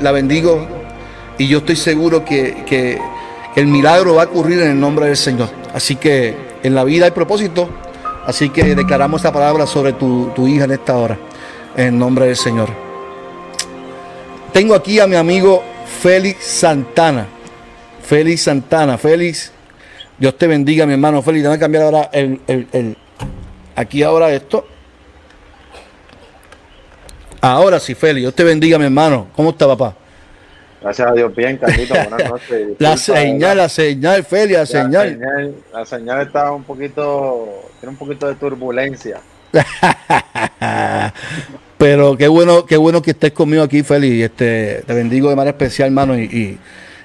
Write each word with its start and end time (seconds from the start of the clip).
la 0.00 0.12
bendigo 0.12 0.66
y 1.38 1.48
yo 1.48 1.58
estoy 1.58 1.76
seguro 1.76 2.24
que, 2.24 2.64
que 2.66 2.98
el 3.54 3.66
milagro 3.66 4.14
va 4.14 4.22
a 4.22 4.26
ocurrir 4.26 4.60
en 4.60 4.70
el 4.70 4.80
nombre 4.80 5.06
del 5.06 5.16
Señor. 5.16 5.48
Así 5.72 5.96
que 5.96 6.34
en 6.62 6.74
la 6.74 6.84
vida 6.84 7.06
hay 7.06 7.10
propósito, 7.10 7.68
así 8.26 8.50
que 8.50 8.74
declaramos 8.74 9.20
esta 9.20 9.32
palabra 9.32 9.66
sobre 9.66 9.92
tu, 9.92 10.30
tu 10.34 10.46
hija 10.46 10.64
en 10.64 10.72
esta 10.72 10.96
hora, 10.96 11.18
en 11.76 11.86
el 11.86 11.98
nombre 11.98 12.26
del 12.26 12.36
Señor. 12.36 12.68
Tengo 14.52 14.74
aquí 14.74 15.00
a 15.00 15.06
mi 15.06 15.16
amigo 15.16 15.62
Félix 16.00 16.44
Santana. 16.44 17.26
Félix 18.02 18.42
Santana, 18.42 18.96
Félix, 18.96 19.50
Dios 20.18 20.38
te 20.38 20.46
bendiga, 20.46 20.86
mi 20.86 20.92
hermano 20.92 21.22
Félix. 21.22 21.42
Déjame 21.42 21.58
cambiar 21.58 21.82
ahora 21.82 22.10
el, 22.12 22.40
el, 22.46 22.68
el, 22.72 22.96
aquí 23.74 24.02
ahora 24.02 24.32
esto. 24.32 24.66
Ahora 27.46 27.78
sí, 27.78 27.94
Félix, 27.94 28.22
Dios 28.22 28.34
te 28.34 28.42
bendiga, 28.42 28.76
mi 28.76 28.86
hermano. 28.86 29.28
¿Cómo 29.36 29.50
está, 29.50 29.68
papá? 29.68 29.94
Gracias 30.82 31.08
a 31.08 31.12
Dios, 31.12 31.34
bien, 31.34 31.56
Carlito, 31.56 31.94
buenas 31.94 32.30
noches. 32.30 32.68
la 32.78 32.96
señal, 32.96 33.56
la 33.56 33.68
señal, 33.68 34.24
Félix, 34.24 34.58
la, 34.58 34.66
señal. 34.66 35.54
La 35.72 35.84
señal 35.84 36.26
está 36.26 36.50
un 36.50 36.64
poquito, 36.64 37.70
tiene 37.78 37.90
un 37.90 37.96
poquito 37.96 38.26
de 38.26 38.34
turbulencia. 38.34 39.20
Pero 41.78 42.16
qué 42.16 42.26
bueno, 42.26 42.66
qué 42.66 42.76
bueno 42.76 43.00
que 43.00 43.12
estés 43.12 43.30
conmigo 43.30 43.62
aquí, 43.62 43.84
Félix. 43.84 44.24
Este, 44.24 44.82
te 44.84 44.94
bendigo 44.94 45.30
de 45.30 45.36
manera 45.36 45.56
especial, 45.56 45.86
hermano, 45.86 46.18
y, 46.18 46.24
y 46.24 46.58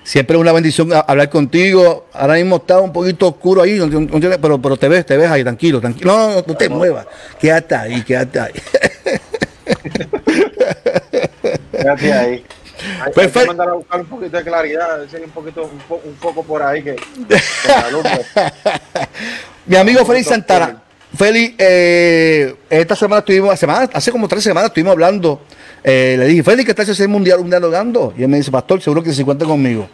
siempre 0.04 0.38
es 0.38 0.42
una 0.42 0.54
bendición 0.54 0.90
hablar 0.92 1.30
contigo. 1.30 2.08
Ahora 2.14 2.34
mismo 2.36 2.56
está 2.56 2.80
un 2.80 2.92
poquito 2.92 3.28
oscuro 3.28 3.62
ahí, 3.62 3.80
pero, 4.42 4.60
pero 4.60 4.78
te 4.78 4.90
ves, 4.90 5.06
te 5.06 5.18
ves 5.18 5.30
ahí, 5.30 5.44
tranquilo, 5.44 5.80
tranquilo. 5.80 6.12
No, 6.12 6.30
no, 6.30 6.44
no 6.48 6.56
te 6.56 6.68
muevas. 6.68 7.06
Quédate 7.40 7.76
ahí, 7.76 8.02
quédate 8.02 8.40
ahí. 8.40 8.54
quédate 11.72 12.14
ahí. 12.14 12.46
Hay, 13.00 13.14
Perfecto. 13.14 13.40
hay 13.40 13.46
que 13.46 13.48
mandar 13.48 13.70
a 13.70 13.74
buscar 13.74 14.00
un 14.02 14.08
poquito 14.08 14.38
de 14.38 14.44
claridad, 14.44 15.02
hay 15.02 15.24
un 15.24 15.30
poquito, 15.30 15.64
un, 15.64 16.00
un 16.04 16.46
por 16.46 16.64
ahí 16.64 16.84
que, 16.84 16.96
que 16.96 17.38
Mi 19.68 19.76
amigo 19.76 20.04
Félix 20.06 20.28
Santana. 20.28 20.82
Félix, 21.16 21.56
eh, 21.58 22.56
esta 22.70 22.96
semana 22.96 23.20
estuvimos, 23.20 23.60
semana, 23.60 23.90
hace 23.94 24.12
como 24.12 24.28
tres 24.28 24.44
semanas 24.44 24.70
estuvimos 24.70 24.94
hablando. 24.94 25.42
Eh, 25.84 26.16
le 26.18 26.26
dije, 26.26 26.44
Félix, 26.44 26.66
¿qué 26.66 26.72
estás 26.72 26.90
haciendo 26.90 27.14
mundial, 27.14 27.40
un 27.40 27.50
dialogando? 27.50 28.14
Y 28.18 28.24
él 28.24 28.30
me 28.30 28.38
dice, 28.38 28.50
Pastor, 28.50 28.82
seguro 28.82 29.04
que 29.04 29.14
se 29.14 29.26
cuenta 29.26 29.46
conmigo. 29.46 29.88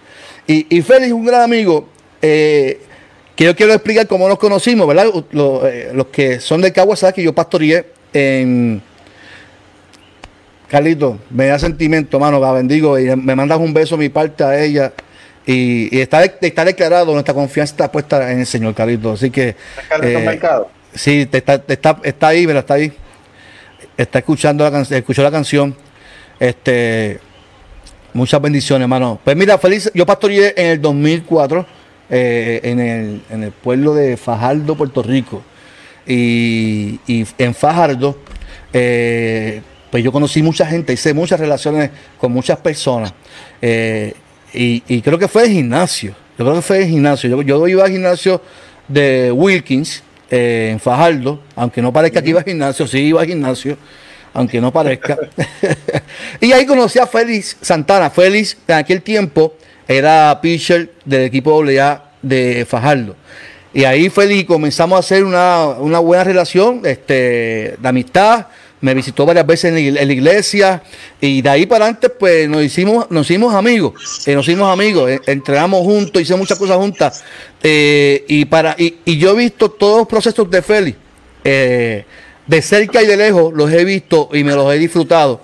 Y, 0.45 0.77
y 0.77 0.81
Félix, 0.81 1.11
un 1.11 1.25
gran 1.25 1.41
amigo, 1.41 1.89
eh, 2.21 2.81
que 3.35 3.45
yo 3.45 3.55
quiero 3.55 3.73
explicar 3.73 4.07
cómo 4.07 4.27
nos 4.27 4.37
conocimos, 4.37 4.87
¿verdad? 4.87 5.07
Los, 5.31 5.63
los 5.93 6.07
que 6.07 6.39
son 6.39 6.61
de 6.61 6.71
que 6.71 7.23
yo 7.23 7.33
pastoreé 7.33 7.91
en. 8.13 8.81
Carlito, 10.69 11.19
me 11.29 11.47
da 11.47 11.59
sentimiento, 11.59 12.19
mano, 12.19 12.39
la 12.39 12.51
bendigo 12.51 12.99
y 12.99 13.15
me 13.15 13.35
mandas 13.35 13.59
un 13.59 13.73
beso 13.73 13.95
a 13.95 13.97
mi 13.97 14.09
parte 14.09 14.43
a 14.43 14.61
ella. 14.61 14.93
Y, 15.45 15.95
y 15.95 16.01
está, 16.01 16.23
está, 16.25 16.65
declarado, 16.65 17.13
nuestra 17.13 17.33
confianza 17.33 17.73
está 17.73 17.91
puesta 17.91 18.31
en 18.31 18.39
el 18.39 18.45
Señor, 18.45 18.73
Carlito. 18.73 19.13
Así 19.13 19.31
que. 19.31 19.55
Carlito 19.87 20.19
Mercado. 20.19 20.69
Sí, 20.93 21.25
te 21.25 21.37
está, 21.37 21.59
te 21.59 21.73
está, 21.73 21.99
está 22.03 22.27
ahí, 22.27 22.45
pero 22.45 22.59
está 22.59 22.73
ahí. 22.73 22.91
Está 23.95 24.19
escuchando 24.19 24.63
la 24.63 24.71
canción, 24.71 24.99
escuchó 24.99 25.23
la 25.23 25.31
canción. 25.31 25.75
Este, 26.39 27.19
muchas 28.13 28.41
bendiciones, 28.41 28.83
hermano. 28.83 29.19
Pues 29.23 29.37
mira, 29.37 29.57
feliz, 29.57 29.89
yo 29.93 30.05
pastoreé 30.05 30.53
en 30.57 30.65
el 30.67 30.81
2004 30.81 31.65
eh, 32.09 32.61
en, 32.63 32.79
el, 32.79 33.21
en 33.29 33.43
el 33.43 33.51
pueblo 33.51 33.93
de 33.93 34.17
Fajardo, 34.17 34.75
Puerto 34.75 35.03
Rico. 35.03 35.43
Y, 36.05 36.99
y 37.05 37.25
en 37.37 37.53
Fajardo, 37.53 38.17
eh, 38.71 39.61
pues 39.89 40.03
yo 40.03 40.11
conocí 40.11 40.41
mucha 40.41 40.65
gente, 40.65 40.93
hice 40.93 41.13
muchas 41.13 41.39
relaciones 41.39 41.91
con 42.17 42.31
muchas 42.31 42.57
personas. 42.59 43.13
Eh, 43.61 44.13
y, 44.53 45.01
creo 45.01 45.19
que 45.19 45.27
fue 45.27 45.43
de 45.43 45.49
gimnasio. 45.49 46.15
Yo 46.37 46.45
creo 46.45 46.55
que 46.55 46.61
fue 46.61 46.79
de 46.79 46.87
gimnasio. 46.87 47.29
Yo, 47.29 47.41
yo 47.41 47.67
iba 47.67 47.83
al 47.83 47.91
gimnasio 47.91 48.41
de 48.87 49.31
Wilkins 49.31 50.03
eh, 50.29 50.69
en 50.71 50.79
Fajardo, 50.79 51.41
aunque 51.55 51.81
no 51.81 51.93
parezca 51.93 52.21
que 52.21 52.29
iba 52.29 52.39
al 52.39 52.45
gimnasio, 52.45 52.87
sí 52.87 52.99
iba 52.99 53.21
al 53.21 53.27
gimnasio, 53.27 53.77
aunque 54.33 54.59
no 54.59 54.71
parezca. 54.71 55.17
y 56.41 56.51
ahí 56.51 56.65
conocí 56.65 56.99
a 56.99 57.07
Félix 57.07 57.57
Santana. 57.61 58.09
Félix 58.09 58.57
en 58.67 58.75
aquel 58.75 59.01
tiempo 59.01 59.55
era 59.87 60.39
pitcher 60.41 60.91
del 61.05 61.23
equipo 61.23 61.63
AA 61.63 62.11
de 62.21 62.65
Fajardo. 62.67 63.15
Y 63.73 63.83
ahí 63.83 64.09
Félix 64.09 64.47
comenzamos 64.47 64.97
a 64.97 64.99
hacer 64.99 65.23
una, 65.23 65.67
una 65.79 65.99
buena 65.99 66.23
relación 66.23 66.81
este, 66.83 67.75
de 67.79 67.87
amistad 67.87 68.47
me 68.79 68.93
visitó 68.93 69.25
varias 69.25 69.45
veces 69.45 69.75
en 69.75 69.93
la, 69.93 70.03
iglesia 70.03 70.83
y 71.19 71.41
de 71.41 71.49
ahí 71.49 71.65
para 71.65 71.85
adelante 71.85 72.09
pues 72.09 72.47
nos 72.47 72.63
hicimos 72.63 73.09
nos 73.09 73.29
hicimos 73.29 73.53
amigos 73.55 74.27
eh, 74.27 74.35
nos 74.35 74.47
hicimos 74.47 74.71
amigos 74.71 75.09
eh, 75.09 75.21
entrenamos 75.25 75.81
juntos 75.81 76.21
hicimos 76.21 76.41
muchas 76.41 76.59
cosas 76.59 76.77
juntas 76.77 77.23
eh, 77.63 78.23
y 78.27 78.45
para 78.45 78.75
y, 78.77 79.17
yo 79.17 79.31
he 79.31 79.35
visto 79.35 79.71
todos 79.71 79.99
los 79.99 80.07
procesos 80.07 80.49
de 80.49 80.61
Félix 80.61 80.97
de 81.43 82.61
cerca 82.61 83.01
y 83.01 83.07
de 83.07 83.17
lejos 83.17 83.53
los 83.53 83.71
he 83.71 83.83
visto 83.83 84.29
y 84.33 84.43
me 84.43 84.53
los 84.53 84.71
he 84.73 84.77
disfrutado 84.77 85.41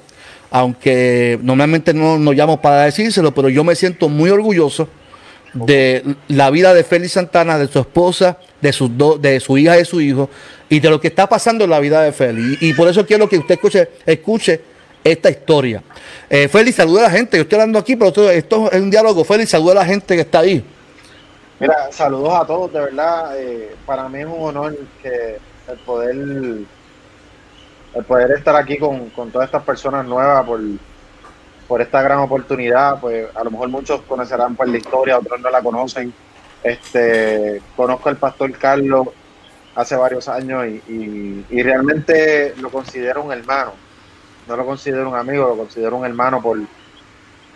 aunque 0.51 1.39
normalmente 1.41 1.93
no 1.93 2.19
nos 2.19 2.35
llamo 2.35 2.61
para 2.61 2.83
decírselo 2.83 3.33
pero 3.33 3.49
yo 3.49 3.63
me 3.63 3.75
siento 3.75 4.09
muy 4.09 4.29
orgulloso 4.29 4.87
de 5.53 6.15
la 6.27 6.49
vida 6.49 6.73
de 6.73 6.83
Félix 6.83 7.13
Santana, 7.13 7.57
de 7.57 7.67
su 7.67 7.79
esposa, 7.79 8.37
de, 8.61 8.73
sus 8.73 8.97
do, 8.97 9.17
de 9.17 9.39
su 9.39 9.57
hija 9.57 9.75
y 9.75 9.79
de 9.79 9.85
su 9.85 10.01
hijo, 10.01 10.29
y 10.73 10.79
de 10.79 10.89
lo 10.89 10.99
que 10.99 11.09
está 11.09 11.29
pasando 11.29 11.65
en 11.65 11.69
la 11.69 11.79
vida 11.79 12.01
de 12.01 12.11
Félix. 12.11 12.59
Y, 12.63 12.73
por 12.73 12.87
eso 12.87 13.05
quiero 13.05 13.29
que 13.29 13.37
usted 13.37 13.53
escuche, 13.53 13.89
escuche 14.07 14.59
esta 15.03 15.29
historia. 15.29 15.83
Eh, 16.27 16.47
Félix, 16.47 16.77
saluda 16.77 17.01
a 17.01 17.03
la 17.03 17.09
gente. 17.11 17.37
Yo 17.37 17.43
estoy 17.43 17.57
hablando 17.59 17.77
aquí, 17.77 17.95
pero 17.95 18.09
esto, 18.31 18.71
es 18.71 18.81
un 18.81 18.89
diálogo. 18.89 19.23
Félix, 19.23 19.51
saluda 19.51 19.73
a 19.73 19.75
la 19.75 19.85
gente 19.85 20.15
que 20.15 20.21
está 20.21 20.39
ahí. 20.39 20.65
Mira, 21.59 21.91
saludos 21.91 22.33
a 22.33 22.47
todos, 22.47 22.73
de 22.73 22.79
verdad. 22.79 23.39
Eh, 23.39 23.75
para 23.85 24.09
mí 24.09 24.21
es 24.21 24.25
un 24.25 24.41
honor 24.41 24.75
el 25.03 25.77
poder, 25.85 26.15
el 26.15 28.03
poder 28.07 28.31
estar 28.31 28.55
aquí 28.55 28.79
con, 28.79 29.11
con 29.11 29.29
todas 29.29 29.49
estas 29.49 29.61
personas 29.61 30.07
nuevas 30.07 30.43
por 30.43 30.59
por 31.67 31.81
esta 31.81 32.01
gran 32.01 32.17
oportunidad. 32.17 32.99
Pues 32.99 33.27
a 33.35 33.43
lo 33.43 33.51
mejor 33.51 33.69
muchos 33.69 34.01
conocerán 34.01 34.55
por 34.55 34.67
la 34.67 34.77
historia, 34.77 35.19
otros 35.19 35.39
no 35.39 35.51
la 35.51 35.61
conocen. 35.61 36.11
Este, 36.63 37.61
conozco 37.75 38.09
al 38.09 38.17
pastor 38.17 38.51
Carlos 38.53 39.09
hace 39.75 39.95
varios 39.95 40.27
años 40.27 40.65
y, 40.67 41.45
y, 41.49 41.63
realmente 41.63 42.53
lo 42.59 42.69
considero 42.69 43.23
un 43.23 43.31
hermano. 43.31 43.73
No 44.47 44.57
lo 44.57 44.65
considero 44.65 45.09
un 45.09 45.15
amigo, 45.15 45.47
lo 45.47 45.57
considero 45.57 45.97
un 45.97 46.05
hermano 46.05 46.41
por, 46.41 46.59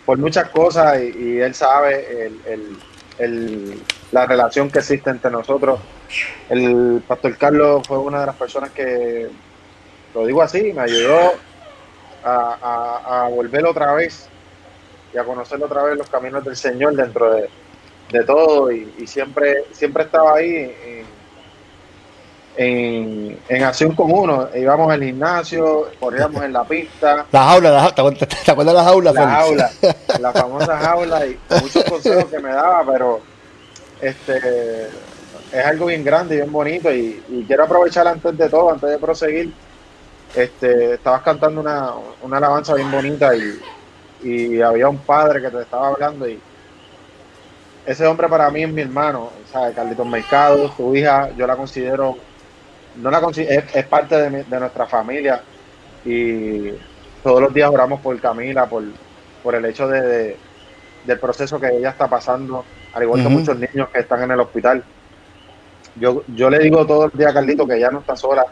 por 0.04 0.18
muchas 0.18 0.48
cosas 0.48 1.00
y, 1.00 1.38
él 1.38 1.54
sabe 1.54 2.26
el, 2.26 2.40
el, 2.46 2.78
el, 3.18 3.82
la 4.10 4.26
relación 4.26 4.70
que 4.70 4.80
existe 4.80 5.10
entre 5.10 5.30
nosotros. 5.30 5.80
El 6.48 7.02
pastor 7.06 7.36
Carlos 7.36 7.86
fue 7.86 7.98
una 7.98 8.20
de 8.20 8.26
las 8.26 8.36
personas 8.36 8.70
que, 8.70 9.28
lo 10.14 10.26
digo 10.26 10.42
así, 10.42 10.72
me 10.72 10.82
ayudó 10.82 11.34
a, 12.24 12.58
a, 12.60 13.24
a, 13.24 13.28
volver 13.28 13.64
otra 13.66 13.92
vez 13.92 14.28
y 15.14 15.18
a 15.18 15.24
conocer 15.24 15.62
otra 15.62 15.84
vez 15.84 15.96
los 15.96 16.08
caminos 16.08 16.44
del 16.44 16.56
Señor 16.56 16.94
dentro 16.96 17.32
de, 17.32 17.48
de 18.10 18.24
todo 18.24 18.72
y, 18.72 18.92
y, 18.98 19.06
siempre 19.06 19.64
siempre 19.72 20.04
estaba 20.04 20.36
ahí 20.36 20.97
en, 22.60 23.38
en, 23.48 23.62
acción 23.62 23.94
con 23.94 24.10
uno 24.10 24.48
íbamos 24.54 24.92
al 24.92 25.02
gimnasio 25.02 25.88
corríamos 25.98 26.42
en 26.42 26.52
la 26.52 26.64
pista 26.64 27.24
la 27.30 27.44
jaula, 27.44 27.70
la, 27.70 27.94
¿te, 27.94 28.00
acuerdas, 28.00 28.28
¿te 28.44 28.50
acuerdas 28.50 28.74
de 28.74 29.12
la 29.12 29.12
jaula? 29.14 29.70
la 30.20 30.32
famosa 30.32 30.76
jaula 30.76 31.26
y 31.26 31.38
muchos 31.62 31.84
consejos 31.84 32.24
que 32.24 32.38
me 32.40 32.50
daba 32.50 32.84
pero 32.92 33.20
este 34.00 34.88
es 35.52 35.64
algo 35.64 35.86
bien 35.86 36.04
grande 36.04 36.34
y 36.34 36.38
bien 36.38 36.52
bonito 36.52 36.92
y, 36.92 37.22
y 37.28 37.44
quiero 37.46 37.64
aprovechar 37.64 38.06
antes 38.06 38.36
de 38.36 38.48
todo, 38.48 38.72
antes 38.72 38.90
de 38.90 38.98
proseguir 38.98 39.52
este, 40.34 40.94
estabas 40.94 41.22
cantando 41.22 41.60
una, 41.60 41.92
una 42.22 42.36
alabanza 42.36 42.74
bien 42.74 42.90
bonita 42.90 43.34
y, 43.34 43.58
y, 44.22 44.60
había 44.60 44.88
un 44.88 44.98
padre 44.98 45.40
que 45.40 45.50
te 45.50 45.62
estaba 45.62 45.88
hablando 45.88 46.28
y 46.28 46.38
ese 47.86 48.06
hombre 48.06 48.28
para 48.28 48.50
mí 48.50 48.62
es 48.62 48.70
mi 48.70 48.82
hermano, 48.82 49.30
¿sabes? 49.50 49.74
Carlitos 49.74 50.06
Mercado, 50.06 50.70
su 50.76 50.94
hija, 50.94 51.30
yo 51.36 51.46
la 51.46 51.56
considero, 51.56 52.18
no 52.98 53.10
la 53.10 53.20
es, 53.30 53.64
es 53.74 53.86
parte 53.86 54.16
de, 54.16 54.30
mi, 54.30 54.42
de, 54.42 54.60
nuestra 54.60 54.86
familia 54.86 55.42
y 56.04 56.70
todos 57.22 57.40
los 57.40 57.54
días 57.54 57.70
oramos 57.70 58.00
por 58.00 58.18
Camila, 58.20 58.66
por, 58.66 58.84
por 59.42 59.54
el 59.54 59.64
hecho 59.64 59.88
de, 59.88 60.00
de 60.02 60.36
del 61.06 61.18
proceso 61.18 61.58
que 61.58 61.68
ella 61.68 61.90
está 61.90 62.06
pasando, 62.08 62.64
al 62.92 63.02
igual 63.02 63.20
uh 63.20 63.22
-huh. 63.22 63.28
que 63.28 63.34
muchos 63.34 63.58
niños 63.58 63.88
que 63.88 64.00
están 64.00 64.22
en 64.22 64.30
el 64.32 64.40
hospital. 64.40 64.84
Yo, 65.96 66.22
yo 66.28 66.50
le 66.50 66.58
digo 66.58 66.86
todo 66.86 67.06
el 67.06 67.12
día 67.12 67.30
a 67.30 67.34
Carlito 67.34 67.66
que 67.66 67.76
ella 67.76 67.90
no 67.90 68.00
está 68.00 68.14
sola, 68.14 68.44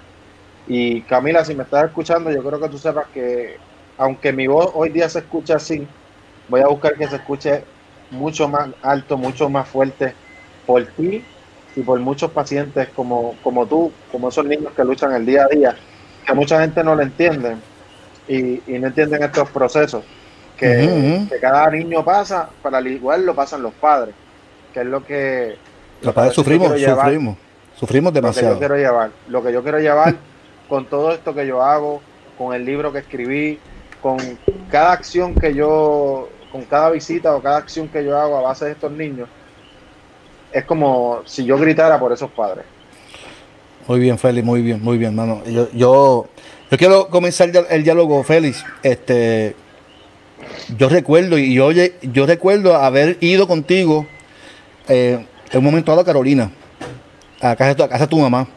y 0.67 1.03
Camila, 1.03 1.45
si 1.45 1.55
me 1.55 1.65
estás 1.65 1.85
escuchando, 1.85 2.31
yo 2.31 2.43
creo 2.43 2.61
que 2.61 2.69
tú 2.69 2.79
sepas 2.79 3.07
que 3.13 3.59
aunque 3.99 4.33
mi 4.33 4.47
voz 4.47 4.71
hoy 4.75 4.89
día 4.91 5.09
se 5.09 5.21
escucha 5.21 5.57
así, 5.57 5.87
voy 6.49 6.61
a 6.61 6.67
buscar 6.67 6.95
que 6.95 7.07
se 7.07 7.17
escuche 7.17 7.63
mucho 8.11 8.49
más 8.49 8.71
alto, 8.83 9.17
mucho 9.17 9.49
más 9.49 9.69
fuerte 9.69 10.15
por 10.67 10.85
ti 10.87 11.25
y 11.77 11.83
por 11.83 12.01
muchos 12.01 12.31
pacientes 12.31 12.89
como, 12.97 13.37
como 13.43 13.67
tú, 13.67 13.93
como 14.11 14.31
esos 14.31 14.47
niños 14.47 14.73
que 14.75 14.83
luchan 14.83 15.13
el 15.15 15.27
día 15.27 15.45
a 15.45 15.55
día, 15.55 15.77
que 16.27 16.35
mucha 16.35 16.61
gente 16.61 16.83
no 16.83 16.95
lo 16.95 17.03
entiende 17.03 17.57
y, 18.27 18.63
y 18.67 18.79
no 18.79 18.89
entienden 18.89 19.23
estos 19.23 19.51
procesos. 19.51 20.03
que, 20.57 21.29
cada 21.39 21.71
niño 21.71 22.03
pasa, 22.03 22.49
para 22.63 22.79
al 22.79 22.87
igual 22.87 23.27
lo 23.27 23.35
pasan 23.35 23.63
los 23.63 23.75
padres, 23.75 24.15
que 24.73 24.81
es 24.81 24.87
lo 24.87 25.05
que... 25.05 25.57
Los 26.01 26.15
padres 26.15 26.35
sufrimos, 26.35 26.81
sufrimos, 26.81 27.37
sufrimos 27.77 28.13
demasiado. 28.13 28.55
Lo 28.55 28.59
que 28.59 28.65
yo 28.65 28.69
quiero 28.69 28.77
llevar, 28.77 29.11
lo 29.29 29.43
que 29.43 29.53
yo 29.53 29.63
quiero 29.63 29.79
llevar 29.79 30.15
con 30.69 30.87
todo 30.87 31.13
esto 31.13 31.35
que 31.35 31.47
yo 31.47 31.63
hago, 31.63 32.01
con 32.39 32.55
el 32.55 32.65
libro 32.65 32.91
que 32.91 33.01
escribí, 33.01 33.59
con 34.01 34.17
cada 34.71 34.93
acción 34.93 35.35
que 35.35 35.53
yo, 35.53 36.31
con 36.51 36.63
cada 36.65 36.91
visita 36.91 37.37
o 37.37 37.43
cada 37.43 37.59
acción 37.59 37.89
que 37.89 38.03
yo 38.03 38.19
hago 38.19 38.39
a 38.39 38.43
base 38.43 38.65
de 38.65 38.73
estos 38.73 38.93
niños, 38.93 39.29
es 40.53 40.65
como 40.65 41.21
si 41.25 41.45
yo 41.45 41.59
gritara 41.59 41.99
por 41.99 42.13
esos 42.13 42.31
padres. 42.31 42.65
Muy 43.87 44.01
bien, 44.01 44.19
Félix, 44.19 44.45
muy 44.45 44.63
bien, 44.63 44.83
muy 44.83 44.99
bien, 44.99 45.15
mano. 45.15 45.43
Yo, 45.47 45.69
yo, 45.73 46.27
yo 46.71 46.79
quiero 46.79 47.09
comenzar 47.09 47.51
el 47.71 47.85
diálogo, 47.85 48.23
Félix. 48.25 48.65
Este, 48.83 49.55
yo 50.77 50.89
recuerdo, 50.89 51.39
y 51.39 51.55
yo, 51.55 51.71
yo 51.71 52.27
recuerdo 52.27 52.75
haber 52.75 53.17
ido 53.21 53.47
contigo 53.47 54.07
eh, 54.89 55.25
en 55.53 55.59
un 55.59 55.65
momento 55.65 55.93
a 55.93 55.97
la 55.97 56.05
Carolina, 56.05 56.51
a 57.41 57.55
casa, 57.55 57.69
de 57.69 57.75
tu, 57.77 57.83
a 57.85 57.89
casa 57.89 58.05
de 58.05 58.11
tu 58.11 58.19
mamá. 58.19 58.49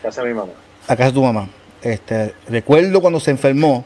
A 0.00 0.02
casa 0.02 0.22
de 0.22 0.28
mi 0.28 0.34
mamá. 0.34 0.52
A 0.86 0.96
casa 0.96 1.08
de 1.08 1.12
tu 1.12 1.22
mamá. 1.22 1.48
Este, 1.82 2.34
recuerdo 2.48 3.00
cuando 3.00 3.18
se 3.20 3.30
enfermó 3.30 3.84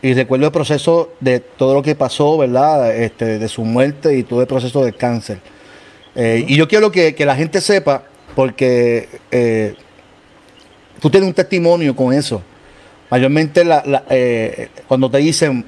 y 0.00 0.14
recuerdo 0.14 0.46
el 0.46 0.52
proceso 0.52 1.12
de 1.20 1.40
todo 1.40 1.74
lo 1.74 1.82
que 1.82 1.94
pasó, 1.94 2.38
¿verdad? 2.38 2.94
Este, 2.94 3.38
de 3.38 3.48
su 3.48 3.64
muerte 3.64 4.16
y 4.16 4.22
todo 4.22 4.40
el 4.40 4.46
proceso 4.46 4.84
del 4.84 4.94
cáncer. 4.96 5.40
Eh, 6.14 6.44
y 6.46 6.56
yo 6.56 6.68
quiero 6.68 6.92
que, 6.92 7.14
la 7.18 7.34
gente 7.34 7.60
sepa, 7.60 8.04
porque 8.34 9.08
eh, 9.30 9.74
tú 11.00 11.10
tienes 11.10 11.28
un 11.28 11.34
testimonio 11.34 11.94
con 11.96 12.12
eso. 12.12 12.42
Mayormente 13.10 13.62
eh, 14.10 14.68
cuando 14.88 15.10
te 15.10 15.18
dicen, 15.18 15.64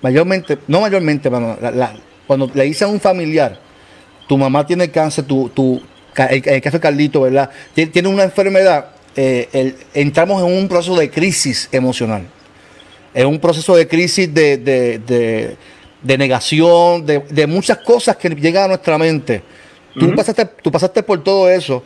mayormente, 0.00 0.58
no 0.68 0.80
mayormente, 0.80 1.30
cuando 2.26 2.50
le 2.54 2.64
dicen 2.64 2.88
a 2.88 2.90
un 2.90 3.00
familiar, 3.00 3.58
tu 4.28 4.38
mamá 4.38 4.66
tiene 4.66 4.90
cáncer, 4.90 5.24
tu, 5.24 5.82
el, 6.16 6.48
el 6.48 6.62
caso 6.62 6.78
¿verdad? 7.20 7.50
Tiene 7.74 8.08
una 8.08 8.24
enfermedad, 8.24 8.90
entramos 9.14 10.42
en 10.42 10.58
un 10.58 10.68
proceso 10.68 10.96
de 10.96 11.10
crisis 11.10 11.68
emocional. 11.72 12.26
En 13.14 13.26
un 13.26 13.38
proceso 13.38 13.76
de 13.76 13.86
crisis 13.86 14.32
de 14.32 15.56
negación, 16.02 17.06
de, 17.06 17.46
muchas 17.46 17.78
cosas 17.78 18.16
que 18.16 18.28
llegan 18.30 18.64
a 18.64 18.68
nuestra 18.68 18.98
mente. 18.98 19.42
Tú, 19.98 20.14
pasaste, 20.14 20.46
tú 20.62 20.70
pasaste 20.70 21.02
por 21.02 21.22
todo 21.22 21.48
eso, 21.48 21.82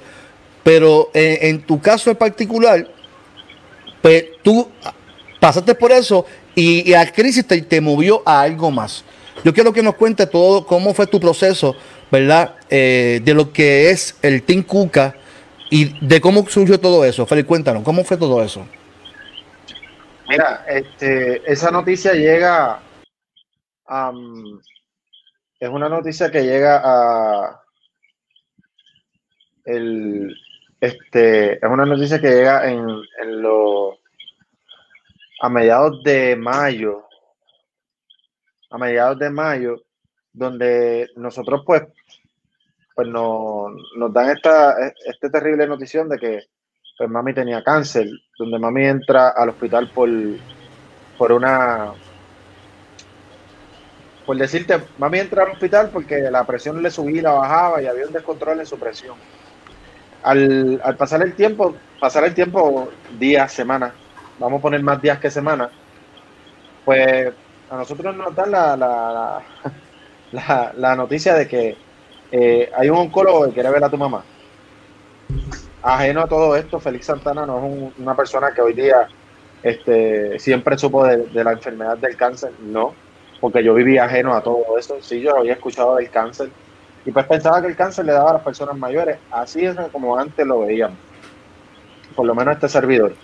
pero 0.62 1.10
en, 1.12 1.62
tu 1.62 1.80
caso 1.80 2.10
en 2.10 2.16
particular, 2.16 2.86
pues 4.00 4.24
tú 4.42 4.68
pasaste 5.40 5.74
por 5.74 5.92
eso 5.92 6.24
y, 6.54 6.90
la 6.90 7.10
crisis 7.12 7.44
te, 7.46 7.80
movió 7.80 8.22
a 8.24 8.42
algo 8.42 8.70
más. 8.70 9.04
Yo 9.44 9.52
quiero 9.52 9.72
que 9.72 9.82
nos 9.82 9.94
cuente 9.94 10.26
todo 10.26 10.66
cómo 10.66 10.94
fue 10.94 11.06
tu 11.06 11.20
proceso, 11.20 11.76
¿verdad? 12.10 12.54
Eh, 12.70 13.20
de 13.22 13.34
lo 13.34 13.52
que 13.52 13.90
es 13.90 14.16
el 14.22 14.42
Team 14.42 14.62
Cuca 14.62 15.14
y 15.70 16.06
de 16.06 16.20
cómo 16.20 16.46
surgió 16.48 16.80
todo 16.80 17.04
eso. 17.04 17.26
Félix, 17.26 17.46
cuéntanos, 17.46 17.82
¿cómo 17.82 18.04
fue 18.04 18.16
todo 18.16 18.42
eso? 18.42 18.66
Mira, 20.28 20.64
este, 20.68 21.42
esa 21.50 21.70
noticia 21.70 22.12
llega 22.12 22.80
es 25.58 25.68
una 25.68 25.88
noticia 25.88 26.30
que 26.30 26.42
llega 26.42 26.80
a 26.84 27.62
el 29.64 30.34
este 30.80 31.54
es 31.54 31.70
una 31.70 31.86
noticia 31.86 32.20
que 32.20 32.28
llega 32.28 32.68
en, 32.70 32.86
en 33.22 33.42
lo 33.42 33.98
a 35.40 35.48
mediados 35.48 36.02
de 36.02 36.36
mayo 36.36 37.04
a 38.70 38.78
mediados 38.78 39.18
de 39.18 39.30
mayo 39.30 39.82
donde 40.32 41.08
nosotros 41.16 41.62
pues 41.64 41.82
pues 42.94 43.08
nos, 43.08 43.72
nos 43.96 44.12
dan 44.12 44.30
esta 44.30 44.74
este 45.06 45.30
terrible 45.30 45.66
notición 45.66 46.08
de 46.08 46.18
que 46.18 46.40
pues 46.98 47.10
mami 47.10 47.34
tenía 47.34 47.62
cáncer 47.62 48.08
donde 48.38 48.58
mami 48.58 48.84
entra 48.84 49.30
al 49.30 49.50
hospital 49.50 49.90
por 49.90 50.08
por 51.18 51.32
una 51.32 51.92
por 54.26 54.37
decirte, 54.37 54.81
mami 54.99 55.20
entra 55.20 55.44
al 55.44 55.52
hospital 55.52 55.90
porque 55.93 56.19
la 56.19 56.44
presión 56.44 56.82
le 56.82 56.90
subía 56.90 57.23
la 57.23 57.31
bajaba 57.31 57.81
y 57.81 57.87
había 57.87 58.06
un 58.06 58.12
descontrol 58.12 58.58
en 58.58 58.67
su 58.67 58.76
presión. 58.76 59.14
Al, 60.25 60.81
pasar 60.99 61.23
el 61.23 61.34
tiempo, 61.34 61.76
pasar 62.00 62.25
el 62.25 62.34
tiempo, 62.34 62.88
días, 63.20 63.52
semanas, 63.52 63.93
vamos 64.40 64.58
a 64.58 64.62
poner 64.62 64.82
más 64.82 65.00
días 65.00 65.20
que 65.20 65.31
semanas, 65.31 65.70
pues 66.84 67.32
a 67.70 67.76
nosotros 67.76 68.17
nos 68.17 68.34
dan 68.34 68.50
la, 68.50 69.43
la, 70.75 70.96
noticia 70.96 71.34
de 71.34 71.46
que 71.46 71.76
eh, 72.32 72.73
hay 72.76 72.90
un 72.90 72.99
oncólogo 72.99 73.46
que 73.46 73.52
quiere 73.52 73.70
ver 73.70 73.84
a 73.84 73.90
tu 73.90 73.96
mamá. 73.96 74.25
Ajeno 75.82 76.23
a 76.23 76.26
todo 76.26 76.56
esto, 76.56 76.81
Félix 76.81 77.06
Santana 77.06 77.46
no 77.46 77.58
es 77.64 77.93
una 77.99 78.17
persona 78.17 78.50
que 78.52 78.61
hoy 78.61 78.73
día 78.73 79.06
este, 79.62 80.37
siempre 80.40 80.76
supo 80.76 81.06
de 81.06 81.44
la 81.44 81.52
enfermedad 81.52 81.96
del 81.96 82.17
cáncer, 82.17 82.50
no 82.61 83.05
porque 83.40 83.62
yo 83.62 83.74
vivía 83.74 84.04
ajeno 84.04 84.34
a 84.34 84.42
todo 84.42 84.78
eso. 84.78 84.96
Sí, 85.00 85.20
yo 85.20 85.36
había 85.36 85.54
escuchado 85.54 85.96
del 85.96 86.10
cáncer 86.10 86.50
y 87.04 87.12
pues 87.12 87.24
pensaba 87.26 87.60
que 87.62 87.68
el 87.68 87.76
cáncer 87.76 88.04
le 88.04 88.12
daba 88.12 88.30
a 88.30 88.34
las 88.34 88.42
personas 88.42 88.76
mayores. 88.76 89.18
Así 89.30 89.64
es 89.64 89.76
como 89.92 90.18
antes 90.18 90.46
lo 90.46 90.61
veíamos, 90.61 90.99
por 92.14 92.26
lo 92.26 92.34
menos 92.34 92.54
este 92.54 92.68
servidor. 92.68 93.14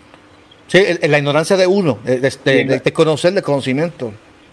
Sí, 0.69 0.83
en 0.87 1.11
la 1.11 1.19
ignorancia 1.19 1.57
de 1.57 1.67
uno, 1.67 1.99
de, 2.05 2.19
de, 2.21 2.93
conocer, 2.93 3.35
de 3.35 3.43
conocimiento. 3.43 4.13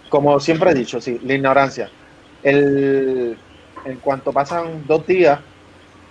Como 0.09 0.39
siempre 0.39 0.71
he 0.71 0.73
dicho, 0.73 0.99
sí, 0.99 1.19
la 1.23 1.35
ignorancia. 1.35 1.89
El, 2.43 3.37
en 3.85 3.97
cuanto 3.99 4.33
pasan 4.33 4.85
dos 4.85 5.05
días, 5.05 5.39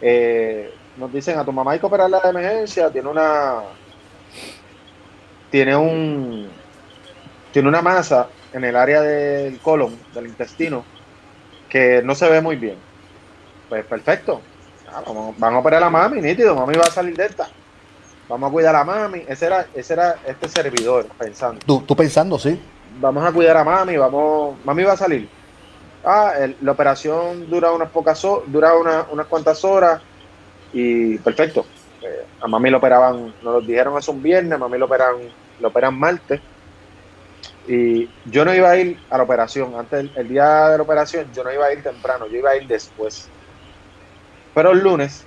eh, 0.00 0.73
nos 0.96 1.12
dicen 1.12 1.38
a 1.38 1.44
tu 1.44 1.52
mamá 1.52 1.73
hay 1.73 1.78
que 1.78 1.87
operarla 1.87 2.20
de 2.20 2.30
emergencia, 2.30 2.90
tiene 2.90 3.08
una 3.08 3.61
tiene 5.50 5.76
un 5.76 6.49
tiene 7.52 7.68
una 7.68 7.82
masa 7.82 8.28
en 8.52 8.64
el 8.64 8.76
área 8.76 9.02
del 9.02 9.59
colon, 9.61 9.97
del 10.14 10.26
intestino, 10.26 10.85
que 11.69 12.02
no 12.02 12.14
se 12.14 12.28
ve 12.28 12.40
muy 12.40 12.57
bien. 12.57 12.76
Pues 13.69 13.85
perfecto. 13.85 14.40
Ah, 14.90 15.02
van 15.37 15.55
a 15.55 15.59
operar 15.59 15.83
a 15.83 15.87
la 15.87 15.90
mami, 15.90 16.21
nítido, 16.21 16.55
mami 16.55 16.75
va 16.75 16.85
a 16.85 16.90
salir 16.90 17.14
de 17.17 17.26
esta. 17.26 17.49
Vamos 18.28 18.49
a 18.49 18.52
cuidar 18.52 18.76
a 18.76 18.85
mami. 18.85 19.23
Ese 19.28 19.47
era, 19.47 19.67
ese 19.75 19.93
era 19.93 20.17
este 20.26 20.49
servidor 20.49 21.07
pensando. 21.19 21.61
Tú, 21.64 21.97
pensando, 21.97 22.38
sí. 22.38 22.61
Vamos 23.00 23.25
a 23.25 23.33
cuidar 23.33 23.57
a 23.59 23.64
mami, 23.64 23.97
vamos, 23.97 24.57
mami 24.64 24.83
va 24.83 24.93
a 24.93 24.97
salir. 24.97 25.28
Ah, 26.05 26.33
la 26.62 26.73
operación 26.73 27.50
dura 27.50 27.73
unas 27.73 27.90
pocas 27.90 28.21
dura 28.47 28.73
unas 28.76 29.26
cuantas 29.26 29.62
horas 29.64 30.00
y 30.73 31.19
perfecto. 31.19 31.67
Eh, 32.00 32.25
a 32.40 32.47
mami 32.47 32.71
lo 32.71 32.78
operaban, 32.78 33.35
nos 33.43 33.55
lo 33.55 33.61
dijeron 33.61 33.97
hace 33.97 34.11
un 34.11 34.23
viernes, 34.23 34.52
a 34.52 34.59
mami 34.59 34.78
lo 34.78 34.87
operan, 34.87 35.17
lo 35.61 35.69
operan 35.69 35.99
martes 35.99 36.40
y 37.68 38.08
yo 38.25 38.46
no 38.46 38.54
iba 38.54 38.70
a 38.70 38.76
ir 38.78 38.98
a 39.10 39.18
la 39.18 39.25
operación, 39.25 39.75
antes 39.78 40.10
el, 40.16 40.28
día 40.28 40.70
de 40.70 40.78
la 40.78 40.82
operación 40.82 41.30
yo 41.34 41.44
no 41.44 41.52
iba 41.52 41.66
a 41.66 41.72
ir 41.72 41.82
temprano, 41.82 42.26
yo 42.26 42.38
iba 42.38 42.50
a 42.50 42.56
ir 42.56 42.66
después. 42.66 43.28
Pero 44.54 44.70
el 44.70 44.78
lunes, 44.78 45.26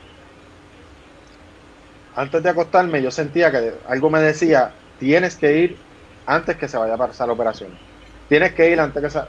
antes 2.16 2.42
de 2.42 2.50
acostarme, 2.50 3.00
yo 3.00 3.12
sentía 3.12 3.52
que 3.52 3.76
algo 3.88 4.10
me 4.10 4.20
decía, 4.22 4.74
tienes 5.00 5.36
que 5.36 5.56
ir 5.56 5.78
antes 6.26 6.58
que 6.58 6.68
se 6.68 6.78
vaya 6.78 6.96
a 6.96 6.98
pasar 6.98 7.28
la 7.28 7.34
operación. 7.34 7.78
Tienes 8.28 8.54
que 8.54 8.72
ir 8.72 8.80
antes 8.80 9.04
que 9.04 9.10
se... 9.12 9.20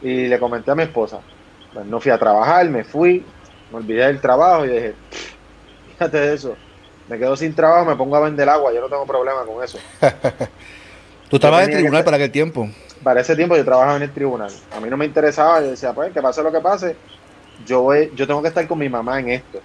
Y 0.00 0.26
le 0.28 0.38
comenté 0.38 0.70
a 0.70 0.74
mi 0.74 0.84
esposa, 0.84 1.20
pues 1.72 1.84
no 1.84 2.00
fui 2.00 2.12
a 2.12 2.18
trabajar, 2.18 2.66
me 2.70 2.82
fui, 2.82 3.24
me 3.70 3.76
olvidé 3.76 4.06
del 4.06 4.20
trabajo 4.20 4.64
y 4.64 4.70
dije, 4.70 4.94
fíjate 5.92 6.18
de 6.18 6.34
eso, 6.34 6.56
me 7.08 7.18
quedo 7.18 7.36
sin 7.36 7.54
trabajo, 7.54 7.84
me 7.84 7.96
pongo 7.96 8.16
a 8.16 8.20
vender 8.20 8.48
agua, 8.48 8.72
yo 8.72 8.80
no 8.80 8.88
tengo 8.88 9.06
problema 9.06 9.44
con 9.44 9.62
eso. 9.62 9.78
¿Tú 11.34 11.38
estabas 11.38 11.64
en 11.64 11.70
el 11.72 11.78
tribunal 11.78 12.04
para 12.04 12.16
aquel 12.16 12.30
tiempo? 12.30 12.68
Para 13.02 13.20
ese 13.20 13.34
tiempo 13.34 13.56
yo 13.56 13.64
trabajaba 13.64 13.96
en 13.96 14.04
el 14.04 14.12
tribunal. 14.12 14.52
A 14.72 14.78
mí 14.78 14.88
no 14.88 14.96
me 14.96 15.04
interesaba, 15.04 15.60
yo 15.60 15.70
decía, 15.70 15.92
pues 15.92 16.12
que 16.12 16.22
pase 16.22 16.44
lo 16.44 16.52
que 16.52 16.60
pase, 16.60 16.94
yo 17.66 17.82
voy, 17.82 18.12
yo 18.14 18.24
tengo 18.24 18.40
que 18.40 18.46
estar 18.46 18.64
con 18.68 18.78
mi 18.78 18.88
mamá 18.88 19.18
en 19.18 19.30
esto. 19.30 19.58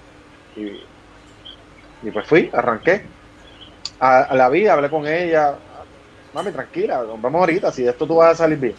Y, 0.56 2.10
pues 2.10 2.26
fui, 2.26 2.50
arranqué. 2.52 3.04
A, 4.00 4.34
la 4.34 4.50
vida, 4.50 4.74
hablé 4.74 4.90
con 4.90 5.06
ella. 5.06 5.54
Mami, 6.34 6.52
tranquila, 6.52 7.04
vamos 7.04 7.40
ahorita, 7.40 7.72
si 7.72 7.84
de 7.84 7.92
esto 7.92 8.08
tú 8.08 8.16
vas 8.16 8.32
a 8.32 8.36
salir 8.36 8.58
bien. 8.58 8.74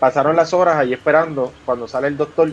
Pasaron 0.00 0.34
las 0.34 0.54
horas 0.54 0.76
ahí 0.76 0.94
esperando, 0.94 1.52
cuando 1.66 1.86
sale 1.86 2.08
el 2.08 2.16
doctor, 2.16 2.50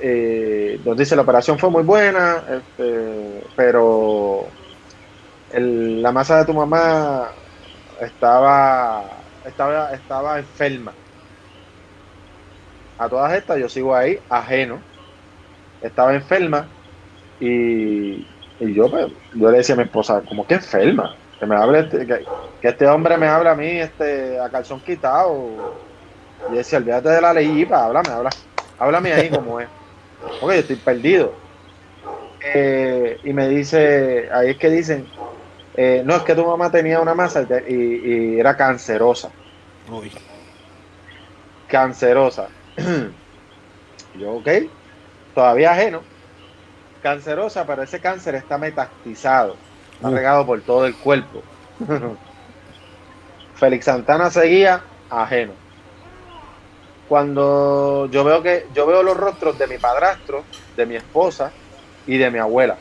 eh, 0.00 0.80
nos 0.82 0.96
dice 0.96 1.16
la 1.16 1.20
operación 1.20 1.58
fue 1.58 1.68
muy 1.68 1.82
buena, 1.82 2.44
este, 2.50 3.42
pero 3.54 4.46
la 5.52 6.12
masa 6.12 6.38
de 6.38 6.46
tu 6.46 6.54
mamá 6.54 7.28
estaba, 8.00 9.24
estaba, 9.44 9.92
estaba 9.94 10.38
enferma. 10.38 10.98
A 12.98 13.08
todas 13.08 13.32
estas 13.34 13.58
yo 13.58 13.68
sigo 13.68 13.94
ahí, 13.94 14.18
ajeno. 14.28 14.86
Estaba 15.80 16.14
enferma 16.14 16.74
y, 17.38 18.20
y 18.58 18.74
yo, 18.74 18.90
pues, 18.90 19.06
yo 19.34 19.50
le 19.50 19.58
decía 19.58 19.74
a 19.74 19.78
mi 19.78 19.84
esposa, 19.84 20.24
como 20.28 20.46
que 20.46 20.54
enferma? 20.56 21.18
Que 21.38 21.46
me 21.46 21.56
hable, 21.56 21.80
este- 21.80 22.06
que, 22.06 22.28
que 22.60 22.68
este 22.68 22.86
hombre 22.88 23.18
me 23.18 23.28
habla 23.28 23.52
a 23.52 23.56
mí 23.56 23.68
este, 23.80 24.40
a 24.40 24.50
calzón 24.50 24.82
quitado. 24.82 25.78
Y 26.46 26.54
decía, 26.54 26.78
olvídate 26.78 27.10
de 27.10 27.20
la 27.22 27.32
ley, 27.34 27.68
háblame, 27.72 28.10
habla, 28.12 28.30
háblame 28.78 29.14
ahí 29.14 29.30
como 29.30 29.60
es. 29.60 29.70
Porque 30.38 30.56
yo 30.56 30.60
estoy 30.62 30.76
perdido. 30.82 31.40
Eh, 32.54 33.20
y 33.24 33.32
me 33.32 33.48
dice, 33.48 34.28
ahí 34.32 34.50
es 34.50 34.58
que 34.58 34.68
dicen, 34.70 35.14
eh, 35.76 36.02
no, 36.04 36.16
es 36.16 36.22
que 36.22 36.34
tu 36.34 36.44
mamá 36.44 36.70
tenía 36.70 37.00
una 37.00 37.14
masa 37.14 37.46
y, 37.68 38.38
era 38.38 38.56
cancerosa. 38.56 39.30
Uy. 39.90 40.10
Cancerosa. 41.68 42.48
Yo, 44.18 44.32
ok, 44.32 44.48
todavía 45.34 45.72
ajeno. 45.72 46.00
Cancerosa, 47.02 47.66
pero 47.66 47.82
ese 47.82 48.00
cáncer 48.00 48.34
está 48.36 48.56
metastizado, 48.56 49.56
está 49.92 50.10
regado 50.10 50.46
por 50.46 50.62
todo 50.62 50.86
el 50.86 50.96
cuerpo. 50.96 51.42
Félix 53.54 53.84
Santana 53.84 54.30
seguía 54.30 54.82
ajeno. 55.10 55.52
Cuando 57.08 58.08
yo 58.10 58.24
veo 58.24 58.42
que 58.42 58.66
yo 58.74 58.86
veo 58.86 59.02
los 59.02 59.16
rostros 59.16 59.58
de 59.58 59.66
mi 59.66 59.78
padrastro, 59.78 60.42
de 60.76 60.86
mi 60.86 60.96
esposa 60.96 61.52
y 62.06 62.18
de 62.18 62.30
mi 62.30 62.38
abuela, 62.38 62.76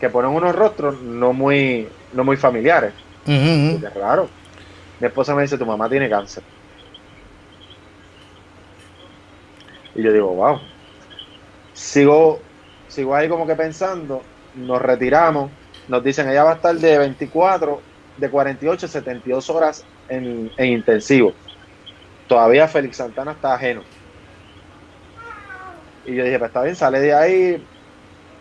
que 0.00 0.08
ponen 0.08 0.30
unos 0.32 0.56
rostros 0.56 1.00
no 1.02 1.32
muy, 1.34 1.86
no 2.12 2.24
muy 2.24 2.36
familiares. 2.38 2.94
Ujú. 3.26 3.86
Es 3.86 3.94
raro. 3.94 4.30
Mi 4.98 5.08
esposa 5.08 5.34
me 5.34 5.42
dice, 5.42 5.58
tu 5.58 5.66
mamá 5.66 5.88
tiene 5.88 6.08
cáncer. 6.08 6.42
Y 9.94 10.02
yo 10.02 10.12
digo, 10.12 10.34
wow. 10.34 10.58
Sigo, 11.72 12.40
sigo 12.86 13.14
ahí 13.14 13.28
como 13.28 13.46
que 13.46 13.56
pensando, 13.56 14.24
nos 14.54 14.80
retiramos, 14.80 15.52
nos 15.86 16.02
dicen, 16.02 16.28
ella 16.28 16.44
va 16.44 16.52
a 16.52 16.54
estar 16.54 16.74
de 16.74 16.98
24, 16.98 17.84
de 18.16 18.30
48 18.30 18.86
a 18.86 18.88
72 18.88 19.50
horas 19.50 19.86
en, 20.08 20.50
en 20.56 20.66
intensivo. 20.66 21.34
Todavía 22.26 22.68
Félix 22.68 22.96
Santana 22.96 23.32
está 23.32 23.54
ajeno. 23.54 23.82
Y 26.04 26.16
yo 26.16 26.24
dije, 26.24 26.38
pues 26.38 26.48
está 26.48 26.62
bien, 26.62 26.76
sale 26.76 27.00
de 27.00 27.14
ahí, 27.14 27.68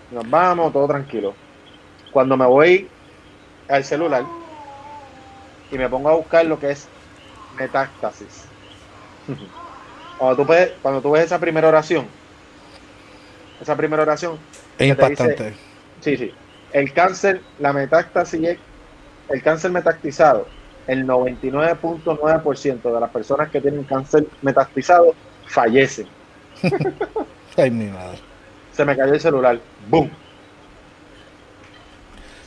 nos 0.09 0.29
vamos, 0.29 0.73
todo 0.73 0.87
tranquilo. 0.87 1.37
Cuando 2.11 2.35
me 2.37 2.45
voy 2.45 2.89
al 3.67 3.83
celular, 3.83 4.25
y 5.71 5.77
me 5.77 5.87
pongo 5.89 6.09
a 6.09 6.15
buscar 6.15 6.45
lo 6.45 6.57
que 6.57 6.71
es 6.71 6.89
metástasis. 7.51 8.47
Cuando 10.17 10.35
tú, 10.43 10.45
ves, 10.51 10.73
cuando 10.81 11.01
tú 11.01 11.11
ves 11.11 11.23
esa 11.25 11.39
primera 11.39 11.69
oración, 11.69 12.09
esa 13.61 13.75
primera 13.77 14.03
oración, 14.03 14.37
Es 14.77 14.79
dice- 14.79 14.89
impactante. 14.89 15.55
sí, 16.01 16.17
sí, 16.17 16.35
el 16.71 16.93
cáncer, 16.93 17.41
la 17.57 17.71
metástasis, 17.71 18.41
es- 18.45 18.59
el 19.29 19.41
cáncer 19.41 19.71
metastizado, 19.71 20.49
el 20.87 21.05
99.9% 21.05 22.93
de 22.93 22.99
las 22.99 23.11
personas 23.11 23.49
que 23.49 23.61
tienen 23.61 23.85
cáncer 23.85 24.27
metastizado 24.41 25.15
fallecen. 25.47 26.09
Ay, 27.57 27.71
mi 27.71 27.85
madre. 27.85 28.19
Se 28.71 28.83
me 28.83 28.97
cayó 28.97 29.13
el 29.13 29.19
celular, 29.21 29.61
¡boom! 29.87 30.11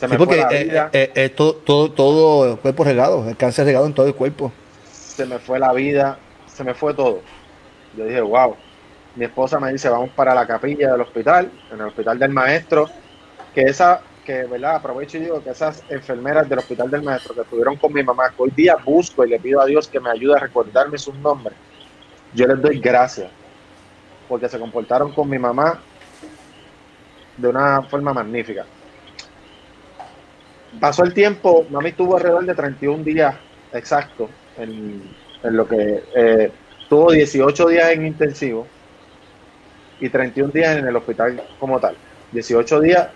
Se 0.02 0.08
Sí, 0.08 0.12
me 0.14 0.18
porque 0.18 0.34
fue 0.34 0.44
la 0.50 0.58
eh, 0.60 0.64
vida. 0.64 0.90
eh, 0.92 1.12
eh, 1.14 1.28
todo, 1.28 1.54
todo, 1.54 1.92
todo 1.92 2.50
el 2.50 2.58
cuerpo 2.58 2.82
regado, 2.82 3.28
el 3.28 3.36
cáncer 3.36 3.66
regado 3.66 3.86
en 3.86 3.94
todo 3.94 4.08
el 4.08 4.16
cuerpo. 4.16 4.50
se 4.90 5.24
me 5.26 5.38
fue 5.38 5.60
la 5.60 5.72
vida, 5.72 6.18
se 6.52 6.64
me 6.64 6.74
fue 6.74 6.92
todo. 6.92 7.20
Yo 7.96 8.04
dije, 8.04 8.20
wow. 8.20 8.56
Mi 9.14 9.26
esposa 9.26 9.60
me 9.60 9.70
dice, 9.70 9.88
vamos 9.88 10.10
para 10.10 10.34
la 10.34 10.44
capilla 10.44 10.90
del 10.90 11.02
hospital, 11.02 11.52
en 11.70 11.78
el 11.78 11.86
hospital 11.86 12.18
del 12.18 12.30
maestro, 12.32 12.88
que 13.54 13.60
esa, 13.62 14.00
que 14.24 14.42
verdad, 14.44 14.74
aprovecho 14.74 15.18
y 15.18 15.20
digo 15.20 15.40
que 15.40 15.50
esas 15.50 15.84
enfermeras 15.88 16.48
del 16.48 16.58
hospital 16.58 16.90
del 16.90 17.02
maestro 17.02 17.34
que 17.34 17.42
estuvieron 17.42 17.76
con 17.76 17.92
mi 17.92 18.02
mamá, 18.02 18.30
que 18.30 18.42
hoy 18.42 18.50
día 18.56 18.74
busco 18.84 19.24
y 19.24 19.28
le 19.28 19.38
pido 19.38 19.60
a 19.60 19.66
Dios 19.66 19.86
que 19.86 20.00
me 20.00 20.10
ayude 20.10 20.34
a 20.34 20.38
recordarme 20.40 20.98
sus 20.98 21.14
nombres, 21.14 21.56
yo 22.34 22.46
les 22.48 22.60
doy 22.60 22.80
gracias, 22.80 23.30
porque 24.28 24.48
se 24.48 24.58
comportaron 24.58 25.12
con 25.12 25.28
mi 25.30 25.38
mamá 25.38 25.78
de 27.36 27.46
una 27.48 27.82
forma 27.82 28.12
magnífica. 28.12 28.64
Pasó 30.80 31.04
el 31.04 31.14
tiempo, 31.14 31.66
mami 31.70 31.90
estuvo 31.90 32.16
alrededor 32.16 32.44
de 32.46 32.54
31 32.54 33.04
días 33.04 33.34
exactos 33.72 34.30
en, 34.58 35.02
en 35.42 35.56
lo 35.56 35.66
que 35.68 36.02
eh, 36.14 36.50
tuvo 36.88 37.12
18 37.12 37.68
días 37.68 37.90
en 37.90 38.06
intensivo 38.06 38.66
y 40.00 40.08
31 40.08 40.52
días 40.52 40.76
en 40.76 40.86
el 40.86 40.96
hospital 40.96 41.42
como 41.60 41.78
tal. 41.78 41.96
18 42.32 42.80
días 42.80 43.08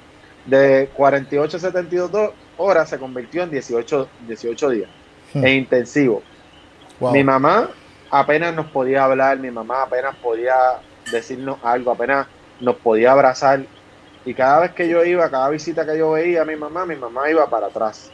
de 0.45 0.89
48 0.95 1.57
a 1.57 1.61
72 1.61 2.13
do- 2.13 2.35
horas 2.59 2.89
se 2.89 2.99
convirtió 2.99 3.43
en 3.43 3.51
18, 3.51 4.09
18 4.29 4.71
días 4.71 4.91
Hmm. 5.35 5.45
en 5.45 5.55
intensivo. 5.55 6.23
Wow. 7.01 7.13
Mi 7.13 7.25
mamá 7.25 7.69
apenas 8.11 8.55
nos 8.55 8.67
podía 8.67 9.05
hablar, 9.05 9.39
mi 9.41 9.51
mamá 9.51 9.83
apenas 9.83 10.15
podía 10.17 10.55
decirnos 11.11 11.59
algo, 11.65 11.91
apenas 11.91 12.29
nos 12.61 12.77
podía 12.77 13.11
abrazar. 13.11 13.61
Y 14.27 14.35
cada 14.35 14.61
vez 14.61 14.73
que 14.73 14.89
yo 14.89 15.03
iba, 15.05 15.31
cada 15.31 15.49
visita 15.49 15.87
que 15.87 15.97
yo 15.97 16.11
veía 16.11 16.43
a 16.43 16.45
mi 16.45 16.57
mamá, 16.57 16.85
mi 16.85 16.97
mamá 16.97 17.31
iba 17.31 17.49
para 17.49 17.69
atrás. 17.69 18.11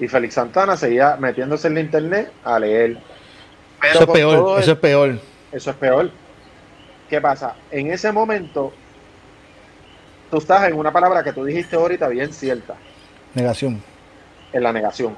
Y 0.00 0.08
Félix 0.08 0.34
Santana 0.34 0.76
seguía 0.76 1.16
metiéndose 1.16 1.68
en 1.68 1.74
la 1.74 1.80
internet 1.80 2.32
a 2.44 2.58
leer. 2.58 2.98
Pero 3.80 3.94
Eso 3.94 4.02
es 4.02 4.10
peor, 4.10 4.60
eso 4.60 4.72
es 4.72 4.78
peor. 4.78 5.18
eso 5.52 5.70
es 5.70 5.76
peor. 5.76 6.10
¿Qué 7.08 7.20
pasa? 7.20 7.54
En 7.70 7.92
ese 7.92 8.10
momento, 8.10 8.72
tú 10.30 10.38
estás 10.38 10.68
en 10.68 10.74
una 10.76 10.90
palabra 10.92 11.22
que 11.22 11.32
tú 11.32 11.44
dijiste 11.44 11.76
ahorita 11.76 12.08
bien 12.08 12.32
cierta 12.32 12.74
Negación. 13.34 13.80
en 14.52 14.62
la 14.62 14.72
negación. 14.72 15.16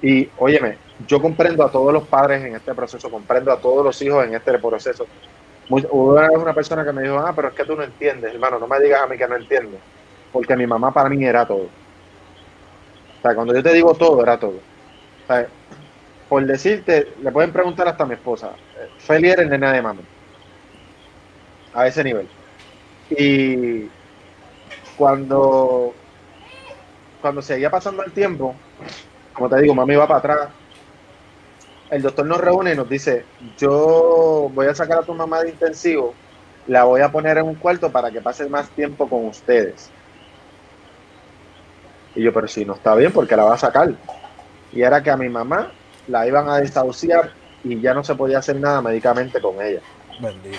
Y 0.00 0.28
óyeme, 0.38 0.78
yo 1.06 1.20
comprendo 1.20 1.64
a 1.64 1.70
todos 1.70 1.92
los 1.92 2.06
padres 2.08 2.42
en 2.44 2.54
este 2.56 2.72
proceso, 2.74 3.10
comprendo 3.10 3.52
a 3.52 3.58
todos 3.60 3.84
los 3.84 4.00
hijos 4.00 4.24
en 4.24 4.34
este 4.34 4.58
proceso. 4.58 5.06
Hubo 5.68 6.14
una 6.42 6.54
persona 6.54 6.84
que 6.84 6.92
me 6.92 7.02
dijo, 7.02 7.18
ah, 7.18 7.32
pero 7.34 7.48
es 7.48 7.54
que 7.54 7.64
tú 7.64 7.74
no 7.76 7.82
entiendes, 7.82 8.32
hermano, 8.34 8.58
no 8.58 8.68
me 8.68 8.80
digas 8.80 9.02
a 9.02 9.06
mí 9.06 9.16
que 9.16 9.26
no 9.28 9.36
entiendes, 9.36 9.80
porque 10.32 10.56
mi 10.56 10.66
mamá 10.66 10.92
para 10.92 11.08
mí 11.08 11.24
era 11.24 11.46
todo. 11.46 11.64
O 11.64 11.70
sea, 13.22 13.34
cuando 13.34 13.54
yo 13.54 13.62
te 13.62 13.72
digo 13.72 13.94
todo, 13.94 14.22
era 14.22 14.38
todo. 14.38 14.56
O 14.58 15.26
sea, 15.26 15.48
por 16.28 16.44
decirte, 16.46 17.14
le 17.20 17.32
pueden 17.32 17.52
preguntar 17.52 17.88
hasta 17.88 18.04
a 18.04 18.06
mi 18.06 18.14
esposa, 18.14 18.50
Feli 18.98 19.30
era 19.30 19.42
el 19.42 19.50
nena 19.50 19.72
de 19.72 19.82
mami. 19.82 20.02
A 21.72 21.86
ese 21.86 22.04
nivel. 22.04 22.28
Y 23.10 23.90
cuando 24.96 25.94
cuando 27.20 27.42
seguía 27.42 27.70
pasando 27.70 28.04
el 28.04 28.12
tiempo, 28.12 28.54
como 29.32 29.48
te 29.48 29.60
digo, 29.62 29.74
mami 29.74 29.96
va 29.96 30.06
para 30.06 30.18
atrás. 30.18 30.63
El 31.90 32.02
doctor 32.02 32.26
nos 32.26 32.40
reúne 32.40 32.72
y 32.72 32.76
nos 32.76 32.88
dice, 32.88 33.24
yo 33.58 34.50
voy 34.52 34.66
a 34.66 34.74
sacar 34.74 34.98
a 34.98 35.02
tu 35.02 35.14
mamá 35.14 35.42
de 35.42 35.50
intensivo, 35.50 36.14
la 36.66 36.84
voy 36.84 37.02
a 37.02 37.12
poner 37.12 37.38
en 37.38 37.44
un 37.44 37.54
cuarto 37.54 37.90
para 37.92 38.10
que 38.10 38.20
pase 38.20 38.48
más 38.48 38.68
tiempo 38.70 39.08
con 39.08 39.26
ustedes. 39.26 39.90
Y 42.14 42.22
yo, 42.22 42.32
pero 42.32 42.48
si 42.48 42.64
no 42.64 42.74
está 42.74 42.94
bien, 42.94 43.12
porque 43.12 43.36
la 43.36 43.44
va 43.44 43.54
a 43.54 43.58
sacar. 43.58 43.92
Y 44.72 44.82
era 44.82 45.02
que 45.02 45.10
a 45.10 45.16
mi 45.16 45.28
mamá 45.28 45.72
la 46.08 46.26
iban 46.26 46.48
a 46.48 46.58
desahuciar 46.58 47.32
y 47.62 47.80
ya 47.80 47.94
no 47.94 48.04
se 48.04 48.14
podía 48.14 48.38
hacer 48.38 48.56
nada 48.56 48.80
médicamente 48.80 49.40
con 49.40 49.60
ella. 49.60 49.80
Bendito. 50.20 50.58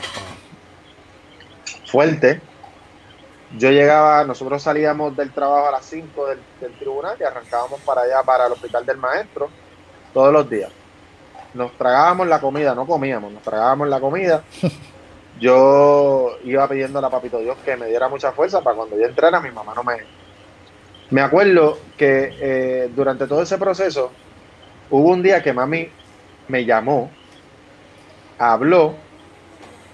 fuerte. 1.87 2.41
Yo 3.57 3.69
llegaba, 3.69 4.25
nosotros 4.25 4.61
salíamos 4.61 5.15
del 5.15 5.31
trabajo 5.31 5.67
a 5.67 5.71
las 5.71 5.85
5 5.85 6.25
del, 6.27 6.39
del 6.59 6.73
tribunal 6.77 7.15
y 7.19 7.23
arrancábamos 7.23 7.79
para 7.81 8.01
allá, 8.01 8.21
para 8.23 8.47
el 8.47 8.51
hospital 8.51 8.85
del 8.85 8.97
maestro, 8.97 9.49
todos 10.13 10.33
los 10.33 10.49
días. 10.49 10.71
Nos 11.55 11.71
tragábamos 11.77 12.27
la 12.27 12.41
comida, 12.41 12.75
no 12.75 12.85
comíamos, 12.85 13.31
nos 13.31 13.41
tragábamos 13.41 13.87
la 13.87 14.01
comida. 14.01 14.43
Yo 15.39 16.37
iba 16.43 16.67
pidiendo 16.67 16.99
a 16.99 17.09
Papito 17.09 17.39
Dios 17.39 17.57
que 17.63 17.77
me 17.77 17.87
diera 17.87 18.09
mucha 18.09 18.33
fuerza 18.33 18.61
para 18.61 18.75
cuando 18.75 18.97
yo 18.97 19.05
entrara, 19.05 19.41
mi 19.41 19.51
mamá 19.51 19.73
no 19.75 19.83
me... 19.83 19.97
Me 21.09 21.21
acuerdo 21.21 21.77
que 21.97 22.33
eh, 22.39 22.89
durante 22.95 23.27
todo 23.27 23.41
ese 23.41 23.57
proceso 23.57 24.11
hubo 24.89 25.09
un 25.09 25.21
día 25.21 25.43
que 25.43 25.51
mami 25.51 25.89
me 26.47 26.63
llamó, 26.63 27.11
habló 28.39 28.95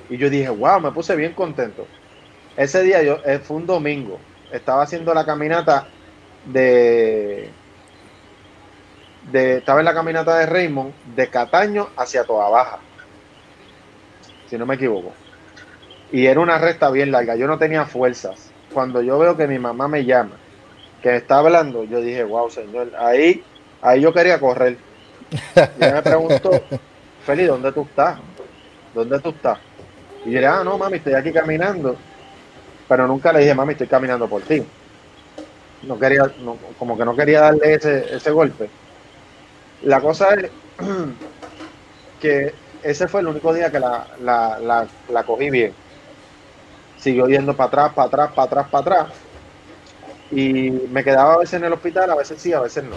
y 0.10 0.18
yo 0.18 0.30
dije, 0.30 0.50
wow, 0.50 0.80
me 0.80 0.92
puse 0.92 1.16
bien 1.16 1.34
contento. 1.34 1.88
Ese 2.56 2.84
día 2.84 3.02
yo, 3.02 3.18
eh, 3.26 3.40
fue 3.40 3.58
un 3.58 3.66
domingo, 3.66 4.20
estaba 4.52 4.84
haciendo 4.84 5.12
la 5.14 5.26
caminata 5.26 5.88
de, 6.46 7.50
de, 9.32 9.58
estaba 9.58 9.80
en 9.80 9.86
la 9.86 9.94
caminata 9.94 10.38
de 10.38 10.46
Raymond, 10.46 10.94
de 11.16 11.28
Cataño 11.28 11.90
hacia 11.96 12.24
Toa 12.24 12.50
Baja, 12.50 12.80
si 14.50 14.58
no 14.58 14.66
me 14.66 14.76
equivoco. 14.76 15.12
Y 16.12 16.26
era 16.26 16.40
una 16.40 16.58
recta 16.58 16.90
bien 16.90 17.12
larga, 17.12 17.36
yo 17.36 17.48
no 17.48 17.58
tenía 17.58 17.86
fuerzas. 17.86 18.52
Cuando 18.74 19.02
yo 19.02 19.20
veo 19.20 19.38
que 19.38 19.48
mi 19.48 19.60
mamá 19.60 19.88
me 19.88 20.06
llama, 20.06 20.38
que 21.02 21.10
me 21.10 21.18
está 21.18 21.40
hablando, 21.40 21.84
yo 21.84 22.02
dije, 22.02 22.24
wow, 22.24 22.50
señor, 22.50 22.92
ahí, 22.98 23.44
ahí 23.82 24.02
yo 24.02 24.14
quería 24.14 24.40
correr. 24.40 24.78
Y 25.32 25.84
ella 25.84 25.96
me 25.96 26.02
preguntó, 26.02 26.52
Feli, 27.26 27.46
¿dónde 27.46 27.72
tú 27.72 27.84
estás? 27.84 28.20
¿Dónde 28.94 29.20
tú 29.20 29.30
estás? 29.30 29.60
Y 30.26 30.32
yo 30.32 30.40
le 30.42 30.48
dije, 30.48 30.48
ah, 30.48 30.64
no, 30.64 30.78
mami, 30.78 30.98
estoy 30.98 31.14
aquí 31.14 31.32
caminando. 31.32 31.96
Pero 32.88 33.08
nunca 33.08 33.32
le 33.32 33.40
dije, 33.40 33.54
mami, 33.54 33.72
estoy 33.74 33.88
caminando 33.88 34.28
por 34.28 34.42
ti. 34.42 34.64
no 35.84 35.98
quería, 35.98 36.24
como 36.78 36.98
que 36.98 37.06
no 37.06 37.16
quería 37.16 37.42
darle 37.42 37.76
ese, 37.76 38.16
ese 38.16 38.32
golpe. 38.32 38.70
La 39.84 40.00
cosa 40.00 40.34
es 40.36 40.52
que 42.22 42.54
ese 42.84 43.08
fue 43.08 43.22
el 43.22 43.28
único 43.28 43.54
día 43.54 43.72
que 43.72 43.80
la, 43.80 44.08
la, 44.22 44.88
la, 45.10 45.24
cogí 45.24 45.50
bien. 45.50 45.74
Siguió 46.98 47.28
yendo 47.28 47.56
para 47.56 47.68
atrás, 47.68 47.94
para 47.94 48.08
atrás, 48.08 48.32
para 48.34 48.44
atrás, 48.46 48.68
para 48.70 48.82
atrás. 48.82 49.14
Y 50.32 50.72
me 50.72 51.04
quedaba 51.04 51.34
a 51.34 51.38
veces 51.38 51.56
en 51.56 51.66
el 51.66 51.74
hospital, 51.74 52.10
a 52.10 52.16
veces 52.16 52.42
sí, 52.42 52.54
a 52.54 52.60
veces 52.60 52.84
no. 52.84 52.96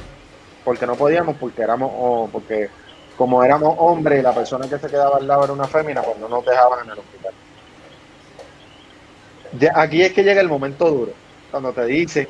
Porque 0.64 0.86
no 0.86 0.94
podíamos, 0.94 1.36
porque 1.36 1.62
éramos, 1.62 1.90
o 1.94 2.28
porque 2.30 2.70
como 3.16 3.44
éramos 3.44 3.76
hombres 3.78 4.22
la 4.22 4.34
persona 4.34 4.68
que 4.68 4.78
se 4.78 4.88
quedaba 4.88 5.18
al 5.18 5.26
lado 5.26 5.44
era 5.44 5.52
una 5.52 5.66
fémina, 5.68 6.02
pues 6.02 6.18
no 6.18 6.28
nos 6.28 6.44
dejaban 6.44 6.84
en 6.84 6.92
el 6.92 6.98
hospital. 6.98 7.32
aquí 9.74 10.02
es 10.02 10.12
que 10.12 10.24
llega 10.24 10.40
el 10.40 10.48
momento 10.48 10.90
duro, 10.90 11.12
cuando 11.50 11.72
te 11.72 11.84
dicen 11.86 12.28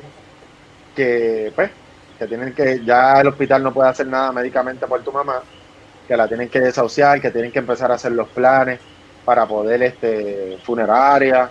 que, 0.95 1.51
pues, 1.55 1.71
que 2.17 2.27
tienen 2.27 2.53
que, 2.53 2.83
ya 2.83 3.21
el 3.21 3.27
hospital 3.27 3.63
no 3.63 3.73
puede 3.73 3.89
hacer 3.89 4.07
nada 4.07 4.31
médicamente 4.31 4.87
por 4.87 5.03
tu 5.03 5.11
mamá, 5.11 5.41
que 6.07 6.15
la 6.15 6.27
tienen 6.27 6.49
que 6.49 6.59
desahuciar, 6.59 7.21
que 7.21 7.31
tienen 7.31 7.51
que 7.51 7.59
empezar 7.59 7.91
a 7.91 7.95
hacer 7.95 8.11
los 8.11 8.27
planes 8.29 8.79
para 9.25 9.45
poder, 9.45 9.81
este, 9.83 10.57
funeraria, 10.63 11.49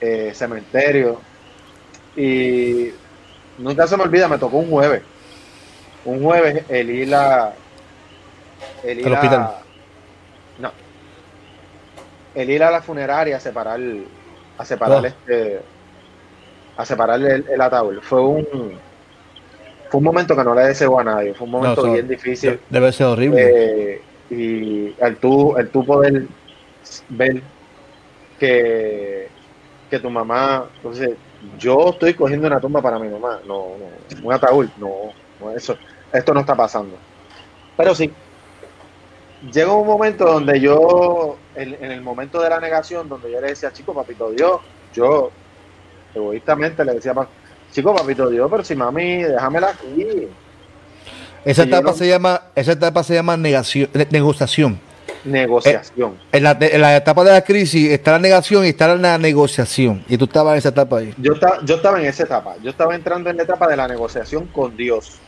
eh, 0.00 0.32
cementerio. 0.34 1.20
Y 2.16 2.90
nunca 3.58 3.86
se 3.86 3.96
me 3.96 4.04
olvida, 4.04 4.26
me 4.28 4.38
tocó 4.38 4.58
un 4.58 4.70
jueves. 4.70 5.02
Un 6.04 6.22
jueves 6.22 6.64
el 6.68 6.90
ir 6.90 7.14
a, 7.14 7.52
el 8.82 9.00
ir 9.00 9.12
hospital. 9.12 9.56
no. 10.58 10.72
El 12.34 12.50
ir 12.50 12.62
a 12.62 12.70
la 12.70 12.80
funeraria 12.80 13.36
a 13.36 13.40
separar, 13.40 13.80
a 14.56 14.64
separar 14.64 15.02
oh. 15.02 15.06
este, 15.06 15.60
a 16.76 16.84
separar 16.84 17.20
el, 17.20 17.60
ataúd. 17.60 18.00
Fue 18.00 18.22
un, 18.22 18.78
fue 19.90 19.98
un 19.98 20.04
momento 20.04 20.36
que 20.36 20.44
no 20.44 20.54
le 20.54 20.66
deseo 20.66 20.98
a 20.98 21.04
nadie. 21.04 21.34
Fue 21.34 21.46
un 21.46 21.52
momento 21.52 21.90
bien 21.90 22.08
difícil. 22.08 22.60
Debe 22.68 22.92
ser 22.92 23.06
horrible. 23.06 23.94
Eh, 23.94 24.02
y 24.30 24.94
el 24.98 25.16
tú, 25.16 25.56
el 25.56 25.68
tú 25.70 25.84
poder 25.84 26.26
ver 27.08 27.42
que, 28.38 29.28
que 29.90 29.98
tu 29.98 30.10
mamá, 30.10 30.66
entonces, 30.76 31.10
yo 31.58 31.90
estoy 31.90 32.14
cogiendo 32.14 32.46
una 32.46 32.60
tumba 32.60 32.82
para 32.82 32.98
mi 32.98 33.08
mamá, 33.08 33.40
no, 33.46 33.68
no 33.78 34.26
un 34.26 34.32
ataúd, 34.32 34.68
no, 34.76 34.90
no, 35.40 35.50
eso, 35.52 35.76
esto 36.12 36.34
no 36.34 36.40
está 36.40 36.54
pasando. 36.54 36.96
Pero 37.76 37.94
sí, 37.94 38.12
llega 39.52 39.72
un 39.72 39.86
momento 39.86 40.24
donde 40.24 40.60
yo, 40.60 41.36
en, 41.54 41.74
el 41.82 42.02
momento 42.02 42.40
de 42.40 42.50
la 42.50 42.60
negación, 42.60 43.08
donde 43.08 43.30
yo 43.30 43.40
le 43.40 43.48
decía, 43.48 43.72
chico, 43.72 43.94
papito 43.94 44.30
Dios, 44.30 44.60
yo 44.92 45.30
egoístamente 46.14 46.84
le 46.84 46.94
decía, 46.94 47.14
chico, 47.78 47.94
papito 47.94 48.28
Dios, 48.28 48.48
pero 48.50 48.64
si 48.64 48.74
mami, 48.74 49.22
déjamela 49.22 49.68
aquí. 49.68 50.28
Esa 51.44 51.62
etapa, 51.62 51.92
se 51.92 52.08
llama, 52.08 52.42
esa 52.54 52.72
etapa 52.72 53.02
se 53.04 53.14
llama 53.14 53.36
negación, 53.36 53.88
negociación. 54.10 54.80
Negociación. 55.24 56.14
Eh, 56.32 56.38
en, 56.38 56.42
la, 56.80 56.96
etapa 56.96 57.24
de 57.24 57.32
la 57.32 57.42
crisis 57.42 57.90
está 57.90 58.12
la 58.12 58.18
negación 58.18 58.64
y 58.64 58.68
está 58.68 58.94
la 58.96 59.18
negociación. 59.18 60.04
Y 60.08 60.18
tú 60.18 60.24
estabas 60.24 60.52
en 60.52 60.58
esa 60.58 60.68
etapa 60.70 60.98
ahí. 60.98 61.14
Yo, 61.18 61.34
yo 61.64 61.76
estaba 61.76 62.00
en 62.00 62.06
esa 62.06 62.24
etapa. 62.24 62.56
Yo 62.62 62.70
estaba 62.70 62.94
entrando 62.94 63.30
en 63.30 63.36
la 63.36 63.42
etapa 63.44 63.68
de 63.68 63.76
la 63.76 63.88
negociación 63.88 64.46
con 64.46 64.76
Dios 64.76 65.20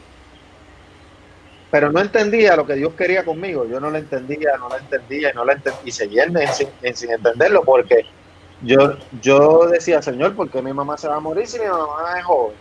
pero 1.71 1.93
no 1.93 2.01
entendía 2.01 2.57
lo 2.57 2.67
que 2.67 2.75
Dios 2.75 2.95
quería 2.95 3.25
conmigo. 3.25 3.65
Yo 3.67 3.81
no 3.81 3.91
lo 3.91 3.99
entendía, 3.99 4.57
no 4.59 4.69
lo 4.69 4.77
entendía 4.77 5.31
y 5.31 5.35
no 5.35 5.45
lo 5.45 5.53
entendía, 5.53 5.81
y 5.85 5.93
seguía 5.93 6.25
sin, 6.53 6.69
sin, 6.95 7.13
entenderlo 7.13 7.63
porque 7.63 8.05
yo, 8.63 8.97
yo 9.21 9.67
decía, 9.69 10.03
Señor, 10.03 10.35
¿por 10.35 10.51
qué 10.51 10.61
mi 10.63 10.73
mamá 10.73 10.97
se 10.99 11.09
va 11.09 11.17
a 11.17 11.21
morir 11.21 11.47
si 11.47 11.59
mi 11.59 11.67
mamá 11.67 12.19
es 12.19 12.25
joven? 12.25 12.57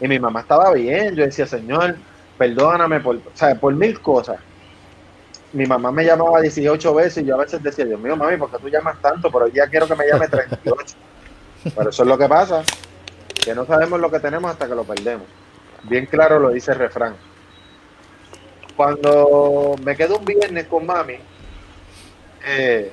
Y 0.00 0.08
mi 0.08 0.18
mamá 0.18 0.40
estaba 0.40 0.72
bien. 0.72 1.14
Yo 1.14 1.24
decía, 1.24 1.46
Señor, 1.46 1.96
perdóname 2.36 3.00
por, 3.00 3.20
por 3.60 3.74
mil 3.74 4.00
cosas. 4.00 4.38
Mi 5.52 5.66
mamá 5.66 5.92
me 5.92 6.04
llamaba 6.04 6.40
18 6.40 6.94
veces 6.94 7.22
y 7.22 7.26
yo 7.26 7.36
a 7.36 7.38
veces 7.38 7.62
decía, 7.62 7.84
Dios 7.84 8.00
mío, 8.00 8.16
mami, 8.16 8.36
¿por 8.36 8.50
qué 8.50 8.58
tú 8.58 8.68
llamas 8.68 9.00
tanto? 9.00 9.30
Pero 9.30 9.44
hoy 9.44 9.52
día 9.52 9.68
quiero 9.68 9.86
que 9.86 9.94
me 9.94 10.06
llame 10.06 10.26
38. 10.26 10.96
Pero 11.76 11.90
eso 11.90 12.02
es 12.02 12.08
lo 12.08 12.18
que 12.18 12.28
pasa, 12.28 12.62
que 13.44 13.54
no 13.54 13.64
sabemos 13.64 14.00
lo 14.00 14.10
que 14.10 14.18
tenemos 14.18 14.50
hasta 14.50 14.66
que 14.66 14.74
lo 14.74 14.84
perdemos. 14.84 15.26
Bien 15.84 16.06
claro 16.06 16.40
lo 16.40 16.50
dice 16.50 16.72
el 16.72 16.78
refrán. 16.78 17.14
Cuando 18.76 19.76
me 19.84 19.96
quedo 19.96 20.18
un 20.18 20.24
viernes 20.24 20.66
con 20.66 20.84
mami, 20.84 21.18
eh, 22.46 22.92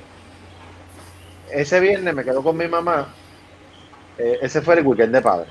ese 1.52 1.80
viernes 1.80 2.14
me 2.14 2.24
quedo 2.24 2.42
con 2.42 2.56
mi 2.56 2.68
mamá, 2.68 3.08
eh, 4.18 4.38
ese 4.42 4.62
fue 4.62 4.78
el 4.78 4.86
weekend 4.86 5.14
de 5.14 5.22
padre. 5.22 5.48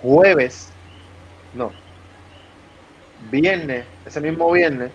Jueves, 0.00 0.70
no, 1.54 1.72
viernes, 3.30 3.84
ese 4.06 4.20
mismo 4.20 4.50
viernes, 4.52 4.90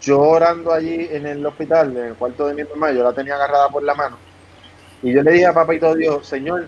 yo 0.00 0.20
orando 0.20 0.72
allí 0.72 1.08
en 1.10 1.26
el 1.26 1.44
hospital, 1.44 1.96
en 1.96 2.04
el 2.04 2.14
cuarto 2.14 2.46
de 2.46 2.54
mi 2.54 2.64
mamá, 2.64 2.92
yo 2.92 3.02
la 3.02 3.12
tenía 3.12 3.34
agarrada 3.34 3.68
por 3.68 3.82
la 3.82 3.94
mano. 3.94 4.16
Y 5.02 5.12
yo 5.12 5.22
le 5.22 5.32
dije 5.32 5.46
a 5.46 5.54
papito 5.54 5.94
Dios, 5.94 6.26
Señor, 6.26 6.66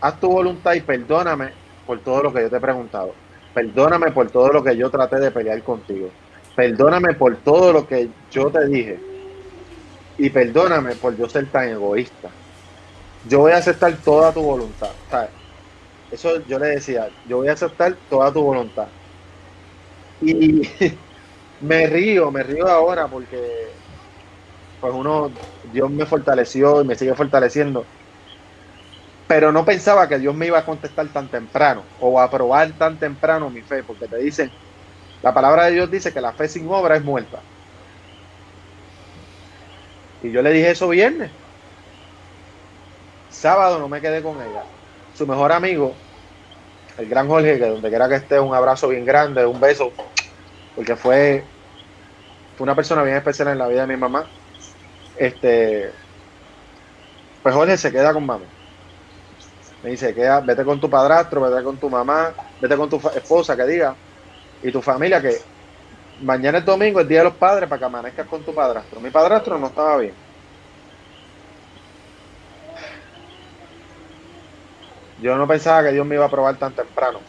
haz 0.00 0.20
tu 0.20 0.28
voluntad 0.28 0.74
y 0.74 0.80
perdóname 0.80 1.50
por 1.86 2.00
todo 2.00 2.24
lo 2.24 2.32
que 2.32 2.42
yo 2.42 2.50
te 2.50 2.56
he 2.56 2.60
preguntado. 2.60 3.14
Perdóname 3.54 4.10
por 4.10 4.30
todo 4.30 4.52
lo 4.52 4.64
que 4.64 4.76
yo 4.76 4.90
traté 4.90 5.20
de 5.20 5.30
pelear 5.30 5.62
contigo. 5.62 6.10
Perdóname 6.56 7.14
por 7.14 7.36
todo 7.36 7.72
lo 7.72 7.86
que 7.86 8.08
yo 8.30 8.50
te 8.50 8.66
dije. 8.66 9.13
Y 10.16 10.30
perdóname 10.30 10.96
por 10.96 11.16
yo 11.16 11.28
ser 11.28 11.50
tan 11.50 11.68
egoísta. 11.68 12.36
Yo 13.22 13.40
voy 13.40 13.52
a 13.52 13.58
aceptar 13.58 14.02
toda 14.04 14.34
tu 14.34 14.42
voluntad. 14.42 14.96
Eso 16.10 16.42
yo 16.46 16.58
le 16.58 16.68
decía, 16.68 17.10
yo 17.24 17.38
voy 17.38 17.48
a 17.48 17.52
aceptar 17.52 18.00
toda 18.08 18.32
tu 18.32 18.42
voluntad. 18.42 18.94
Y 20.20 20.62
me 21.60 21.86
río, 21.86 22.30
me 22.32 22.42
río 22.42 22.66
ahora 22.68 23.08
porque 23.08 23.82
pues 24.78 24.92
uno, 24.94 25.40
Dios 25.62 25.90
me 25.90 26.06
fortaleció 26.06 26.82
y 26.82 26.86
me 26.86 26.94
sigue 26.96 27.14
fortaleciendo 27.14 27.90
pero 29.26 29.52
no 29.52 29.64
pensaba 29.64 30.08
que 30.08 30.18
Dios 30.18 30.34
me 30.34 30.46
iba 30.46 30.58
a 30.58 30.64
contestar 30.64 31.10
tan 31.12 31.30
temprano 31.30 31.90
o 31.96 32.20
a 32.20 32.24
aprobar 32.24 32.76
tan 32.76 32.98
temprano 32.98 33.50
mi 33.50 33.62
fe, 33.62 33.82
porque 33.84 34.08
te 34.08 34.18
dicen, 34.18 34.54
la 35.22 35.34
palabra 35.34 35.66
de 35.66 35.72
Dios 35.74 35.90
dice 35.90 36.12
que 36.14 36.20
la 36.22 36.34
fe 36.34 36.48
sin 36.48 36.68
obra 36.70 36.96
es 36.96 37.04
muerta. 37.04 37.46
Y 40.24 40.32
yo 40.32 40.42
le 40.42 40.50
dije 40.50 40.72
eso 40.72 40.88
viernes. 40.88 41.30
Sábado 43.30 43.78
no 43.78 43.88
me 43.88 44.00
quedé 44.00 44.20
con 44.22 44.34
ella. 44.36 44.64
Su 45.14 45.26
mejor 45.26 45.52
amigo, 45.52 45.94
el 46.98 47.08
gran 47.08 47.28
Jorge, 47.28 47.58
que 47.58 47.66
donde 47.66 47.88
quiera 47.88 48.08
que 48.08 48.16
esté, 48.16 48.40
un 48.40 48.54
abrazo 48.54 48.88
bien 48.88 49.04
grande, 49.04 49.46
un 49.46 49.60
beso, 49.60 49.92
porque 50.74 50.96
fue, 50.96 51.44
fue 52.56 52.64
una 52.64 52.74
persona 52.74 53.04
bien 53.04 53.16
especial 53.16 53.48
en 53.48 53.58
la 53.58 53.68
vida 53.68 53.82
de 53.82 53.94
mi 53.94 53.96
mamá. 53.96 54.26
Este, 55.16 55.90
pues 57.42 57.54
Jorge 57.54 57.76
se 57.76 57.92
queda 57.92 58.12
con 58.12 58.26
mamá 58.26 58.44
me 59.84 59.90
dice, 59.90 60.14
queda, 60.14 60.40
vete 60.40 60.64
con 60.64 60.80
tu 60.80 60.88
padrastro, 60.88 61.42
vete 61.42 61.62
con 61.62 61.76
tu 61.76 61.90
mamá, 61.90 62.32
vete 62.58 62.74
con 62.74 62.88
tu 62.88 62.96
esposa, 63.14 63.54
que 63.54 63.66
diga, 63.66 63.94
y 64.62 64.72
tu 64.72 64.80
familia, 64.80 65.20
que 65.20 65.36
mañana 66.24 66.58
es 66.58 66.64
domingo, 66.64 67.00
el 67.00 67.08
día 67.08 67.18
de 67.18 67.24
los 67.24 67.34
padres, 67.34 67.68
para 67.68 67.78
que 67.78 67.84
amanezcas 67.84 68.26
con 68.26 68.42
tu 68.42 68.54
padrastro. 68.54 69.00
Mi 69.00 69.10
padrastro 69.10 69.58
no 69.58 69.66
estaba 69.68 69.98
bien. 69.98 70.14
Yo 75.20 75.36
no 75.36 75.46
pensaba 75.46 75.84
que 75.84 75.92
Dios 75.92 76.04
me 76.04 76.16
iba 76.16 76.24
a 76.24 76.30
probar 76.30 76.56
tan 76.56 76.72
temprano, 76.72 77.20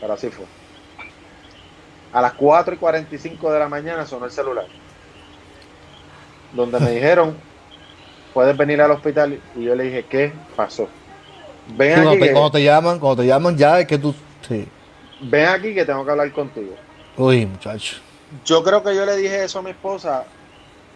pero 0.00 0.12
así 0.12 0.30
fue. 0.30 0.46
A 2.12 2.20
las 2.20 2.34
4 2.34 2.74
y 2.74 2.78
45 2.78 3.52
de 3.52 3.58
la 3.58 3.68
mañana 3.68 4.06
sonó 4.06 4.26
el 4.26 4.30
celular, 4.30 4.66
donde 6.52 6.78
me 6.78 6.90
dijeron, 6.94 7.36
puedes 8.32 8.56
venir 8.56 8.80
al 8.80 8.92
hospital, 8.92 9.40
y 9.56 9.64
yo 9.64 9.74
le 9.74 9.84
dije, 9.84 10.04
¿qué 10.04 10.32
pasó? 10.54 10.88
Ven 11.76 12.06
aquí. 12.06 12.30
Cuando 12.30 12.50
te, 12.50 12.62
llaman, 12.62 12.98
cuando 12.98 13.22
te 13.22 13.28
llaman 13.28 13.56
ya 13.56 13.80
es 13.80 13.86
que 13.86 13.98
tú. 13.98 14.14
Sí. 14.46 14.68
Ven 15.22 15.46
aquí 15.46 15.74
que 15.74 15.84
tengo 15.84 16.04
que 16.04 16.10
hablar 16.10 16.30
contigo. 16.32 16.74
Uy, 17.16 17.46
muchacho. 17.46 18.03
Yo 18.42 18.64
creo 18.64 18.82
que 18.82 18.94
yo 18.94 19.06
le 19.06 19.16
dije 19.16 19.44
eso 19.44 19.60
a 19.60 19.62
mi 19.62 19.70
esposa, 19.70 20.24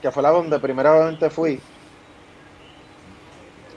que 0.03 0.11
fue 0.11 0.23
la 0.23 0.31
donde 0.31 0.59
primeramente 0.59 1.31
fui. 1.31 1.61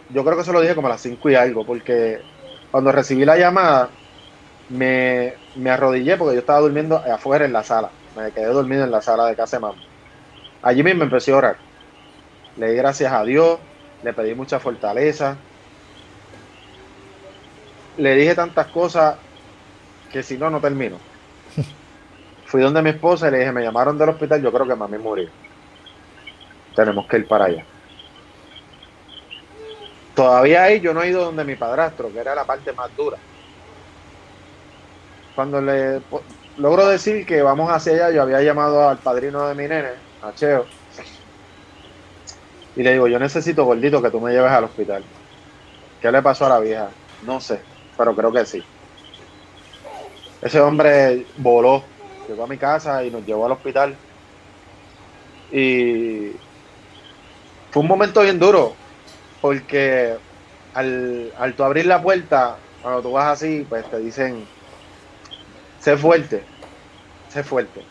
Yo 0.09 0.23
creo 0.23 0.37
que 0.37 0.43
se 0.43 0.51
lo 0.51 0.61
dije 0.61 0.75
como 0.75 0.87
a 0.87 0.91
las 0.91 1.01
5 1.01 1.29
y 1.29 1.35
algo, 1.35 1.65
porque 1.65 2.21
cuando 2.71 2.91
recibí 2.91 3.23
la 3.23 3.37
llamada, 3.37 3.89
me, 4.69 5.33
me, 5.55 5.69
arrodillé 5.69 6.17
porque 6.17 6.35
yo 6.35 6.39
estaba 6.39 6.59
durmiendo 6.59 6.97
afuera 6.97 7.45
en 7.45 7.53
la 7.53 7.63
sala. 7.63 7.91
Me 8.15 8.31
quedé 8.31 8.47
dormido 8.47 8.83
en 8.83 8.91
la 8.91 9.01
sala 9.01 9.25
de 9.25 9.35
casa 9.35 9.57
de 9.57 9.61
mamá. 9.61 9.81
Allí 10.61 10.83
mismo 10.83 11.03
empecé 11.03 11.31
a 11.31 11.37
orar. 11.37 11.57
Le 12.57 12.71
di 12.71 12.75
gracias 12.75 13.13
a 13.13 13.23
Dios, 13.23 13.59
le 14.03 14.13
pedí 14.13 14.35
mucha 14.35 14.59
fortaleza, 14.59 15.37
le 17.97 18.15
dije 18.15 18.35
tantas 18.35 18.67
cosas 18.67 19.15
que 20.11 20.23
si 20.23 20.37
no, 20.37 20.49
no 20.49 20.59
termino. 20.59 20.97
Fui 22.51 22.61
donde 22.61 22.81
mi 22.81 22.89
esposa 22.89 23.29
y 23.29 23.31
le 23.31 23.39
dije, 23.39 23.53
me 23.53 23.63
llamaron 23.63 23.97
del 23.97 24.09
hospital, 24.09 24.41
yo 24.41 24.51
creo 24.51 24.67
que 24.67 24.75
mami 24.75 24.97
murió. 24.97 25.29
Tenemos 26.75 27.07
que 27.07 27.19
ir 27.19 27.25
para 27.25 27.45
allá. 27.45 27.63
Todavía 30.13 30.63
ahí 30.63 30.81
yo 30.81 30.93
no 30.93 31.01
he 31.01 31.07
ido 31.07 31.23
donde 31.23 31.45
mi 31.45 31.55
padrastro, 31.55 32.11
que 32.11 32.19
era 32.19 32.35
la 32.35 32.43
parte 32.43 32.73
más 32.73 32.93
dura. 32.97 33.17
cuando 35.33 35.61
le 35.61 36.01
logro 36.57 36.87
decir 36.87 37.25
que 37.25 37.41
vamos 37.41 37.71
hacia 37.71 37.93
allá, 37.93 38.11
yo 38.11 38.21
había 38.21 38.41
llamado 38.41 38.89
al 38.89 38.97
padrino 38.97 39.47
de 39.47 39.55
mi 39.55 39.69
nene, 39.69 39.91
a 40.21 40.33
Cheo, 40.33 40.65
y 42.75 42.83
le 42.83 42.91
digo, 42.91 43.07
yo 43.07 43.17
necesito, 43.17 43.63
gordito, 43.63 44.01
que 44.01 44.11
tú 44.11 44.19
me 44.19 44.33
lleves 44.33 44.51
al 44.51 44.65
hospital. 44.65 45.05
¿Qué 46.01 46.11
le 46.11 46.21
pasó 46.21 46.47
a 46.47 46.49
la 46.49 46.59
vieja? 46.59 46.89
No 47.23 47.39
sé, 47.39 47.61
pero 47.97 48.13
creo 48.13 48.33
que 48.33 48.45
sí. 48.45 48.61
Ese 50.41 50.59
hombre 50.59 51.25
voló, 51.37 51.83
llegó 52.31 52.43
a 52.43 52.47
mi 52.47 52.57
casa 52.57 53.03
y 53.03 53.11
nos 53.11 53.25
llevó 53.25 53.45
al 53.45 53.51
hospital. 53.53 53.95
Y 55.51 56.31
fue 57.71 57.81
un 57.81 57.87
momento 57.87 58.21
bien 58.21 58.39
duro, 58.39 58.73
porque 59.41 60.15
al, 60.73 61.31
al 61.37 61.53
tú 61.53 61.63
abrir 61.63 61.85
la 61.85 62.01
puerta, 62.01 62.57
cuando 62.81 63.01
tú 63.01 63.11
vas 63.11 63.27
así, 63.27 63.65
pues 63.67 63.85
te 63.89 63.99
dicen, 63.99 64.45
sé 65.79 65.97
fuerte, 65.97 66.43
sé 67.29 67.43
fuerte. 67.43 67.81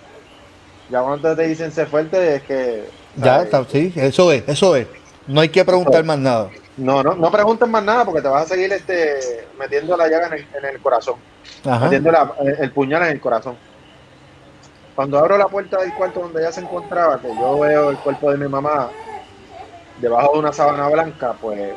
Ya 0.90 1.02
cuando 1.02 1.36
te 1.36 1.46
dicen 1.46 1.70
sé 1.70 1.86
fuerte 1.86 2.36
es 2.36 2.42
que... 2.42 2.84
Ya, 3.16 3.46
sí, 3.68 3.92
eso 3.96 4.32
es, 4.32 4.48
eso 4.48 4.76
es. 4.76 4.86
No 5.26 5.40
hay 5.40 5.48
que 5.48 5.64
preguntar 5.64 6.04
más 6.04 6.18
nada. 6.18 6.50
No, 6.76 7.02
no, 7.02 7.14
no 7.14 7.30
preguntes 7.30 7.68
más 7.68 7.84
nada 7.84 8.04
porque 8.04 8.22
te 8.22 8.28
vas 8.28 8.46
a 8.46 8.54
seguir 8.54 8.72
este, 8.72 9.46
metiendo 9.58 9.96
la 9.96 10.08
llaga 10.08 10.28
en 10.34 10.64
el, 10.64 10.80
corazón. 10.80 11.16
Metiendo 11.64 12.10
el 12.58 12.72
puñal 12.72 13.02
en 13.02 13.08
el 13.10 13.20
corazón. 13.20 13.56
Cuando 15.00 15.18
abro 15.18 15.38
la 15.38 15.48
puerta 15.48 15.80
del 15.80 15.94
cuarto 15.94 16.20
donde 16.20 16.42
ella 16.42 16.52
se 16.52 16.60
encontraba, 16.60 17.18
que 17.22 17.34
yo 17.34 17.58
veo 17.58 17.88
el 17.88 17.96
cuerpo 18.00 18.30
de 18.30 18.36
mi 18.36 18.46
mamá 18.46 18.90
debajo 19.96 20.34
de 20.34 20.38
una 20.40 20.52
sábana 20.52 20.90
blanca, 20.90 21.32
pues 21.40 21.74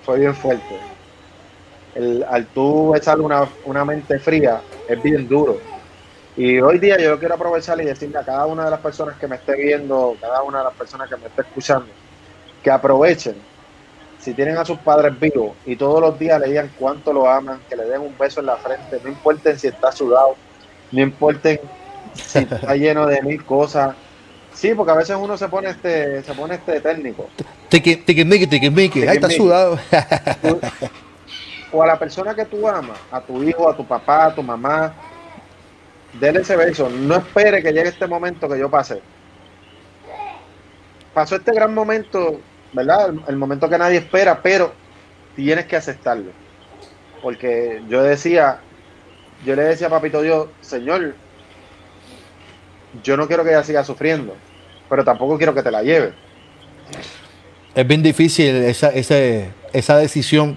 fue 0.00 0.20
bien 0.20 0.34
fuerte. 0.34 0.74
El, 1.94 2.24
al 2.24 2.46
tú 2.46 2.94
echarle 2.96 3.24
una, 3.24 3.46
una 3.66 3.84
mente 3.84 4.18
fría, 4.18 4.62
es 4.88 5.02
bien 5.02 5.28
duro. 5.28 5.68
Y 6.34 6.58
hoy 6.58 6.78
día 6.78 6.96
yo 6.98 7.18
quiero 7.18 7.34
aprovechar 7.34 7.78
y 7.82 7.84
decirle 7.84 8.18
a 8.18 8.24
cada 8.24 8.46
una 8.46 8.64
de 8.64 8.70
las 8.70 8.80
personas 8.80 9.18
que 9.18 9.28
me 9.28 9.36
esté 9.36 9.54
viendo, 9.54 10.16
cada 10.18 10.42
una 10.42 10.60
de 10.60 10.64
las 10.64 10.74
personas 10.76 11.10
que 11.10 11.16
me 11.18 11.26
esté 11.26 11.42
escuchando, 11.42 11.98
que 12.62 12.70
aprovechen 12.70 13.46
si 14.16 14.34
tienen 14.34 14.56
a 14.56 14.64
sus 14.64 14.80
padres 14.80 15.18
vivos 15.20 15.58
y 15.62 15.76
todos 15.76 16.00
los 16.00 16.18
días 16.18 16.40
le 16.40 16.48
digan 16.48 16.72
cuánto 16.74 17.12
lo 17.12 17.28
aman, 17.28 17.66
que 17.68 17.76
le 17.76 17.84
den 17.84 18.00
un 18.00 18.16
beso 18.16 18.40
en 18.40 18.46
la 18.46 18.56
frente, 18.58 18.98
no 19.02 19.10
importen 19.10 19.58
si 19.58 19.66
está 19.68 19.92
sudado, 19.92 20.40
no 20.90 21.02
importen 21.02 21.58
si 22.16 22.38
está 22.38 22.74
lleno 22.74 23.06
de 23.06 23.22
mil 23.22 23.44
cosas. 23.44 23.94
Sí, 24.52 24.72
porque 24.74 24.92
a 24.92 24.96
veces 24.96 25.16
uno 25.20 25.36
se 25.36 25.48
pone 25.48 25.70
este, 25.70 26.22
se 26.22 26.34
pone 26.34 26.54
este 26.54 26.80
técnico. 26.80 27.28
Tiki, 27.68 27.96
tiki, 27.96 28.24
tiki, 28.24 29.02
ahí 29.06 29.16
está 29.16 29.28
sudado. 29.28 29.78
o 31.72 31.82
a 31.82 31.86
la 31.86 31.98
persona 31.98 32.34
que 32.34 32.46
tú 32.46 32.66
amas, 32.66 32.98
a 33.10 33.20
tu 33.20 33.42
hijo, 33.42 33.68
a 33.68 33.76
tu 33.76 33.86
papá, 33.86 34.26
a 34.26 34.34
tu 34.34 34.42
mamá, 34.42 34.94
denle 36.18 36.40
ese 36.40 36.56
beso. 36.56 36.88
No 36.88 37.16
espere 37.16 37.62
que 37.62 37.72
llegue 37.72 37.90
este 37.90 38.06
momento 38.06 38.48
que 38.48 38.58
yo 38.58 38.70
pasé. 38.70 39.02
Pasó 41.12 41.36
este 41.36 41.52
gran 41.52 41.74
momento 41.74 42.40
¿verdad? 42.76 43.14
El, 43.26 43.36
momento 43.36 43.68
que 43.68 43.78
nadie 43.78 43.98
espera, 43.98 44.42
pero 44.42 44.72
tienes 45.34 45.66
que 45.66 45.76
aceptarlo. 45.76 46.30
Porque 47.22 47.82
yo 47.88 48.02
decía, 48.02 48.58
yo 49.44 49.56
le 49.56 49.62
decía 49.62 49.86
a 49.86 49.90
Papito 49.90 50.20
Dios, 50.20 50.48
Señor, 50.60 51.14
yo 53.02 53.16
no 53.16 53.26
quiero 53.26 53.44
que 53.44 53.50
ella 53.50 53.64
siga 53.64 53.84
sufriendo, 53.84 54.34
pero 54.88 55.04
tampoco 55.04 55.36
quiero 55.36 55.54
que 55.54 55.62
te 55.62 55.70
la 55.70 55.82
lleve. 55.82 56.12
Es 57.74 57.86
bien 57.86 58.02
difícil 58.02 58.56
esa, 58.56 58.88
esa, 58.90 59.96
decisión, 59.98 60.56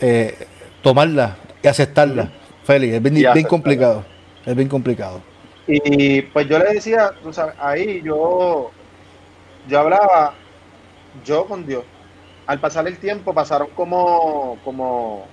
eh, 0.00 0.46
tomarla 0.82 1.36
y 1.62 1.68
aceptarla, 1.68 2.30
Félix. 2.64 2.94
Es 2.94 3.02
bien, 3.02 3.46
complicado. 3.46 4.04
Es 4.44 4.54
bien 4.54 4.68
complicado. 4.68 5.22
Y 5.66 6.22
pues 6.22 6.48
yo 6.48 6.58
le 6.58 6.74
decía, 6.74 7.12
ahí 7.58 8.02
yo, 8.02 8.70
yo 9.68 9.80
hablaba 9.80 10.34
yo 11.24 11.46
con 11.46 11.66
Dios. 11.66 11.84
Al 12.46 12.60
pasar 12.60 12.86
el 12.88 12.98
tiempo 12.98 13.34
pasaron 13.34 13.68
como, 13.74 14.58
como, 14.64 15.26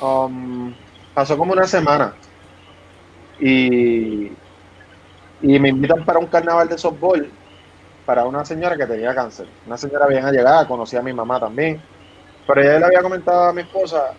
um, 0.00 0.72
pasó 1.14 1.36
como 1.36 1.52
una 1.52 1.66
semana 1.66 2.14
y, 3.40 4.32
y 5.42 5.58
me 5.58 5.68
invitan 5.68 6.04
para 6.04 6.18
un 6.18 6.26
carnaval 6.26 6.68
de 6.68 6.78
softball 6.78 7.30
para 8.06 8.24
una 8.24 8.44
señora 8.44 8.76
que 8.76 8.86
tenía 8.86 9.14
cáncer. 9.14 9.48
Una 9.66 9.76
señora 9.76 10.06
bien 10.06 10.24
allegada, 10.24 10.66
conocía 10.66 11.00
a 11.00 11.02
mi 11.02 11.12
mamá 11.12 11.40
también. 11.40 11.82
Pero 12.46 12.60
ella 12.60 12.78
le 12.78 12.86
había 12.86 13.02
comentado 13.02 13.48
a 13.48 13.52
mi 13.52 13.62
esposa, 13.62 14.12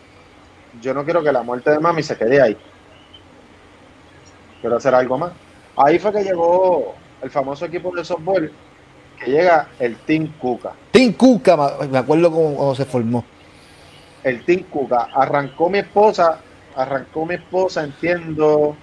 yo 0.82 0.93
no 0.93 1.06
quiero 1.06 1.23
que 1.23 1.32
la 1.32 1.41
muerte 1.41 1.71
de 1.71 1.80
mami 1.80 2.03
se 2.03 2.17
quede 2.17 2.41
ahí. 2.41 2.58
Quiero 4.60 4.75
hacer 4.75 4.93
algo 4.93 5.17
más. 5.17 5.32
Ahí 5.77 5.97
fue 5.99 6.12
que 6.12 6.23
llegó 6.23 6.95
el 7.21 7.32
famoso 7.32 7.65
equipo 7.65 7.95
de 7.95 8.03
softball 8.03 8.51
que 9.17 9.32
llega 9.32 9.69
el 9.80 9.95
Team 9.97 10.34
Cuca. 10.38 10.73
Team 10.91 11.13
Cuca, 11.13 11.56
me 11.89 11.97
acuerdo 11.97 12.30
cómo, 12.32 12.75
se 12.75 12.86
formó. 12.86 13.23
El 14.23 14.43
Team 14.43 14.63
Cuca. 14.63 15.08
Arrancó 15.13 15.69
mi 15.69 15.80
esposa, 15.80 16.41
arrancó 16.75 17.25
mi 17.25 17.36
esposa, 17.36 17.84
entiendo. 17.84 18.75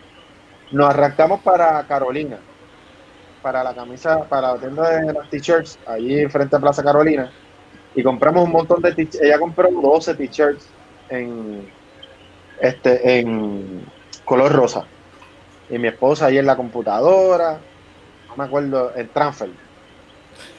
Nos 0.75 0.91
arrancamos 0.91 1.41
para 1.41 1.83
Carolina, 1.87 2.39
para 3.43 3.63
la 3.63 3.75
camisa, 3.75 4.25
para 4.25 4.53
la 4.53 4.59
tienda 4.59 4.91
de 4.91 5.13
las 5.13 5.31
t-shirts, 5.31 5.79
allí 5.87 6.27
frente 6.27 6.57
a 6.57 6.59
Plaza 6.59 6.83
Carolina. 6.83 7.31
Y 7.95 8.03
compramos 8.03 8.45
un 8.45 8.51
montón 8.51 8.83
de 8.83 8.93
t-shirts. 8.93 9.23
Ella 9.23 9.39
compró 9.39 9.71
12 9.71 10.15
t-shirts 10.15 10.69
en, 11.11 11.71
este, 12.61 13.19
en 13.21 13.87
color 14.25 14.53
rosa. 14.53 14.85
Y 15.71 15.79
mi 15.79 15.89
esposa 15.89 16.27
ahí 16.27 16.39
en 16.39 16.47
la 16.47 16.57
computadora, 16.57 17.59
no 18.29 18.37
me 18.37 18.45
acuerdo, 18.45 18.93
el 18.95 19.09
transfer 19.11 19.51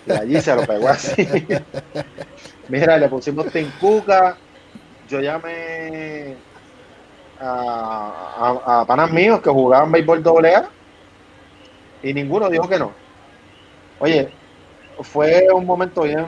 y 0.06 0.12
allí 0.12 0.42
se 0.42 0.56
lo 0.56 0.66
pegó 0.66 0.90
así. 0.90 1.28
Mira, 2.70 2.98
le 2.98 3.10
pusimos 3.10 3.52
Tincuca. 3.52 4.38
Yo 5.10 5.20
llamé 5.20 6.36
a, 7.46 8.84
panas 8.88 9.12
míos 9.12 9.42
que 9.42 9.50
jugaban 9.50 9.92
béisbol 9.92 10.24
doble 10.24 10.56
A 10.56 10.70
y 12.04 12.14
ninguno 12.14 12.50
dijo 12.50 12.68
que 12.68 12.80
no. 12.80 12.92
Oye, 14.00 14.30
fue 15.02 15.48
un 15.54 15.66
momento 15.66 16.02
bien, 16.02 16.28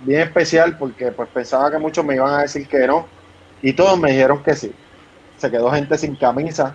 bien 0.00 0.20
especial 0.22 0.76
porque 0.78 1.12
pues 1.12 1.28
pensaba 1.28 1.70
que 1.70 1.78
muchos 1.78 2.04
me 2.04 2.14
iban 2.14 2.34
a 2.34 2.42
decir 2.42 2.66
que 2.66 2.86
no 2.86 3.06
y 3.62 3.72
todos 3.72 3.98
me 3.98 4.10
dijeron 4.12 4.42
que 4.42 4.54
sí. 4.54 4.72
Se 5.36 5.50
quedó 5.50 5.70
gente 5.70 5.96
sin 5.98 6.16
camisa 6.16 6.74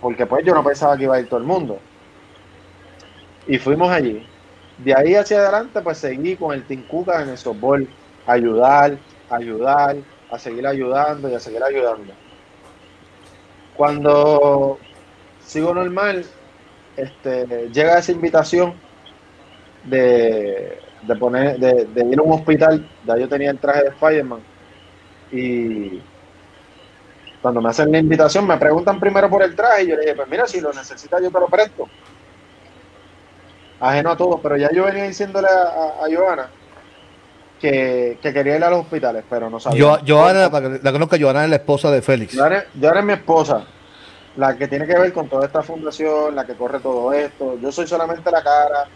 porque 0.00 0.26
pues 0.26 0.44
yo 0.44 0.54
no 0.54 0.62
pensaba 0.62 0.96
que 0.96 1.04
iba 1.04 1.16
a 1.16 1.20
ir 1.20 1.28
todo 1.28 1.40
el 1.40 1.46
mundo. 1.46 1.78
Y 3.46 3.58
fuimos 3.58 3.90
allí 3.90 4.26
de 4.78 4.94
ahí 4.94 5.14
hacia 5.14 5.38
adelante, 5.38 5.80
pues 5.80 5.98
seguí 5.98 6.36
con 6.36 6.54
el 6.54 6.66
Tincuca 6.66 7.22
en 7.22 7.30
el 7.30 7.38
softball, 7.38 7.88
ayudar, 8.26 8.98
ayudar, 9.30 9.96
a 10.30 10.38
seguir 10.38 10.66
ayudando 10.66 11.28
y 11.28 11.34
a 11.34 11.40
seguir 11.40 11.62
ayudando. 11.62 12.12
Cuando 13.76 14.78
sigo 15.44 15.74
normal, 15.74 16.24
este, 16.96 17.68
llega 17.72 17.98
esa 17.98 18.12
invitación 18.12 18.74
de, 19.84 20.78
poner, 21.18 21.58
de, 21.58 22.06
ir 22.10 22.18
a 22.18 22.22
un 22.22 22.32
hospital, 22.32 22.88
ya 23.06 23.16
yo 23.16 23.28
tenía 23.28 23.50
el 23.50 23.58
traje 23.58 23.84
de 23.84 23.92
Fireman, 23.92 24.40
y 25.30 26.02
cuando 27.42 27.60
me 27.60 27.68
hacen 27.68 27.92
la 27.92 27.98
invitación 27.98 28.46
me 28.46 28.56
preguntan 28.56 28.98
primero 28.98 29.28
por 29.28 29.42
el 29.42 29.54
traje 29.54 29.84
y 29.84 29.88
yo 29.88 29.96
le 29.96 30.02
dije, 30.02 30.14
pues 30.14 30.28
mira, 30.28 30.46
si 30.46 30.60
lo 30.60 30.72
necesitas 30.72 31.22
yo 31.22 31.30
te 31.30 31.40
lo 31.40 31.46
presto. 31.46 31.88
Ajeno 33.78 34.10
a 34.10 34.16
todo, 34.16 34.40
pero 34.42 34.56
ya 34.56 34.70
yo 34.72 34.84
venía 34.84 35.04
diciéndole 35.04 35.48
a, 35.48 36.02
a, 36.02 36.08
que, 37.60 38.18
quería 38.22 38.56
ir 38.56 38.64
a 38.64 38.70
los 38.70 38.80
hospitales, 38.80 39.24
pero 39.28 39.50
no 39.50 39.60
sabía. 39.60 40.00
Joana, 40.06 40.50
para 40.50 40.70
que 40.70 40.80
la 40.82 40.92
conozca, 40.92 41.16
Joana 41.18 41.44
es 41.44 41.50
la 41.50 41.56
esposa 41.56 41.90
de 41.90 42.02
Félix. 42.02 42.36
Joana, 42.36 42.64
es 43.00 43.04
mi 43.04 43.12
esposa, 43.12 43.64
la 44.36 44.56
que 44.56 44.68
tiene 44.68 44.86
que 44.86 44.98
ver 44.98 45.12
con 45.12 45.28
toda 45.28 45.46
esta 45.46 45.62
fundación, 45.62 46.34
la 46.34 46.44
que 46.44 46.54
corre 46.54 46.80
todo 46.80 47.12
esto. 47.12 47.58
Yo 47.60 47.72
soy 47.72 47.86
solamente 47.86 48.30
la 48.30 48.42
cara, 48.42 48.88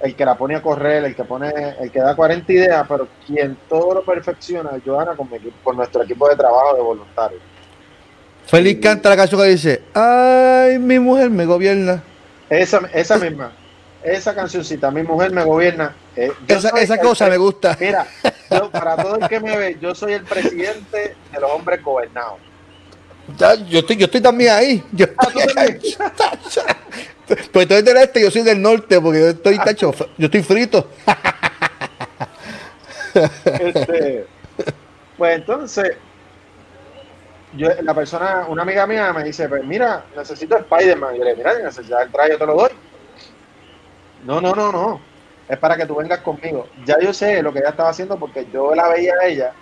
el 0.00 0.14
que 0.14 0.24
la 0.24 0.36
pone 0.36 0.56
a 0.56 0.62
correr, 0.62 1.04
el 1.04 1.14
que 1.14 1.24
pone, 1.24 1.52
el 1.80 1.90
que 1.90 2.00
da 2.00 2.14
40 2.14 2.52
ideas, 2.52 2.86
pero 2.88 3.08
quien 3.26 3.56
todo 3.68 3.94
lo 3.94 4.04
perfecciona 4.04 4.70
es 4.76 4.82
Joana 4.84 5.14
con, 5.14 5.28
con 5.62 5.76
nuestro 5.76 6.02
equipo 6.02 6.28
de 6.28 6.36
trabajo 6.36 6.74
de 6.74 6.82
voluntarios. 6.82 7.42
Félix 8.46 8.80
canta 8.80 9.08
la 9.08 9.16
canción 9.16 9.40
que 9.40 9.48
dice, 9.48 9.82
ay, 9.92 10.78
mi 10.78 10.98
mujer 10.98 11.30
me 11.30 11.46
gobierna. 11.46 12.02
Esa, 12.48 12.80
esa 12.92 13.18
misma 13.18 13.50
esa 14.06 14.34
cancioncita, 14.34 14.90
mi 14.90 15.02
mujer 15.02 15.32
me 15.32 15.44
gobierna. 15.44 15.94
Eh, 16.16 16.32
esa, 16.48 16.98
cosa 16.98 17.28
me 17.28 17.36
gusta. 17.36 17.76
Mira, 17.78 18.06
para 18.72 18.96
todo 18.96 19.16
el 19.16 19.28
que 19.28 19.38
me 19.38 19.54
ve, 19.56 19.78
yo 19.80 19.94
soy 19.94 20.14
el 20.14 20.24
presidente 20.24 21.14
de 21.30 21.40
los 21.40 21.50
hombres 21.50 21.82
gobernados. 21.82 22.38
yo 23.68 23.80
estoy, 23.80 23.96
yo 23.96 24.06
estoy 24.06 24.22
también 24.22 24.52
ahí. 24.52 24.82
Yo 24.92 25.06
ah, 25.18 25.28
pues 27.52 27.68
tú 27.68 27.74
eres 27.74 27.84
del 27.84 27.98
este, 27.98 28.22
yo 28.22 28.30
soy 28.30 28.42
del 28.42 28.62
norte, 28.62 28.98
porque 28.98 29.20
yo 29.20 29.28
estoy 29.28 29.58
tacho, 29.58 29.92
yo 30.16 30.26
estoy 30.26 30.42
frito. 30.42 30.88
Este, 33.16 34.26
pues 35.16 35.36
entonces, 35.36 35.96
yo, 37.56 37.70
la 37.80 37.94
persona, 37.94 38.44
una 38.46 38.60
amiga 38.60 38.86
mía 38.86 39.10
me 39.14 39.24
dice, 39.24 39.48
pues 39.48 39.64
mira, 39.64 40.04
necesito 40.14 40.58
Spider-Man. 40.58 41.14
Y 41.14 41.18
yo 41.18 41.24
le 41.24 41.34
digo, 41.34 41.48
mira, 41.48 41.58
necesitas 41.58 42.02
el 42.02 42.12
traje, 42.12 42.32
yo 42.32 42.38
te 42.38 42.44
lo 42.44 42.54
doy. 42.54 42.70
No, 44.26 44.42
no, 44.42 44.54
no, 44.54 44.70
no. 44.70 45.15
Es 45.48 45.58
para 45.58 45.76
que 45.76 45.86
tú 45.86 45.96
vengas 45.96 46.20
conmigo. 46.20 46.66
Ya 46.84 46.98
yo 47.00 47.12
sé 47.12 47.42
lo 47.42 47.52
que 47.52 47.60
ella 47.60 47.70
estaba 47.70 47.90
haciendo 47.90 48.18
porque 48.18 48.46
yo 48.52 48.74
la 48.74 48.88
veía 48.88 49.14
a 49.20 49.26
ella 49.26 49.52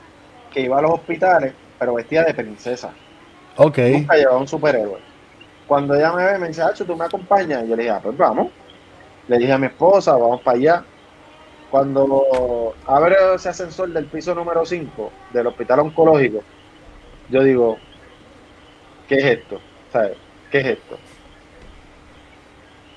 que 0.51 0.61
iba 0.61 0.79
a 0.79 0.83
los 0.83 0.93
hospitales, 0.93 1.53
pero 1.79 1.95
vestida 1.95 2.25
de 2.25 2.35
princesa. 2.35 2.93
Ok. 3.57 3.79
Nunca 3.79 4.17
llevaba 4.17 4.39
un 4.39 4.49
superhéroe. 4.49 4.99
Cuando 5.67 5.95
ella 5.95 6.13
me 6.13 6.25
ve, 6.25 6.39
me 6.39 6.49
dice, 6.49 6.63
Hacho, 6.63 6.85
tú 6.85 6.97
me 6.97 7.05
acompañas. 7.05 7.65
Y 7.65 7.69
yo 7.69 7.77
le 7.77 7.83
dije, 7.83 7.95
ah, 7.95 8.01
pues 8.03 8.17
vamos. 8.17 8.49
Le 9.29 9.39
dije 9.39 9.53
a 9.53 9.59
mi 9.59 9.67
esposa, 9.67 10.13
vamos 10.13 10.41
para 10.43 10.57
allá. 10.57 10.85
Cuando 11.71 12.75
abre 12.87 13.17
ese 13.35 13.49
ascensor 13.49 13.89
del 13.89 14.07
piso 14.07 14.35
número 14.35 14.65
5 14.65 15.11
del 15.33 15.49
hospital 15.49 15.81
oncológico, 15.81 16.43
yo 17.31 17.43
digo, 17.43 17.79
¿qué 19.09 19.17
es 19.17 19.25
esto? 19.25 19.61
¿Sabes? 19.93 20.17
¿Qué 20.51 20.61
es 20.61 20.67
esto? 20.67 20.99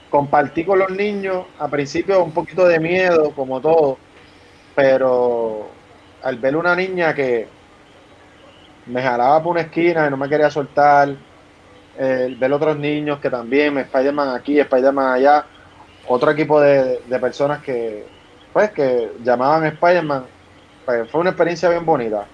Compartí 0.10 0.63
con 0.63 0.80
los 0.80 0.89
niños, 0.89 1.46
a 1.60 1.67
principio 1.67 2.24
un 2.24 2.32
poquito 2.32 2.65
de 2.67 2.80
miedo, 2.80 3.32
como 3.32 3.60
todo, 3.60 3.98
pero 4.76 5.70
al 6.24 6.38
ver 6.38 6.56
una 6.56 6.76
niña 6.76 7.13
que 7.13 7.48
me 8.86 9.02
jalaba 9.02 9.43
por 9.43 9.52
una 9.52 9.62
esquina 9.62 10.08
y 10.08 10.10
no 10.10 10.17
me 10.17 10.30
quería 10.30 10.50
soltar, 10.50 11.13
el 11.98 12.36
ver 12.36 12.54
otros 12.54 12.78
niños 12.78 13.20
que 13.20 13.30
también, 13.30 13.78
Spider-Man 13.78 14.36
aquí, 14.36 14.60
Spider-Man 14.60 15.13
allá, 15.13 15.46
otro 16.08 16.32
equipo 16.32 16.62
de, 16.62 17.02
de 17.06 17.20
personas 17.20 17.62
que, 17.62 18.06
pues, 18.54 18.72
que 18.72 19.12
llamaban 19.24 19.65
Spider-Man, 19.65 20.26
pues 20.86 21.12
fue 21.12 21.22
una 21.22 21.32
experiencia 21.32 21.70
bien 21.70 21.86
bonita. 21.86 22.26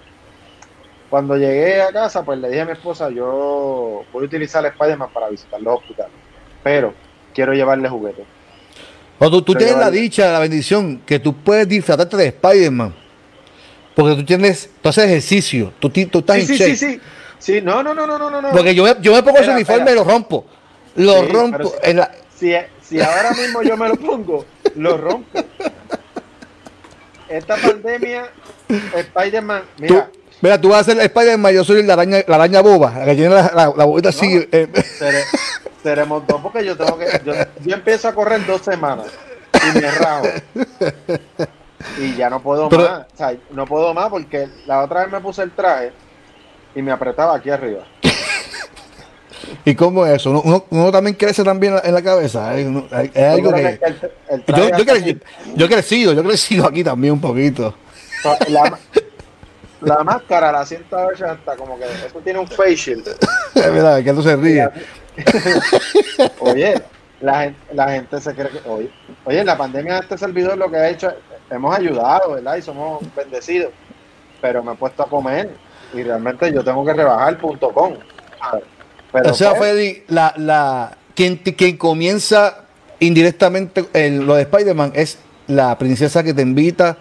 Cuando 1.10 1.36
llegué 1.36 1.82
a 1.82 1.92
casa, 1.92 2.24
pues 2.24 2.38
le 2.38 2.48
dije 2.48 2.60
a 2.60 2.66
mi 2.66 2.72
esposa, 2.72 3.10
yo 3.10 4.04
voy 4.12 4.22
a 4.22 4.26
utilizar 4.26 4.64
Spider-Man 4.64 5.10
para 5.12 5.28
visitar 5.28 5.60
los 5.60 5.78
hospitales, 5.78 6.12
pero 6.62 6.94
quiero 7.34 7.52
llevarle 7.52 7.88
juguetes. 7.88 8.24
Cuando 9.18 9.42
tú 9.44 9.54
tienes 9.54 9.76
la 9.76 9.90
dicha, 9.90 10.30
la 10.32 10.38
bendición, 10.38 11.00
que 11.06 11.18
tú 11.18 11.34
puedes 11.34 11.68
disfrazarte 11.68 12.16
de 12.16 12.26
Spider-Man. 12.28 12.94
Porque 13.94 14.16
tú 14.16 14.24
tienes, 14.24 14.70
tú 14.82 14.88
haces 14.88 15.04
ejercicio, 15.04 15.72
tú, 15.78 15.88
tú 15.88 16.18
estás 16.18 16.36
Sí, 16.36 16.40
en 16.42 16.46
sí, 16.48 16.56
shape. 16.56 16.76
sí, 16.76 16.86
sí. 16.94 17.00
Sí, 17.38 17.60
no, 17.60 17.82
no, 17.82 17.92
no, 17.94 18.06
no, 18.06 18.18
no, 18.18 18.40
no. 18.40 18.50
Porque 18.50 18.74
yo 18.74 18.84
me, 18.84 18.96
yo 19.00 19.12
me 19.12 19.22
pongo 19.22 19.36
ese 19.38 19.50
Espera, 19.50 19.56
uniforme 19.56 19.92
y 19.92 19.94
lo 19.94 20.04
rompo. 20.04 20.46
Lo 20.96 21.20
Sí, 21.26 21.32
rompo. 21.32 21.74
en 21.82 21.96
la- 21.98 22.10
Si, 22.34 22.52
si 22.82 23.00
ahora 23.00 23.32
mismo 23.34 23.62
yo 23.62 23.76
me 23.76 23.88
lo 23.88 23.96
pongo, 23.96 24.44
lo 24.76 24.96
rompo. 24.96 25.40
Esta 27.28 27.56
pandemia, 27.56 28.30
Spider-Man, 28.94 29.62
tú, 29.86 30.02
mira, 30.40 30.60
tú 30.60 30.68
vas 30.70 30.80
a 30.88 30.92
ser 30.92 31.00
Spider-Man, 31.00 31.52
yo 31.54 31.64
soy 31.64 31.82
la 31.82 31.94
araña, 31.94 32.18
la 32.26 32.34
araña 32.36 32.60
boba, 32.60 32.92
la 32.98 33.04
que 33.06 33.14
tiene 33.14 33.34
la, 33.34 33.42
la, 33.54 33.72
la 33.76 33.84
bobita 33.84 34.10
así. 34.10 34.34
No. 34.34 34.42
eh, 34.52 34.68
seremos 35.82 36.26
dos 36.26 36.40
porque 36.40 36.64
yo 36.64 36.76
tengo 36.76 36.98
que, 36.98 37.06
yo, 37.24 37.32
yo 37.64 37.74
empiezo 37.74 38.08
a 38.08 38.14
correr 38.14 38.44
dos 38.46 38.62
semanas 38.62 39.06
y 39.74 39.78
me 39.78 39.90
rajo. 39.90 40.26
Y 42.00 42.14
ya 42.16 42.30
no 42.30 42.40
puedo 42.42 42.68
Pero- 42.68 42.82
más, 42.82 43.06
o 43.12 43.16
sea, 43.16 43.34
no 43.50 43.66
puedo 43.66 43.92
más 43.92 44.08
porque 44.08 44.48
la 44.66 44.82
otra 44.82 45.02
vez 45.02 45.12
me 45.12 45.20
puse 45.20 45.42
el 45.42 45.50
traje 45.52 45.92
y 46.74 46.82
me 46.82 46.90
apretaba 46.92 47.36
aquí 47.36 47.50
arriba. 47.50 47.84
¿Y 49.66 49.74
cómo 49.74 50.06
es 50.06 50.14
eso? 50.16 50.30
Uno, 50.30 50.40
uno- 50.44 50.64
uno 50.70 50.90
también 50.92 51.14
crece 51.16 51.44
también 51.44 51.74
en 51.84 51.94
la, 51.94 52.02
cabeza. 52.02 52.50
Hay 52.50 52.64
uno- 52.64 52.86
hay- 52.90 53.10
es 53.12 53.24
algo 53.24 53.52
que. 53.52 53.62
que 53.62 53.84
el- 53.84 54.10
el 54.30 54.44
traje 54.44 54.62
Yo, 54.62 54.68
yo, 54.68 54.74
hasta 54.76 54.92
cre- 54.94 55.00
aquí- 55.00 55.18
yo 55.54 55.66
he 55.66 55.68
crecido, 55.68 56.12
yo 56.14 56.20
he 56.20 56.24
crecido 56.24 56.66
aquí 56.66 56.82
también 56.82 57.12
un 57.14 57.20
poquito. 57.20 57.74
La, 58.48 58.78
la 59.84 60.02
máscara 60.04 60.50
la 60.52 60.64
siento 60.66 60.96
a 60.96 61.06
veces 61.06 61.26
hasta 61.28 61.56
como 61.56 61.78
que 61.78 61.84
eso 61.84 62.18
tiene 62.22 62.38
un 62.38 62.48
face 62.48 62.76
shield. 62.76 63.08
Es 63.08 63.18
verdad, 63.72 64.02
que 64.02 64.12
no 64.12 64.22
se 64.22 64.36
ríe. 64.36 64.68
Oye, 66.40 66.74
la 67.20 67.42
gente, 67.42 67.60
la 67.72 67.90
gente 67.90 68.20
se 68.20 68.34
cree 68.34 68.48
que. 68.50 68.68
Oye, 68.68 68.90
oye, 69.24 69.40
en 69.40 69.46
la 69.46 69.56
pandemia 69.56 69.98
este 69.98 70.18
servidor 70.18 70.58
lo 70.58 70.70
que 70.70 70.76
ha 70.76 70.88
hecho, 70.88 71.12
hemos 71.50 71.76
ayudado, 71.76 72.32
¿verdad? 72.34 72.56
Y 72.56 72.62
somos 72.62 73.02
bendecidos. 73.14 73.72
Pero 74.40 74.62
me 74.62 74.72
he 74.72 74.76
puesto 74.76 75.02
a 75.04 75.08
comer 75.08 75.50
y 75.94 76.02
realmente 76.02 76.52
yo 76.52 76.62
tengo 76.62 76.84
que 76.84 76.92
rebajar 76.92 77.38
punto 77.38 77.70
com. 77.72 77.94
Pero 79.12 79.30
o 79.30 79.34
sea, 79.34 79.50
pues, 79.54 79.60
Freddy, 79.70 80.02
la, 80.08 80.34
la, 80.36 80.98
quien, 81.14 81.36
quien 81.36 81.76
comienza 81.78 82.64
indirectamente 82.98 83.86
el- 83.92 84.26
lo 84.26 84.34
de 84.34 84.42
Spider-Man 84.42 84.92
es 84.94 85.18
la 85.46 85.78
princesa 85.78 86.22
que 86.22 86.34
te 86.34 86.42
invita 86.42 86.96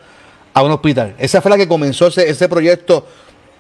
a 0.54 0.64
un 0.64 0.72
hospital. 0.72 1.16
Esa 1.18 1.42
fue 1.42 1.52
la 1.52 1.58
que 1.58 1.68
comenzó 1.68 2.08
ese, 2.08 2.30
ese 2.30 2.48
proyecto 2.48 3.06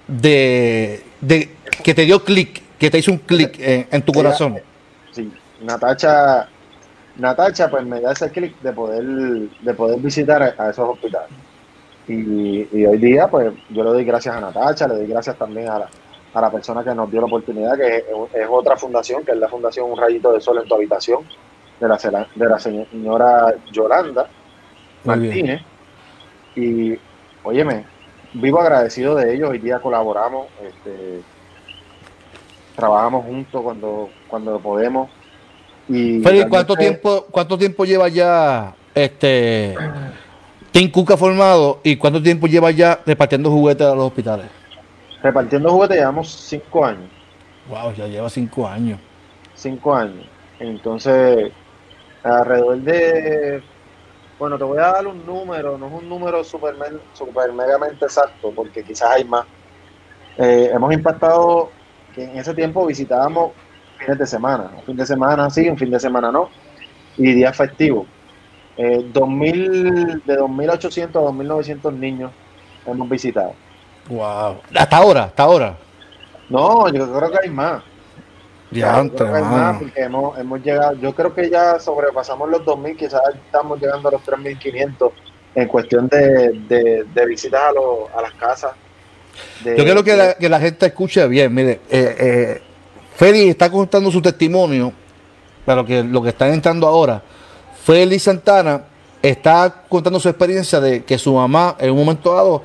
de, 0.08 1.01
de 1.21 1.49
que 1.84 1.93
te 1.93 2.03
dio 2.03 2.23
clic, 2.23 2.62
que 2.77 2.89
te 2.89 2.99
hizo 2.99 3.12
un 3.12 3.17
clic 3.19 3.58
en, 3.60 3.88
en 3.91 4.01
tu 4.01 4.12
corazón. 4.12 4.60
sí, 5.12 5.32
Natacha, 5.62 6.47
Natacha 7.17 7.69
pues 7.69 7.86
me 7.86 8.01
da 8.01 8.12
ese 8.12 8.29
clic 8.29 8.60
de 8.62 8.73
poder, 8.73 9.03
de 9.03 9.73
poder 9.73 9.99
visitar 9.99 10.56
a, 10.58 10.69
esos 10.69 10.89
hospitales. 10.89 11.29
Y, 12.08 12.67
y 12.71 12.86
hoy 12.86 12.97
día 12.97 13.27
pues 13.27 13.53
yo 13.69 13.84
le 13.84 13.89
doy 13.89 14.03
gracias 14.03 14.36
a 14.36 14.41
Natacha, 14.41 14.88
le 14.88 14.95
doy 14.95 15.08
gracias 15.08 15.38
también 15.38 15.69
a 15.69 15.79
la, 15.79 15.89
a 16.34 16.41
la 16.41 16.51
persona 16.51 16.84
que 16.84 16.93
nos 16.93 17.10
dio 17.10 17.21
la 17.21 17.27
oportunidad, 17.27 17.77
que 17.77 17.97
es, 17.97 18.03
es 18.34 18.47
otra 18.49 18.75
fundación, 18.75 19.23
que 19.23 19.32
es 19.32 19.38
la 19.38 19.47
Fundación 19.47 19.89
Un 19.89 19.97
Rayito 19.97 20.32
de 20.34 20.41
Sol 20.41 20.60
en 20.62 20.67
tu 20.67 20.75
Habitación, 20.75 21.21
de 21.79 21.88
la, 21.88 22.27
de 22.36 22.45
la 22.45 22.60
señora 22.60 23.53
Yolanda 23.71 24.27
bien. 25.17 25.62
Y, 26.56 26.98
óyeme, 27.44 27.86
vivo 28.34 28.60
agradecido 28.60 29.16
de 29.16 29.36
ellos. 29.36 29.50
Hoy 29.50 29.60
día 29.60 29.80
colaboramos, 29.80 30.48
este, 30.62 31.22
trabajamos 32.76 33.26
juntos 33.26 33.62
cuando, 33.62 34.10
cuando 34.28 34.60
podemos. 34.60 35.10
Y 35.88 36.22
¿cuánto 36.48 36.76
tiempo, 36.76 37.26
¿cuánto 37.30 37.58
tiempo 37.58 37.84
lleva 37.84 38.08
ya 38.08 38.74
este 38.96 39.76
Team 40.72 40.89
Cuca 40.89 41.18
formado 41.18 41.82
y 41.84 41.98
cuánto 41.98 42.22
tiempo 42.22 42.48
lleva 42.48 42.72
ya 42.72 43.02
repartiendo 43.06 43.52
juguetes 43.52 43.86
a 43.86 43.94
los 43.96 44.06
hospitales? 44.06 44.46
Repartiendo 45.22 45.72
juguetes 45.72 45.98
llevamos 45.98 46.30
cinco 46.30 46.86
años. 46.86 47.10
Wow, 47.70 47.94
ya 47.94 48.08
lleva 48.08 48.30
cinco 48.30 48.68
años. 48.68 49.00
Cinco 49.56 49.96
años. 49.96 50.26
Entonces, 50.60 51.52
alrededor 52.24 52.78
de. 52.80 53.63
Bueno, 54.39 54.58
te 54.58 54.63
voy 54.63 54.80
a 54.80 54.91
dar 54.93 55.08
un 55.08 55.26
número, 55.26 55.78
no 55.78 55.88
es 55.88 55.93
un 55.93 56.10
número 56.10 56.43
super, 56.43 56.76
super 57.13 57.54
megamente 57.54 58.06
exacto, 58.06 58.52
porque 58.56 58.84
quizás 58.84 59.12
hay 59.12 59.24
más. 59.24 59.46
Eh, 60.38 60.72
hemos 60.74 60.91
impactado 60.93 61.69
que 62.13 62.24
en 62.24 62.38
ese 62.38 62.54
tiempo 62.54 62.86
visitábamos 62.86 63.52
fines 63.98 64.17
de 64.17 64.28
semana, 64.28 64.72
un 64.76 64.84
fin 64.84 64.98
de 64.98 65.06
semana 65.06 65.50
sí, 65.50 65.69
un 65.69 65.78
fin 65.78 65.91
de 65.91 66.00
semana 66.00 66.32
no, 66.32 66.50
y 67.17 67.34
días 67.34 67.56
festivos. 67.56 68.08
Eh, 68.76 69.06
2000, 69.13 70.24
de 70.26 70.39
2.800 70.39 71.04
a 71.04 71.32
2.900 71.32 71.93
niños 71.93 72.32
hemos 72.86 73.08
visitado. 73.08 73.54
Wow. 74.10 74.58
Hasta 74.76 74.98
ahora, 74.98 75.24
hasta 75.26 75.43
ahora. 75.43 75.78
No, 76.50 76.89
yo 76.89 77.12
creo 77.13 77.32
que 77.32 77.38
hay 77.43 77.50
más. 77.50 77.84
Ya, 78.80 78.96
hay 79.36 79.42
más 79.42 79.78
porque 79.80 80.02
hemos, 80.02 80.38
hemos 80.40 80.62
llegado, 80.62 80.94
yo 80.94 81.14
creo 81.14 81.34
que 81.34 81.50
ya 81.50 81.80
sobrepasamos 81.80 82.50
los 82.50 82.62
2.000, 82.62 82.96
quizás 82.98 83.22
estamos 83.46 83.80
llegando 83.82 84.10
a 84.10 84.12
los 84.14 84.22
3.500 84.22 85.12
en 85.56 85.68
cuestión 85.68 86.08
de, 86.08 86.52
de, 86.68 87.06
de 87.14 87.26
visitas 87.26 87.62
a, 87.62 87.72
los- 87.72 88.10
a 88.18 88.22
las 88.22 88.34
casas. 88.34 88.72
de- 89.64 89.78
Yo 89.78 89.84
quiero 89.84 90.04
que 90.04 90.16
la, 90.16 90.34
que 90.36 90.50
la 90.50 90.60
gente 90.60 90.86
escuche 90.88 91.28
bien. 91.28 91.54
Mire, 91.54 91.82
eh, 91.90 92.16
eh, 92.20 92.62
Félix 93.16 93.50
está 93.52 93.70
contando 93.72 94.10
su 94.12 94.22
testimonio, 94.22 94.92
pero 95.66 95.86
que 95.86 96.04
lo 96.04 96.22
que 96.22 96.30
están 96.30 96.52
entrando 96.54 96.88
ahora, 96.88 97.22
Félix 97.84 98.24
Santana 98.24 98.82
está 99.22 99.84
contando 99.88 100.20
su 100.20 100.28
experiencia 100.30 100.80
de 100.80 101.04
que 101.04 101.18
su 101.18 101.34
mamá 101.34 101.76
en 101.80 101.92
un 101.92 101.98
momento 101.98 102.34
dado 102.34 102.62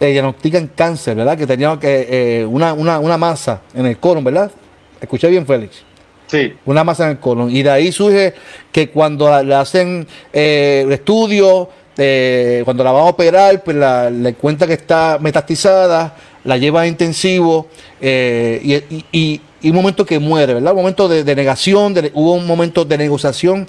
le 0.00 0.06
diagnostican 0.12 0.70
cáncer, 0.74 1.14
¿verdad? 1.16 1.36
Que 1.36 1.46
tenía 1.46 1.78
que, 1.78 2.06
eh, 2.40 2.46
una, 2.46 2.72
una, 2.72 2.98
una 2.98 3.18
masa 3.18 3.60
en 3.74 3.84
el 3.86 3.98
colon, 3.98 4.24
¿verdad? 4.24 4.50
Escuché 5.00 5.28
bien, 5.28 5.46
Félix. 5.46 5.82
Sí, 6.26 6.52
Una 6.64 6.84
masa 6.84 7.04
en 7.06 7.10
el 7.10 7.18
colon. 7.18 7.50
Y 7.50 7.62
de 7.64 7.70
ahí 7.70 7.90
surge 7.90 8.34
que 8.70 8.90
cuando 8.90 9.42
le 9.42 9.54
hacen 9.54 10.06
eh, 10.32 10.86
estudios, 10.90 11.66
eh, 11.96 12.62
cuando 12.64 12.84
la 12.84 12.92
van 12.92 13.02
a 13.02 13.06
operar, 13.06 13.64
pues 13.64 13.76
la, 13.76 14.08
le 14.10 14.34
cuenta 14.34 14.66
que 14.66 14.74
está 14.74 15.18
metastizada, 15.20 16.14
la 16.44 16.56
lleva 16.56 16.82
a 16.82 16.86
intensivo 16.86 17.66
eh, 18.00 18.60
y, 18.62 18.74
y- 18.96 19.04
y- 19.12 19.40
y 19.62 19.68
un 19.70 19.74
momento 19.76 20.06
que 20.06 20.18
muere, 20.20 20.54
¿verdad? 20.54 20.72
Un 20.72 20.78
momento 20.78 21.08
de, 21.08 21.24
de 21.24 21.34
negación, 21.34 21.92
de- 21.94 22.12
hubo 22.14 22.32
un 22.34 22.46
momento 22.46 22.84
de 22.84 22.96
negociación, 22.96 23.66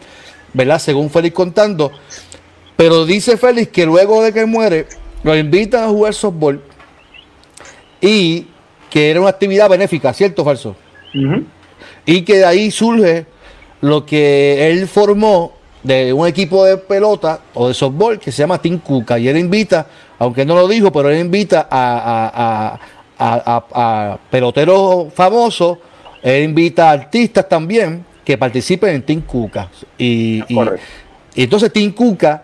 ¿verdad? 0.54 0.78
Según 0.80 1.10
Félix 1.10 1.34
contando. 1.36 1.92
Pero 2.78 3.06
dice 3.06 3.38
Félix 3.38 3.70
que 3.70 3.86
luego 3.88 4.22
de 4.24 4.32
que 4.32 4.46
muere, 4.46 4.86
lo 5.24 5.36
invitan 5.36 5.84
a 5.84 5.88
jugar 5.90 6.14
softball 6.14 6.62
y 8.00 8.48
que 8.90 9.10
era 9.12 9.20
una 9.20 9.30
actividad 9.30 9.70
benéfica, 9.70 10.14
¿cierto 10.14 10.44
o 10.44 10.76
Y 12.06 12.22
que 12.24 12.38
de 12.38 12.46
ahí 12.46 12.72
surge 12.72 13.26
lo 13.82 14.06
que 14.06 14.70
él 14.72 14.88
formó 14.88 15.54
de 15.84 16.14
un 16.14 16.28
equipo 16.28 16.64
de 16.66 16.78
pelota 16.78 17.40
o 17.56 17.68
de 17.68 17.74
softball 17.74 18.20
que 18.20 18.32
se 18.32 18.40
llama 18.44 18.62
Team 18.62 18.78
Cuca. 18.80 19.18
Y 19.18 19.28
él 19.28 19.38
invita, 19.38 19.88
aunque 20.20 20.46
no 20.46 20.56
lo 20.56 20.68
dijo, 20.68 20.92
pero 20.92 21.10
él 21.10 21.20
invita 21.20 21.68
a, 21.70 22.30
a- 22.34 22.80
a- 23.18 23.64
a, 23.74 24.18
peloteros 24.30 25.14
famosos, 25.14 25.78
él 26.24 26.44
invita 26.44 26.90
a 26.90 26.94
artistas 26.94 27.48
también 27.48 28.04
que 28.24 28.38
participen 28.38 28.96
en 28.96 29.02
Team 29.04 29.22
Cuca. 29.22 29.70
Y, 29.98 30.44
y, 31.36 31.44
entonces 31.44 31.72
Team 31.74 31.92
Cuca 31.92 32.44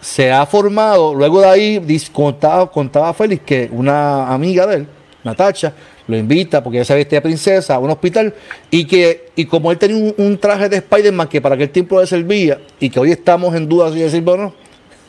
se 0.00 0.30
ha 0.30 0.46
formado, 0.46 1.14
luego 1.14 1.40
de 1.40 1.48
ahí 1.48 2.00
contaba, 2.12 2.70
contaba 2.70 3.12
Félix 3.14 3.42
que 3.44 3.68
una 3.72 4.32
amiga 4.32 4.66
de 4.66 4.76
él, 4.76 4.86
Natacha, 5.24 5.72
lo 6.08 6.16
invita 6.16 6.62
porque 6.62 6.78
ella 6.78 6.84
se 6.86 6.94
vestía 6.94 7.22
princesa 7.22 7.74
a 7.74 7.78
un 7.78 7.90
hospital 7.90 8.34
y 8.70 8.86
que 8.86 9.28
y 9.36 9.44
como 9.44 9.70
él 9.70 9.78
tenía 9.78 10.14
un, 10.16 10.38
traje 10.38 10.68
de 10.68 10.78
Spider-Man 10.78 11.28
que 11.28 11.40
para 11.40 11.54
aquel 11.54 11.70
tiempo 11.70 12.00
le 12.00 12.06
servía 12.06 12.58
y 12.80 12.88
que 12.88 12.98
hoy 12.98 13.12
estamos 13.12 13.54
en 13.54 13.68
duda 13.68 13.92
si 13.92 14.00
decir 14.00 14.22
bueno 14.22 14.54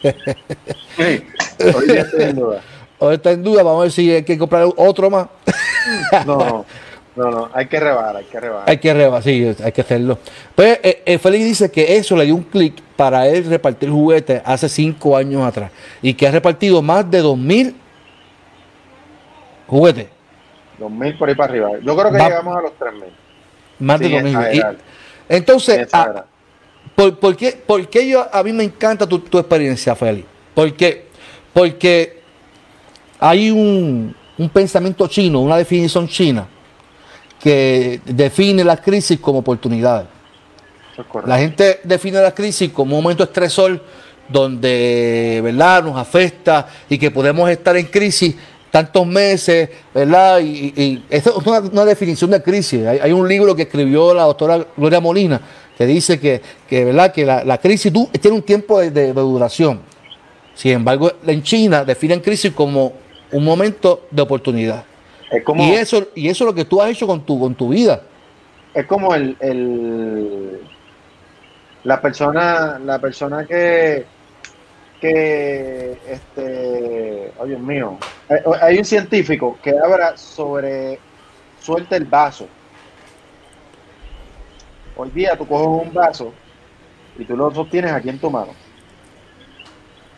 hoy 0.04 1.92
está 1.98 2.24
en 2.24 2.36
duda. 2.36 2.62
Hoy 3.02 3.16
está 3.16 3.32
en 3.32 3.42
duda 3.44 3.64
vamos 3.64 3.80
a 3.80 3.84
ver 3.84 3.92
si 3.94 4.12
hay 4.12 4.24
que 4.24 4.38
comprar 4.38 4.68
otro 4.76 5.10
más. 5.10 5.28
No 6.26 6.66
no 7.16 7.32
no 7.32 7.50
hay 7.54 7.66
que 7.68 7.80
rebajar 7.80 8.18
hay 8.18 8.26
que 8.26 8.40
rebajar 8.40 8.70
hay 8.70 8.78
que 8.78 8.94
rebajar 8.94 9.24
sí 9.24 9.56
hay 9.64 9.72
que 9.72 9.82
hacerlo. 9.82 10.20
Pues 10.54 10.80
eh, 10.84 11.04
eh, 11.06 11.18
Félix 11.18 11.46
dice 11.46 11.72
que 11.72 11.96
eso 11.96 12.16
le 12.18 12.26
dio 12.26 12.36
un 12.36 12.44
clic 12.44 12.82
para 12.98 13.28
él 13.28 13.46
repartir 13.46 13.90
juguetes 13.90 14.42
hace 14.44 14.68
cinco 14.68 15.16
años 15.16 15.44
atrás 15.44 15.72
y 16.02 16.14
que 16.14 16.28
ha 16.28 16.32
repartido 16.32 16.82
más 16.82 17.10
de 17.10 17.20
dos 17.20 17.38
mil 17.38 17.76
juguetes 19.68 20.08
2.000 20.80 21.18
por 21.18 21.30
ahí 21.30 21.36
para 21.36 21.52
arriba. 21.52 21.70
Yo 21.84 21.96
creo 21.96 22.12
que 22.12 22.18
llegamos 22.18 22.58
a 22.58 22.62
los 22.62 22.72
3.000. 22.72 23.04
Más 23.80 24.00
de 24.00 24.10
2.000. 24.10 24.78
Entonces, 25.28 25.88
ah, 25.94 26.26
¿por, 26.96 27.36
qué, 27.36 27.52
por 27.66 27.88
qué 27.88 28.10
yo, 28.10 28.28
a 28.32 28.44
mí 28.44 28.52
me 28.52 28.64
encanta 28.64 29.08
tu, 29.08 29.20
tu 29.20 29.38
experiencia, 29.38 29.96
Félix? 29.96 30.28
Porque, 30.56 31.08
porque 31.54 32.22
hay 33.20 33.52
un, 33.52 34.16
un 34.38 34.50
pensamiento 34.50 35.08
chino, 35.08 35.42
una 35.42 35.58
definición 35.58 36.08
china, 36.08 36.48
que 37.40 38.02
define 38.06 38.64
la 38.64 38.78
crisis 38.78 39.20
como 39.20 39.40
oportunidades. 39.40 40.08
La 41.26 41.38
gente 41.38 41.80
define 41.84 42.22
la 42.22 42.34
crisis 42.34 42.72
como 42.72 42.98
un 42.98 43.04
momento 43.04 43.24
estresor 43.24 43.82
donde 44.28 45.40
¿verdad? 45.44 45.84
nos 45.84 45.98
afecta 45.98 46.68
y 46.90 46.98
que 46.98 47.10
podemos 47.10 47.50
estar 47.50 47.76
en 47.78 47.86
crisis 47.86 48.36
tantos 48.72 49.06
meses, 49.06 49.70
¿verdad? 49.94 50.40
Y, 50.40 50.74
y 50.76 51.06
esto 51.10 51.40
es 51.40 51.48
una, 51.48 51.86
definición 51.86 52.32
de 52.32 52.42
crisis. 52.42 52.86
Hay, 52.86 53.12
un 53.12 53.28
libro 53.28 53.56
que 53.56 53.64
escribió 53.64 54.14
la 54.14 54.24
doctora 54.24 54.66
Gloria 54.78 55.00
Molina 55.00 55.42
que 55.78 55.86
dice 55.86 56.20
que, 56.20 56.42
¿verdad? 56.70 57.14
que 57.14 57.26
la, 57.26 57.58
crisis 57.58 57.92
tiene 58.20 58.36
un 58.36 58.44
tiempo 58.44 58.80
de, 58.80 59.14
duración. 59.14 59.82
Sin 60.54 60.74
embargo, 60.74 61.12
en 61.26 61.42
China 61.42 61.86
definen 61.86 62.20
crisis 62.20 62.52
como 62.52 62.94
un 63.32 63.44
momento 63.44 64.08
de 64.12 64.22
oportunidad. 64.22 64.84
y, 65.56 65.72
eso, 65.72 66.08
y 66.16 66.28
eso 66.28 66.44
es 66.44 66.48
lo 66.48 66.54
que 66.54 66.66
tú 66.66 66.82
has 66.82 66.90
hecho 66.92 67.08
con 67.08 67.26
tu, 67.26 67.40
con 67.40 67.56
tu 67.56 67.70
vida. 67.70 68.02
Es 68.74 68.86
como 68.86 69.16
el, 69.16 69.36
el 69.40 70.60
la 71.84 72.02
persona, 72.02 72.80
la 72.84 73.00
persona 73.00 73.46
que 73.46 74.06
que, 75.00 75.98
este, 76.08 77.32
oh 77.38 77.46
Dios 77.46 77.60
mío, 77.62 77.98
eh, 78.30 78.42
hay 78.62 78.78
un 78.78 78.86
científico 78.86 79.58
que 79.62 79.72
habla 79.72 80.18
sobre 80.18 81.00
suelta 81.60 81.96
el 81.96 82.06
vaso. 82.06 82.48
Hoy 84.96 85.10
día 85.12 85.38
tú 85.38 85.48
coges 85.48 85.68
un 85.68 85.94
vaso 85.94 86.34
y 87.18 87.26
tú 87.26 87.36
lo 87.36 87.54
sostienes 87.54 87.92
aquí 87.92 88.10
en 88.10 88.20
tu 88.20 88.30
mano. 88.30 88.52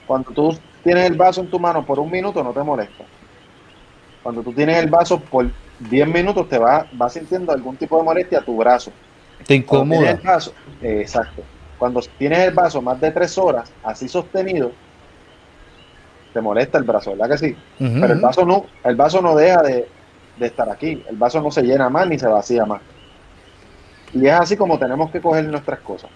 Cuando 0.07 0.31
tú 0.31 0.57
tienes 0.83 1.09
el 1.09 1.15
vaso 1.15 1.41
en 1.41 1.49
tu 1.49 1.59
mano 1.59 1.85
por 1.85 1.99
un 1.99 2.09
minuto 2.09 2.43
no 2.43 2.51
te 2.51 2.63
molesta. 2.63 3.05
Cuando 4.23 4.41
tú 4.41 4.53
tienes 4.53 4.77
el 4.77 4.89
vaso 4.89 5.19
por 5.19 5.49
10 5.79 6.07
minutos 6.07 6.47
te 6.47 6.57
va, 6.57 6.87
va 6.99 7.09
sintiendo 7.09 7.51
algún 7.51 7.75
tipo 7.75 7.97
de 7.97 8.03
molestia 8.03 8.39
a 8.39 8.45
tu 8.45 8.57
brazo. 8.57 8.91
Te 9.45 9.55
incomoda. 9.55 10.19
exacto. 10.81 11.43
Cuando 11.81 11.99
tienes 12.19 12.37
el 12.37 12.53
vaso 12.53 12.79
más 12.79 13.01
de 13.01 13.09
tres 13.09 13.35
horas 13.39 13.71
así 13.83 14.07
sostenido, 14.07 14.71
te 16.31 16.39
molesta 16.39 16.77
el 16.77 16.83
brazo, 16.83 17.13
¿verdad 17.13 17.31
que 17.31 17.37
sí? 17.39 17.57
Pero 17.79 18.13
el 18.13 18.19
vaso 18.19 18.45
no, 18.45 18.67
el 18.83 18.95
vaso 18.95 19.19
no 19.19 19.35
deja 19.35 19.63
de, 19.63 19.87
estar 20.39 20.69
aquí, 20.69 21.03
el 21.09 21.15
vaso 21.15 21.41
no 21.41 21.49
se 21.49 21.63
llena 21.63 21.89
más 21.89 22.07
ni 22.07 22.19
se 22.19 22.27
vacía 22.27 22.67
más. 22.67 22.81
Y 24.13 24.27
es 24.27 24.31
así 24.31 24.55
como 24.55 24.77
tenemos 24.77 25.09
que 25.09 25.21
coger 25.21 25.45
nuestras 25.45 25.79
cosas. 25.79 26.11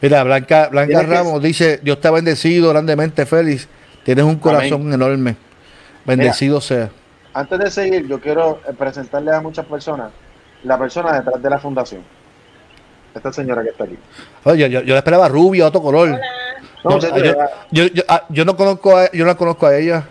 Mira, 0.00 0.22
Blanca, 0.22 0.68
Blanca 0.68 1.02
Ramos 1.02 1.42
dice, 1.42 1.80
Dios 1.82 2.00
te 2.00 2.06
ha 2.06 2.12
bendecido 2.12 2.70
grandemente, 2.70 3.26
Félix. 3.26 3.68
Tienes 4.04 4.24
un 4.24 4.36
corazón 4.36 4.92
enorme. 4.92 5.34
Bendecido 6.04 6.60
sea. 6.60 6.88
Antes 7.32 7.58
de 7.58 7.70
seguir, 7.72 8.06
yo 8.06 8.20
quiero 8.20 8.60
presentarle 8.78 9.34
a 9.34 9.40
muchas 9.40 9.66
personas 9.66 10.12
la 10.62 10.78
persona 10.78 11.18
detrás 11.18 11.42
de 11.42 11.50
la 11.50 11.58
fundación 11.58 12.04
esta 13.18 13.32
señora 13.32 13.62
que 13.62 13.70
está 13.70 13.84
aquí. 13.84 13.98
Oye, 14.44 14.68
yo, 14.68 14.80
yo, 14.82 14.96
esperaba 14.96 15.28
rubia, 15.28 15.66
otro 15.66 15.82
color. 15.82 16.18
No, 16.84 16.98
yo, 17.70 17.86
yo, 17.86 18.02
ah, 18.08 18.24
yo, 18.28 18.44
no 18.44 18.56
conozco 18.56 18.96
a, 18.96 19.10
yo 19.12 19.24
no 19.24 19.36
conozco 19.36 19.66
a 19.66 19.76
ella. 19.76 20.04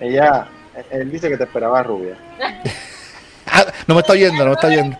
Ella, 0.00 0.46
él 0.90 1.10
dice 1.10 1.28
que 1.28 1.36
te 1.36 1.44
esperaba 1.44 1.82
rubia. 1.82 2.16
Ah, 3.48 3.64
no 3.86 3.94
me 3.94 4.00
está 4.00 4.12
oyendo, 4.12 4.38
no 4.38 4.46
me 4.46 4.54
está 4.54 4.66
oyendo. 4.66 4.98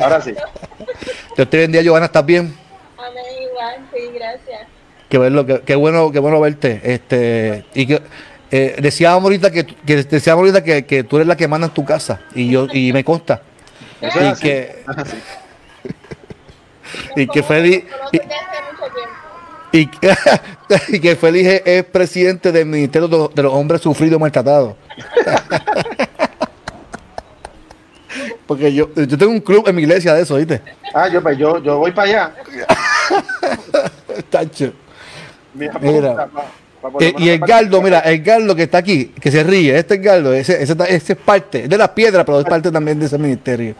Ahora 0.00 0.22
sí. 0.22 0.34
Yo 1.36 1.46
te 1.46 1.58
bendiga, 1.58 1.82
Giovanna, 1.82 2.06
¿estás 2.06 2.24
bien? 2.24 2.56
Amén, 2.96 3.24
igual, 3.42 3.76
sí, 3.92 4.10
gracias. 4.14 4.66
Qué 5.08 5.18
bueno, 5.18 5.44
qué, 5.44 5.74
bueno, 5.74 6.10
qué 6.12 6.18
bueno 6.18 6.40
verte. 6.40 6.80
Este, 6.82 7.66
y 7.74 7.86
que 7.86 8.02
eh, 8.50 8.76
decíamos 8.80 9.22
ahorita 9.24 9.50
que, 9.50 9.66
que 9.66 10.04
decíamos 10.04 10.40
ahorita 10.40 10.64
que, 10.64 10.86
que, 10.86 11.04
tú 11.04 11.16
eres 11.16 11.28
la 11.28 11.36
que 11.36 11.46
manda 11.46 11.66
en 11.66 11.74
tu 11.74 11.84
casa 11.84 12.22
y 12.34 12.50
yo 12.50 12.66
y 12.72 12.92
me 12.92 13.04
consta. 13.04 13.42
Eso 14.00 14.22
y 14.22 14.26
es 14.28 14.40
que, 14.40 14.84
y 17.16 17.26
que 17.26 17.42
Félix 17.42 17.86
y, 19.72 19.86
que 19.86 21.16
Félix 21.16 21.62
es, 21.64 21.84
presidente 21.84 22.52
del 22.52 22.66
Ministerio 22.66 23.08
de 23.08 23.42
los, 23.42 23.52
Hombres 23.52 23.80
Sufridos 23.80 24.18
y 24.18 24.20
Maltratados. 24.20 24.74
Porque 28.46 28.72
yo, 28.74 28.92
yo 28.94 29.16
tengo 29.16 29.30
un 29.30 29.40
club 29.40 29.68
en 29.68 29.76
mi 29.76 29.82
iglesia 29.82 30.12
de 30.12 30.22
eso, 30.22 30.34
¿viste? 30.34 30.60
Ah, 30.92 31.06
yo, 31.08 31.22
pues, 31.22 31.38
yo, 31.38 31.62
yo 31.62 31.78
voy 31.78 31.92
para 31.92 32.08
allá. 32.08 32.34
Tacho. 34.30 34.72
Mira. 35.54 36.28
Eh, 36.98 37.14
y 37.18 37.28
el 37.28 37.38
Galdo, 37.38 37.82
mira, 37.82 38.00
el 38.00 38.22
Galdo 38.22 38.56
que 38.56 38.62
está 38.62 38.78
aquí, 38.78 39.06
que 39.20 39.30
se 39.30 39.44
ríe, 39.44 39.78
este 39.78 39.96
es 39.96 40.02
Galdo, 40.02 40.32
ese, 40.32 40.62
ese, 40.62 40.74
ese 40.88 41.12
es 41.12 41.18
parte 41.18 41.68
de 41.68 41.78
la 41.78 41.94
piedra, 41.94 42.24
pero 42.24 42.40
es 42.40 42.46
parte 42.46 42.70
también 42.70 42.98
de 42.98 43.06
ese 43.06 43.18
ministerio. 43.18 43.74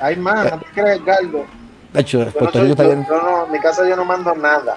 Hay 0.00 0.16
más, 0.18 0.50
no 0.50 0.60
te 0.60 0.66
crees, 0.72 1.04
Galdo. 1.04 1.46
De 1.92 2.00
hecho, 2.00 2.24
no, 2.24 3.46
en 3.46 3.52
mi 3.52 3.58
casa 3.58 3.88
yo 3.88 3.96
no 3.96 4.04
mando 4.04 4.34
nada. 4.34 4.76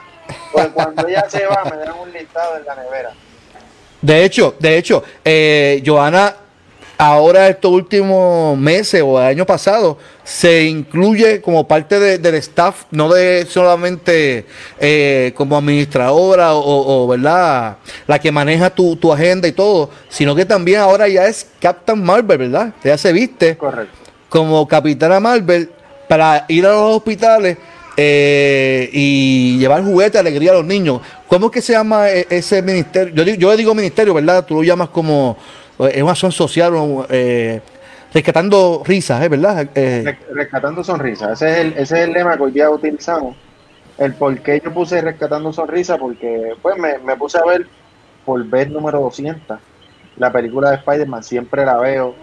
Porque 0.52 0.70
cuando 0.70 1.08
ella 1.08 1.26
se 1.30 1.46
va, 1.46 1.64
me 1.66 1.78
dan 1.78 1.94
un 2.00 2.12
listado 2.12 2.58
en 2.58 2.66
la 2.66 2.76
nevera. 2.76 3.12
De 4.02 4.26
hecho, 4.26 4.56
de 4.60 4.78
hecho, 4.78 5.04
eh, 5.24 5.82
Joana 5.86 6.36
ahora 7.04 7.50
estos 7.50 7.72
últimos 7.72 8.58
meses 8.58 9.02
o 9.04 9.20
el 9.20 9.28
año 9.28 9.46
pasado 9.46 9.98
se 10.24 10.64
incluye 10.64 11.42
como 11.42 11.68
parte 11.68 12.18
del 12.18 12.36
staff, 12.36 12.86
no 12.92 13.14
de 13.14 13.46
solamente 13.46 14.46
eh, 14.80 15.34
como 15.36 15.58
administradora 15.58 16.54
o, 16.54 17.06
verdad 17.08 17.78
la 18.08 18.20
que 18.20 18.32
maneja 18.32 18.70
tu, 18.70 19.12
agenda 19.12 19.48
y 19.48 19.52
todo, 19.52 19.90
sino 20.08 20.34
que 20.34 20.46
también 20.46 20.80
ahora 20.80 21.10
ya 21.10 21.28
es 21.28 21.48
Captain 21.60 22.02
Marvel, 22.02 22.38
¿verdad? 22.38 22.74
Ya 22.84 22.98
se 22.98 23.12
viste 23.12 23.58
como 24.30 24.66
Capitana 24.68 25.20
Marvel 25.20 25.70
para 26.08 26.46
ir 26.48 26.66
a 26.66 26.72
los 26.72 26.98
hospitales 26.98 27.58
eh, 27.98 28.90
y 28.94 29.58
llevar 29.58 29.84
juguete, 29.84 30.18
alegría 30.18 30.52
a 30.52 30.56
los 30.56 30.66
niños. 30.66 31.02
¿Cómo 31.28 31.48
es 31.48 31.52
que 31.52 31.62
se 31.62 31.74
llama 31.74 32.10
e, 32.10 32.26
ese 32.30 32.62
ministerio? 32.62 33.14
Yo, 33.14 33.34
yo 33.34 33.52
le 33.52 33.58
digo 33.58 33.76
ministerio, 33.76 34.14
¿verdad? 34.14 34.46
Tú 34.46 34.56
lo 34.56 34.64
llamas 34.64 34.90
como 34.90 35.38
es 35.80 36.02
una 36.02 36.12
acción 36.12 36.32
social, 36.32 36.74
eh, 37.10 37.62
rescatando 38.14 38.84
risas, 38.86 39.24
¿eh? 39.24 39.30
¿verdad? 39.30 39.68
Eh, 39.76 40.18
rescatando 40.32 40.84
sonrisas, 40.84 41.42
ese 41.42 41.52
es, 41.52 41.58
el, 41.60 41.68
ese 41.74 41.82
es 41.82 42.08
el 42.08 42.14
lema 42.14 42.38
que 42.38 42.44
hoy 42.44 42.52
día 42.52 42.70
utilizamos. 42.70 43.36
El 43.98 44.14
por 44.14 44.38
qué 44.40 44.60
yo 44.64 44.74
puse 44.74 45.02
rescatando 45.02 45.54
sonrisas, 45.54 46.00
porque 46.00 46.54
pues 46.62 46.78
me, 46.78 46.98
me 47.00 47.16
puse 47.16 47.38
a 47.38 47.46
ver 47.46 47.68
por 48.26 48.44
vez 48.46 48.70
número 48.70 49.00
200 49.02 49.60
la 50.18 50.32
película 50.32 50.70
de 50.70 50.76
Spider-Man, 50.78 51.24
siempre 51.24 51.66
la 51.66 51.78
veo 51.78 52.16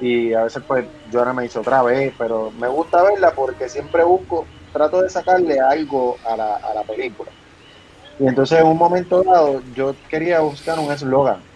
y 0.00 0.32
a 0.32 0.44
veces 0.44 0.62
pues 0.66 0.84
yo 1.10 1.18
ahora 1.20 1.32
me 1.32 1.46
hice 1.46 1.58
otra 1.58 1.82
vez, 1.82 2.12
pero 2.16 2.52
me 2.58 2.68
gusta 2.68 3.02
verla 3.02 3.32
porque 3.32 3.68
siempre 3.68 4.04
busco, 4.04 4.46
trato 4.72 5.02
de 5.02 5.10
sacarle 5.10 5.58
algo 5.58 6.16
a 6.28 6.36
la, 6.36 6.56
a 6.56 6.74
la 6.74 6.82
película. 6.82 7.30
Y 8.18 8.26
entonces 8.26 8.60
en 8.60 8.66
un 8.66 8.76
momento 8.76 9.22
dado 9.22 9.62
yo 9.74 9.94
quería 10.08 10.40
buscar 10.40 10.78
un 10.78 10.92
eslogan 10.92 11.47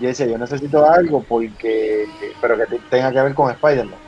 yo 0.00 0.08
decía, 0.08 0.26
yo 0.26 0.38
necesito 0.38 0.90
algo 0.90 1.22
porque, 1.22 2.06
pero 2.40 2.56
que 2.56 2.64
tenga 2.90 3.12
que 3.12 3.20
ver 3.22 3.34
con 3.34 3.50
Spider-Man. 3.50 3.98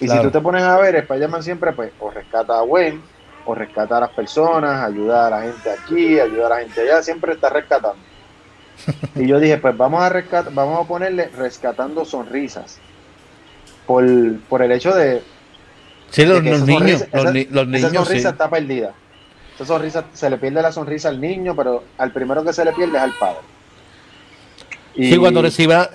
Y 0.00 0.08
si 0.08 0.20
tú 0.20 0.30
te 0.30 0.40
pones 0.40 0.62
a 0.62 0.76
ver, 0.78 0.96
Spider-Man 0.96 1.42
siempre 1.42 1.72
pues 1.72 1.92
o 2.00 2.10
rescata 2.10 2.58
a 2.58 2.62
Gwen, 2.62 3.02
o 3.44 3.54
rescata 3.54 3.96
a 3.96 4.00
las 4.00 4.10
personas, 4.10 4.82
ayuda 4.84 5.26
a 5.26 5.30
la 5.30 5.42
gente 5.42 5.70
aquí, 5.70 6.18
ayuda 6.20 6.46
a 6.46 6.50
la 6.50 6.58
gente 6.60 6.80
allá, 6.82 7.02
siempre 7.02 7.32
está 7.32 7.48
rescatando. 7.50 7.96
Y 9.14 9.26
yo 9.26 9.38
dije, 9.38 9.58
pues 9.58 9.76
vamos 9.76 10.02
a 10.02 10.08
rescat 10.08 10.52
vamos 10.54 10.84
a 10.84 10.88
ponerle 10.88 11.28
rescatando 11.36 12.04
sonrisas. 12.04 12.78
Por, 13.86 14.04
por 14.48 14.62
el 14.62 14.72
hecho 14.72 14.94
de, 14.94 15.22
Sí, 16.10 16.24
los, 16.24 16.36
de 16.38 16.42
que 16.44 16.50
los 16.50 16.58
esa 16.62 16.66
niños, 16.66 17.00
sonrisa- 17.00 17.08
los, 17.12 17.22
esa- 17.24 17.32
ni- 17.32 17.44
los 17.44 17.62
esa 17.62 17.64
niños, 17.88 17.90
sí. 17.90 17.96
sonrisa 18.04 18.28
está 18.30 18.50
perdida. 18.50 18.92
Esa 19.54 19.64
sonrisa, 19.66 20.04
se 20.12 20.30
le 20.30 20.38
pierde 20.38 20.62
la 20.62 20.72
sonrisa 20.72 21.08
al 21.08 21.20
niño, 21.20 21.54
pero 21.54 21.84
al 21.98 22.10
primero 22.12 22.44
que 22.44 22.52
se 22.52 22.64
le 22.64 22.72
pierde 22.72 22.96
es 22.96 23.02
al 23.02 23.12
padre. 23.18 23.38
Sí, 24.94 25.16
cuando 25.16 25.40
reciba, 25.42 25.88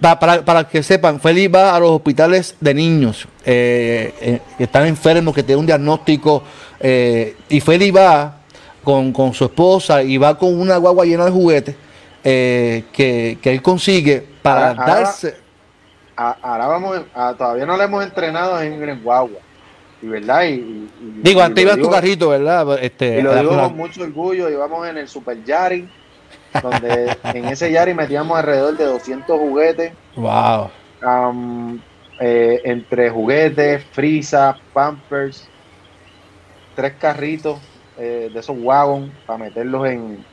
pa- 0.00 0.18
para, 0.18 0.44
para 0.44 0.68
que 0.68 0.82
sepan, 0.82 1.20
Félix 1.20 1.54
va 1.54 1.74
a 1.74 1.80
los 1.80 1.90
hospitales 1.90 2.54
de 2.60 2.74
niños 2.74 3.26
eh, 3.44 4.12
eh, 4.20 4.40
que 4.58 4.64
están 4.64 4.86
enfermos, 4.86 5.34
que 5.34 5.42
tienen 5.42 5.60
un 5.60 5.66
diagnóstico, 5.66 6.42
eh, 6.80 7.36
y 7.48 7.60
Félix 7.60 7.96
va 7.96 8.36
con, 8.84 9.12
con 9.12 9.32
su 9.32 9.44
esposa 9.44 10.02
y 10.02 10.18
va 10.18 10.36
con 10.36 10.58
una 10.58 10.76
guagua 10.76 11.04
llena 11.04 11.24
de 11.24 11.30
juguetes 11.30 11.76
eh, 12.24 12.84
que, 12.92 13.38
que 13.40 13.50
él 13.52 13.62
consigue 13.62 14.26
para 14.42 14.68
Ahora- 14.70 14.82
ahora- 14.82 14.94
darse. 15.00 15.36
A- 16.16 16.36
ahora 16.42 16.66
vamos, 16.66 17.00
a- 17.14 17.34
todavía 17.34 17.64
no 17.64 17.76
le 17.76 17.84
hemos 17.84 18.04
entrenado 18.04 18.60
en, 18.60 18.86
en 18.86 19.02
guagua. 19.02 19.38
Y 20.02 20.06
verdad, 20.08 20.42
y, 20.44 20.48
y- 20.48 20.90
y- 21.00 21.20
Digo, 21.22 21.40
y 21.40 21.42
antes 21.42 21.62
iba 21.64 21.72
en 21.74 21.80
tu 21.82 21.88
carrito, 21.88 22.28
¿verdad? 22.28 22.78
Este, 22.82 23.18
Y 23.18 23.22
lo 23.22 23.34
digo 23.34 23.56
con 23.56 23.76
mucho 23.76 24.02
orgullo, 24.02 24.50
íbamos 24.50 24.86
en 24.88 24.98
el 24.98 25.08
Super 25.08 25.42
Yari, 25.44 25.88
donde 26.60 27.20
en 27.32 27.48
ese 27.48 27.72
Yari 27.72 27.94
metíamos 27.94 28.38
alrededor 28.38 28.76
de 28.76 28.84
200 28.86 29.38
juguetes, 29.38 29.98
Wow. 30.16 30.70
eh, 32.18 32.60
entre 32.64 33.10
juguetes, 33.10 33.84
frisas, 33.92 34.56
pampers, 34.72 35.52
tres 36.74 36.98
carritos 36.98 37.60
eh, 37.96 38.30
de 38.32 38.40
esos 38.40 38.56
wagon 38.58 39.20
para 39.24 39.38
meterlos 39.38 39.86
en, 39.88 40.26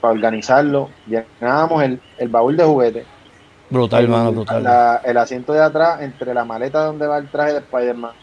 para 0.00 0.14
organizarlos. 0.14 0.94
Llenábamos 1.04 1.82
el, 1.84 2.04
el 2.16 2.28
baúl 2.30 2.56
de 2.56 2.64
juguetes, 2.64 3.10
Brutal, 3.70 4.04
hermano, 4.04 4.32
brutal. 4.32 4.62
la- 4.62 5.00
el 5.04 5.16
asiento 5.16 5.52
de 5.52 5.62
atrás, 5.62 6.02
entre 6.02 6.34
la 6.34 6.44
maleta 6.44 6.84
donde 6.84 7.06
va 7.06 7.18
el 7.18 7.30
traje 7.30 7.52
de 7.54 7.58
Spider-Man, 7.60 8.14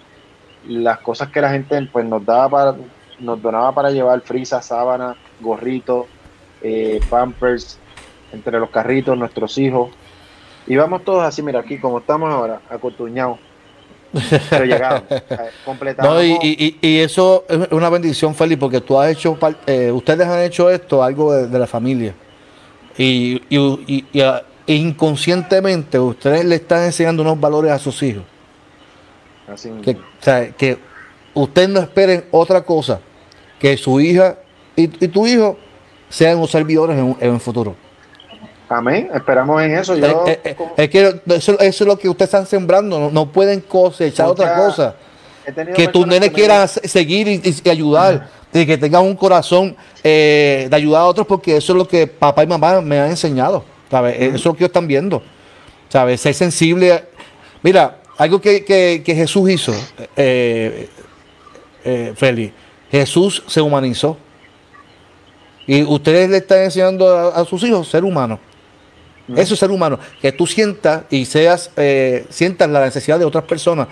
las 0.63 1.01
cosas 1.01 1.31
que 1.31 1.41
la 1.41 1.51
gente 1.51 1.81
pues 1.91 2.05
nos 2.05 2.25
daba 2.25 2.49
para, 2.49 2.77
nos 3.19 3.41
donaba 3.41 3.73
para 3.75 3.91
llevar 3.91 4.21
frisas, 4.25 4.67
sábanas, 4.67 5.17
gorritos, 5.39 6.07
eh, 6.61 6.99
pampers, 7.09 7.77
entre 8.33 8.59
los 8.59 8.69
carritos, 8.69 9.17
nuestros 9.17 9.57
hijos. 9.57 9.89
Íbamos 10.67 11.03
todos 11.03 11.23
así, 11.23 11.41
mira, 11.41 11.59
aquí 11.59 11.77
como 11.77 11.99
estamos 11.99 12.31
ahora, 12.33 12.59
acotuñados. 12.69 13.37
Pero 14.49 14.65
llegamos, 14.65 15.03
eh, 15.09 15.21
completamos. 15.65 16.13
No, 16.13 16.23
y, 16.23 16.31
y- 16.41 16.77
y- 16.81 16.87
y 16.87 16.99
eso 16.99 17.43
es 17.49 17.67
una 17.71 17.89
bendición, 17.89 18.33
Félix, 18.33 18.59
porque 18.59 18.81
tú 18.81 18.99
has 18.99 19.11
hecho, 19.11 19.37
eh, 19.67 19.91
ustedes 19.91 20.25
han 20.27 20.41
hecho 20.41 20.69
esto, 20.69 21.03
algo 21.03 21.33
de, 21.33 21.47
de 21.47 21.59
la 21.59 21.67
familia. 21.67 22.13
Y, 22.97 23.41
y- 23.49 23.79
y- 23.87 24.05
y, 24.13 24.21
ah, 24.21 24.41
inconscientemente 24.67 25.99
ustedes 25.99 26.45
le 26.45 26.55
están 26.55 26.83
enseñando 26.83 27.21
unos 27.23 27.39
valores 27.39 27.71
a 27.71 27.77
sus 27.79 28.01
hijos. 28.03 28.23
así 29.51 29.69
Que, 29.83 29.93
mismo. 29.93 30.05
o 30.19 30.23
sea, 30.23 30.49
que 30.51 30.77
ustedes 31.33 31.69
no 31.69 31.79
esperen 31.81 32.25
otra 32.31 32.61
cosa 32.63 32.99
que 33.59 33.75
su 33.77 33.99
hija 33.99 34.37
y, 34.75 34.83
y 34.83 35.07
tu 35.09 35.27
hijo 35.27 35.57
sean 36.09 36.37
unos 36.37 36.51
servidores 36.51 36.97
en 36.97 37.03
un, 37.03 37.17
en 37.19 37.31
un 37.31 37.39
futuro. 37.39 37.75
Amén, 38.67 39.09
esperamos 39.13 39.61
en 39.61 39.77
eso. 39.77 39.95
Yo, 39.95 40.25
Eh, 40.25 40.31
eh, 40.31 40.39
eh, 40.43 40.55
como- 40.55 40.73
es 40.75 40.89
que 40.89 41.21
eso, 41.35 41.59
eso 41.59 41.83
es 41.83 41.87
lo 41.87 41.97
que 41.99 42.09
ustedes 42.09 42.29
están 42.29 42.47
sembrando, 42.47 42.99
no, 42.99 43.11
no 43.11 43.31
pueden 43.31 43.61
cosechar 43.61 44.27
otra 44.27 44.55
cosa. 44.55 44.95
que 45.75 45.87
tus 45.89 46.07
nenes 46.07 46.31
quieran 46.31 46.67
se- 46.67 46.87
seguir 46.87 47.27
y, 47.27 47.39
y 47.63 47.69
ayudar, 47.69 48.29
que 48.51 48.77
tengan 48.79 49.03
un 49.03 49.15
corazón 49.15 49.75
eh, 50.03 50.65
de 50.67 50.75
ayudar 50.75 51.01
a 51.01 51.05
otros, 51.05 51.27
porque 51.27 51.57
eso 51.57 51.73
es 51.73 51.77
lo 51.77 51.87
que 51.87 52.07
papá 52.07 52.43
y 52.43 52.47
mamá 52.47 52.81
me 52.81 52.99
han 52.99 53.09
enseñado, 53.11 53.63
¿sabes? 53.91 54.15
Eso 54.19 54.35
es 54.35 54.45
lo 54.45 54.53
que 54.53 54.63
ellos 54.63 54.69
están 54.69 54.87
viendo, 54.87 55.21
¿sabes? 55.89 56.21
Ser 56.21 56.33
sensible. 56.33 57.03
Mira, 57.61 57.97
algo 58.17 58.41
que, 58.41 58.65
que- 58.65 59.03
que 59.05 59.13
Jesús 59.13 59.47
hizo, 59.51 59.73
eh, 60.15 60.89
eh, 61.83 62.13
Félix, 62.15 62.51
Jesús 62.89 63.43
se 63.45 63.61
humanizó. 63.61 64.17
Y 65.67 65.83
ustedes 65.83 66.29
le 66.29 66.37
están 66.37 66.59
enseñando 66.59 67.07
a, 67.09 67.29
a 67.29 67.45
sus 67.45 67.63
hijos 67.63 67.87
ser 67.87 68.03
humanos. 68.03 68.39
Eso 69.35 69.55
es 69.55 69.59
ser 69.59 69.71
humano. 69.71 69.97
Que 70.21 70.31
tú 70.31 70.45
sientas 70.45 71.03
y 71.09 71.25
seas, 71.25 71.71
eh, 71.77 72.25
sientas 72.29 72.69
la 72.69 72.85
necesidad 72.85 73.17
de 73.17 73.25
otras 73.25 73.43
personas. 73.45 73.87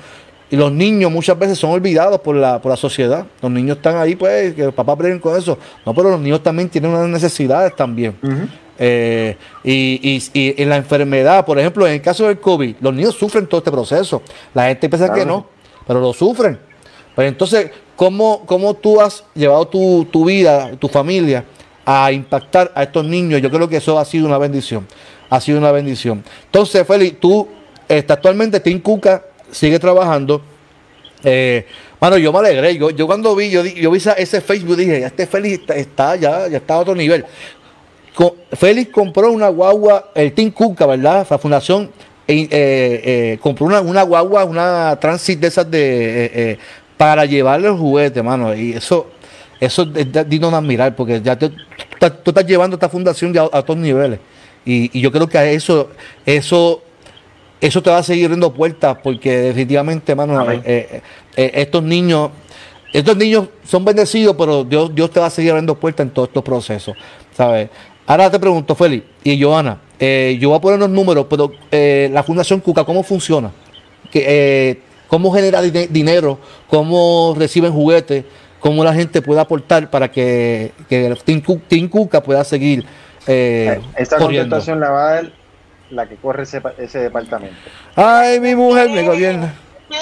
Y 0.51 0.55
los 0.55 0.71
niños 0.71 1.11
muchas 1.11 1.37
veces 1.39 1.57
son 1.57 1.71
olvidados 1.71 2.19
por 2.21 2.35
la, 2.35 2.61
por 2.61 2.69
la 2.69 2.75
sociedad. 2.77 3.25
Los 3.41 3.49
niños 3.49 3.77
están 3.77 3.97
ahí, 3.97 4.15
pues, 4.15 4.53
que 4.53 4.65
los 4.65 4.73
papás 4.75 4.95
breguen 4.95 5.17
con 5.19 5.35
eso. 5.35 5.57
No, 5.83 5.95
pero 5.95 6.11
los 6.11 6.19
niños 6.19 6.43
también 6.43 6.69
tienen 6.69 6.91
unas 6.91 7.07
necesidades 7.09 7.75
también. 7.75 8.15
Eh, 8.77 9.35
y, 9.63 9.99
y- 10.03 10.39
y 10.39 10.61
en 10.61 10.69
la 10.69 10.75
enfermedad, 10.77 11.43
por 11.45 11.57
ejemplo, 11.57 11.87
en 11.87 11.93
el 11.93 12.01
caso 12.01 12.27
del 12.27 12.39
COVID, 12.39 12.75
los 12.81 12.93
niños 12.93 13.15
sufren 13.15 13.47
todo 13.47 13.59
este 13.59 13.71
proceso. 13.71 14.21
La 14.53 14.67
gente 14.67 14.87
piensa 14.89 15.11
que 15.11 15.25
no, 15.25 15.47
pero 15.87 15.99
lo 15.99 16.13
sufren. 16.13 16.59
Pues 17.15 17.27
entonces, 17.27 17.71
¿cómo, 17.95 18.43
cómo 18.45 18.75
tú 18.75 19.01
has 19.01 19.23
llevado 19.33 19.67
tu, 19.67 20.05
tu 20.11 20.25
vida, 20.25 20.71
tu 20.77 20.87
familia, 20.87 21.45
a 21.85 22.11
impactar 22.11 22.71
a 22.75 22.83
estos 22.83 23.05
niños? 23.05 23.41
Yo 23.41 23.49
creo 23.49 23.67
que 23.67 23.77
eso 23.77 23.97
ha 23.99 24.05
sido 24.05 24.25
una 24.25 24.37
bendición. 24.37 24.87
Ha 25.29 25.41
sido 25.41 25.57
una 25.57 25.71
bendición. 25.71 26.23
Entonces, 26.45 26.85
Félix, 26.85 27.19
tú 27.19 27.47
este, 27.87 28.13
actualmente 28.13 28.59
Tim 28.59 28.79
Cuca 28.79 29.23
sigue 29.51 29.79
trabajando. 29.79 30.41
Eh, 31.23 31.65
mano, 31.99 32.17
yo 32.17 32.31
me 32.31 32.39
alegré. 32.39 32.77
Yo, 32.77 32.89
yo 32.89 33.07
cuando 33.07 33.35
vi, 33.35 33.49
yo, 33.49 33.63
yo 33.65 33.91
vi 33.91 33.97
ese 33.97 34.41
Facebook, 34.41 34.75
dije, 34.75 34.99
ya 35.01 35.07
este 35.07 35.25
Félix 35.25 35.59
está, 35.59 35.75
está 35.75 36.15
ya, 36.15 36.47
ya 36.47 36.57
está 36.57 36.75
a 36.75 36.79
otro 36.79 36.95
nivel. 36.95 37.25
Félix 38.51 38.91
compró 38.91 39.31
una 39.31 39.47
guagua, 39.49 40.11
el 40.13 40.33
Team 40.33 40.51
Cuca, 40.51 40.85
¿verdad? 40.85 41.25
La 41.29 41.37
fundación 41.37 41.89
eh, 42.27 42.47
eh, 42.51 43.39
compró 43.41 43.65
una, 43.65 43.81
una 43.81 44.03
guagua, 44.03 44.45
una 44.45 44.97
transit 44.99 45.39
de 45.39 45.47
esas 45.47 45.69
de 45.69 46.31
eh, 46.33 46.57
para 46.97 47.25
llevarle 47.25 47.67
los 47.67 47.79
juguetes, 47.79 48.23
mano. 48.23 48.55
Y 48.55 48.73
eso, 48.73 49.07
eso 49.65 49.87
es 49.95 50.29
digno 50.29 50.49
de 50.51 50.57
admirar, 50.57 50.95
porque 50.95 51.21
ya 51.21 51.37
te- 51.37 51.49
tú, 51.49 52.31
estás- 52.31 52.45
llevando 52.45 52.75
esta 52.75 52.89
fundación 52.89 53.37
a, 53.37 53.41
a 53.41 53.59
otros 53.59 53.77
niveles. 53.77 54.19
Y, 54.65 54.97
y 54.97 55.01
yo 55.01 55.11
creo 55.11 55.27
que 55.27 55.37
a 55.37 55.45
eso, 55.49 55.89
eso, 56.25 56.81
eso 57.59 57.81
te 57.83 57.89
va 57.89 57.97
a 57.97 58.03
seguir 58.03 58.29
dando 58.29 58.53
puertas, 58.53 58.97
porque 59.03 59.29
definitivamente, 59.37 60.15
mano, 60.15 60.39
Amén. 60.39 60.61
eh, 60.65 60.87
eh, 60.91 61.01
eh, 61.35 61.51
estos 61.55 61.83
niños, 61.83 62.29
estos 62.93 63.17
niños 63.17 63.47
son 63.65 63.83
bendecidos, 63.85 64.35
pero 64.37 64.63
Dios, 64.63 64.93
Dios 64.93 65.11
te 65.11 65.19
va 65.19 65.25
a 65.27 65.29
seguir 65.29 65.51
abriendo 65.51 65.75
puertas 65.75 66.05
en 66.05 66.11
todos 66.13 66.29
estos 66.29 66.43
procesos, 66.43 66.95
¿sabes? 67.35 67.69
Ahora 68.05 68.29
te 68.29 68.39
pregunto, 68.39 68.75
Félix 68.75 69.05
y 69.23 69.41
Joana, 69.41 69.79
yo 69.99 70.49
voy 70.49 70.57
a 70.57 70.61
poner 70.61 70.79
los 70.79 70.89
números, 70.89 71.25
pero 71.29 71.51
la 71.71 72.21
Fundación 72.23 72.59
Cuca, 72.59 72.83
¿cómo 72.83 73.01
funciona? 73.03 73.51
Que, 74.11 74.79
¿Cómo 75.07 75.31
genera 75.31 75.61
dine- 75.61 75.87
dinero? 75.89 76.39
¿Cómo 76.67 77.33
reciben 77.37 77.71
juguetes? 77.71 78.25
¿Cómo 78.63 78.81
la 78.85 78.93
gente 78.93 79.21
puede 79.21 79.41
aportar 79.41 79.89
para 79.89 80.09
que, 80.09 80.71
que 80.87 81.13
Team, 81.25 81.41
Cu- 81.41 81.59
Team 81.67 81.89
Cuca 81.89 82.23
pueda 82.23 82.45
seguir 82.45 82.85
eh, 83.27 83.81
Esta 83.97 84.17
corriendo? 84.17 84.55
contestación 84.55 84.79
la 84.79 84.89
va 84.89 85.09
a 85.09 85.13
dar 85.15 85.31
la 85.89 86.07
que 86.07 86.15
corre 86.15 86.43
ese, 86.43 86.61
ese 86.77 86.99
departamento. 86.99 87.57
Ay, 87.97 88.39
mi 88.39 88.55
mujer 88.55 88.89
me 88.89 89.03
gobierna. 89.05 89.53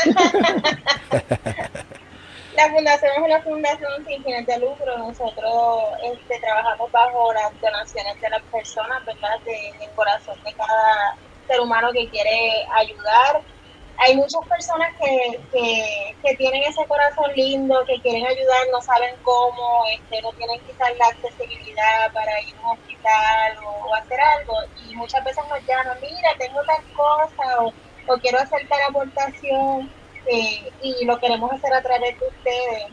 La 2.55 2.69
fundación 2.69 3.11
es 3.17 3.23
una 3.23 3.41
fundación 3.41 3.91
sin 4.05 4.23
fines 4.23 4.45
de 4.45 4.59
lucro. 4.59 4.97
Nosotros 4.97 5.83
este, 6.13 6.39
trabajamos 6.39 6.91
bajo 6.91 7.33
las 7.33 7.49
donaciones 7.61 8.21
de 8.21 8.29
las 8.29 8.41
personas, 8.51 9.03
¿verdad? 9.05 9.39
De- 9.45 9.73
del 9.79 9.89
corazón 9.95 10.35
de 10.45 10.53
cada 10.53 11.15
ser 11.47 11.59
humano 11.61 11.89
que 11.93 12.07
quiere 12.09 12.65
ayudar. 12.75 13.41
Hay 14.03 14.15
muchas 14.15 14.41
personas 14.49 14.89
que, 14.97 15.39
que, 16.23 16.35
tienen 16.35 16.63
ese 16.63 16.83
corazón 16.87 17.31
lindo, 17.35 17.85
que 17.85 18.01
quieren 18.01 18.25
ayudar, 18.25 18.67
no 18.71 18.81
saben 18.81 19.13
cómo, 19.21 19.83
este, 19.93 20.19
no 20.23 20.31
tienen 20.33 20.59
quizás 20.61 20.89
la 20.97 21.05
accesibilidad 21.05 22.11
para 22.11 22.41
ir 22.41 22.55
a 22.55 22.59
un 22.61 22.79
hospital 22.79 23.57
o, 23.63 23.93
hacer 23.93 24.19
algo. 24.19 24.55
Y 24.89 24.95
muchas 24.95 25.23
veces 25.23 25.43
nos 25.47 25.63
llaman, 25.67 25.99
mira, 26.01 26.29
tengo 26.39 26.63
tal 26.63 26.83
cosa 26.93 27.63
o, 28.07 28.17
quiero 28.17 28.39
hacer 28.39 28.67
tal 28.67 28.81
aportación 28.89 29.91
eh, 30.25 30.71
y 30.81 31.05
lo 31.05 31.19
queremos 31.19 31.51
hacer 31.51 31.71
a 31.71 31.83
través 31.83 32.19
de 32.19 32.27
ustedes. 32.27 32.85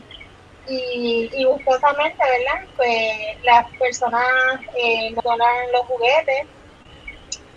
Y, 0.67 1.27
y 1.33 1.43
gustosamente, 1.43 2.23
¿verdad? 2.23 2.67
Pues 2.77 3.43
las 3.43 3.65
personas 3.79 4.59
eh, 4.75 5.15
donan 5.23 5.71
los 5.71 5.87
juguetes. 5.87 6.45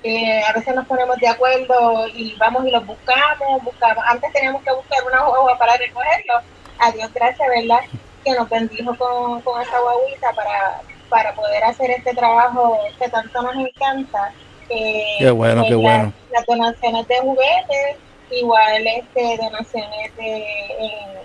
Eh, 0.02 0.42
a 0.48 0.52
veces 0.52 0.74
nos 0.74 0.86
ponemos 0.86 1.16
de 1.18 1.28
acuerdo 1.28 2.06
y 2.08 2.34
vamos 2.36 2.66
y 2.66 2.70
los 2.70 2.84
buscamos, 2.86 3.62
buscamos. 3.62 4.04
Antes 4.08 4.32
teníamos 4.32 4.62
que 4.62 4.72
buscar 4.72 4.98
una 5.04 5.24
guagua 5.24 5.58
para 5.58 5.76
recogerlos. 5.76 6.42
A 6.78 6.90
Dios 6.90 7.12
gracias, 7.14 7.48
¿verdad? 7.48 7.80
Que 8.24 8.32
nos 8.32 8.48
bendijo 8.48 8.94
con, 8.96 9.40
con 9.42 9.60
esa 9.62 9.78
guaguita 9.80 10.32
para, 10.32 10.80
para 11.08 11.34
poder 11.34 11.62
hacer 11.64 11.90
este 11.90 12.14
trabajo 12.14 12.78
que 12.98 13.08
tanto 13.08 13.42
nos 13.42 13.54
encanta. 13.56 14.32
Eh, 14.68 15.04
Qué 15.18 15.30
bueno, 15.30 15.62
qué 15.62 15.74
pues, 15.74 15.82
bueno. 15.82 16.12
las- 16.30 16.40
Las 16.40 16.46
donaciones 16.46 17.06
de 17.08 17.18
juguetes, 17.18 17.96
igual 18.30 18.86
este, 18.86 19.36
donaciones 19.36 20.16
de 20.16 20.36
eh, 20.38 21.22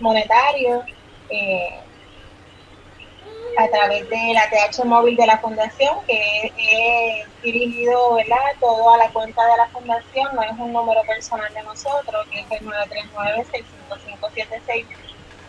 monetarios. 0.00 0.84
eh, 1.30 1.80
a 3.56 3.68
través 3.68 4.08
de 4.08 4.34
la 4.34 4.48
TH 4.50 4.84
móvil 4.84 5.16
de 5.16 5.26
la 5.26 5.38
fundación, 5.38 5.96
que 6.06 6.52
es, 6.56 7.26
dirigido 7.42 8.14
¿verdad? 8.14 8.36
todo 8.60 8.94
a 8.94 8.98
la 8.98 9.08
cuenta 9.10 9.42
de 9.46 9.56
la 9.56 9.66
fundación, 9.68 10.28
no 10.34 10.42
es 10.42 10.52
un 10.52 10.72
número 10.72 11.02
personal 11.02 11.52
de 11.54 11.62
nosotros, 11.62 12.26
que 12.30 12.40
es 12.40 12.46
el 12.50 12.66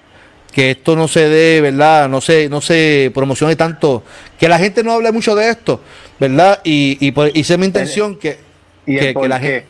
que 0.53 0.73
esto 0.73 0.97
no 0.97 1.09
se 1.09 1.29
dé, 1.29 1.61
¿verdad? 1.61 2.09
No 2.09 2.21
se, 2.21 2.49
no 2.49 2.61
se 2.61 3.11
promocione 3.15 3.57
tanto, 3.57 4.03
que 4.39 4.49
la 4.49 4.59
gente 4.59 4.83
no 4.83 4.93
hable 4.93 5.13
mucho 5.13 5.35
de 5.35 5.49
esto, 5.49 5.81
¿verdad? 6.19 6.61
Y, 6.65 6.99
y, 7.01 7.13
por, 7.13 7.29
y 7.29 7.45
mi 7.59 7.67
intención 7.67 8.17
que, 8.17 8.39
¿Y 8.87 8.99
el 8.99 9.15
por 9.15 9.41
qué? 9.41 9.65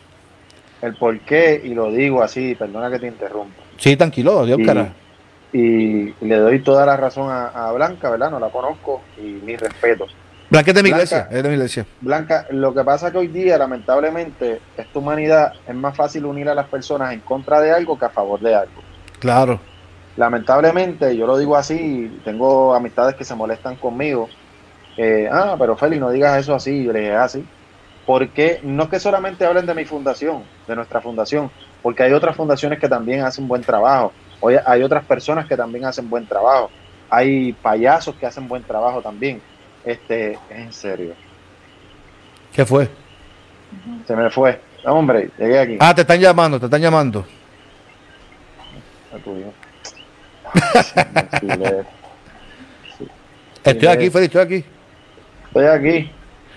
El 0.83 0.95
por 0.97 1.19
qué, 1.21 1.61
y 1.63 1.75
lo 1.75 1.93
digo 1.93 2.23
así, 2.23 2.55
perdona 2.55 2.91
que 2.91 2.99
te 2.99 3.07
interrumpa. 3.07 3.63
Sí, 3.79 3.97
tranquilo, 3.97 4.45
Dios 4.47 4.59
cara. 4.65 4.93
Y 5.53 6.13
le 6.21 6.37
doy 6.37 6.61
toda 6.61 6.87
la 6.87 6.97
razón 6.97 7.29
a, 7.31 7.71
Blanca, 7.73 8.11
¿verdad? 8.11 8.31
No 8.31 8.39
la 8.39 8.49
conozco 8.49 9.03
y 9.19 9.45
mi 9.45 9.57
respeto. 9.57 10.07
Blanca 10.51 10.73
es 10.73 10.75
de 10.75 10.83
mi 10.83 10.89
iglesia, 10.89 11.29
es 11.31 11.43
de 11.45 11.49
mi 11.49 11.55
iglesia. 11.55 11.87
Blanca, 12.01 12.47
lo 12.51 12.75
que 12.75 12.83
pasa 12.83 13.13
que 13.13 13.19
hoy 13.19 13.29
día, 13.29 13.57
lamentablemente, 13.57 14.61
esta 14.77 14.99
humanidad 14.99 15.53
es 15.65 15.75
más 15.77 15.97
fácil 15.97 16.25
unir 16.25 16.49
a 16.49 16.57
las 16.57 16.67
personas 16.67 17.13
en 17.13 17.21
contra 17.21 17.61
de 17.61 17.71
algo 17.71 17.97
que 17.97 18.07
a 18.07 18.11
favor 18.11 18.41
de 18.41 18.57
algo. 18.57 18.83
Claro. 19.21 19.61
Lamentablemente, 20.17 21.17
yo 21.17 21.25
lo 21.29 21.39
digo 21.39 21.55
así, 21.57 22.21
tengo 22.25 22.75
amistades 22.75 23.15
que 23.15 23.25
se 23.25 23.37
molestan 23.37 23.77
conmigo. 23.77 24.29
ah, 25.31 25.55
pero 25.57 25.77
Félix, 25.77 26.01
no 26.01 26.11
digas 26.11 26.41
eso 26.41 26.53
así. 26.53 26.83
Yo 26.83 26.93
le 26.93 27.01
dije, 27.01 27.15
así. 27.15 27.45
Ah, 27.47 27.57
porque 28.05 28.59
no 28.65 28.85
es 28.85 28.89
que 28.89 28.99
solamente 28.99 29.47
hablen 29.47 29.67
de 29.67 29.75
mi 29.75 29.85
fundación, 29.85 30.43
de 30.67 30.75
nuestra 30.75 31.01
fundación, 31.01 31.49
porque 31.81 32.03
hay 32.03 32.13
otras 32.13 32.35
fundaciones 32.35 32.81
que 32.81 32.89
también 32.89 33.21
hacen 33.21 33.47
buen 33.47 33.63
trabajo. 33.63 34.13
Hoy 34.41 34.57
hay 34.67 34.83
otras 34.83 35.05
personas 35.05 35.47
que 35.47 35.57
también 35.57 35.85
hacen 35.85 36.11
buen 36.11 36.27
trabajo. 36.27 36.71
Hay 37.09 37.53
payasos 37.53 38.17
que 38.17 38.27
hacen 38.27 38.49
buen 38.49 38.65
trabajo 38.65 39.01
también 39.01 39.41
este, 39.85 40.39
en 40.51 40.73
serio. 40.73 41.15
¿Qué 42.53 42.65
fue? 42.65 42.89
Se 44.07 44.17
me 44.17 44.31
fue. 44.31 44.61
hombre, 44.85 45.31
llegué 45.39 45.59
aquí. 45.59 45.77
Ah, 45.81 45.95
te 45.95 46.01
están 46.03 46.21
llamando, 46.21 46.59
te 46.59 46.67
están 46.67 46.81
llamando. 46.81 47.25
Estoy 53.63 53.89
aquí, 53.89 54.11
Félix, 54.11 54.35
estoy 54.35 54.41
aquí. 54.41 54.65
Estoy 55.47 55.67
aquí. 55.67 56.11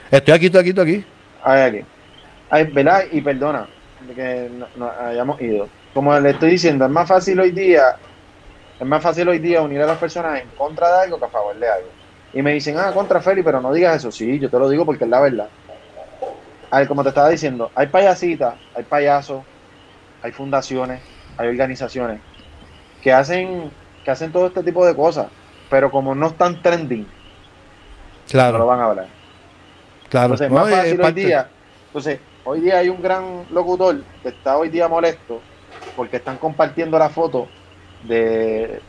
Estoy 0.10 0.34
aquí, 0.34 0.46
estoy 0.46 0.62
aquí, 0.62 0.70
estoy 0.70 0.94
aquí. 0.94 1.06
Ay, 1.44 1.62
aquí. 1.62 1.86
Ay, 2.50 2.64
¿verdad? 2.66 3.04
Y 3.12 3.22
perdona 3.22 3.68
que 4.16 4.50
no, 4.76 4.92
hayamos 5.00 5.40
ido. 5.42 5.70
Como 5.94 6.18
le 6.20 6.32
estoy 6.32 6.52
diciendo, 6.52 6.86
es 6.86 6.92
más 6.92 7.08
fácil 7.08 7.40
hoy 7.40 7.52
día, 7.52 7.98
es 8.80 8.86
más 8.86 9.02
fácil 9.02 9.30
hoy 9.30 9.40
día 9.40 9.62
unir 9.62 9.82
a 9.82 9.86
las 9.86 9.98
personas 9.98 10.42
en 10.42 10.50
contra 10.50 10.88
de 10.88 11.04
algo 11.04 11.20
que 11.20 11.26
a 11.26 11.30
favor 11.30 11.58
de 11.58 11.68
algo. 11.68 11.88
Y 12.34 12.42
me 12.42 12.54
dicen, 12.54 12.78
ah, 12.78 12.92
contra 12.94 13.22
Feli, 13.22 13.44
pero 13.44 13.62
no 13.62 13.72
digas 13.72 13.98
eso. 13.98 14.12
Sí, 14.12 14.40
yo 14.40 14.50
te 14.50 14.58
lo 14.58 14.70
digo 14.70 14.86
porque 14.86 15.04
es 15.04 15.10
la 15.10 15.22
verdad. 15.22 15.50
A 16.72 16.80
ver, 16.80 16.88
como 16.88 17.04
te 17.04 17.10
estaba 17.10 17.30
diciendo, 17.30 17.72
hay 17.76 17.88
payasitas, 17.88 18.56
hay 18.76 18.84
payasos, 18.84 19.44
hay 20.24 20.32
fundaciones, 20.32 21.02
hay 21.38 21.48
organizaciones 21.48 22.20
que 23.04 23.14
hacen, 23.14 23.70
que 24.04 24.10
hacen 24.10 24.32
todo 24.32 24.48
este 24.48 24.64
tipo 24.64 24.86
de 24.86 24.96
cosas, 24.96 25.28
pero 25.70 25.92
como 25.92 26.16
no 26.16 26.28
están 26.28 26.62
trending, 26.64 27.06
claro. 28.28 28.54
no 28.54 28.58
lo 28.60 28.66
van 28.66 28.80
a 28.80 28.86
hablar. 28.86 29.08
Claro. 30.10 30.34
Entonces, 30.34 30.52
más 30.52 30.70
fácil 30.70 31.02
hoy 31.02 31.14
día. 31.14 31.50
Entonces, 31.88 32.20
hoy 32.44 32.62
día 32.62 32.80
hay 32.80 32.90
un 32.90 33.02
gran 33.02 33.46
locutor 33.52 34.02
que 34.24 34.30
está 34.30 34.58
hoy 34.58 34.70
día 34.70 34.88
molesto 34.88 35.42
porque 35.96 36.18
están 36.18 36.38
compartiendo 36.38 36.98
la 36.98 37.10
foto 37.10 37.48
de, 38.04 38.82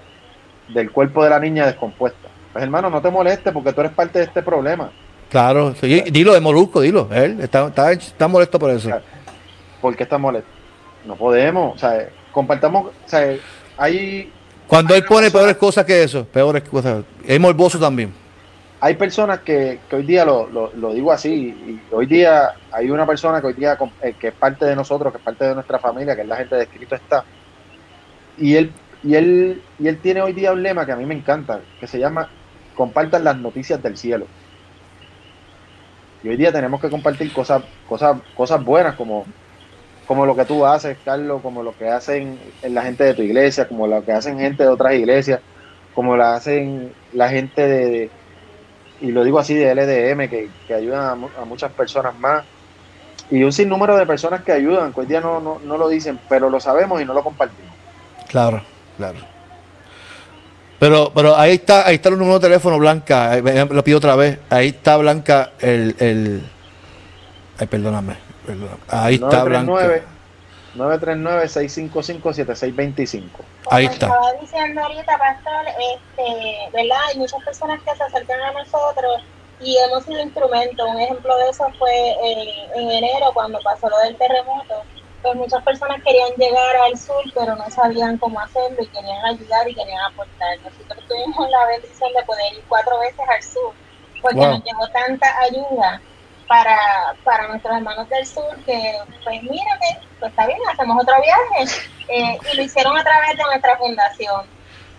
del 0.69 0.91
cuerpo 0.91 1.23
de 1.25 1.31
la 1.31 1.39
niña 1.39 1.67
descompuesta. 1.67 2.24
Pues 2.55 2.63
hermano, 2.63 2.89
no 2.89 3.03
te 3.03 3.11
molestes 3.11 3.53
porque 3.53 3.73
tú 3.73 3.81
eres 3.81 3.93
parte 3.93 4.21
de 4.21 4.27
este 4.27 4.41
problema. 4.41 4.89
Claro, 5.29 5.73
dilo 5.73 6.35
de 6.35 6.41
Molusco, 6.41 6.81
dilo. 6.81 7.09
Él 7.11 7.41
está, 7.41 7.67
está, 7.91 8.29
molesto 8.29 8.61
por 8.61 8.71
eso. 8.71 8.91
¿Por 9.81 9.97
qué 9.97 10.05
está 10.05 10.19
molesto? 10.19 10.49
No 11.05 11.17
podemos, 11.17 11.75
o 11.75 11.79
sea, 11.79 12.09
compartamos, 12.31 12.87
o 12.87 13.09
sea, 13.09 13.35
hay... 13.77 14.33
Cuando 14.69 14.95
él 14.95 15.05
pone 15.05 15.33
peores 15.33 15.57
cosas 15.57 15.85
que 15.85 16.05
eso, 16.05 16.25
peores 16.25 16.63
cosas, 16.63 17.03
es 17.27 17.41
morboso 17.41 17.77
también. 17.77 18.15
Hay 18.81 18.95
personas 18.95 19.41
que, 19.41 19.81
hoy 19.91 20.05
día, 20.05 20.25
lo, 20.25 20.49
lo, 20.49 20.93
digo 20.93 21.11
así, 21.11 21.33
y 21.33 21.81
hoy 21.91 22.07
día 22.07 22.55
hay 22.71 22.89
una 22.89 23.05
persona 23.05 23.41
que 23.41 23.49
hoy 23.49 23.55
día 23.55 23.77
eh, 24.01 24.15
que 24.17 24.29
es 24.29 24.35
parte 24.35 24.65
de 24.65 24.77
nosotros, 24.77 25.13
que 25.13 25.19
es 25.19 25.25
parte 25.25 25.45
de 25.45 25.55
nuestra 25.55 25.81
familia, 25.81 26.15
que 26.15 26.23
es 26.23 26.29
la 26.29 26.37
gente 26.37 26.55
de 26.55 26.63
escrito 26.63 26.95
está, 26.95 27.25
y 28.39 28.55
él, 28.55 28.73
y 29.03 29.17
él, 29.17 29.61
y 29.81 29.89
él 29.89 29.99
tiene 29.99 30.23
hoy 30.23 30.33
día 30.33 30.53
un 30.53 30.63
lema 30.63 30.87
que 30.87 30.93
a 30.93 30.97
mí 30.97 31.05
me 31.05 31.15
encanta, 31.15 31.61
que 31.81 31.89
se 31.89 31.99
llama 31.99 32.29
compartan 32.77 33.25
las 33.25 33.37
noticias 33.37 33.83
del 33.83 33.97
cielo. 33.97 34.27
Y 36.23 36.29
hoy 36.29 36.37
día 36.37 36.53
tenemos 36.53 36.81
que 36.81 36.89
compartir 36.89 37.33
cosas, 37.33 37.63
cosas, 37.89 38.19
cosas 38.35 38.65
buenas 38.65 38.95
como, 38.95 39.27
como 40.07 40.25
lo 40.25 40.35
que 40.35 40.45
tú 40.45 40.65
haces, 40.65 40.97
Carlos, 41.05 41.43
como 41.43 41.63
lo 41.63 41.77
que 41.77 41.89
hacen 41.89 42.39
la 42.63 42.83
gente 42.83 43.05
de 43.05 43.15
tu 43.15 43.23
iglesia, 43.23 43.69
como 43.69 43.87
lo 43.87 44.03
que 44.05 44.13
hacen 44.13 44.39
gente 44.39 44.63
de 44.63 44.69
otras 44.71 44.95
iglesias, 44.95 45.41
como 45.95 46.17
lo 46.17 46.25
hacen 46.25 46.93
la 47.13 47.29
gente 47.29 47.69
de, 47.69 48.11
y 49.01 49.13
lo 49.13 49.23
digo 49.23 49.39
así, 49.39 49.55
de 49.55 49.75
LDM, 49.75 50.29
que, 50.31 50.49
que 50.67 50.75
ayudan 50.75 51.29
a, 51.39 51.45
muchas 51.45 51.71
personas 51.73 52.19
más. 52.19 52.45
Y 53.31 53.43
un 53.43 53.53
sinnúmero 53.53 53.97
de 53.97 54.07
personas 54.07 54.43
que 54.43 54.53
ayudan, 54.53 54.93
que 54.93 55.01
hoy 55.01 55.07
día 55.07 55.21
no, 55.21 55.41
no, 55.41 55.59
no 55.63 55.77
lo 55.77 55.89
dicen, 55.89 56.19
pero 56.29 56.49
lo 56.49 56.59
sabemos 56.61 57.03
y 57.03 57.05
no 57.05 57.13
lo 57.13 57.23
compartimos. 57.23 57.73
Claro, 58.29 58.63
claro. 58.97 59.34
Pero, 60.79 61.13
pero 61.15 61.37
ahí 61.37 61.55
está, 61.55 61.87
ahí 61.87 61.97
está 61.97 62.09
el 62.09 62.19
número 62.19 62.39
de 62.39 62.49
teléfono 62.49 62.79
Blanca, 62.79 63.37
lo 63.37 63.85
pido 63.85 63.99
otra 63.99 64.17
vez. 64.17 64.39
Ahí 64.51 64.69
está 64.69 64.97
Blanca 64.97 65.53
el, 65.61 65.95
el 65.99 66.51
ay 67.59 67.67
perdóname, 67.67 68.17
ahí 68.89 69.15
está 69.15 69.45
Blanca. 69.45 70.03
939-655-7625. 70.77 73.23
Ahí 73.71 73.87
está. 73.87 74.07
Estaba 74.07 74.33
diciendo 74.41 74.81
ahorita, 74.83 75.19
Pastor, 75.19 75.67
este, 75.69 76.69
¿verdad? 76.73 76.99
Hay 77.09 77.19
muchas 77.19 77.43
personas 77.45 77.81
que 77.83 77.95
se 77.97 78.03
acercan 78.03 78.41
a 78.41 78.53
nosotros 78.53 79.23
y 79.61 79.77
hemos 79.79 80.05
sido 80.05 80.21
instrumentos. 80.21 80.89
Un 80.89 81.01
ejemplo 81.01 81.37
de 81.39 81.51
eso 81.51 81.67
fue 81.79 81.93
en 82.75 82.91
enero, 82.91 83.31
cuando 83.33 83.61
pasó 83.61 83.89
lo 83.89 83.99
del 84.01 84.17
terremoto 84.17 84.83
pues 85.25 85.37
muchas 85.37 85.63
personas 85.63 86.03
querían 86.05 86.29
llegar 86.37 86.77
al 86.85 86.99
sur, 86.99 87.25
pero 87.35 87.57
no 87.57 87.69
sabían 87.71 88.19
cómo 88.19 88.39
hacerlo 88.39 88.77
y 88.79 88.87
querían 88.89 89.25
ayudar 89.25 89.67
y 89.67 89.75
querían 89.75 90.01
aportar. 90.13 90.59
Nosotros 90.63 91.03
tuvimos 91.09 91.51
la 91.51 91.67
bendición 91.67 92.13
de 92.13 92.23
poder 92.25 92.53
ir 92.53 92.65
cuatro 92.69 93.01
veces 93.01 93.25
al 93.27 93.43
sur, 93.43 93.73
porque 94.21 94.37
nos 94.37 94.63
llegó 94.63 94.87
tanta 94.89 95.27
ayuda 95.41 96.03
para, 96.47 96.79
para 97.25 97.49
nuestros 97.49 97.75
hermanos 97.75 98.07
del 98.11 98.27
sur 98.27 98.55
que, 98.67 98.99
pues 99.25 99.43
mírate, 99.43 99.99
pues 100.21 100.31
está 100.31 100.47
bien, 100.47 100.59
hacemos 100.71 101.03
otro 101.03 101.15
viaje. 101.23 101.73
Eh, 102.09 102.39
y 102.53 102.57
lo 102.59 102.63
hicieron 102.63 102.95
a 102.99 103.03
través 103.03 103.39
de 103.39 103.45
nuestra 103.45 103.79
fundación. 103.79 104.43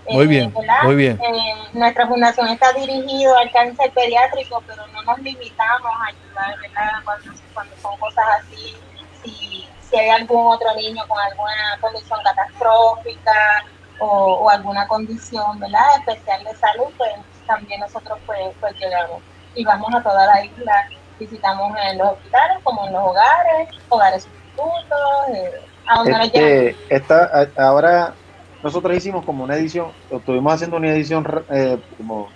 Muy 0.10 0.26
bien, 0.26 0.52
eh, 0.56 0.68
muy 0.84 0.96
bien. 0.96 1.20
Eh, 1.22 1.54
nuestra 1.74 2.08
fundación 2.08 2.48
está 2.48 2.74
dirigida 2.74 3.40
al 3.40 3.52
cáncer 3.52 3.92
pediátrico, 3.92 4.64
pero 4.66 4.88
no 4.88 5.04
nos 5.04 5.20
limitamos 5.20 5.92
a 5.92 6.08
ayudar, 6.08 6.60
¿verdad? 6.62 6.94
Cuando, 7.04 7.32
cuando 7.54 7.76
son 7.78 7.96
cosas 7.98 8.26
así, 8.40 8.76
si 9.24 9.68
si 9.96 10.02
hay 10.02 10.10
algún 10.10 10.46
otro 10.48 10.76
niño 10.76 11.02
con 11.08 11.18
alguna 11.20 11.78
condición 11.80 12.20
catastrófica 12.22 13.66
o, 14.00 14.50
alguna 14.50 14.86
condición 14.88 15.58
¿verdad? 15.58 15.86
especial 16.00 16.44
de 16.44 16.54
salud, 16.56 16.88
pues 16.98 17.12
también 17.48 17.80
nosotros 17.80 18.20
pues, 18.26 18.40
pues 18.60 18.74
llegamos 18.78 19.22
y 19.56 19.64
vamos 19.64 19.94
a 19.96 20.04
toda 20.04 20.26
la 20.26 20.44
isla, 20.44 20.90
visitamos 21.18 21.78
en 21.90 21.98
los 21.98 22.12
hospitales 22.12 22.58
como 22.64 22.88
en 22.88 22.94
los 22.94 23.04
hogares, 23.04 23.70
hogares 23.88 24.24
sustitutos, 24.24 25.30
eh, 25.34 25.62
a 25.88 26.04
donde 26.04 26.76
este, 26.90 27.16
ahora 27.58 28.14
nosotros 28.62 28.98
hicimos 28.98 29.24
como 29.24 29.46
una 29.46 29.56
edición, 29.56 29.94
estuvimos 30.12 30.54
haciendo 30.54 30.76
una 30.76 30.90
edición 30.90 31.46
eh, 31.50 31.78
como 31.98 32.28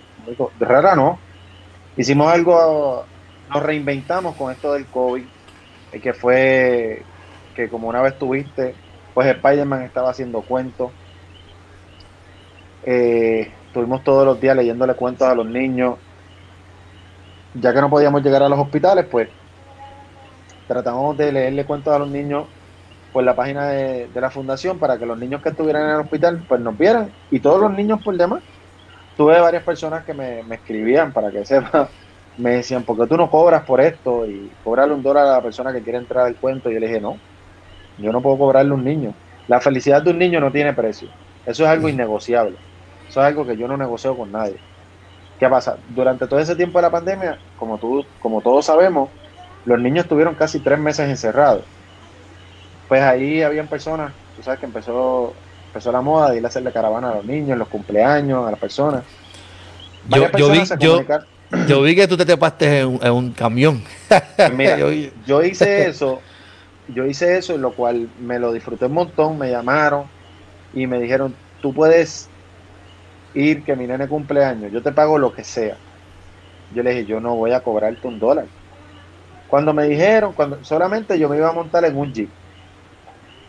rara, 0.58 0.94
¿no? 0.94 1.18
Hicimos 1.96 2.32
algo, 2.32 3.04
nos 3.50 3.62
reinventamos 3.62 4.34
con 4.36 4.50
esto 4.50 4.72
del 4.72 4.86
COVID, 4.86 5.26
que 6.00 6.14
fue 6.14 7.04
que 7.54 7.68
como 7.68 7.88
una 7.88 8.02
vez 8.02 8.18
tuviste, 8.18 8.74
pues 9.14 9.26
Spider-Man 9.28 9.82
estaba 9.82 10.10
haciendo 10.10 10.42
cuentos. 10.42 10.90
Eh, 12.84 13.50
estuvimos 13.66 14.02
todos 14.02 14.24
los 14.24 14.40
días 14.40 14.56
leyéndole 14.56 14.94
cuentos 14.94 15.28
a 15.28 15.34
los 15.34 15.46
niños. 15.46 15.96
Ya 17.54 17.74
que 17.74 17.80
no 17.80 17.90
podíamos 17.90 18.22
llegar 18.22 18.42
a 18.42 18.48
los 18.48 18.58
hospitales, 18.58 19.06
pues 19.10 19.28
tratamos 20.68 21.16
de 21.18 21.32
leerle 21.32 21.64
cuentos 21.64 21.92
a 21.92 21.98
los 21.98 22.08
niños 22.08 22.46
por 23.12 23.24
la 23.24 23.34
página 23.34 23.68
de, 23.68 24.08
la 24.14 24.30
fundación 24.30 24.78
para 24.78 24.98
que 24.98 25.04
los 25.04 25.18
niños 25.18 25.42
que 25.42 25.48
estuvieran 25.48 25.82
en 25.82 25.90
el 25.90 26.00
hospital 26.02 26.44
pues 26.46 26.60
nos 26.60 26.78
vieran 26.78 27.10
y 27.30 27.40
todos 27.40 27.60
los 27.60 27.72
niños 27.72 28.00
por 28.02 28.16
demás. 28.16 28.42
Tuve 29.16 29.40
varias 29.40 29.64
personas 29.64 30.04
que 30.04 30.14
me, 30.14 30.40
escribían 30.54 31.12
para 31.12 31.30
que 31.30 31.44
sepa, 31.44 31.88
me 32.38 32.50
decían, 32.50 32.84
¿por 32.84 32.96
qué 32.96 33.06
tú 33.06 33.16
no 33.16 33.28
cobras 33.28 33.64
por 33.64 33.80
esto? 33.80 34.24
Y 34.26 34.50
cobrarle 34.64 34.94
un 34.94 35.02
dólar 35.02 35.26
a 35.26 35.32
la 35.32 35.42
persona 35.42 35.72
que 35.72 35.82
quiere 35.82 35.98
entrar 35.98 36.26
al 36.26 36.36
cuento. 36.36 36.70
Y 36.70 36.74
yo 36.74 36.80
le 36.80 36.86
dije, 36.86 37.00
no, 37.00 37.18
yo 38.00 38.12
no 38.12 38.20
puedo 38.20 38.38
cobrarle 38.38 38.72
a 38.72 38.74
un 38.74 38.84
niño. 38.84 39.14
La 39.48 39.60
felicidad 39.60 40.02
de 40.02 40.10
un 40.10 40.18
niño 40.18 40.40
no 40.40 40.50
tiene 40.50 40.72
precio. 40.72 41.08
Eso 41.44 41.64
es 41.64 41.68
algo 41.68 41.88
innegociable. 41.88 42.56
Eso 43.08 43.20
es 43.20 43.26
algo 43.26 43.46
que 43.46 43.56
yo 43.56 43.66
no 43.66 43.76
negocio 43.76 44.16
con 44.16 44.30
nadie. 44.30 44.56
¿Qué 45.38 45.48
pasa? 45.48 45.76
Durante 45.88 46.26
todo 46.26 46.38
ese 46.38 46.54
tiempo 46.54 46.78
de 46.78 46.82
la 46.82 46.90
pandemia, 46.90 47.38
como, 47.58 47.78
tú, 47.78 48.04
como 48.20 48.40
todos 48.40 48.66
sabemos, 48.66 49.08
los 49.64 49.80
niños 49.80 50.04
estuvieron 50.04 50.34
casi 50.34 50.60
tres 50.60 50.78
meses 50.78 51.08
encerrados. 51.08 51.64
Pues 52.88 53.02
ahí 53.02 53.42
habían 53.42 53.66
personas, 53.66 54.12
tú 54.36 54.42
sabes 54.42 54.60
que 54.60 54.66
empezó, 54.66 55.32
empezó 55.68 55.92
la 55.92 56.00
moda 56.00 56.30
de 56.30 56.38
ir 56.38 56.44
a 56.44 56.48
hacerle 56.48 56.72
caravana 56.72 57.10
a 57.10 57.14
los 57.16 57.24
niños, 57.24 57.56
los 57.56 57.68
cumpleaños, 57.68 58.46
a 58.46 58.50
las 58.50 58.60
personas. 58.60 59.02
Yo, 61.66 61.82
vi, 61.82 61.94
que 61.96 62.06
tú 62.06 62.16
te 62.16 62.26
tapaste 62.26 62.80
en, 62.80 63.10
un 63.10 63.32
camión. 63.32 63.82
Mira, 64.54 64.78
yo 65.26 65.42
hice 65.42 65.88
eso 65.88 66.20
yo 66.94 67.06
hice 67.06 67.38
eso, 67.38 67.56
lo 67.56 67.72
cual 67.72 68.08
me 68.20 68.38
lo 68.38 68.52
disfruté 68.52 68.86
un 68.86 68.92
montón, 68.92 69.38
me 69.38 69.50
llamaron 69.50 70.04
y 70.74 70.86
me 70.86 71.00
dijeron, 71.00 71.34
tú 71.60 71.72
puedes 71.74 72.28
ir 73.34 73.62
que 73.62 73.76
mi 73.76 73.86
nene 73.86 74.08
cumpleaños, 74.08 74.72
yo 74.72 74.82
te 74.82 74.92
pago 74.92 75.18
lo 75.18 75.32
que 75.32 75.44
sea. 75.44 75.76
Yo 76.74 76.82
le 76.82 76.90
dije, 76.90 77.06
yo 77.06 77.20
no 77.20 77.34
voy 77.34 77.52
a 77.52 77.60
cobrarte 77.60 78.06
un 78.06 78.18
dólar. 78.18 78.46
Cuando 79.48 79.72
me 79.72 79.88
dijeron, 79.88 80.32
cuando 80.32 80.62
solamente 80.64 81.18
yo 81.18 81.28
me 81.28 81.36
iba 81.36 81.48
a 81.48 81.52
montar 81.52 81.84
en 81.84 81.96
un 81.96 82.12
jeep. 82.12 82.30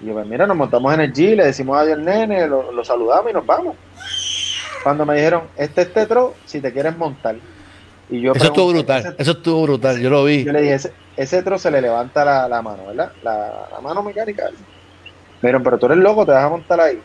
Y 0.01 0.07
yo, 0.07 0.13
pues 0.13 0.25
mira, 0.25 0.47
nos 0.47 0.57
montamos 0.57 0.93
en 0.95 1.01
el 1.01 1.13
jeep, 1.13 1.37
le 1.37 1.45
decimos 1.45 1.77
adiós 1.77 1.99
al 1.99 2.05
nene, 2.05 2.47
lo, 2.47 2.83
saludamos 2.83 3.29
y 3.29 3.33
nos 3.33 3.45
vamos. 3.45 3.75
Cuando 4.83 5.05
me 5.05 5.15
dijeron, 5.15 5.43
este 5.57 5.83
es 5.83 5.93
Tetro, 5.93 6.33
si 6.45 6.59
te 6.59 6.73
quieres 6.73 6.97
montar. 6.97 7.35
Y 8.09 8.19
yo 8.19 8.33
eso 8.33 8.45
estuvo 8.45 8.69
brutal, 8.69 9.15
eso 9.17 9.31
estuvo 9.31 9.61
brutal, 9.61 9.99
yo 9.99 10.09
lo 10.09 10.23
vi. 10.23 10.43
Yo 10.43 10.51
le 10.51 10.63
dije, 10.63 10.91
ese 11.15 11.43
tro 11.43 11.57
se 11.57 11.71
le 11.71 11.81
levanta 11.81 12.47
la, 12.47 12.61
mano, 12.61 12.87
¿verdad? 12.87 13.11
La, 13.23 13.79
mano 13.81 14.03
mecánica. 14.03 14.49
Pero, 15.41 15.61
pero 15.61 15.77
tú 15.77 15.87
eres 15.87 15.97
loco, 15.97 16.25
te 16.25 16.31
vas 16.31 16.43
a 16.43 16.49
montar 16.49 16.79
ahí. 16.79 17.01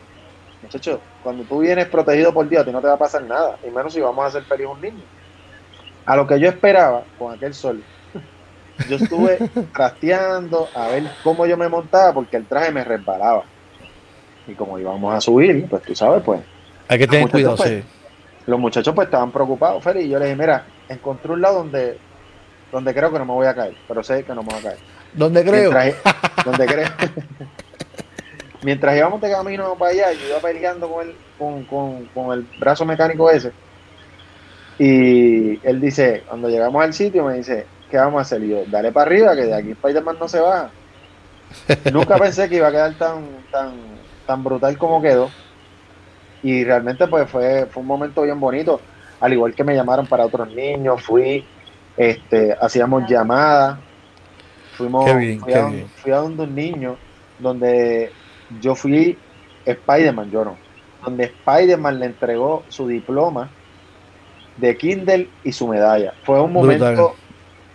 Muchachos, 0.61 0.99
cuando 1.23 1.43
tú 1.43 1.59
vienes 1.59 1.87
protegido 1.87 2.33
por 2.33 2.47
Dios, 2.47 2.61
a 2.61 2.65
ti 2.65 2.71
no 2.71 2.81
te 2.81 2.87
va 2.87 2.93
a 2.93 2.97
pasar 2.97 3.23
nada, 3.23 3.57
y 3.65 3.69
menos 3.69 3.93
si 3.93 3.99
vamos 3.99 4.23
a 4.23 4.27
hacer 4.27 4.43
feliz 4.43 4.67
un 4.67 4.81
niño. 4.81 5.03
A 6.05 6.15
lo 6.15 6.25
que 6.25 6.39
yo 6.39 6.47
esperaba 6.47 7.03
con 7.19 7.33
aquel 7.33 7.53
sol, 7.53 7.83
yo 8.89 8.95
estuve 8.95 9.37
trasteando 9.75 10.67
a 10.73 10.87
ver 10.87 11.03
cómo 11.23 11.45
yo 11.45 11.57
me 11.57 11.67
montaba 11.67 12.13
porque 12.13 12.37
el 12.37 12.45
traje 12.45 12.71
me 12.71 12.83
resbalaba. 12.83 13.43
Y 14.47 14.53
como 14.53 14.79
íbamos 14.79 15.13
a 15.13 15.19
subir, 15.19 15.67
pues 15.69 15.83
tú 15.83 15.93
sabes, 15.93 16.23
pues. 16.23 16.41
Hay 16.87 16.99
que 16.99 17.07
tener 17.07 17.29
cuidado, 17.29 17.57
pues, 17.57 17.69
sí. 17.69 17.83
Los 18.45 18.59
muchachos 18.59 18.95
pues 18.95 19.07
estaban 19.07 19.31
preocupados, 19.31 19.83
Feli, 19.83 20.01
y 20.03 20.09
yo 20.09 20.19
les 20.19 20.29
dije, 20.29 20.39
mira, 20.39 20.65
encontré 20.87 21.33
un 21.33 21.41
lado 21.41 21.57
donde 21.57 21.99
donde 22.71 22.93
creo 22.93 23.11
que 23.11 23.19
no 23.19 23.25
me 23.25 23.33
voy 23.33 23.47
a 23.47 23.55
caer, 23.55 23.75
pero 23.87 24.03
sé 24.03 24.23
que 24.23 24.33
no 24.33 24.43
me 24.43 24.49
voy 24.49 24.59
a 24.59 24.63
caer. 24.63 24.77
¿Dónde 25.13 25.43
creo? 25.43 25.71
Mientras, 25.71 25.95
donde 26.45 26.65
creo. 26.65 26.87
Mientras 28.63 28.97
íbamos 28.97 29.21
de 29.21 29.31
camino 29.31 29.75
para 29.75 29.91
allá, 29.91 30.11
yo 30.13 30.27
iba 30.27 30.39
peleando 30.39 30.89
con 30.89 31.07
el, 31.07 31.15
con, 31.65 32.05
con, 32.13 32.33
el 32.33 32.45
brazo 32.59 32.85
mecánico 32.85 33.29
ese. 33.29 33.51
Y 34.79 35.65
él 35.65 35.79
dice, 35.79 36.23
cuando 36.27 36.49
llegamos 36.49 36.83
al 36.83 36.93
sitio, 36.93 37.23
me 37.23 37.35
dice, 37.35 37.65
¿qué 37.89 37.97
vamos 37.97 38.19
a 38.19 38.21
hacer? 38.21 38.43
Y 38.43 38.49
yo, 38.49 38.63
dale 38.67 38.91
para 38.91 39.09
arriba, 39.09 39.35
que 39.35 39.45
de 39.45 39.55
aquí 39.55 39.71
Spider-Man 39.71 40.17
no 40.19 40.27
se 40.27 40.39
va. 40.39 40.69
Nunca 41.93 42.17
pensé 42.17 42.49
que 42.49 42.57
iba 42.57 42.67
a 42.67 42.71
quedar 42.71 42.93
tan, 42.95 43.25
tan, 43.51 43.73
tan 44.25 44.43
brutal 44.43 44.77
como 44.77 45.01
quedó. 45.01 45.29
Y 46.43 46.63
realmente 46.63 47.07
pues 47.07 47.29
fue, 47.29 47.67
fue 47.67 47.81
un 47.81 47.87
momento 47.87 48.23
bien 48.23 48.39
bonito. 48.39 48.81
Al 49.19 49.33
igual 49.33 49.53
que 49.53 49.63
me 49.63 49.75
llamaron 49.75 50.05
para 50.05 50.25
otros 50.25 50.49
niños, 50.49 51.01
fui, 51.01 51.45
este, 51.97 52.55
hacíamos 52.61 53.09
llamadas, 53.09 53.79
fuimos, 54.75 55.09
fui, 55.09 56.11
a, 56.11 56.17
donde 56.17 56.43
un 56.43 56.55
niño, 56.55 56.95
donde 57.39 58.11
yo 58.61 58.75
fui 58.75 59.17
Spider-Man, 59.65 60.29
yo 60.29 60.45
no, 60.45 60.57
donde 61.03 61.25
Spider-Man 61.25 61.99
le 61.99 62.05
entregó 62.05 62.63
su 62.69 62.87
diploma 62.87 63.49
de 64.57 64.77
Kindle 64.77 65.29
y 65.43 65.51
su 65.51 65.67
medalla. 65.67 66.13
Fue 66.23 66.39
un 66.39 66.53
momento 66.53 67.15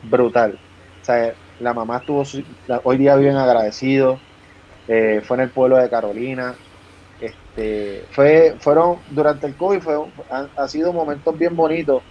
brutal. 0.04 0.58
O 1.00 1.04
sea, 1.04 1.34
la 1.58 1.74
mamá 1.74 1.98
estuvo, 1.98 2.22
hoy 2.84 2.98
día 2.98 3.16
bien 3.16 3.36
agradecido, 3.36 4.18
eh, 4.86 5.20
fue 5.24 5.36
en 5.38 5.42
el 5.44 5.50
pueblo 5.50 5.76
de 5.76 5.90
Carolina. 5.90 6.54
Este, 7.20 8.04
fue, 8.10 8.56
fueron, 8.58 8.98
durante 9.10 9.46
el 9.46 9.56
COVID, 9.56 9.80
fue, 9.80 9.96
ha 10.56 10.68
sido 10.68 10.92
momentos 10.92 11.36
bien 11.36 11.54
bonitos 11.54 12.02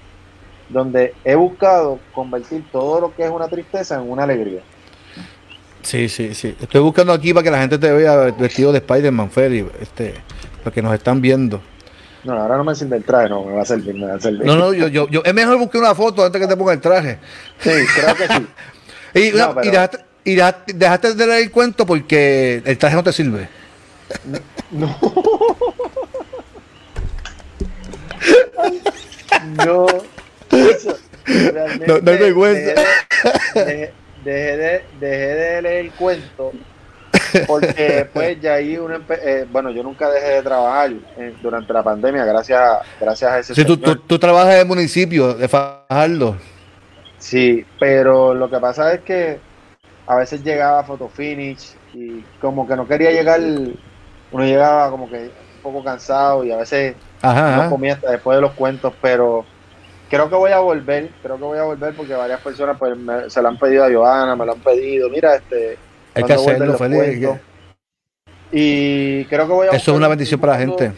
donde 0.72 1.14
he 1.24 1.36
buscado 1.36 2.00
convertir 2.14 2.64
todo 2.72 3.02
lo 3.02 3.16
que 3.16 3.24
es 3.24 3.30
una 3.30 3.48
tristeza 3.48 3.96
en 3.96 4.10
una 4.10 4.24
alegría. 4.24 4.62
Sí, 5.84 6.10
sí, 6.10 6.34
sí. 6.34 6.56
Estoy 6.62 6.82
buscando 6.82 7.12
aquí 7.14 7.34
para 7.34 7.44
que 7.44 7.52
la 7.52 7.60
gente 7.60 7.78
te 7.78 7.92
vea 7.92 8.16
vestido 8.38 8.72
de 8.72 8.80
Spider-Man, 8.80 9.32
Feli, 9.32 9.68
este, 9.80 10.14
los 10.64 10.74
que 10.74 10.82
nos 10.82 10.94
están 10.94 11.22
viendo. 11.22 11.62
No, 12.24 12.34
ahora 12.34 12.58
no 12.58 12.64
me 12.64 12.76
sirve 12.76 12.98
el 12.98 13.04
traje, 13.04 13.30
no, 13.30 13.44
me 13.44 13.54
va 13.54 13.64
a 13.64 13.66
servir, 13.66 13.96
me 13.96 14.06
va 14.06 14.14
a 14.16 14.20
servir. 14.20 14.46
No, 14.46 14.56
no, 14.56 14.74
yo, 14.74 14.88
yo, 14.88 15.10
yo, 15.10 15.24
es 15.26 15.34
mejor 15.34 15.58
buscar 15.58 15.82
una 15.82 15.96
foto 15.96 16.24
antes 16.24 16.40
que 16.40 16.48
te 16.48 16.56
ponga 16.56 16.74
el 16.74 16.82
traje. 16.82 17.18
Sí, 17.60 17.72
creo 17.96 18.16
que 18.16 18.28
sí. 18.28 18.48
y, 19.16 19.32
dejaste, 19.32 20.06
y 20.24 20.36
dejaste, 20.36 21.16
de 21.16 21.28
leer 21.28 21.42
el 21.44 21.52
cuento 21.52 21.86
porque 21.86 22.62
el 22.64 22.78
traje 22.78 22.96
no 22.96 23.04
te 23.04 23.12
sirve. 23.12 23.50
No. 24.72 24.96
no. 29.66 29.66
no, 29.66 29.88
no 32.04 32.12
hay 32.12 32.18
vergüenza. 32.18 32.82
Dejé, 33.56 33.94
de, 34.24 34.84
dejé 35.00 35.36
de 35.36 35.62
leer 35.62 35.86
el 35.86 35.92
cuento 35.92 36.52
porque 37.48 38.08
pues 38.14 38.40
ya 38.42 38.56
ahí 38.56 38.78
uno 38.78 39.00
eh, 39.10 39.46
bueno 39.52 39.72
yo 39.72 39.84
nunca 39.84 40.10
dejé 40.10 40.30
de 40.36 40.42
trabajar 40.42 40.92
eh, 41.18 41.34
durante 41.42 41.74
la 41.74 41.84
pandemia 41.84 42.26
gracias 42.26 42.80
gracias 43.00 43.32
a 43.32 43.40
ese 43.40 43.56
sí, 43.56 43.66
tú, 43.66 43.78
tú, 43.78 44.20
trabajas 44.20 44.56
en 44.56 44.62
el 44.62 44.68
municipio 44.68 45.34
de 45.34 45.48
Fajardo. 45.48 46.38
Sí 47.18 47.66
pero 47.80 48.34
lo 48.34 48.50
que 48.50 48.60
pasa 48.60 48.94
es 48.94 49.02
que 49.02 49.40
a 50.08 50.16
veces 50.16 50.44
llegaba 50.44 50.84
Photo 50.84 51.08
Finish 51.10 51.76
y 51.94 52.22
como 52.40 52.68
que 52.68 52.76
no 52.76 52.88
quería 52.88 53.12
llegar 53.12 53.40
uno 54.32 54.44
llegaba 54.44 54.90
como 54.90 55.10
que 55.10 55.18
un 55.18 55.62
poco 55.62 55.84
cansado 55.84 56.44
y 56.44 56.52
a 56.52 56.58
veces 56.58 56.96
no 57.24 57.70
comía 57.70 57.94
hasta 57.94 58.12
después 58.12 58.38
de 58.38 58.42
los 58.42 58.52
cuentos 58.54 58.94
pero 59.02 59.46
creo 60.12 60.30
que 60.30 60.36
voy 60.36 60.52
a 60.52 60.60
volver, 60.60 61.10
creo 61.24 61.38
que 61.38 61.44
voy 61.44 61.58
a 61.58 61.64
volver 61.64 61.96
porque 61.96 62.14
varias 62.14 62.42
personas 62.42 62.78
pues 62.78 62.98
se 63.30 63.42
lo 63.42 63.48
han 63.48 63.58
pedido 63.58 63.86
a 63.86 63.92
Joana, 63.92 64.36
me 64.36 64.46
lo 64.46 64.52
han 64.52 64.60
pedido, 64.60 65.10
mira, 65.10 65.36
este... 65.36 65.78
Hay 66.14 66.24
que 66.24 66.34
hacerlo, 66.34 66.78
feliz. 66.78 67.30
Y 68.52 69.24
creo 69.26 69.48
que 69.48 69.54
voy 69.54 69.68
a... 69.68 69.72
Eso 69.72 69.92
es 69.92 69.98
una 69.98 70.10
bendición 70.10 70.42
para 70.42 70.54
la 70.54 70.60
gente. 70.60 70.92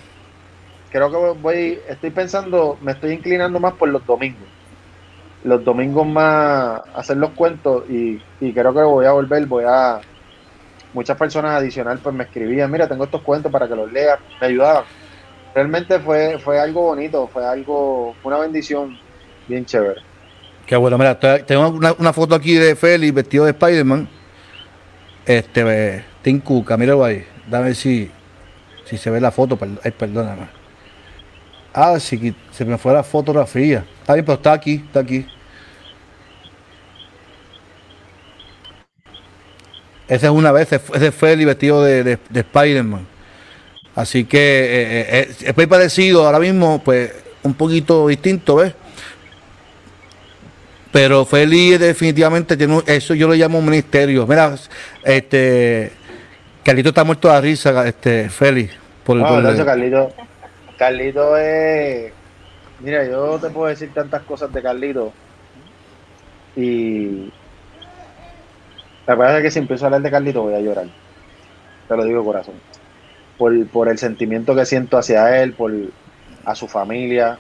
Creo 0.92 1.12
que 1.12 1.40
voy, 1.40 1.80
estoy 1.88 2.10
pensando, 2.10 2.80
me 2.82 2.94
estoy 2.94 3.12
inclinando 3.12 3.60
más 3.60 3.74
por 3.74 3.90
los 3.90 4.04
domingos. 4.04 4.48
Los 5.44 5.64
domingos 5.64 6.08
más 6.08 6.82
hacer 6.96 7.18
los 7.18 7.32
cuentos 7.32 7.88
y, 7.88 8.20
y 8.42 8.52
creo 8.52 8.74
que 8.74 8.82
voy 8.82 9.06
a 9.06 9.12
volver, 9.12 9.46
voy 9.46 9.66
a... 9.68 10.02
Muchas 10.92 11.18
personas 11.18 11.52
adicional 11.52 12.00
pues 12.00 12.16
me 12.16 12.24
escribían, 12.24 12.72
mira, 12.72 12.88
tengo 12.88 13.04
estos 13.04 13.22
cuentos 13.22 13.52
para 13.52 13.68
que 13.68 13.76
los 13.76 13.92
leas, 13.92 14.20
me 14.42 14.48
ayudaban 14.48 14.86
realmente 15.54 16.00
fue, 16.00 16.40
fue 16.40 16.60
algo 16.60 16.82
bonito, 16.82 17.28
fue 17.28 17.46
algo, 17.46 18.16
una 18.24 18.40
bendición 18.40 18.98
bien 19.48 19.66
chévere. 19.66 20.02
Qué 20.66 20.76
bueno, 20.76 20.98
mira, 20.98 21.20
tengo 21.20 21.70
una, 21.70 22.14
foto 22.14 22.36
aquí 22.36 22.54
de 22.54 22.76
Félix 22.76 23.14
vestido 23.14 23.46
de 23.46 23.52
Spider-Man. 23.52 24.08
Este, 25.26 26.06
Tim 26.22 26.40
Cuca, 26.40 26.78
míralo 26.78 27.04
ahí. 27.04 27.26
Dame 27.50 27.76
si, 27.76 28.10
si 28.86 28.98
se 28.98 29.10
ve 29.10 29.20
la 29.20 29.32
foto. 29.32 29.58
Ay, 29.84 29.92
perdóname. 29.92 30.48
Ah, 31.74 32.00
sí, 32.00 32.34
se 32.52 32.64
me 32.66 32.78
fue 32.78 32.94
la 32.94 33.04
fotografía. 33.04 33.86
Está 34.00 34.14
bien, 34.14 34.26
pero 34.26 34.36
está 34.36 34.54
aquí, 34.54 34.84
está 34.86 35.02
aquí. 35.02 35.26
Ese 40.08 40.28
es 40.28 40.32
una 40.32 40.52
vez, 40.52 40.72
ese 40.72 41.12
fue 41.12 41.34
el 41.34 41.40
divertido 41.40 41.84
de, 41.84 42.04
de, 42.04 42.20
Spider-Man. 42.34 43.08
Así 43.96 44.26
que 44.26 44.38
eh, 44.40 45.06
eh, 45.10 45.36
es 45.42 45.58
muy 45.58 45.66
parecido 45.66 46.26
ahora 46.26 46.40
mismo, 46.40 46.82
pues 46.84 47.12
un 47.42 47.54
poquito 47.54 48.08
distinto, 48.08 48.58
¿ves? 48.58 48.74
Pero 50.94 51.26
Feli 51.26 51.76
definitivamente 51.80 52.56
tiene 52.56 52.84
eso 52.86 53.16
yo 53.16 53.28
lo 53.28 53.34
llamo 53.34 53.58
un 53.58 53.66
ministerio. 53.66 54.28
Mira, 54.28 54.54
este 55.04 55.92
Carlito 56.64 56.90
está 56.90 57.04
muerto 57.04 57.34
de 57.34 57.42
risa, 57.42 57.88
este 57.88 58.30
Feli. 58.30 58.70
Por, 59.04 59.18
no, 59.18 59.28
por 59.28 59.66
Carlito, 59.66 60.14
Carlito 60.78 61.36
es 61.36 62.14
mira, 62.80 63.04
yo 63.06 63.40
te 63.40 63.50
puedo 63.50 63.70
decir 63.70 63.92
tantas 63.92 64.22
cosas 64.22 64.54
de 64.54 64.62
Carlito 64.62 65.12
y 66.56 67.32
la 69.08 69.16
verdad 69.16 69.40
es 69.40 69.44
que 69.46 69.52
si 69.52 69.60
empiezo 69.60 69.86
a 69.86 69.88
hablar 69.88 70.04
de 70.04 70.12
Carlito 70.12 70.44
voy 70.44 70.54
a 70.54 70.60
llorar. 70.60 70.86
Te 71.88 71.98
lo 71.98 72.06
digo 72.06 72.24
corazón. 72.24 72.54
Por, 73.40 73.68
por 73.70 73.90
el 73.90 73.98
sentimiento 73.98 74.56
que 74.56 74.68
siento 74.68 75.00
hacia 75.00 75.42
él, 75.42 75.54
por 75.54 75.74
a 76.46 76.54
su 76.54 76.68
familia, 76.68 77.40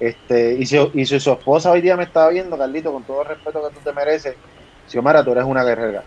este, 0.00 0.54
y, 0.54 0.66
si, 0.66 0.78
y 0.94 1.06
si 1.06 1.18
su 1.18 1.32
esposa 1.32 1.72
hoy 1.72 1.80
día 1.80 1.96
me 1.96 2.04
estaba 2.04 2.28
viendo, 2.30 2.56
Carlito, 2.56 2.92
con 2.92 3.02
todo 3.02 3.22
el 3.22 3.28
respeto 3.28 3.66
que 3.66 3.74
tú 3.74 3.80
te 3.82 3.92
mereces, 3.92 4.36
Xiomara, 4.86 5.24
tú 5.24 5.32
eres 5.32 5.44
una 5.44 5.64
guerrera. 5.64 6.04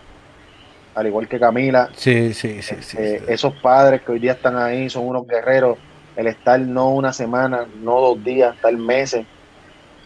Al 0.94 1.06
igual 1.06 1.28
que 1.28 1.38
Camila. 1.38 1.88
Sí, 1.94 2.34
sí, 2.34 2.60
sí, 2.62 2.74
este, 2.78 3.32
Esos 3.32 3.54
padres 3.62 4.02
que 4.02 4.12
hoy 4.12 4.18
día 4.18 4.32
están 4.32 4.56
ahí 4.56 4.90
son 4.90 5.06
unos 5.06 5.26
guerreros. 5.26 5.78
El 6.16 6.26
estar 6.26 6.60
no 6.60 6.90
una 6.90 7.12
semana, 7.12 7.66
no 7.80 8.00
dos 8.00 8.22
días, 8.22 8.54
estar 8.54 8.72
meses 8.74 9.24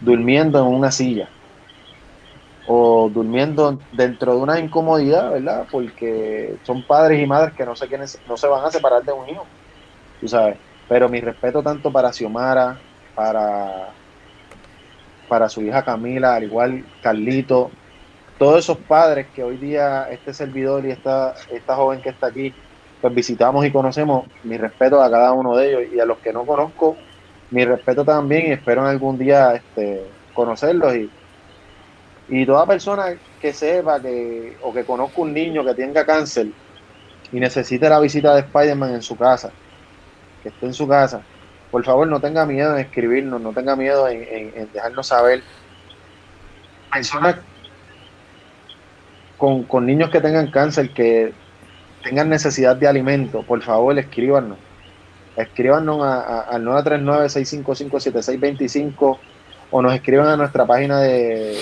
durmiendo 0.01 0.61
en 0.61 0.67
una 0.67 0.93
silla. 0.93 1.29
O 2.69 3.09
durmiendo 3.13 3.79
dentro 3.93 4.35
de 4.35 4.41
una 4.41 4.59
incomodidad, 4.59 5.33
¿verdad? 5.33 5.67
Porque 5.71 6.57
son 6.63 6.85
padres 6.87 7.21
y 7.21 7.27
madres 7.27 7.55
que 7.55 7.65
no 7.65 7.75
se, 7.75 7.87
quieren, 7.89 8.07
no 8.29 8.37
se 8.37 8.47
van 8.47 8.65
a 8.65 8.71
separar 8.71 9.03
de 9.03 9.13
un 9.13 9.29
hijo. 9.29 9.47
Tú 10.21 10.29
sabes. 10.29 10.57
Pero 10.89 11.09
mi 11.09 11.21
respeto 11.21 11.63
tanto 11.63 11.91
para 11.91 12.13
Xiomara, 12.13 12.79
para, 13.17 13.89
para 15.29 15.49
su 15.49 15.63
hija 15.63 15.85
Camila, 15.85 16.37
al 16.37 16.45
igual 16.45 16.85
Carlito, 17.03 17.73
todos 18.39 18.61
esos 18.61 18.77
padres 18.77 19.27
que 19.35 19.43
hoy 19.43 19.57
día 19.57 20.09
este 20.11 20.33
servidor 20.33 20.85
y 20.85 20.93
esta, 20.93 21.35
esta 21.51 21.75
joven 21.75 22.03
que 22.03 22.11
está 22.11 22.29
aquí, 22.29 22.55
pues 23.01 23.15
visitamos 23.15 23.65
y 23.67 23.73
conocemos, 23.73 24.27
mi 24.45 24.57
respeto 24.59 25.03
a 25.03 25.11
cada 25.11 25.33
uno 25.33 25.57
de 25.57 25.69
ellos 25.69 25.95
y 25.95 25.99
a 25.99 26.05
los 26.05 26.19
que 26.19 26.33
no 26.33 26.45
conozco, 26.45 26.97
mi 27.51 27.65
respeto 27.65 28.05
también 28.05 28.47
y 28.49 28.53
espero 28.53 28.83
en 28.83 28.89
algún 28.89 29.19
día 29.19 29.55
este, 29.55 30.03
conocerlos 30.35 30.95
y, 30.97 31.11
y 32.29 32.45
toda 32.45 32.67
persona 32.67 33.17
que 33.41 33.53
sepa 33.53 34.01
que 34.01 34.57
o 34.63 34.73
que 34.73 34.85
conozca 34.85 35.23
un 35.23 35.33
niño 35.33 35.65
que 35.65 35.75
tenga 35.75 36.05
cáncer 36.05 36.49
y 37.33 37.41
necesite 37.41 37.89
la 37.89 38.01
visita 38.01 38.35
de 38.35 38.41
Spider-Man 38.41 38.95
en 38.95 39.03
su 39.03 39.17
casa, 39.17 39.51
que 40.43 40.51
esté 40.51 40.67
en 40.67 40.75
su 40.75 40.87
casa, 40.87 41.23
por 41.71 41.85
favor 41.85 42.07
no 42.07 42.21
tenga 42.21 42.47
miedo 42.47 42.75
en 42.75 42.81
escribirnos, 42.81 43.39
no 43.41 43.53
tenga 43.53 43.75
miedo 43.77 44.09
en, 44.09 44.69
dejarnos 44.73 45.09
saber. 45.09 45.43
Personas 46.93 47.37
con, 49.37 49.65
con, 49.65 49.85
niños 49.85 50.11
que 50.11 50.21
tengan 50.21 50.49
cáncer, 50.51 50.91
que 50.91 51.33
tengan 52.03 52.29
necesidad 52.29 52.77
de 52.77 52.89
alimento, 52.89 53.43
por 53.43 53.63
favor 53.63 53.99
escríbanos. 53.99 54.59
Escríbanos 55.37 56.03
al 56.03 56.65
939-655-7625 56.65 59.19
o 59.71 59.83
nos 59.83 59.95
escriban 59.95 60.29
a 60.29 60.37
nuestra 60.37 60.67
página 60.67 61.01
de, 61.01 61.59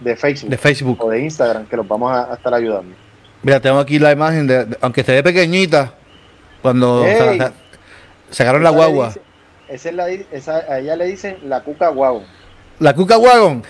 de, 0.00 0.16
Facebook, 0.16 0.50
de 0.50 0.58
Facebook 0.58 1.04
o 1.04 1.10
de 1.10 1.20
Instagram, 1.20 1.66
que 1.66 1.76
los 1.76 1.86
vamos 1.86 2.10
a, 2.12 2.34
estar 2.34 2.52
ayudando. 2.52 2.96
Mira, 3.42 3.60
tengo 3.60 3.78
aquí 3.78 4.00
la 4.00 4.10
imagen 4.10 4.48
de, 4.48 4.66
aunque 4.80 5.04
se 5.04 5.12
ve 5.12 5.22
pequeñita, 5.22 5.94
cuando 6.62 7.04
Sacaron 8.30 8.62
la 8.62 8.70
guagua. 8.70 9.12
esa 9.68 9.88
es 9.88 9.94
la, 9.94 10.08
esa, 10.08 10.56
a 10.56 10.78
ella 10.78 10.96
le 10.96 11.06
dicen 11.06 11.38
la 11.44 11.62
cuca 11.62 11.88
guagua. 11.88 12.22
La 12.78 12.94
cuca 12.94 13.18
wagon. 13.18 13.62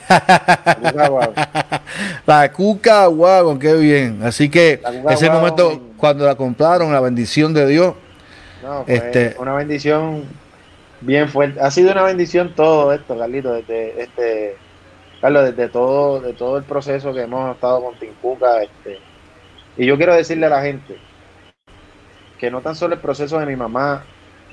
La 2.26 2.52
cuca 2.52 3.08
wagon. 3.08 3.58
qué 3.60 3.74
bien. 3.74 4.22
Así 4.22 4.48
que 4.48 4.80
ese 5.08 5.28
momento 5.28 5.80
cuando 5.96 6.24
la 6.24 6.36
compraron, 6.36 6.92
la 6.92 7.00
bendición 7.00 7.52
de 7.52 7.66
Dios. 7.66 7.94
No, 8.62 8.84
este, 8.86 9.34
una 9.38 9.54
bendición 9.54 10.24
bien 11.00 11.28
fuerte. 11.28 11.60
Ha 11.60 11.70
sido 11.72 11.90
una 11.90 12.04
bendición 12.04 12.54
todo 12.54 12.92
esto, 12.92 13.18
Carlito, 13.18 13.52
desde 13.52 14.00
este 14.00 14.56
Carlos, 15.20 15.44
desde 15.44 15.68
todo, 15.68 16.20
de 16.20 16.32
todo 16.32 16.56
el 16.56 16.64
proceso 16.64 17.12
que 17.12 17.22
hemos 17.22 17.54
estado 17.54 17.82
con 17.82 17.98
Tincuca, 17.98 18.62
este, 18.62 18.98
y 19.76 19.86
yo 19.86 19.96
quiero 19.96 20.14
decirle 20.14 20.46
a 20.46 20.50
la 20.50 20.62
gente 20.62 20.96
que 22.38 22.50
no 22.50 22.62
tan 22.62 22.74
solo 22.74 22.94
el 22.94 23.00
proceso 23.00 23.38
de 23.38 23.46
mi 23.46 23.54
mamá 23.54 24.04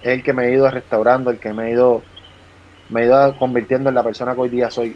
es 0.02 0.08
el 0.10 0.24
que 0.24 0.34
me 0.34 0.44
ha 0.44 0.50
ido 0.50 0.70
restaurando, 0.70 1.32
el 1.32 1.40
que 1.40 1.54
me 1.54 1.64
ha 1.64 1.70
ido, 1.70 2.02
me 2.90 3.02
ha 3.02 3.06
ido 3.06 3.38
convirtiendo 3.38 3.90
en 3.90 3.96
la 3.96 4.04
persona 4.04 4.34
que 4.34 4.42
hoy 4.42 4.50
día 4.50 4.70
soy. 4.70 4.96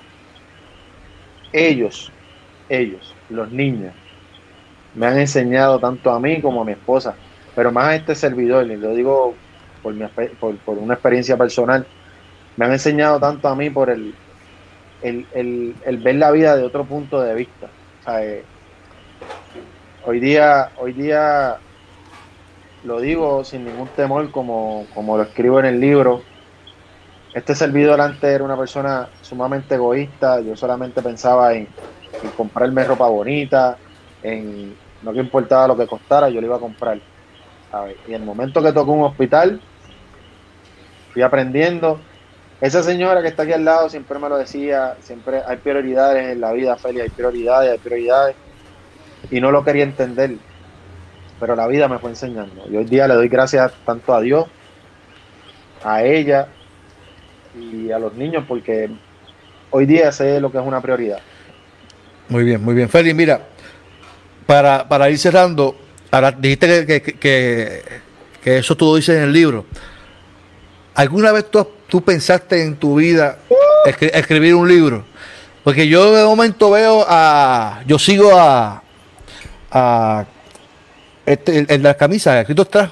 Ellos, 1.54 2.12
ellos, 2.70 3.14
los 3.30 3.52
niños, 3.52 3.94
me 4.96 5.08
han 5.08 5.20
enseñado 5.20 5.80
tanto 5.80 6.12
a 6.12 6.20
mí 6.20 6.42
como 6.42 6.62
a 6.62 6.66
mi 6.66 6.74
esposa, 6.74 7.16
pero 7.56 7.72
más 7.72 7.86
a 7.86 7.96
este 7.96 8.16
servidor, 8.16 8.66
y 8.66 8.78
lo 8.78 8.94
digo 8.94 9.36
por, 9.82 9.94
mi, 9.94 10.06
por, 10.40 10.78
una 10.78 10.94
experiencia 10.94 11.38
personal, 11.38 11.86
me 12.56 12.66
han 12.66 12.72
enseñado 12.72 13.20
tanto 13.20 13.48
a 13.48 13.56
mí 13.56 13.70
por 13.70 13.90
el, 13.90 14.14
el, 15.02 15.76
el, 15.86 15.98
ver 15.98 16.16
la 16.16 16.32
vida 16.32 16.56
de 16.56 16.64
otro 16.64 16.86
punto 16.86 17.22
de 17.22 17.36
vista. 17.36 17.68
Eh, 18.08 18.44
hoy 20.06 20.20
día, 20.20 20.70
hoy 20.78 20.94
día 20.94 21.58
lo 22.84 23.00
digo 23.00 23.44
sin 23.44 23.66
ningún 23.66 23.88
temor 23.90 24.32
como, 24.32 24.86
como 24.94 25.18
lo 25.18 25.24
escribo 25.24 25.60
en 25.60 25.66
el 25.66 25.80
libro. 25.80 26.22
Este 27.34 27.56
servidor 27.56 28.02
antes 28.02 28.24
era 28.24 28.44
una 28.44 28.58
persona 28.58 29.08
sumamente 29.22 29.76
egoísta, 29.76 30.42
yo 30.42 30.56
solamente 30.56 31.02
pensaba 31.02 31.54
en, 31.54 31.68
comprarme 32.36 32.84
ropa 32.84 33.08
bonita, 33.08 33.78
en 34.22 34.76
no 35.02 35.14
que 35.14 35.20
importaba 35.20 35.70
lo 35.70 35.78
que 35.78 35.88
costara, 35.88 36.30
yo 36.30 36.42
lo 36.42 36.48
iba 36.48 36.58
a 36.58 36.60
comprar. 36.60 37.00
Y 38.08 38.14
en 38.14 38.22
el 38.22 38.26
momento 38.26 38.62
que 38.62 38.74
tocó 38.74 38.92
un 38.92 39.06
hospital, 39.06 39.62
fui 41.14 41.22
aprendiendo. 41.22 42.00
Esa 42.60 42.84
señora 42.84 43.22
que 43.22 43.30
está 43.30 43.44
aquí 43.44 43.54
al 43.54 43.66
lado 43.66 43.90
siempre 43.90 44.20
me 44.20 44.30
lo 44.30 44.38
decía, 44.38 44.96
siempre 45.00 45.42
hay 45.48 45.58
prioridades 45.58 46.34
en 46.34 46.42
la 46.42 46.52
vida, 46.52 46.76
Feli, 46.76 47.00
hay 47.00 47.10
prioridades, 47.10 47.72
hay 47.72 47.78
prioridades. 47.78 48.36
Y 49.32 49.40
no 49.40 49.52
lo 49.52 49.64
quería 49.64 49.84
entender 49.84 50.36
pero 51.42 51.56
la 51.56 51.66
vida 51.66 51.88
me 51.88 51.98
fue 51.98 52.12
enseñando. 52.12 52.68
Y 52.72 52.78
hoy 52.78 52.86
día 52.86 53.08
le 53.08 53.16
doy 53.16 53.28
gracias 53.28 53.74
tanto 53.84 54.14
a 54.14 54.22
Dios, 54.22 54.46
a 55.84 56.04
ella 56.04 56.48
y 57.60 57.92
a 57.92 57.98
los 57.98 58.14
niños, 58.14 58.46
porque 58.48 58.92
hoy 59.72 59.88
día 59.88 60.12
sé 60.12 60.40
lo 60.40 60.52
que 60.52 60.60
es 60.60 60.64
una 60.64 60.80
prioridad. 60.82 61.20
Muy 62.30 62.44
bien, 62.44 62.64
muy 62.64 62.76
bien. 62.76 62.88
Félix, 62.88 63.16
mira, 63.16 63.42
para, 64.46 64.88
para 64.88 65.10
ir 65.10 65.18
cerrando, 65.18 65.76
ahora 66.12 66.32
dijiste 66.32 66.86
que, 66.86 67.82
que, 68.44 68.58
eso 68.60 68.78
tú 68.78 68.96
dices 68.96 69.18
en 69.18 69.24
el 69.24 69.34
libro. 69.34 69.66
¿Alguna 70.94 71.32
vez 71.32 71.50
tú, 71.50 71.68
tú 71.88 72.04
pensaste 72.04 72.64
en 72.64 72.76
tu 72.76 72.98
vida 72.98 73.40
escribir 74.14 74.54
un 74.54 74.68
libro? 74.68 75.06
Porque 75.64 75.88
yo 75.88 76.14
de 76.14 76.24
momento 76.24 76.70
veo 76.70 77.04
a. 77.08 77.82
Yo 77.88 77.98
sigo 77.98 78.30
a 78.32 78.84
este, 81.32 81.66
en 81.74 81.84
la 81.84 81.94
camisa, 81.94 82.40
escrito 82.40 82.64
está. 82.64 82.92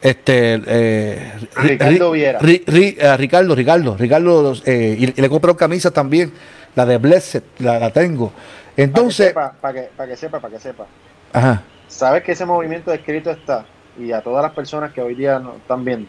Este, 0.00 0.60
eh, 0.66 1.32
Ricardo 1.56 2.12
Viera. 2.12 2.38
Ricardo, 2.38 3.54
Ricardo, 3.54 3.96
Ricardo, 3.98 4.54
eh, 4.64 4.96
y, 4.98 5.20
le 5.20 5.28
compré 5.28 5.54
camisa 5.56 5.90
también, 5.90 6.32
la 6.74 6.86
de 6.86 6.96
Blessed, 6.96 7.42
la, 7.58 7.90
tengo. 7.90 8.32
Entonces. 8.76 9.34
Para 9.34 9.50
que, 9.50 9.80
sepa, 9.80 9.96
para 9.96 10.08
que 10.08 10.16
sepa, 10.16 10.40
para 10.40 10.54
que 10.54 10.60
sepa. 10.60 10.86
Ajá. 11.32 11.62
Sabes 11.86 12.22
que 12.22 12.32
ese 12.32 12.46
movimiento 12.46 12.92
escrito 12.94 13.30
está, 13.30 13.66
y 13.98 14.12
a 14.12 14.22
todas 14.22 14.42
las 14.42 14.52
personas 14.52 14.92
que 14.92 15.02
hoy 15.02 15.14
día 15.14 15.38
nos 15.38 15.56
están 15.56 15.84
viendo, 15.84 16.08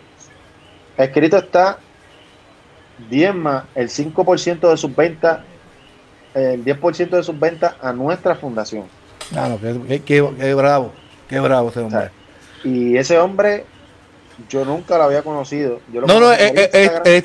escrito 0.97 1.38
está 1.38 1.80
diezma 3.09 3.67
el 3.76 3.89
5% 3.89 4.69
de 4.69 4.78
sus 4.78 4.95
ventas, 4.95 5.39
el 6.34 6.63
10% 6.63 7.09
de 7.09 7.24
sus 7.24 7.38
ventas 7.38 7.76
a 7.82 7.91
nuestra 7.91 8.36
fundación. 8.36 8.86
Claro, 9.32 9.59
qué, 10.05 10.21
bravo, 10.53 10.91
qué 11.29 11.39
bravo 11.39 11.69
ese 11.69 11.79
hombre. 11.79 12.09
y 12.63 12.97
ese 12.97 13.17
hombre, 13.17 13.65
yo 14.49 14.65
nunca 14.65 14.97
lo 14.97 15.03
había 15.05 15.21
conocido. 15.21 15.79
Yo 15.91 16.01
no, 16.01 16.19
no, 16.19 16.34
eh, 16.34 16.53
eh, 16.73 17.01
eh, 17.05 17.23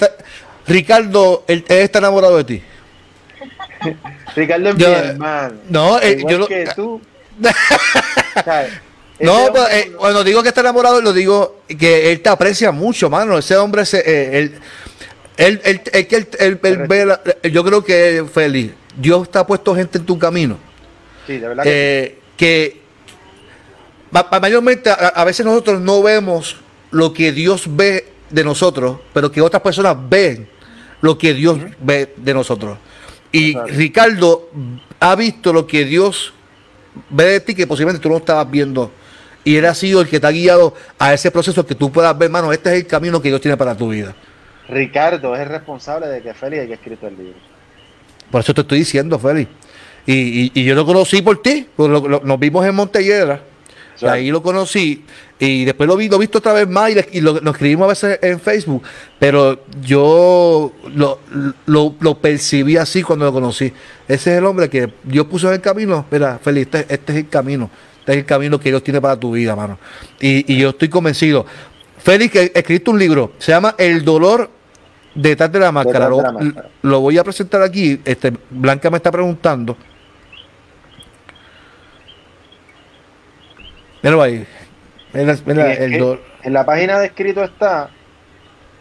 Ricardo, 0.66 1.44
él, 1.48 1.64
está 1.68 1.98
enamorado 1.98 2.36
de 2.36 2.44
ti. 2.44 2.62
Ricardo 4.36 4.68
es 4.70 4.76
mi 4.76 4.84
hermano. 4.84 5.54
No, 5.68 6.00
yo 6.00 6.38
lo, 6.38 6.46
que 6.46 6.68
tú. 6.74 7.00
no, 9.20 9.46
pues, 9.52 9.74
eh, 9.74 9.92
cuando 9.96 10.24
digo 10.24 10.42
que 10.42 10.48
está 10.48 10.60
enamorado, 10.60 11.00
lo 11.00 11.12
digo 11.12 11.60
que 11.68 12.12
él 12.12 12.20
te 12.20 12.28
aprecia 12.28 12.72
mucho, 12.72 13.10
mano. 13.10 13.38
Ese 13.38 13.56
hombre, 13.56 13.82
ese, 13.82 13.98
eh, 13.98 14.38
él, 14.38 14.60
él, 15.36 15.60
él, 15.92 16.60
él, 16.62 17.52
yo 17.52 17.64
creo 17.64 17.84
que 17.84 18.24
feliz. 18.32 18.72
Dios 18.96 19.24
está 19.24 19.46
puesto 19.46 19.74
gente 19.74 19.98
en 19.98 20.06
tu 20.06 20.18
camino. 20.18 20.58
Sí, 21.26 21.38
de 21.38 21.48
verdad 21.48 21.64
que, 21.64 22.18
que 22.36 22.80
mayormente 24.40 24.90
a, 24.90 25.24
veces 25.24 25.44
nosotros 25.44 25.80
no 25.80 26.02
vemos 26.02 26.56
lo 26.90 27.12
que 27.12 27.32
Dios 27.32 27.64
ve 27.68 28.08
de 28.30 28.44
nosotros, 28.44 28.98
pero 29.12 29.30
que 29.30 29.40
otras 29.40 29.62
personas 29.62 29.96
ven 30.08 30.48
lo 31.00 31.18
que 31.18 31.34
Dios 31.34 31.58
ve 31.80 32.14
de 32.16 32.34
nosotros. 32.34 32.78
Y 33.32 33.58
Ricardo 33.58 34.50
ha 35.00 35.14
visto 35.16 35.52
lo 35.52 35.66
que 35.66 35.84
Dios 35.84 36.32
ve 37.10 37.24
de 37.24 37.40
ti 37.40 37.54
que 37.54 37.66
posiblemente 37.66 38.02
tú 38.02 38.08
no 38.08 38.16
estabas 38.16 38.50
viendo. 38.50 38.90
Y 39.44 39.56
él 39.56 39.66
ha 39.66 39.74
sido 39.74 40.00
el 40.00 40.08
que 40.08 40.18
te 40.18 40.26
ha 40.26 40.30
guiado 40.30 40.74
a 40.98 41.12
ese 41.14 41.30
proceso 41.30 41.64
que 41.66 41.74
tú 41.74 41.92
puedas 41.92 42.16
ver, 42.18 42.26
hermano, 42.26 42.52
este 42.52 42.70
es 42.70 42.76
el 42.76 42.86
camino 42.86 43.20
que 43.20 43.28
Dios 43.28 43.40
tiene 43.40 43.56
para 43.56 43.76
tu 43.76 43.90
vida. 43.90 44.14
Ricardo 44.68 45.34
es 45.36 45.42
el 45.42 45.48
responsable 45.48 46.08
de 46.08 46.22
que 46.22 46.34
Félix 46.34 46.62
haya 46.62 46.74
escrito 46.74 47.06
el 47.06 47.16
libro. 47.16 47.38
Por 48.30 48.40
eso 48.40 48.52
te 48.54 48.62
estoy 48.62 48.78
diciendo, 48.78 49.18
Félix. 49.18 49.50
Y, 50.06 50.62
yo 50.62 50.74
lo 50.74 50.86
conocí 50.86 51.22
por 51.22 51.42
ti, 51.42 51.66
nos 51.76 52.40
vimos 52.40 52.64
en 52.64 52.74
Montelledra. 52.74 53.42
Ahí 54.02 54.30
lo 54.30 54.42
conocí 54.42 55.04
y 55.38 55.64
después 55.64 55.88
lo 55.88 55.96
vi, 55.96 56.08
lo 56.08 56.16
he 56.16 56.20
visto 56.20 56.38
otra 56.38 56.52
vez 56.52 56.68
más 56.68 56.90
y, 57.12 57.20
lo, 57.20 57.38
escribimos 57.50 57.86
a 57.86 57.88
veces 57.88 58.18
en 58.22 58.40
Facebook, 58.40 58.82
pero 59.18 59.64
yo 59.82 60.72
lo, 60.94 61.20
lo, 61.66 62.18
percibí 62.18 62.76
así 62.76 63.02
cuando 63.02 63.24
lo 63.24 63.32
conocí. 63.32 63.72
Ese 64.06 64.32
es 64.32 64.38
el 64.38 64.44
hombre 64.44 64.68
que 64.68 64.92
Dios 65.02 65.26
puso 65.26 65.48
en 65.48 65.54
el 65.54 65.60
camino. 65.60 66.04
Mira, 66.10 66.38
Félix, 66.42 66.74
este, 66.74 66.94
este, 66.94 67.12
es 67.12 67.18
el 67.18 67.28
camino. 67.28 67.70
Este 68.00 68.12
es 68.12 68.18
el 68.18 68.24
camino 68.24 68.60
que 68.60 68.68
Dios 68.68 68.82
tiene 68.82 69.00
para 69.00 69.18
tu 69.18 69.32
vida, 69.32 69.56
mano. 69.56 69.78
Y, 70.20 70.52
y 70.52 70.58
yo 70.58 70.70
estoy 70.70 70.88
convencido. 70.88 71.44
Félix, 71.98 72.32
que 72.32 72.52
escrito 72.54 72.90
un 72.90 72.98
libro, 72.98 73.32
se 73.38 73.52
llama 73.52 73.74
El 73.78 74.04
dolor 74.04 74.50
detrás 75.14 75.50
de 75.50 75.58
la 75.58 75.72
máscara. 75.72 76.08
Lo, 76.82 77.00
voy 77.00 77.18
a 77.18 77.24
presentar 77.24 77.62
aquí. 77.62 78.00
Este, 78.04 78.32
Blanca 78.50 78.90
me 78.90 78.98
está 78.98 79.10
preguntando. 79.10 79.76
Míralo 84.06 84.22
ahí. 84.22 84.46
en 85.14 86.52
la 86.52 86.64
página 86.64 87.00
de 87.00 87.06
escrito 87.06 87.42
está, 87.42 87.90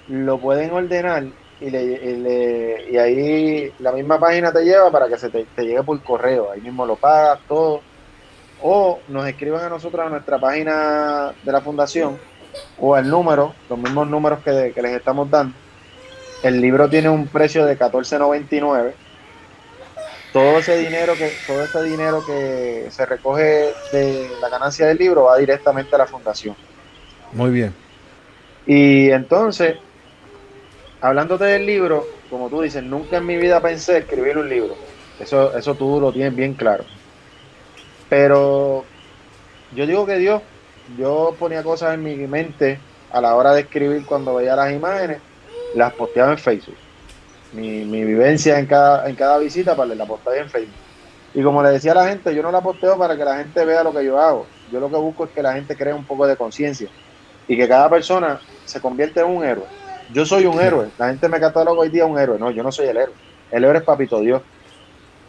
lo 0.07 0.37
pueden 0.39 0.69
ordenar 0.69 1.23
y, 1.59 1.69
le, 1.71 2.91
y 2.91 2.97
ahí 2.97 3.73
la 3.79 3.91
misma 3.91 4.19
página 4.19 4.51
te 4.53 4.63
lleva 4.63 4.91
para 4.91 5.07
que 5.07 5.17
se 5.17 5.31
te, 5.31 5.47
llegue 5.57 5.81
por 5.81 5.99
correo. 6.03 6.51
Ahí 6.51 6.61
mismo 6.61 6.85
lo 6.85 6.95
pagas, 6.95 7.39
todo. 7.47 7.81
O 8.61 8.99
nos 9.07 9.27
escriban 9.27 9.63
a 9.63 9.69
nosotros 9.69 10.05
a 10.05 10.09
nuestra 10.09 10.37
página 10.37 11.33
de 11.41 11.51
la 11.51 11.61
fundación 11.61 12.19
o 12.79 12.95
el 12.95 13.09
número, 13.09 13.55
los 13.67 13.79
mismos 13.79 14.07
números 14.07 14.43
que, 14.43 14.73
que 14.75 14.81
les 14.83 14.91
estamos 14.91 15.27
dando 15.31 15.55
el 16.43 16.61
libro 16.61 16.87
tiene 16.87 17.09
un 17.09 17.25
precio 17.25 17.65
de 17.65 17.77
14.99. 17.77 18.93
Todo 20.35 20.59
ese 20.59 20.77
dinero 20.77 21.13
que 21.13 21.31
todo 21.47 21.63
ese 21.63 21.81
dinero 21.83 22.21
que 22.25 22.87
se 22.89 23.05
recoge 23.05 23.71
de 23.93 24.29
la 24.41 24.49
ganancia 24.49 24.85
del 24.85 24.97
libro 24.97 25.23
va 25.23 25.37
directamente 25.37 25.95
a 25.95 25.99
la 25.99 26.07
fundación. 26.07 26.57
Muy 27.31 27.51
bien. 27.51 27.73
Y 28.65 29.11
entonces, 29.11 29.77
hablándote 30.99 31.45
del 31.45 31.65
libro, 31.65 32.05
como 32.29 32.49
tú 32.49 32.61
dices, 32.61 32.83
nunca 32.83 33.15
en 33.15 33.25
mi 33.25 33.37
vida 33.37 33.61
pensé 33.61 33.99
escribir 33.99 34.37
un 34.37 34.49
libro. 34.49 34.75
Eso, 35.21 35.57
eso 35.57 35.73
tú 35.75 36.01
lo 36.01 36.11
tienes 36.11 36.35
bien 36.35 36.53
claro. 36.53 36.83
Pero 38.09 38.83
yo 39.73 39.87
digo 39.87 40.05
que 40.05 40.17
Dios, 40.17 40.41
yo 40.97 41.33
ponía 41.39 41.63
cosas 41.63 41.93
en 41.93 42.03
mi 42.03 42.17
mente 42.27 42.77
a 43.09 43.21
la 43.21 43.37
hora 43.37 43.53
de 43.53 43.61
escribir 43.61 44.05
cuando 44.05 44.35
veía 44.35 44.57
las 44.57 44.73
imágenes 44.73 45.19
las 45.75 45.93
posteaba 45.93 46.33
en 46.33 46.39
Facebook. 46.39 46.75
Mi, 47.53 47.83
vivencia 48.03 48.59
en 48.59 48.65
cada, 48.65 49.07
en 49.07 49.15
cada 49.15 49.37
visita 49.37 49.75
para 49.75 49.87
pues, 49.87 49.97
la 49.97 50.05
posteaba 50.05 50.37
en 50.37 50.49
Facebook. 50.49 50.75
Y 51.33 51.43
como 51.43 51.61
le 51.61 51.69
decía 51.69 51.91
a 51.91 51.95
la 51.95 52.07
gente, 52.07 52.33
yo 52.33 52.41
no 52.41 52.51
la 52.51 52.61
posteo 52.61 52.97
para 52.97 53.17
que 53.17 53.25
la 53.25 53.37
gente 53.37 53.65
vea 53.65 53.83
lo 53.83 53.93
que 53.93 54.05
yo 54.05 54.19
hago. 54.19 54.45
Yo 54.71 54.79
lo 54.79 54.89
que 54.89 54.95
busco 54.95 55.25
es 55.25 55.31
que 55.31 55.41
la 55.41 55.53
gente 55.53 55.75
cree 55.75 55.93
un 55.93 56.05
poco 56.05 56.25
de 56.25 56.37
conciencia 56.37 56.87
y 57.47 57.57
que 57.57 57.67
cada 57.67 57.89
persona 57.89 58.39
se 58.63 58.79
convierta 58.79 59.21
en 59.21 59.27
un 59.27 59.43
héroe. 59.43 59.65
Yo 60.13 60.25
soy 60.25 60.45
un 60.45 60.59
héroe. 60.59 60.87
La 60.97 61.09
gente 61.09 61.27
me 61.27 61.39
cataloga 61.39 61.79
hoy 61.79 61.89
día 61.89 62.05
un 62.05 62.17
héroe. 62.17 62.39
No, 62.39 62.51
yo 62.51 62.63
no 62.63 62.71
soy 62.71 62.87
el 62.87 62.97
héroe. 62.97 63.15
El 63.51 63.63
héroe 63.63 63.79
es 63.79 63.83
Papito 63.83 64.19
Dios. 64.19 64.41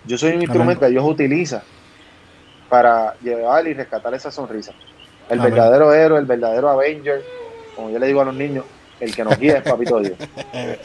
Yo 0.04 0.16
soy 0.16 0.32
un 0.32 0.42
instrumento 0.42 0.80
que 0.80 0.90
Dios 0.90 1.04
utiliza 1.04 1.62
para 2.68 3.14
llevar 3.20 3.66
y 3.66 3.74
rescatar 3.74 4.14
esa 4.14 4.30
sonrisa. 4.30 4.72
El 5.28 5.40
verdadero 5.40 5.92
héroe, 5.92 6.20
el 6.20 6.26
verdadero 6.26 6.68
Avenger, 6.68 7.22
como 7.74 7.90
yo 7.90 7.98
le 7.98 8.06
digo 8.06 8.20
a 8.20 8.26
los 8.26 8.34
niños, 8.34 8.64
el 9.00 9.14
que 9.14 9.24
nos 9.24 9.38
guía 9.38 9.58
es 9.58 9.62
Papito 9.62 10.00
Dios. 10.00 10.16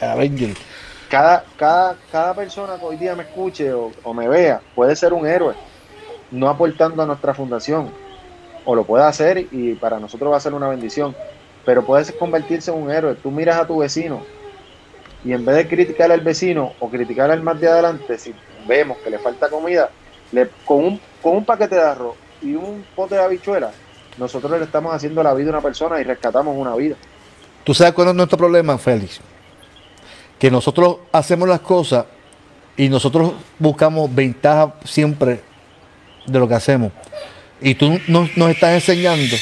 cada, 1.12 1.44
cada, 1.58 1.96
cada 2.10 2.32
persona 2.32 2.78
que 2.78 2.86
hoy 2.86 2.96
día 2.96 3.14
me 3.14 3.24
escuche 3.24 3.70
o, 3.70 4.14
me 4.14 4.28
vea 4.28 4.62
puede 4.74 4.96
ser 4.96 5.12
un 5.12 5.26
héroe, 5.26 5.54
no 6.30 6.48
aportando 6.48 7.02
a 7.02 7.06
nuestra 7.06 7.34
fundación. 7.34 7.90
O 8.64 8.74
lo 8.74 8.84
puede 8.84 9.04
hacer 9.04 9.46
y 9.50 9.74
para 9.74 10.00
nosotros 10.00 10.32
va 10.32 10.38
a 10.38 10.40
ser 10.40 10.54
una 10.54 10.68
bendición. 10.68 11.14
Pero 11.66 11.84
puede 11.84 12.10
convertirse 12.14 12.70
en 12.70 12.82
un 12.82 12.90
héroe. 12.90 13.14
Tú 13.16 13.30
miras 13.30 13.58
a 13.58 13.66
tu 13.66 13.80
vecino 13.80 14.22
y 15.22 15.34
en 15.34 15.44
vez 15.44 15.56
de 15.56 15.68
criticar 15.68 16.10
al 16.10 16.22
vecino 16.22 16.72
o 16.80 16.88
criticar 16.88 17.30
al 17.30 17.42
más 17.42 17.60
de 17.60 17.68
adelante, 17.68 18.16
si 18.16 18.34
vemos 18.66 18.96
que 19.04 19.10
le 19.10 19.18
falta 19.18 19.50
comida, 19.50 19.90
le, 20.30 20.48
con, 20.64 20.82
un, 20.82 21.00
con 21.20 21.36
un 21.36 21.44
paquete 21.44 21.74
de 21.74 21.82
arroz 21.82 22.16
y 22.40 22.54
un 22.54 22.86
pote 22.96 23.16
de 23.16 23.22
habichuelas, 23.22 23.74
nosotros 24.16 24.58
le 24.58 24.64
estamos 24.64 24.94
haciendo 24.94 25.22
la 25.22 25.34
vida 25.34 25.48
a 25.48 25.50
una 25.50 25.60
persona 25.60 26.00
y 26.00 26.04
rescatamos 26.04 26.56
una 26.56 26.74
vida. 26.74 26.96
¿Tú 27.64 27.74
sabes 27.74 27.92
cuál 27.92 28.08
es 28.08 28.14
nuestro 28.14 28.38
problema, 28.38 28.78
Félix? 28.78 29.20
Que 30.42 30.50
nosotros 30.50 30.96
hacemos 31.12 31.48
las 31.48 31.60
cosas 31.60 32.04
y 32.76 32.88
nosotros 32.88 33.34
buscamos 33.60 34.12
ventaja 34.12 34.74
siempre 34.84 35.40
de 36.26 36.36
lo 36.36 36.48
que 36.48 36.54
hacemos. 36.54 36.90
Y 37.60 37.76
tú 37.76 38.00
nos, 38.08 38.28
estás 38.50 38.74
enseñando, 38.74 39.36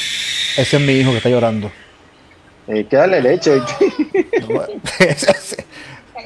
ese 0.57 0.77
es 0.77 0.79
mi 0.79 0.93
hijo 0.93 1.09
que 1.09 1.17
está 1.17 1.29
llorando. 1.29 1.71
Que 2.67 2.85
darle 2.91 3.19
leche. 3.19 3.59
ese, 4.99 5.65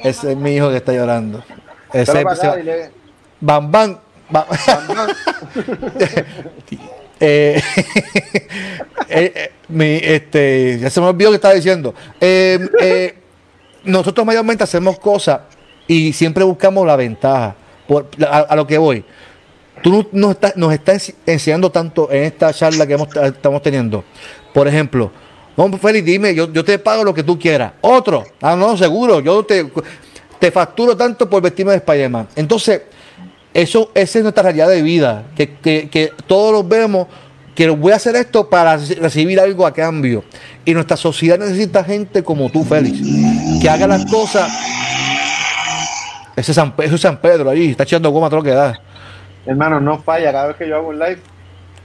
es 0.02 0.36
mi 0.36 0.56
hijo 0.56 0.68
que 0.68 0.76
está 0.76 0.92
llorando. 0.92 1.42
Ese, 1.90 2.22
bam, 3.40 3.72
bam, 3.72 3.98
bam. 4.28 4.44
Eh, 7.18 7.62
eh, 9.08 9.50
eh, 9.70 10.00
este, 10.02 10.78
ya 10.78 10.90
se 10.90 11.00
me 11.00 11.06
olvidó 11.06 11.30
que 11.30 11.36
estaba 11.36 11.54
diciendo. 11.54 11.94
Nosotros 13.86 14.26
mayormente 14.26 14.64
hacemos 14.64 14.98
cosas 14.98 15.40
y 15.86 16.12
siempre 16.12 16.44
buscamos 16.44 16.86
la 16.86 16.96
ventaja. 16.96 17.54
Por, 17.86 18.08
a, 18.28 18.56
lo 18.56 18.66
que 18.66 18.78
voy. 18.78 19.04
Tú 19.82 20.08
nos 20.12 20.32
estás, 20.32 20.56
nos 20.56 20.72
estás 20.72 21.12
enseñando 21.24 21.70
tanto 21.70 22.10
en 22.10 22.24
esta 22.24 22.52
charla 22.52 22.86
que 22.86 22.96
estamos 23.24 23.62
teniendo. 23.62 24.04
Por 24.52 24.66
ejemplo, 24.66 25.10
vamos, 25.56 25.80
Félix, 25.80 26.04
dime, 26.04 26.34
yo, 26.34 26.52
yo 26.52 26.64
te 26.64 26.78
pago 26.78 27.04
lo 27.04 27.14
que 27.14 27.22
tú 27.22 27.38
quieras. 27.38 27.72
Otro, 27.80 28.24
ah, 28.40 28.56
no, 28.56 28.76
seguro, 28.76 29.20
yo 29.20 29.44
te, 29.44 29.70
te 30.38 30.50
facturo 30.50 30.96
tanto 30.96 31.28
por 31.28 31.42
vestirme 31.42 31.72
de 31.72 31.78
Spider-Man. 31.78 32.28
Entonces, 32.34 32.82
eso, 33.56 33.90
esa 33.94 34.18
es 34.18 34.22
nuestra 34.22 34.42
realidad 34.42 34.68
de 34.68 34.82
vida, 34.82 35.24
que, 35.34 36.12
todos 36.26 36.52
los 36.52 36.68
vemos 36.68 37.06
que 37.56 37.68
voy 37.70 37.92
a 37.92 37.96
hacer 37.96 38.14
esto 38.14 38.48
para 38.48 38.76
recibir 38.76 39.40
algo 39.40 39.66
a 39.66 39.72
cambio. 39.72 40.22
Y 40.64 40.74
nuestra 40.74 40.96
sociedad 40.96 41.38
necesita 41.38 41.82
gente 41.82 42.22
como 42.22 42.50
tú, 42.50 42.62
Félix, 42.62 43.00
que 43.60 43.68
haga 43.68 43.88
las 43.88 44.04
cosas. 44.04 44.52
Ese 46.36 46.52
San, 46.52 46.74
eso 46.78 46.94
es 46.94 47.00
San 47.00 47.18
Pedro 47.18 47.48
ahí, 47.48 47.70
está 47.70 47.84
echando 47.84 48.10
goma 48.10 48.28
todo 48.28 48.40
lo 48.40 48.44
que 48.44 48.50
da. 48.50 48.78
Hermano, 49.46 49.80
no 49.80 49.98
falla, 50.02 50.30
cada 50.32 50.48
vez 50.48 50.56
que 50.56 50.68
yo 50.68 50.76
hago 50.76 50.88
un 50.88 50.98
live, 50.98 51.18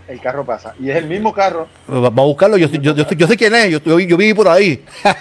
el 0.09 0.19
carro 0.19 0.45
pasa. 0.45 0.75
Y 0.77 0.89
es 0.89 0.97
el 0.97 1.07
mismo 1.07 1.33
carro. 1.33 1.69
Vamos 1.87 2.19
a 2.19 2.23
buscarlo, 2.23 2.57
yo, 2.57 2.67
yo, 2.67 3.27
sé 3.27 3.37
quién 3.37 3.55
es, 3.55 3.69
yo, 3.69 3.79
yo, 3.79 3.95
viví 3.95 4.33
por 4.33 4.47
ahí. 4.47 4.83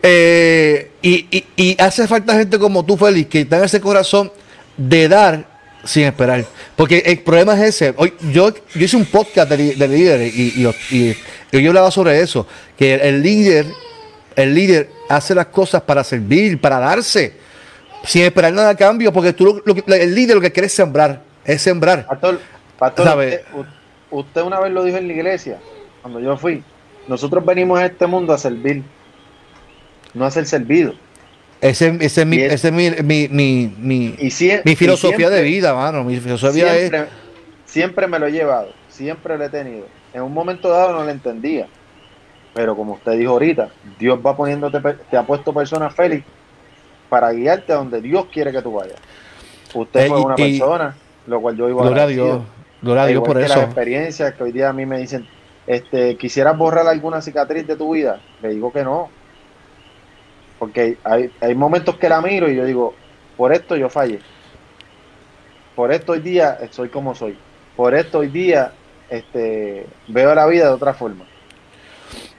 Eh, 0.00 0.92
y, 1.02 1.44
y 1.56 1.76
hace 1.82 2.06
falta 2.06 2.32
gente 2.32 2.56
como 2.56 2.84
tú, 2.84 2.96
Félix, 2.96 3.28
que 3.28 3.44
tenga 3.44 3.64
ese 3.64 3.80
corazón 3.80 4.30
de 4.76 5.08
dar 5.08 5.44
sin 5.84 6.04
esperar. 6.04 6.44
Porque 6.76 7.02
el 7.06 7.20
problema 7.20 7.54
es 7.54 7.74
ese. 7.74 7.94
Hoy, 7.96 8.14
yo, 8.32 8.52
yo 8.52 8.84
hice 8.84 8.96
un 8.96 9.06
podcast 9.06 9.50
de, 9.50 9.88
líderes 9.88 10.34
y, 10.34 10.66
y, 10.90 11.16
yo 11.52 11.68
hablaba 11.70 11.90
sobre 11.90 12.20
eso. 12.20 12.46
Que 12.76 12.94
el 12.94 13.22
líder, 13.22 13.66
el 14.36 14.54
líder 14.54 14.90
hace 15.08 15.34
las 15.34 15.46
cosas 15.46 15.82
para 15.82 16.04
servir, 16.04 16.60
para 16.60 16.78
darse, 16.78 17.34
sin 18.04 18.22
esperar 18.22 18.52
nada 18.52 18.70
a 18.70 18.76
cambio. 18.76 19.12
Porque 19.12 19.32
tú 19.32 19.62
el 19.86 20.14
líder 20.14 20.36
lo 20.36 20.42
que 20.42 20.52
quiere 20.52 20.66
es 20.66 20.74
sembrar, 20.74 21.22
es 21.44 21.62
sembrar. 21.62 22.06
Pastor, 22.06 22.40
usted, 24.10 24.42
una 24.42 24.60
vez 24.60 24.72
lo 24.72 24.84
dijo 24.84 24.98
en 24.98 25.08
la 25.08 25.12
iglesia, 25.14 25.58
cuando 26.02 26.20
yo 26.20 26.36
fui. 26.36 26.62
Nosotros 27.08 27.44
venimos 27.44 27.78
a 27.78 27.86
este 27.86 28.06
mundo 28.06 28.34
a 28.34 28.38
servir, 28.38 28.82
no 30.12 30.26
a 30.26 30.30
ser 30.30 30.46
servido. 30.46 30.94
Ese, 31.60 31.96
ese, 32.00 32.20
es 32.22 32.26
mi, 32.26 32.36
ese 32.38 32.70
mi, 32.70 32.90
mi, 33.02 33.28
mi, 33.28 33.74
mi, 34.64 34.76
filosofía 34.76 35.28
de 35.28 35.42
vida, 35.42 35.74
mano. 35.74 36.04
Mi 36.04 36.18
filosofía 36.20 36.72
siempre, 36.72 37.06
siempre 37.66 38.06
me 38.06 38.18
lo 38.18 38.26
he 38.26 38.32
llevado, 38.32 38.68
siempre 38.88 39.36
lo 39.36 39.44
he 39.44 39.48
tenido. 39.48 39.86
En 40.14 40.22
un 40.22 40.32
momento 40.32 40.68
dado 40.68 40.92
no 40.92 41.04
lo 41.04 41.10
entendía, 41.10 41.66
pero 42.54 42.76
como 42.76 42.94
usted 42.94 43.12
dijo 43.18 43.32
ahorita, 43.32 43.70
Dios 43.98 44.20
va 44.24 44.36
poniéndote, 44.36 44.78
te 45.10 45.16
ha 45.16 45.24
puesto 45.24 45.52
personas 45.52 45.94
feliz 45.94 46.22
para 47.08 47.32
guiarte 47.32 47.72
a 47.72 47.76
donde 47.76 48.00
Dios 48.00 48.26
quiere 48.32 48.52
que 48.52 48.62
tú 48.62 48.74
vayas. 48.74 48.96
Usted 49.74 50.00
Eh, 50.06 50.08
fue 50.08 50.20
una 50.20 50.34
y- 50.38 50.58
persona, 50.58 50.94
lo 51.26 51.40
cual 51.40 51.56
yo 51.56 51.68
iba 51.68 51.84
a 52.02 52.06
Dios. 52.06 52.40
Gloria 52.80 53.02
a 53.02 53.06
Dios 53.06 53.24
por 53.24 53.36
Las 53.40 53.50
eso. 53.50 53.62
experiencias 53.62 54.34
que 54.34 54.44
hoy 54.44 54.52
día 54.52 54.68
a 54.68 54.72
mí 54.72 54.86
me 54.86 54.98
dicen, 54.98 55.26
este, 55.66 56.16
¿quisieras 56.16 56.56
borrar 56.56 56.86
alguna 56.86 57.20
cicatriz 57.20 57.66
de 57.66 57.74
tu 57.76 57.94
vida? 57.94 58.20
Le 58.40 58.50
digo 58.50 58.72
que 58.72 58.84
no. 58.84 59.10
Porque 60.58 60.96
hay, 61.04 61.30
hay 61.40 61.54
momentos 61.54 61.96
que 61.96 62.08
la 62.08 62.20
miro 62.20 62.50
y 62.50 62.56
yo 62.56 62.64
digo, 62.64 62.94
por 63.36 63.52
esto 63.52 63.76
yo 63.76 63.88
fallé. 63.88 64.18
Por 65.76 65.92
esto 65.92 66.12
hoy 66.12 66.20
día 66.20 66.58
soy 66.70 66.88
como 66.88 67.14
soy. 67.14 67.36
Por 67.76 67.94
esto 67.94 68.18
hoy 68.18 68.28
día 68.28 68.72
este, 69.08 69.86
veo 70.08 70.34
la 70.34 70.46
vida 70.46 70.64
de 70.66 70.72
otra 70.72 70.94
forma. 70.94 71.24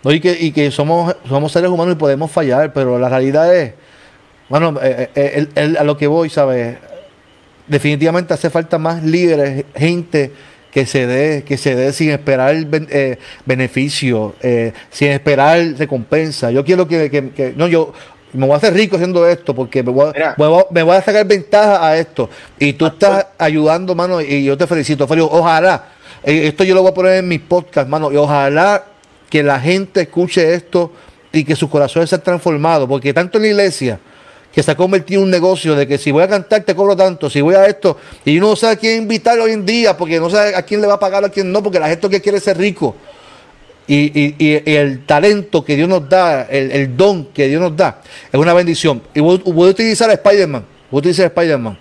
No, 0.03 0.11
y 0.11 0.19
que, 0.19 0.31
y 0.39 0.51
que 0.51 0.71
somos, 0.71 1.15
somos 1.27 1.51
seres 1.51 1.69
humanos 1.69 1.95
y 1.95 1.97
podemos 1.97 2.31
fallar, 2.31 2.73
pero 2.73 2.99
la 2.99 3.09
realidad 3.09 3.53
es, 3.55 3.73
bueno, 4.49 4.75
eh, 4.81 5.09
eh, 5.15 5.31
el- 5.35 5.49
el- 5.55 5.77
a 5.77 5.83
lo 5.83 5.95
que 5.97 6.07
voy, 6.07 6.29
¿sabes? 6.29 6.77
Definitivamente 7.67 8.33
hace 8.33 8.49
falta 8.49 8.77
más 8.77 9.03
líderes, 9.03 9.65
gente 9.75 10.31
que 10.71 10.85
se 10.85 11.07
dé, 11.07 11.43
que 11.43 11.57
se 11.57 11.75
dé 11.75 11.91
sin 11.93 12.11
esperar 12.11 12.55
ben- 12.65 12.87
eh, 12.91 13.17
beneficio, 13.45 14.35
eh, 14.41 14.71
sin 14.91 15.09
esperar 15.09 15.59
recompensa. 15.77 16.51
Yo 16.51 16.63
quiero 16.63 16.87
que, 16.87 17.09
que- 17.09 17.29
que- 17.31 17.53
no, 17.55 17.67
yo 17.67 17.91
me 18.33 18.45
voy 18.45 18.53
a 18.53 18.57
hacer 18.57 18.73
rico 18.73 18.95
haciendo 18.95 19.27
esto 19.27 19.55
porque 19.55 19.81
me 19.81 19.91
voy, 19.91 20.09
a, 20.09 20.35
me 20.37 20.45
voy 20.47 20.61
a- 20.61 20.65
me 20.73 20.83
voy 20.83 20.95
a 20.95 21.01
sacar 21.01 21.25
ventaja 21.25 21.87
a 21.87 21.97
esto. 21.97 22.29
Y 22.59 22.73
tú 22.73 22.85
estás 22.85 23.25
ayudando, 23.37 23.95
mano, 23.95 24.21
y 24.21 24.43
yo 24.43 24.55
te 24.57 24.67
felicito, 24.67 25.07
Félix. 25.07 25.27
Ojalá, 25.31 25.85
eh, 26.23 26.47
esto 26.47 26.63
yo 26.63 26.75
lo 26.75 26.81
voy 26.83 26.91
a 26.91 26.93
poner 26.93 27.13
en 27.15 27.27
mis 27.27 27.39
podcasts, 27.41 27.89
mano, 27.89 28.11
y 28.11 28.15
ojalá 28.17 28.83
que 29.29 29.41
la 29.43 29.59
gente 29.59 30.01
escuche 30.01 30.53
esto 30.53 30.91
y 31.31 31.43
que 31.43 31.55
sus 31.55 31.69
corazones 31.69 32.09
sean 32.09 32.21
transformados, 32.21 32.87
porque 32.87 33.13
tanto 33.13 33.37
en 33.37 33.43
la 33.43 33.47
iglesia, 33.49 33.99
que 34.53 34.63
se 34.63 34.71
ha 34.71 34.75
convertido 34.75 35.19
en 35.21 35.25
un 35.25 35.31
negocio 35.31 35.75
de 35.75 35.87
que 35.87 35.97
si 35.97 36.11
voy 36.11 36.23
a 36.23 36.27
cantar 36.27 36.63
te 36.63 36.75
cobro 36.75 36.95
tanto, 36.95 37.29
si 37.29 37.39
voy 37.41 37.55
a 37.55 37.65
esto, 37.67 37.97
y 38.25 38.37
uno 38.37 38.49
no 38.49 38.55
sabe 38.55 38.73
a 38.73 38.75
quién 38.77 39.03
invitar 39.03 39.39
hoy 39.39 39.51
en 39.51 39.65
día, 39.65 39.95
porque 39.95 40.19
no 40.19 40.29
sabe 40.29 40.55
a 40.55 40.61
quién 40.63 40.81
le 40.81 40.87
va 40.87 40.95
a 40.95 40.99
pagar, 40.99 41.23
a 41.23 41.29
quién 41.29 41.51
no, 41.51 41.61
porque 41.61 41.79
la 41.79 41.87
gente 41.87 42.09
que 42.09 42.19
quiere 42.21 42.39
ser 42.39 42.57
rico. 42.57 42.95
Y, 43.87 44.35
y- 44.37 44.75
el 44.75 45.03
talento 45.05 45.63
que 45.65 45.75
Dios 45.75 45.89
nos 45.89 46.07
da, 46.07 46.43
el, 46.43 46.71
el 46.71 46.95
don 46.95 47.25
que 47.25 47.47
Dios 47.47 47.59
nos 47.61 47.75
da, 47.75 48.01
es 48.31 48.39
una 48.39 48.53
bendición. 48.53 49.01
Y 49.15 49.19
voy, 49.19 49.41
voy 49.45 49.67
a 49.69 49.71
utilizar 49.71 50.09
a 50.09 50.13
Spider-Man, 50.13 50.63
voy 50.91 50.97
a 50.97 50.99
utilizar 50.99 51.25
a 51.25 51.27
Spider-Man. 51.29 51.77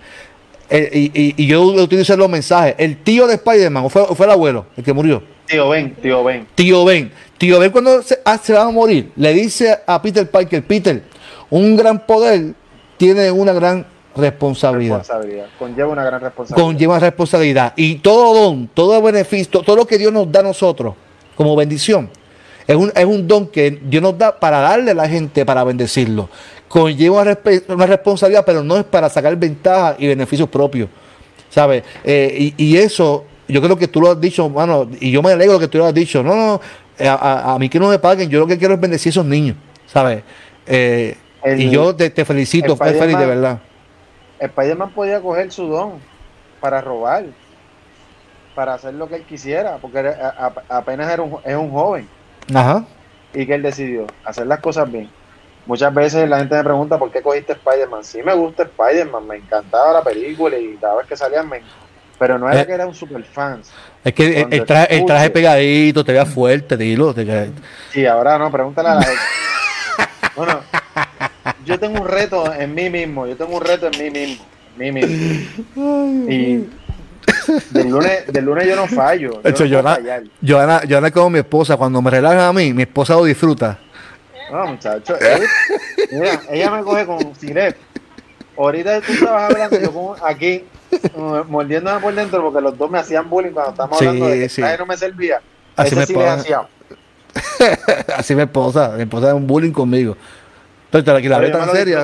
Y, 0.71 1.35
y- 1.37 1.45
yo 1.47 1.63
utilizo 1.63 2.15
los 2.17 2.29
mensajes. 2.29 2.75
El 2.77 2.97
tío 2.97 3.25
de 3.27 3.35
Spider-Man, 3.35 3.85
o 3.85 3.89
fue, 3.89 4.05
fue 4.15 4.25
el 4.25 4.31
abuelo, 4.31 4.65
el 4.77 4.83
que 4.83 4.93
murió. 4.93 5.21
Tío, 5.47 5.69
ven, 5.69 5.95
tío, 5.95 6.23
ven. 6.23 6.47
Tío 6.53 6.85
Ben, 6.85 7.11
tío 7.39 7.59
Ben 7.59 7.71
cuando 7.71 8.03
se, 8.03 8.19
ah, 8.23 8.39
se 8.41 8.53
va 8.53 8.63
a 8.63 8.71
morir, 8.71 9.11
le 9.15 9.33
dice 9.33 9.75
a 9.85 9.99
Peter 10.01 10.29
Parker, 10.29 10.63
Peter, 10.63 11.01
un 11.49 11.75
gran 11.75 12.05
poder 12.05 12.53
tiene 12.97 13.31
una 13.31 13.53
gran 13.53 13.85
responsabilidad. 14.15 14.97
Responsabilidad. 14.99 15.45
Conlleva 15.57 15.89
una 15.89 16.03
gran 16.03 16.21
responsabilidad. 16.21 16.65
Conlleva 16.67 16.99
responsabilidad. 16.99 17.73
Y 17.75 17.95
todo 17.95 18.33
don, 18.33 18.67
todo 18.73 19.01
beneficio, 19.01 19.61
todo 19.61 19.75
lo 19.77 19.85
que 19.85 19.97
Dios 19.97 20.11
nos 20.11 20.31
da 20.31 20.41
a 20.41 20.43
nosotros 20.43 20.95
como 21.35 21.55
bendición, 21.55 22.09
es 22.67 22.75
un, 22.75 22.91
es 22.93 23.05
un 23.05 23.27
don 23.27 23.47
que 23.47 23.71
Dios 23.71 24.03
nos 24.03 24.17
da 24.17 24.37
para 24.39 24.59
darle 24.59 24.91
a 24.91 24.93
la 24.93 25.07
gente, 25.07 25.45
para 25.45 25.63
bendecirlo. 25.63 26.29
Conlleva 26.67 27.21
una, 27.21 27.85
responsabilidad, 27.87 28.43
pero 28.45 28.63
no 28.63 28.77
es 28.77 28.83
para 28.83 29.09
sacar 29.09 29.35
ventaja 29.37 29.95
y 29.97 30.07
beneficios 30.07 30.49
propios. 30.49 30.89
¿Sabes? 31.49 31.83
Eh, 32.03 32.53
y, 32.57 32.63
y 32.63 32.77
eso, 32.77 33.25
yo 33.47 33.59
creo 33.61 33.75
que 33.75 33.87
tú 33.87 34.01
lo 34.01 34.11
has 34.11 34.21
dicho, 34.21 34.47
mano, 34.49 34.87
y 34.99 35.09
yo 35.09 35.23
me 35.23 35.31
alegro 35.31 35.57
que 35.57 35.67
tú 35.67 35.79
lo 35.79 35.85
has 35.85 35.93
dicho. 35.93 36.21
No, 36.21 36.35
no, 36.35 36.61
a, 36.99 37.13
a- 37.13 37.53
a 37.55 37.59
mí 37.59 37.69
que 37.69 37.79
no 37.79 37.87
me 37.89 37.97
paguen, 37.97 38.29
yo 38.29 38.39
lo 38.39 38.45
que 38.45 38.57
quiero 38.57 38.75
es 38.75 38.79
bendecir 38.79 39.09
a 39.09 39.11
esos 39.11 39.25
niños, 39.25 39.55
¿sabes? 39.87 40.21
Eh, 40.67 41.15
El- 41.43 41.59
y 41.61 41.69
yo 41.69 41.95
te, 41.95 42.09
te 42.09 42.25
felicito, 42.25 42.73
el 42.73 42.77
fue 42.77 42.93
feliz 42.93 43.17
de 43.17 43.25
verdad. 43.25 43.59
Spider-Man 44.39 44.91
podía 44.91 45.21
coger 45.21 45.51
su 45.51 45.67
don 45.67 45.93
para 46.59 46.81
robar, 46.81 47.25
para 48.55 48.73
hacer 48.73 48.93
lo 48.93 49.07
que 49.07 49.15
él 49.15 49.23
quisiera, 49.23 49.77
porque 49.77 49.99
era- 49.99 50.33
a- 50.69 50.77
apenas 50.77 51.11
era 51.11 51.21
un, 51.21 51.37
es 51.43 51.55
un 51.55 51.71
joven. 51.71 52.07
Ajá. 52.53 52.83
y 53.31 53.45
que 53.45 53.53
él 53.53 53.61
decidió 53.61 54.07
hacer 54.25 54.47
las 54.47 54.59
cosas 54.59 54.91
bien. 54.91 55.07
Muchas 55.67 55.93
veces 55.93 56.27
la 56.27 56.39
gente 56.39 56.55
me 56.55 56.63
pregunta 56.63 56.97
por 56.97 57.11
qué 57.11 57.21
cogiste 57.21 57.53
Spider-Man. 57.53 58.03
Sí 58.03 58.23
me 58.23 58.33
gusta 58.33 58.63
Spider-Man, 58.63 59.27
me 59.27 59.35
encantaba 59.35 59.93
la 59.93 60.03
película 60.03 60.57
y 60.57 60.75
cada 60.81 60.95
vez 60.95 61.05
que 61.05 61.15
salían 61.15 61.47
me... 61.47 61.61
Pero 62.17 62.39
no 62.39 62.49
era 62.49 62.61
Eh. 62.61 62.65
que 62.65 62.73
era 62.73 62.87
un 62.87 62.95
super 62.95 63.23
fan. 63.23 63.61
Es 64.03 64.13
que 64.15 64.41
el, 64.49 64.65
traje, 64.65 64.95
el 64.97 65.05
traje 65.05 65.29
pegadito, 65.29 66.03
te 66.03 66.11
veas 66.11 66.27
fuerte, 66.27 66.75
dilo. 66.75 67.13
te 67.13 67.51
Sí, 67.91 68.03
ahora 68.07 68.39
no, 68.39 68.49
pregúntale 68.51 68.89
a 68.89 68.95
la 68.95 69.01
gente. 69.03 69.21
Bueno, 70.35 70.59
yo 71.69 71.79
tengo 71.79 72.01
un 72.01 72.07
reto 72.07 72.53
en 72.53 72.73
mí 72.75 72.89
mismo, 72.89 73.27
yo 73.27 73.35
tengo 73.37 73.55
un 73.57 73.63
reto 73.63 73.87
en 73.91 73.97
mí 74.03 74.09
mismo, 74.09 74.45
en 74.77 74.79
mí 74.79 74.91
mismo. 74.91 76.29
Y 76.29 76.69
del 77.71 77.89
lunes, 77.89 78.27
del 78.27 78.45
lunes 78.45 78.67
yo 78.67 78.75
no 78.75 78.87
fallo. 78.87 79.39
De 79.43 79.49
hecho, 79.51 79.65
yo 79.65 79.81
no 79.81 79.89
fallar. 79.95 80.23
Joana, 80.45 80.81
Joana 80.89 81.07
es 81.07 81.13
como 81.13 81.29
mi 81.29 81.39
esposa. 81.39 81.77
Cuando 81.77 82.01
me 82.01 82.09
relaja 82.09 82.47
a 82.47 82.53
mí, 82.53 82.73
mi 82.73 82.83
esposa 82.83 83.13
lo 83.15 83.23
disfruta. 83.25 83.77
No, 84.51 84.65
muchacho. 84.67 85.15
él- 85.19 85.43
mira, 86.11 86.41
ella 86.49 86.71
me 86.71 86.81
coge 86.83 87.05
con 87.05 87.35
siret. 87.35 87.77
Ahorita 88.57 88.99
tú 89.01 89.11
estabas 89.13 89.51
hablando, 89.51 89.79
yo 89.79 89.91
como 89.93 90.15
aquí, 90.23 90.63
mordiéndome 91.47 91.99
por 92.01 92.13
dentro, 92.13 92.41
porque 92.41 92.61
los 92.61 92.77
dos 92.77 92.89
me 92.91 92.99
hacían 92.99 93.29
bullying 93.29 93.51
cuando 93.51 93.71
estábamos 93.71 93.99
Sí, 93.99 94.05
hablando 94.05 94.27
de 94.27 94.39
que 94.39 94.49
sí. 94.49 94.61
no 94.77 94.85
me 94.85 94.97
servía. 94.97 95.39
Así 95.75 95.87
Ese 95.87 95.95
me 95.95 96.05
sí 96.05 96.13
le 96.15 96.27
hacía. 96.27 96.61
Así 98.17 98.35
mi 98.35 98.41
esposa. 98.41 98.93
Mi 98.97 99.03
esposa 99.03 99.29
es 99.29 99.33
un 99.33 99.47
bullying 99.47 99.71
conmigo. 99.71 100.17
Entonces, 100.91 101.23
la, 101.29 101.39
la 101.39 101.51
tan 101.51 101.71
seria. 101.71 101.99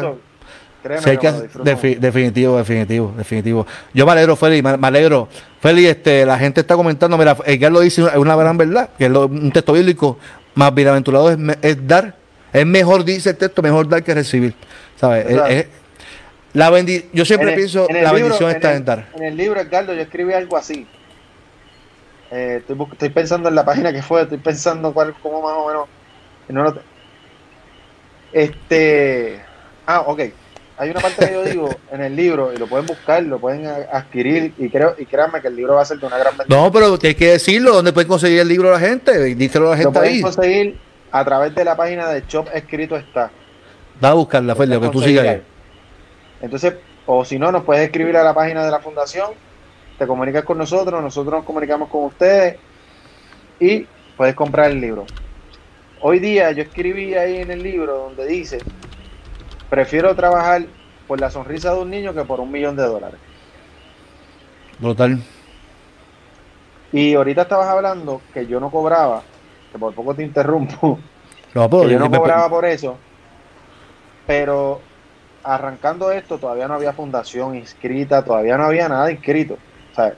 hay 1.06 1.18
que 1.18 1.28
defi- 1.30 1.98
definitivo, 1.98 2.58
definitivo, 2.58 3.14
definitivo. 3.18 3.66
Yo 3.94 4.06
me 4.06 4.12
alegro, 4.12 4.36
Félix, 4.36 4.64
me, 4.64 4.78
me 4.78 4.88
alegro. 4.88 5.28
Félix, 5.60 5.90
este, 5.90 6.26
la 6.26 6.38
gente 6.38 6.62
está 6.62 6.76
comentando, 6.76 7.18
mira, 7.18 7.36
Edgar 7.46 7.72
lo 7.72 7.80
dice, 7.80 8.04
es 8.04 8.16
una 8.18 8.36
gran 8.36 8.58
verdad, 8.58 8.90
que 8.98 9.06
es 9.06 9.12
lo- 9.12 9.26
un 9.26 9.52
texto 9.52 9.74
bíblico, 9.74 10.20
más 10.54 10.74
bienaventurado 10.74 11.32
es, 11.32 11.88
dar, 11.88 12.16
es 12.54 12.66
mejor, 12.66 13.04
dice 13.04 13.32
el 13.32 13.38
texto, 13.38 13.62
mejor 13.64 13.90
dar 13.90 14.04
que 14.04 14.14
recibir. 14.14 14.54
¿Sabes? 14.96 15.26
Es- 15.26 15.32
Exacto. 15.32 15.52
es- 15.54 15.68
la 16.54 16.70
bendi 16.70 17.06
yo 17.12 17.26
siempre 17.26 17.48
En 17.50 17.54
el- 17.54 17.60
pienso, 17.60 17.90
en 17.90 17.96
la 17.96 18.02
libro- 18.14 18.14
bendición 18.24 18.50
en 18.52 18.56
está 18.56 18.72
el- 18.72 18.78
en 18.78 18.86
dar. 18.86 19.08
En 19.16 19.24
el 19.24 19.36
libro, 19.36 19.60
Edgardo, 19.60 19.94
yo 19.94 20.02
escribí 20.02 20.34
algo 20.34 20.56
así. 20.56 20.88
Eh, 22.32 22.62
estoy, 22.68 23.10
pensando 23.10 23.50
en 23.50 23.56
la 23.56 23.66
página 23.66 23.92
que 23.92 24.02
fue, 24.02 24.22
estoy 24.22 24.38
pensando 24.38 24.94
cuál, 24.94 25.14
cómo 25.22 25.42
más 25.42 25.54
o 25.58 25.68
menos. 25.68 25.88
no 26.50 26.64
lo 26.64 26.74
te- 26.76 26.82
Este. 28.36 29.40
Ah, 29.88 30.02
ok. 30.06 30.22
Hay 30.78 30.90
una 30.90 31.00
parte 31.00 31.26
que 31.26 31.32
yo 31.32 31.44
digo 31.46 31.70
en 31.92 32.02
el 32.02 32.14
libro 32.18 32.52
y 32.52 32.58
lo 32.58 32.68
pueden 32.68 32.86
buscar, 32.86 33.24
lo 33.24 33.40
pueden 33.40 33.66
adquirir 33.66 34.54
y 34.58 34.70
creo 34.70 34.94
y 34.98 35.06
créanme 35.06 35.42
que 35.42 35.48
el 35.48 35.56
libro 35.56 35.76
va 35.76 35.84
a 35.84 35.86
ser 35.86 36.00
de 36.00 36.06
una 36.06 36.18
gran 36.18 36.38
bendición. 36.38 36.64
No, 36.66 36.70
pero 36.70 37.00
tienes 37.00 37.18
que 37.18 37.32
decirlo, 37.32 37.76
¿dónde 37.76 37.94
pueden 37.94 38.10
conseguir 38.10 38.42
el 38.42 38.48
libro 38.50 38.70
la 38.70 38.80
gente? 38.80 39.18
Díselo 39.36 39.68
a 39.68 39.70
la 39.70 39.76
lo 39.78 39.82
gente 39.84 40.00
pueden 40.00 40.16
ahí. 40.16 40.22
conseguir 40.22 40.78
a 41.14 41.24
través 41.24 41.56
de 41.56 41.64
la 41.64 41.78
página 41.78 42.10
de 42.10 42.26
Shop 42.28 42.50
Escrito 42.54 42.98
Está. 42.98 43.32
Da 44.02 44.10
a 44.10 44.14
buscarla, 44.16 44.54
Félix, 44.54 44.82
que 44.82 44.90
tú 44.90 45.02
sigas 45.02 45.26
ahí. 45.26 45.42
Entonces, 46.42 46.74
o 47.06 47.24
si 47.24 47.40
no, 47.40 47.54
nos 47.54 47.64
puedes 47.64 47.86
escribir 47.86 48.18
a 48.18 48.24
la 48.26 48.34
página 48.34 48.66
de 48.66 48.72
la 48.72 48.80
fundación, 48.80 49.32
te 49.98 50.06
comunicas 50.06 50.44
con 50.44 50.58
nosotros, 50.58 51.02
nosotros 51.02 51.36
nos 51.36 51.46
comunicamos 51.46 51.88
con 51.88 52.04
ustedes 52.04 52.58
y 53.62 53.88
puedes 54.18 54.36
comprar 54.36 54.72
el 54.72 54.82
libro. 54.82 55.06
Hoy 56.08 56.20
día 56.20 56.52
yo 56.52 56.62
escribí 56.62 57.16
ahí 57.16 57.38
en 57.38 57.50
el 57.50 57.64
libro 57.64 57.98
donde 57.98 58.28
dice, 58.28 58.60
prefiero 59.72 60.16
trabajar 60.16 60.62
por 61.08 61.20
la 61.20 61.32
sonrisa 61.32 61.74
de 61.74 61.80
un 61.80 61.90
niño 61.90 62.14
que 62.14 62.24
por 62.24 62.40
un 62.40 62.52
millón 62.52 62.76
de 62.76 62.84
dólares. 62.84 63.20
Brutal. 64.78 65.20
Y 66.92 67.16
ahorita 67.16 67.42
estabas 67.42 67.70
hablando 67.70 68.22
que 68.36 68.46
yo 68.46 68.60
no 68.60 68.70
cobraba, 68.70 69.24
que 69.72 69.80
por 69.80 69.96
poco 69.96 70.14
te 70.14 70.22
interrumpo, 70.22 71.00
No, 71.56 71.68
que 71.68 71.90
yo 71.90 71.98
no 71.98 72.12
cobraba 72.12 72.48
por 72.52 72.66
eso, 72.66 73.00
pero 74.28 74.82
arrancando 75.44 76.12
esto 76.12 76.38
todavía 76.38 76.68
no 76.68 76.76
había 76.76 76.94
fundación 76.94 77.56
inscrita, 77.56 78.24
todavía 78.24 78.60
no 78.60 78.66
había 78.66 78.88
nada 78.88 79.12
inscrito. 79.12 79.58
O 79.92 79.96
sea, 79.96 80.14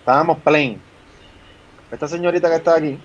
estábamos 0.00 0.40
plain. 0.40 0.82
Esta 1.90 2.08
señorita 2.08 2.50
que 2.50 2.56
está 2.56 2.76
aquí, 2.76 3.00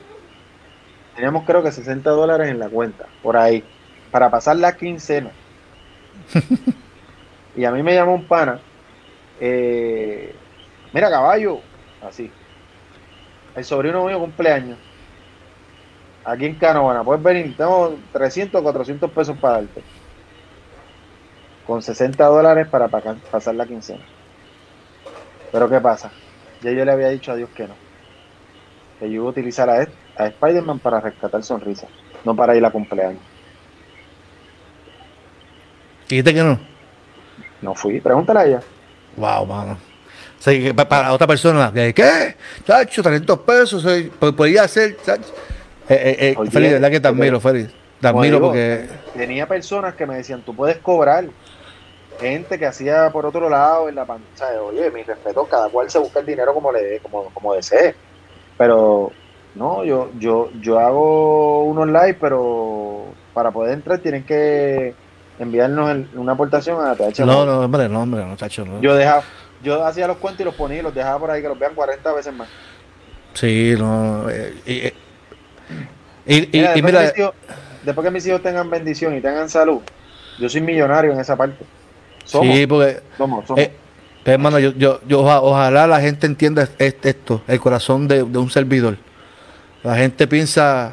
teníamos 1.20 1.44
creo 1.46 1.62
que 1.62 1.72
60 1.74 2.12
dólares 2.12 2.48
en 2.50 2.60
la 2.60 2.70
cuenta, 2.70 3.06
por 3.22 3.36
ahí, 3.36 3.62
para 4.10 4.32
pasar 4.32 4.56
la 4.56 4.78
quincena. 4.78 5.32
y 7.58 7.66
a 7.66 7.72
mí 7.72 7.84
me 7.84 7.94
llamó 7.94 8.16
un 8.16 8.26
pana, 8.26 8.62
eh, 9.42 10.34
mira 10.94 11.10
caballo, 11.10 11.60
así. 12.08 12.32
El 13.54 13.66
sobrino 13.66 14.06
mío 14.06 14.18
cumpleaños 14.18 14.80
aquí 16.24 16.46
en 16.46 16.56
Canovana, 16.56 17.04
puedes 17.04 17.22
venir, 17.22 17.58
tengo 17.58 17.98
300 18.14 18.62
o 18.62 18.64
400 18.64 19.12
pesos 19.12 19.38
para 19.40 19.56
darte. 19.56 19.84
Con 21.68 21.82
60 21.82 22.26
dólares 22.28 22.68
para 22.70 22.88
pa- 22.88 23.16
pasar 23.30 23.56
la 23.56 23.66
quincena. 23.66 24.06
Pero 25.52 25.70
¿qué 25.70 25.82
pasa? 25.82 26.12
ya 26.62 26.72
yo 26.72 26.86
le 26.86 26.92
había 26.92 27.10
dicho 27.10 27.32
a 27.34 27.36
Dios 27.36 27.50
que 27.50 27.68
no. 27.68 27.76
Que 29.00 29.08
yo 29.08 29.16
iba 29.16 29.26
a 29.26 29.30
utilizar 29.30 29.70
a, 29.70 29.88
a 30.20 30.28
Spider-Man 30.28 30.80
para 30.80 31.00
rescatar 31.00 31.42
sonrisa, 31.44 31.88
no 32.26 32.36
para 32.36 32.56
ir 32.56 32.64
a 32.66 32.70
cumpleaños. 32.72 33.22
Dijiste 36.08 36.34
que 36.34 36.44
no. 36.44 36.60
No 37.62 37.76
fui, 37.76 38.00
pregúntale 38.02 38.40
a 38.40 38.46
ella. 38.46 38.62
Wow, 39.16 39.46
mano. 39.46 39.74
O 39.74 40.42
sea, 40.42 40.54
que 40.54 40.74
pa- 40.74 40.88
para 40.88 41.14
otra 41.14 41.28
persona, 41.28 41.72
¿qué? 41.74 42.36
Chacho, 42.66 43.04
300 43.04 43.40
pesos, 43.40 43.86
pues, 44.20 44.34
podía 44.34 44.64
hacer, 44.64 44.98
chacho. 45.04 45.34
Eh, 45.90 46.16
eh, 46.20 46.36
eh, 46.40 46.50
Félix, 46.52 46.74
verdad 46.74 46.92
que 46.92 47.00
te 47.00 47.08
admiro, 47.08 47.40
Félix. 47.40 47.74
Te 48.00 48.08
admiro 48.08 48.40
porque. 48.40 48.88
Tenía 49.16 49.48
personas 49.48 49.96
que 49.96 50.06
me 50.06 50.16
decían, 50.16 50.42
tú 50.42 50.56
puedes 50.56 50.78
cobrar. 50.78 51.26
Gente 52.20 52.60
que 52.60 52.66
hacía 52.66 53.10
por 53.12 53.26
otro 53.26 53.50
lado 53.50 53.88
en 53.88 53.96
la 53.96 54.06
pantalla. 54.06 54.62
Oye, 54.62 54.92
mi 54.92 55.04
respeto, 55.04 55.46
cada 55.46 55.70
cual 55.70 55.90
se 55.90 56.00
busca 56.00 56.20
el 56.20 56.26
dinero 56.26 56.54
como 56.54 56.72
le 56.72 57.00
como, 57.00 57.26
como 57.34 57.54
desee. 57.54 57.96
Pero 58.58 59.12
no, 59.60 59.84
yo, 59.84 60.10
yo, 60.18 60.50
yo 60.62 60.80
hago 60.80 61.64
unos 61.66 61.86
live, 61.88 62.18
pero 62.20 63.06
para 63.34 63.52
poder 63.52 63.74
entrar 63.74 64.00
tienen 64.00 64.24
que 64.24 64.96
enviarnos 65.38 65.92
el- 65.92 66.08
una 66.16 66.32
aportación 66.32 66.78
a 66.84 66.96
TH. 66.96 67.26
No, 67.26 67.46
no, 67.46 67.60
hombre, 67.62 67.88
no, 67.90 68.02
hombre, 68.02 68.26
no, 68.26 68.36
chacho, 68.38 68.66
no. 68.66 68.82
Yo 68.82 68.96
dejaba, 68.96 69.22
yo 69.64 69.86
hacía 69.86 70.08
los 70.08 70.18
cuentos 70.18 70.42
y 70.42 70.46
los 70.46 70.56
ponía 70.56 70.80
y 70.80 70.82
los 70.82 70.96
dejaba 70.96 71.20
por 71.20 71.32
ahí 71.32 71.42
que 71.42 71.50
los 71.50 71.60
vean 71.60 71.76
40 71.76 72.14
veces 72.14 72.34
más. 72.34 72.48
Sí, 73.34 73.76
no. 73.78 74.30
eh, 74.30 74.54
y, 74.66 74.72
eh, 74.88 74.94
y, 76.26 76.36
y- 76.38 76.50
Mira, 76.54 76.78
y 76.78 76.82
después, 76.82 76.84
mira, 76.84 77.00
que 77.00 77.06
mis 77.08 77.18
hijos, 77.20 77.34
después 77.84 78.06
que 78.06 78.12
mis 78.12 78.28
hijos 78.28 78.42
tengan 78.42 78.70
bendición 78.70 79.16
y 79.18 79.22
tengan 79.22 79.50
salud, 79.50 79.82
yo 80.40 80.50
soy 80.50 80.62
millonario 80.62 81.12
en 81.12 81.20
esa 81.20 81.36
parte. 81.36 81.64
Somos, 82.26 82.56
sí, 82.56 82.66
porque. 82.68 83.02
somos, 83.18 83.46
somos. 83.46 83.62
eh, 83.64 83.72
pero, 84.24 84.34
hermano, 84.36 84.60
yo, 84.60 84.72
yo, 84.74 85.00
yo 85.08 85.22
oja- 85.22 85.42
ojalá 85.42 85.88
la 85.88 86.00
gente 86.02 86.28
entienda 86.28 86.64
est- 86.64 87.06
esto, 87.06 87.42
el 87.48 87.60
corazón 87.60 88.08
de, 88.08 88.24
de 88.24 88.38
un 88.38 88.50
servidor. 88.50 88.98
La 89.84 89.96
gente 89.96 90.28
piensa, 90.28 90.92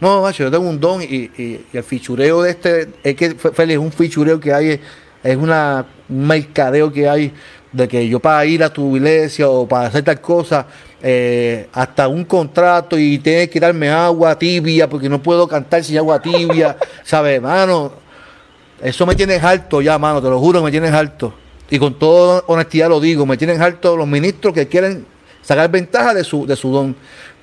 no, 0.00 0.22
macho, 0.22 0.44
yo 0.44 0.50
tengo 0.50 0.68
un 0.68 0.78
don 0.80 1.02
y, 1.02 1.06
y- 1.06 1.64
el 1.72 1.82
fichureo 1.82 2.42
de 2.42 2.50
este, 2.50 2.88
es 3.02 3.14
que 3.16 3.30
Félix, 3.34 3.72
es 3.72 3.78
un 3.78 3.92
fichureo 3.92 4.38
que 4.38 4.52
hay, 4.52 4.80
es 5.24 5.36
una, 5.36 5.84
un 6.08 6.26
mercadeo 6.26 6.92
que 6.92 7.08
hay 7.08 7.32
de 7.72 7.86
que 7.88 8.08
yo 8.08 8.20
para 8.20 8.44
ir 8.46 8.62
a 8.64 8.72
tu 8.72 8.96
iglesia 8.96 9.48
o 9.48 9.66
para 9.66 9.88
hacer 9.88 10.04
tal 10.04 10.20
cosa, 10.20 10.66
eh, 11.02 11.68
hasta 11.72 12.08
un 12.08 12.24
contrato 12.24 12.98
y 12.98 13.18
tienes 13.18 13.50
que 13.50 13.60
darme 13.60 13.90
agua 13.90 14.38
tibia 14.38 14.88
porque 14.88 15.08
no 15.08 15.22
puedo 15.22 15.46
cantar 15.48 15.82
sin 15.84 15.98
agua 15.98 16.20
tibia, 16.22 16.76
¿sabes, 17.04 17.36
hermano? 17.36 17.92
Eso 18.80 19.04
me 19.04 19.16
tienes 19.16 19.42
harto 19.42 19.82
ya, 19.82 19.98
mano, 19.98 20.22
te 20.22 20.28
lo 20.30 20.38
juro, 20.38 20.62
me 20.62 20.70
tienes 20.70 20.92
harto. 20.92 21.34
Y 21.68 21.78
con 21.78 21.98
toda 21.98 22.44
honestidad 22.46 22.88
lo 22.88 23.00
digo, 23.00 23.26
me 23.26 23.36
tienen 23.36 23.60
harto 23.60 23.96
los 23.96 24.06
ministros 24.06 24.54
que 24.54 24.68
quieren 24.68 25.04
sacar 25.42 25.68
ventaja 25.70 26.14
de 26.14 26.22
su, 26.24 26.46
de 26.46 26.54
su 26.56 26.70
don. 26.70 26.94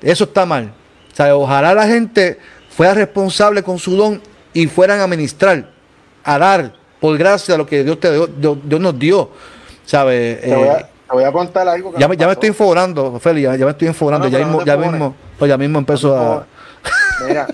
Eso 0.02 0.24
está 0.24 0.44
mal. 0.46 0.72
O 1.16 1.22
sea, 1.24 1.34
ojalá 1.34 1.72
la 1.72 1.86
gente 1.86 2.38
fuera 2.68 2.92
responsable 2.92 3.62
con 3.62 3.78
su 3.78 3.96
don 3.96 4.20
y 4.52 4.66
fueran 4.66 5.00
a 5.00 5.06
ministrar, 5.06 5.70
a 6.22 6.38
dar, 6.38 6.74
por 7.00 7.16
gracia, 7.16 7.56
lo 7.56 7.64
que 7.66 7.82
Dios, 7.84 7.98
te 7.98 8.12
dio- 8.12 8.26
Dios, 8.26 8.58
Dios 8.62 8.78
nos 8.82 8.98
dio. 8.98 9.30
¿Sabes? 9.86 10.42
te, 10.42 10.54
voy 10.54 10.68
a, 10.68 10.78
Eh, 10.80 10.86
te 11.08 11.14
voy 11.14 11.24
a 11.24 11.32
contar 11.32 11.66
algo 11.68 11.94
que 11.94 11.98
ya, 12.00 12.06
me, 12.06 12.16
ya 12.18 12.26
me 12.26 12.32
pasó. 12.32 12.32
estoy 12.32 12.48
informando, 12.50 13.18
Feli, 13.18 13.40
ya, 13.42 13.56
ya 13.56 13.64
me 13.64 13.70
estoy 13.70 13.88
informando. 13.88 14.26
No, 14.28 14.30
no, 14.30 14.38
ya, 14.38 14.44
mismo, 14.44 14.58
no 14.60 14.66
ya, 14.66 14.76
mismo, 14.76 15.14
pues 15.38 15.48
ya 15.48 15.56
mismo 15.56 15.78
empezó 15.78 16.14
a... 16.18 16.46
Mira, 17.26 17.46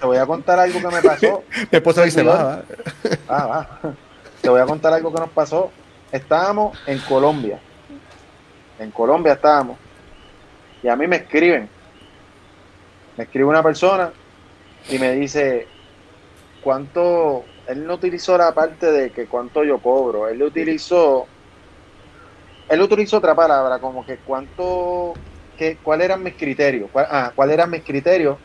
te 0.00 0.06
voy 0.06 0.16
a 0.16 0.24
contar 0.24 0.58
algo 0.58 0.80
que 0.80 0.86
me 0.96 1.02
pasó. 1.02 1.42
Mi 1.70 1.76
esposa 1.76 2.02
dice, 2.04 2.22
va, 2.22 2.62
Ah, 3.28 3.46
va. 3.46 3.68
Te 4.40 4.48
voy 4.48 4.62
a 4.62 4.64
contar 4.64 4.94
algo 4.94 5.12
que 5.12 5.20
nos 5.20 5.28
pasó. 5.28 5.70
Estábamos 6.10 6.78
en 6.86 6.98
Colombia. 7.00 7.60
En 8.78 8.90
Colombia 8.90 9.34
estábamos. 9.34 9.76
Y 10.82 10.88
a 10.88 10.96
mí 10.96 11.06
me 11.06 11.16
escriben. 11.16 11.68
Me 13.20 13.24
escribe 13.24 13.50
una 13.50 13.62
persona 13.62 14.12
y 14.88 14.98
me 14.98 15.12
dice, 15.12 15.66
¿cuánto? 16.62 17.44
Él 17.66 17.86
no 17.86 17.96
utilizó 17.96 18.38
la 18.38 18.54
parte 18.54 18.90
de 18.90 19.10
que 19.10 19.26
cuánto 19.26 19.62
yo 19.62 19.76
cobro. 19.78 20.26
Él 20.26 20.42
utilizó, 20.42 21.26
él 22.70 22.80
utilizó 22.80 23.18
otra 23.18 23.34
palabra, 23.34 23.78
como 23.78 24.06
que 24.06 24.16
cuánto, 24.16 25.12
que, 25.58 25.76
cuáles 25.82 26.06
eran 26.06 26.22
mis 26.22 26.32
criterios. 26.32 26.88
Cuál, 26.90 27.08
ah, 27.10 27.32
cuáles 27.34 27.52
eran 27.52 27.70
mis 27.70 27.84
criterios 27.84 28.38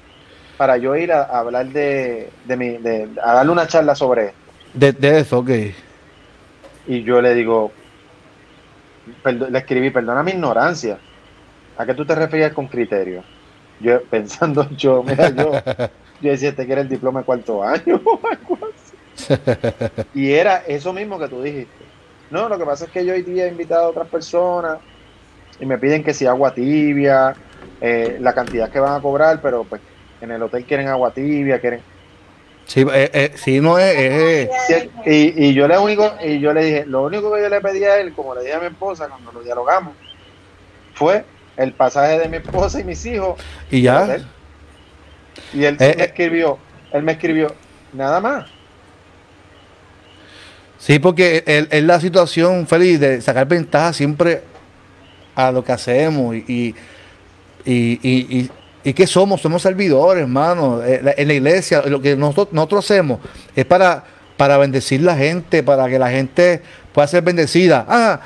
para 0.58 0.76
yo 0.76 0.94
ir 0.98 1.14
a, 1.14 1.22
a 1.22 1.40
hablar 1.40 1.68
de, 1.68 2.34
de 2.44 2.58
mi, 2.58 2.78
de, 2.78 3.08
a 3.24 3.32
darle 3.32 3.54
una 3.54 3.68
charla 3.68 3.96
sobre 3.96 4.26
esto. 4.26 4.38
de, 4.74 4.92
de 4.92 5.20
eso, 5.20 5.40
ok. 5.40 5.52
Y 6.88 7.02
yo 7.04 7.22
le 7.22 7.34
digo, 7.34 7.72
le 9.24 9.58
escribí, 9.58 9.90
perdona 9.90 10.22
mi 10.22 10.32
ignorancia. 10.32 11.00
¿A 11.78 11.86
qué 11.86 11.94
tú 11.94 12.06
te 12.06 12.14
referías 12.14 12.52
con 12.52 12.68
criterio? 12.68 13.24
Yo 13.80 14.02
pensando, 14.04 14.70
yo, 14.78 15.04
mira, 15.04 15.30
yo, 15.30 15.52
yo 16.22 16.32
decía, 16.32 16.50
este 16.50 16.66
que 16.66 16.72
era 16.72 16.82
el 16.82 16.90
diploma 16.90 17.20
de 17.20 17.26
cuarto 17.26 17.64
año 17.64 18.02
o 18.06 18.20
algo 18.28 18.58
así. 18.68 19.36
Y 20.14 20.32
era 20.32 20.64
eso 20.68 20.94
mismo 20.94 21.20
que 21.20 21.28
tú 21.28 21.42
dijiste. 21.42 21.86
No, 22.32 22.50
lo 22.50 22.58
que 22.58 22.66
pasa 22.66 22.86
es 22.86 22.92
que 22.92 23.06
yo 23.06 23.14
hoy 23.14 23.22
día 23.22 23.46
he 23.46 23.50
invitado 23.50 23.86
a 23.86 23.90
otras 23.90 24.08
personas 24.08 24.80
y 25.60 25.66
me 25.66 25.78
piden 25.78 26.04
que 26.04 26.14
si 26.14 26.26
agua 26.26 26.54
tibia, 26.54 27.36
eh, 27.80 28.18
la 28.20 28.34
cantidad 28.34 28.70
que 28.70 28.80
van 28.80 28.96
a 28.96 29.02
cobrar, 29.02 29.42
pero 29.42 29.64
pues 29.64 29.82
en 30.22 30.32
el 30.32 30.42
hotel 30.42 30.66
quieren 30.66 30.88
agua 30.88 31.12
tibia, 31.12 31.60
quieren 31.60 31.82
Sí, 32.66 32.82
eh, 32.82 33.12
eh, 33.14 33.32
sí, 33.36 33.62
no 33.62 33.78
es... 33.78 34.50
Sí, 34.68 34.90
y, 35.06 35.46
y 35.50 35.54
yo 35.54 35.68
le 35.68 35.78
único, 35.78 36.12
y 36.24 36.40
yo 36.40 36.52
le 36.52 36.66
dije, 36.66 36.86
lo 36.86 37.04
único 37.04 37.32
que 37.34 37.42
yo 37.42 37.50
le 37.50 37.62
pedí 37.62 37.84
a 37.84 38.00
él, 38.00 38.14
como 38.14 38.34
le 38.34 38.42
dije 38.42 38.54
a 38.54 38.60
mi 38.60 38.68
esposa 38.68 39.08
cuando 39.08 39.32
lo 39.32 39.42
dialogamos, 39.42 39.94
fue 40.96 41.24
el 41.58 41.74
pasaje 41.74 42.20
de 42.20 42.30
mi 42.30 42.38
esposa 42.38 42.80
y 42.80 42.84
mis 42.84 43.06
hijos. 43.06 43.40
y 43.72 43.82
ya. 43.82 44.18
Y 45.54 45.64
él 45.66 45.78
Eh, 45.80 45.96
me 45.98 46.04
eh. 46.04 46.06
escribió, 46.06 46.58
él 46.92 47.04
me 47.04 47.14
escribió, 47.14 47.54
nada 47.94 48.20
más. 48.20 48.46
Sí, 50.78 51.00
porque 51.00 51.44
es 51.46 51.84
la 51.84 52.00
situación, 52.00 52.68
Félix, 52.68 53.00
de 53.00 53.22
sacar 53.22 53.48
ventaja 53.48 53.92
siempre 53.94 54.44
a 55.34 55.52
lo 55.52 55.64
que 55.64 55.72
hacemos 55.72 56.36
y, 56.36 56.76
y, 57.66 58.00
y, 58.04 58.50
y, 58.84 58.94
que 58.94 59.08
somos, 59.08 59.42
somos 59.42 59.62
servidores, 59.64 60.22
hermano. 60.24 60.84
Eh, 60.84 61.16
En 61.18 61.28
la 61.28 61.34
iglesia, 61.34 61.82
lo 61.88 62.00
que 62.02 62.16
nosotros, 62.16 62.54
nosotros 62.54 62.86
hacemos 62.86 63.20
es 63.56 63.66
para, 63.66 64.04
para 64.38 64.58
bendecir 64.58 65.02
la 65.02 65.16
gente, 65.18 65.64
para 65.64 65.90
que 65.90 65.98
la 65.98 66.10
gente 66.12 66.62
pueda 66.94 67.08
ser 67.08 67.24
bendecida. 67.24 67.86
Ah, 67.88 68.20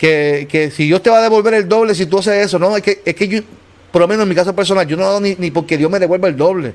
que, 0.00 0.48
que 0.50 0.70
si 0.70 0.86
Dios 0.86 1.02
te 1.02 1.10
va 1.10 1.18
a 1.18 1.22
devolver 1.22 1.52
el 1.52 1.68
doble 1.68 1.94
si 1.94 2.06
tú 2.06 2.20
haces 2.20 2.46
eso, 2.46 2.58
no, 2.58 2.74
es 2.74 2.82
que, 2.82 3.02
es 3.04 3.14
que 3.14 3.28
yo, 3.28 3.40
por 3.92 4.00
lo 4.00 4.08
menos 4.08 4.22
en 4.22 4.30
mi 4.30 4.34
caso 4.34 4.56
personal, 4.56 4.86
yo 4.86 4.96
no 4.96 5.04
hago 5.04 5.20
ni, 5.20 5.34
ni 5.34 5.50
porque 5.50 5.76
Dios 5.76 5.90
me 5.90 5.98
devuelva 5.98 6.26
el 6.26 6.38
doble. 6.38 6.72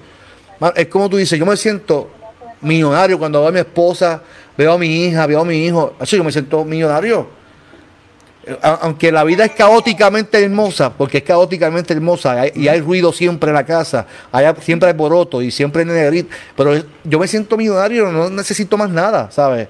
Es 0.75 0.87
como 0.89 1.09
tú 1.09 1.17
dices, 1.17 1.39
yo 1.39 1.43
me 1.43 1.57
siento 1.57 2.11
millonario 2.61 3.17
cuando 3.17 3.39
veo 3.39 3.49
a 3.49 3.51
mi 3.51 3.57
esposa, 3.57 4.21
veo 4.55 4.73
a 4.73 4.77
mi 4.77 5.05
hija, 5.05 5.25
veo 5.25 5.41
a 5.41 5.45
mi 5.45 5.65
hijo. 5.65 5.95
Así 5.99 6.17
yo 6.17 6.23
me 6.23 6.31
siento 6.31 6.63
millonario. 6.63 7.27
Aunque 8.61 9.11
la 9.11 9.23
vida 9.23 9.43
es 9.43 9.53
caóticamente 9.53 10.43
hermosa, 10.43 10.93
porque 10.93 11.17
es 11.17 11.23
caóticamente 11.23 11.93
hermosa 11.93 12.45
y 12.53 12.67
hay 12.67 12.79
ruido 12.79 13.11
siempre 13.11 13.49
en 13.49 13.55
la 13.55 13.65
casa, 13.65 14.05
siempre 14.61 14.89
hay 14.89 14.95
boroto 14.95 15.41
y 15.41 15.49
siempre 15.49 15.81
hay 15.81 15.87
negrito, 15.87 16.29
pero 16.55 16.75
yo 17.03 17.17
me 17.17 17.27
siento 17.27 17.57
millonario, 17.57 18.11
no 18.11 18.29
necesito 18.29 18.77
más 18.77 18.91
nada, 18.91 19.31
¿sabes? 19.31 19.67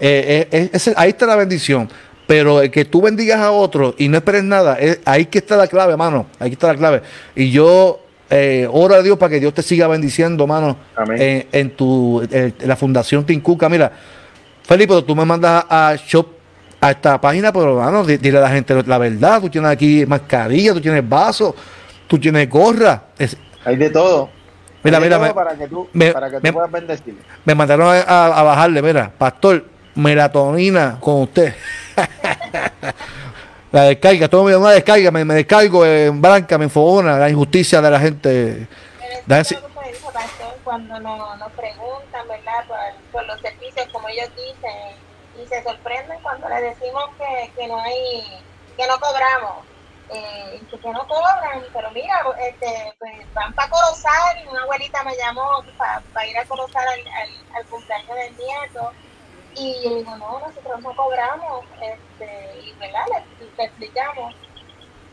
Eh, 0.00 0.48
eh, 0.50 0.94
ahí 0.96 1.10
está 1.10 1.26
la 1.26 1.36
bendición. 1.36 1.86
Pero 2.26 2.62
el 2.62 2.70
que 2.70 2.84
tú 2.86 3.02
bendigas 3.02 3.38
a 3.40 3.50
otro 3.50 3.94
y 3.98 4.08
no 4.08 4.16
esperes 4.16 4.44
nada, 4.44 4.78
es- 4.78 5.00
ahí 5.04 5.26
que 5.26 5.38
está 5.38 5.56
la 5.56 5.66
clave, 5.66 5.92
hermano. 5.92 6.26
Ahí 6.38 6.48
que 6.50 6.54
está 6.54 6.68
la 6.68 6.76
clave. 6.76 7.02
Y 7.36 7.50
yo 7.50 8.00
eh, 8.30 8.66
oro 8.72 8.94
a 8.94 9.02
Dios 9.02 9.18
para 9.18 9.30
que 9.30 9.40
Dios 9.40 9.52
te 9.52 9.62
siga 9.62 9.86
bendiciendo, 9.86 10.44
hermano, 10.44 10.76
Amén. 10.96 11.20
en, 11.20 11.46
en 11.52 11.70
tu 11.76 12.22
en 12.30 12.54
la 12.64 12.74
Fundación 12.76 13.24
Tincuca. 13.26 13.68
Mira, 13.68 13.92
Felipe, 14.62 15.02
tú 15.02 15.14
me 15.14 15.24
mandas 15.26 15.66
a, 15.68 15.90
a 15.90 15.96
Shop 15.96 16.26
a 16.80 16.90
esta 16.90 17.20
página, 17.20 17.52
pero 17.52 17.78
hermano, 17.78 18.04
di- 18.04 18.16
dile 18.16 18.38
a 18.38 18.42
la 18.42 18.50
gente 18.50 18.74
la 18.86 18.98
verdad. 18.98 19.40
Tú 19.42 19.50
tienes 19.50 19.70
aquí 19.70 20.04
mascarilla, 20.06 20.72
tú 20.72 20.80
tienes 20.80 21.06
vaso, 21.06 21.54
tú 22.06 22.18
tienes 22.18 22.48
gorra. 22.48 23.02
Es- 23.18 23.36
Hay 23.66 23.76
de 23.76 23.90
todo. 23.90 24.30
Mira, 24.82 24.96
Hay 24.98 25.04
mira, 25.04 25.16
todo 25.16 25.26
me- 25.28 25.34
para 25.34 25.54
que 25.56 25.68
tú, 25.68 25.88
me- 25.92 26.12
para 26.12 26.30
que 26.30 26.36
tú 26.36 26.42
me- 26.42 26.52
puedas 26.52 26.70
bendecir. 26.72 27.14
me 27.44 27.54
mandaron 27.54 27.88
a, 27.88 28.00
a- 28.00 28.40
a 28.40 28.42
bajarle, 28.42 28.80
mira, 28.82 29.12
pastor, 29.16 29.64
melatonina 29.94 30.96
con 31.00 31.22
usted. 31.22 31.54
la 33.72 33.82
descarga, 33.82 34.28
todo 34.28 34.44
me 34.44 34.52
da 34.52 34.58
una 34.58 34.70
descarga, 34.70 35.10
me, 35.10 35.24
me 35.24 35.34
descargo 35.34 35.84
en 35.84 36.20
blanca, 36.20 36.58
me 36.58 36.64
enfogona 36.64 37.18
la 37.18 37.30
injusticia 37.30 37.80
de 37.80 37.90
la 37.90 38.00
gente. 38.00 38.68
Lo 39.26 39.36
que 39.36 39.44
Pastor 40.12 40.58
cuando 40.62 41.00
nos, 41.00 41.52
preguntan, 41.52 42.28
¿verdad? 42.28 42.64
Por, 42.68 42.78
por 43.12 43.26
los 43.26 43.40
servicios, 43.40 43.86
como 43.92 44.08
ellos 44.08 44.28
dicen, 44.36 44.96
y 45.42 45.46
se 45.46 45.62
sorprenden 45.62 46.20
cuando 46.22 46.48
les 46.48 46.78
decimos 46.78 47.04
que, 47.18 47.52
que 47.56 47.66
no 47.66 47.78
hay, 47.78 48.42
que 48.76 48.86
no 48.86 48.98
cobramos, 49.00 49.64
eh, 50.10 50.60
que, 50.70 50.78
que 50.78 50.90
no 50.90 51.06
cobran, 51.06 51.64
pero 51.72 51.90
mira, 51.90 52.22
este, 52.48 52.94
pues 52.98 53.34
van 53.34 53.52
para 53.54 53.70
Corozal 53.70 54.44
y 54.44 54.48
una 54.48 54.62
abuelita 54.62 55.02
me 55.02 55.16
llamó 55.16 55.64
para 55.76 56.26
ir 56.26 56.38
a 56.38 56.44
Corozal 56.44 56.86
al, 56.86 57.00
al, 57.00 57.56
al 57.56 57.64
cumpleaños 57.66 58.16
del 58.16 58.36
nieto. 58.36 58.92
Y 59.56 59.82
yo 59.84 59.96
digo, 59.96 60.16
no, 60.16 60.40
nosotros 60.40 60.80
no 60.80 60.94
cobramos, 60.96 61.64
este, 61.80 62.60
y 62.60 62.72
verdad, 62.72 63.04
le, 63.08 63.46
le 63.56 63.64
explicamos. 63.64 64.34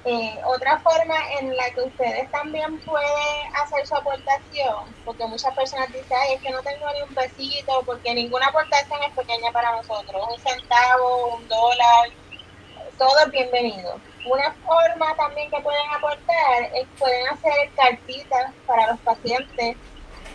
Eh, 0.03 0.41
otra 0.45 0.79
forma 0.79 1.15
en 1.39 1.55
la 1.55 1.69
que 1.71 1.81
ustedes 1.81 2.31
también 2.31 2.79
pueden 2.79 3.55
hacer 3.61 3.85
su 3.85 3.95
aportación, 3.95 4.95
porque 5.05 5.27
muchas 5.27 5.53
personas 5.55 5.89
dicen, 5.89 6.17
ay, 6.19 6.33
es 6.33 6.41
que 6.41 6.49
no 6.49 6.61
tengo 6.63 6.91
ni 6.91 7.03
un 7.03 7.13
pesito, 7.13 7.83
porque 7.85 8.15
ninguna 8.15 8.47
aportación 8.47 9.03
es 9.03 9.13
pequeña 9.13 9.51
para 9.51 9.75
nosotros, 9.75 10.27
un 10.27 10.39
centavo, 10.39 11.35
un 11.35 11.47
dólar, 11.47 12.09
todo 12.97 13.19
es 13.25 13.31
bienvenido. 13.31 13.99
Una 14.25 14.51
forma 14.65 15.15
también 15.15 15.51
que 15.51 15.59
pueden 15.61 15.89
aportar 15.95 16.63
es 16.75 16.87
pueden 16.97 17.27
hacer 17.29 17.71
cartitas 17.75 18.51
para 18.65 18.87
los 18.87 18.99
pacientes 19.01 19.77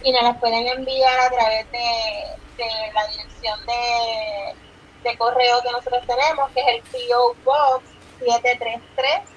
y 0.02 0.12
nos 0.12 0.22
las 0.22 0.36
pueden 0.38 0.66
enviar 0.68 1.20
a 1.20 1.30
través 1.30 1.70
de, 1.72 2.45
la 2.94 3.06
dirección 3.08 3.58
de, 3.66 5.08
de 5.10 5.18
correo 5.18 5.60
que 5.62 5.72
nosotros 5.72 6.02
tenemos, 6.06 6.50
que 6.52 6.60
es 6.60 6.66
el 6.68 6.82
PO 6.82 7.36
Box 7.44 7.84
733 8.18 9.36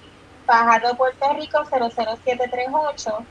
Fajardo, 0.50 0.96
Puerto 0.96 1.32
Rico 1.34 1.64
00738. 1.66 3.26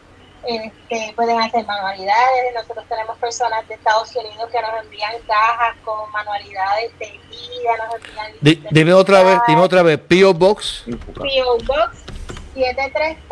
Este, 0.45 1.13
pueden 1.17 1.41
hacer 1.41 1.67
manualidades. 1.67 2.55
Nosotros 2.55 2.87
tenemos 2.89 3.19
personas 3.19 3.67
de 3.67 3.75
Estados 3.75 4.15
Unidos 4.15 4.49
que 4.53 4.61
nos 4.63 4.85
envían 4.85 5.15
cajas 5.27 5.77
con 5.85 6.11
manualidades 6.13 6.97
de 7.01 7.21
vida, 7.29 7.77
nos 7.77 7.95
envían. 7.97 8.69
dime 8.71 8.95
otra 8.95 9.25
vez, 9.25 9.41
dime 9.49 9.61
otra 9.61 9.83
vez, 9.83 9.99
P.O. 9.99 10.33
Box. 10.33 10.85
P.O. 10.87 11.59
Box 11.65 12.05
733, 12.55 13.25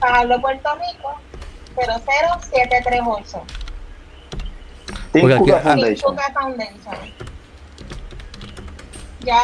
Fajardo, 0.00 0.40
Puerto 0.40 0.74
Rico 0.74 1.20
00738. 1.76 3.61
Foundation. 5.12 6.16
Ya, 9.24 9.38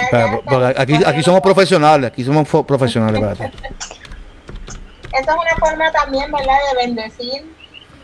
aquí, 0.76 0.94
aquí 1.06 1.22
somos 1.22 1.40
profesionales, 1.40 2.10
aquí 2.10 2.24
somos 2.24 2.48
profesionales. 2.66 3.22
Esta 5.12 5.32
es 5.32 5.38
una 5.38 5.56
forma 5.58 5.92
también, 5.92 6.32
¿verdad?, 6.32 6.56
de 6.72 6.86
bendecir 6.86 7.58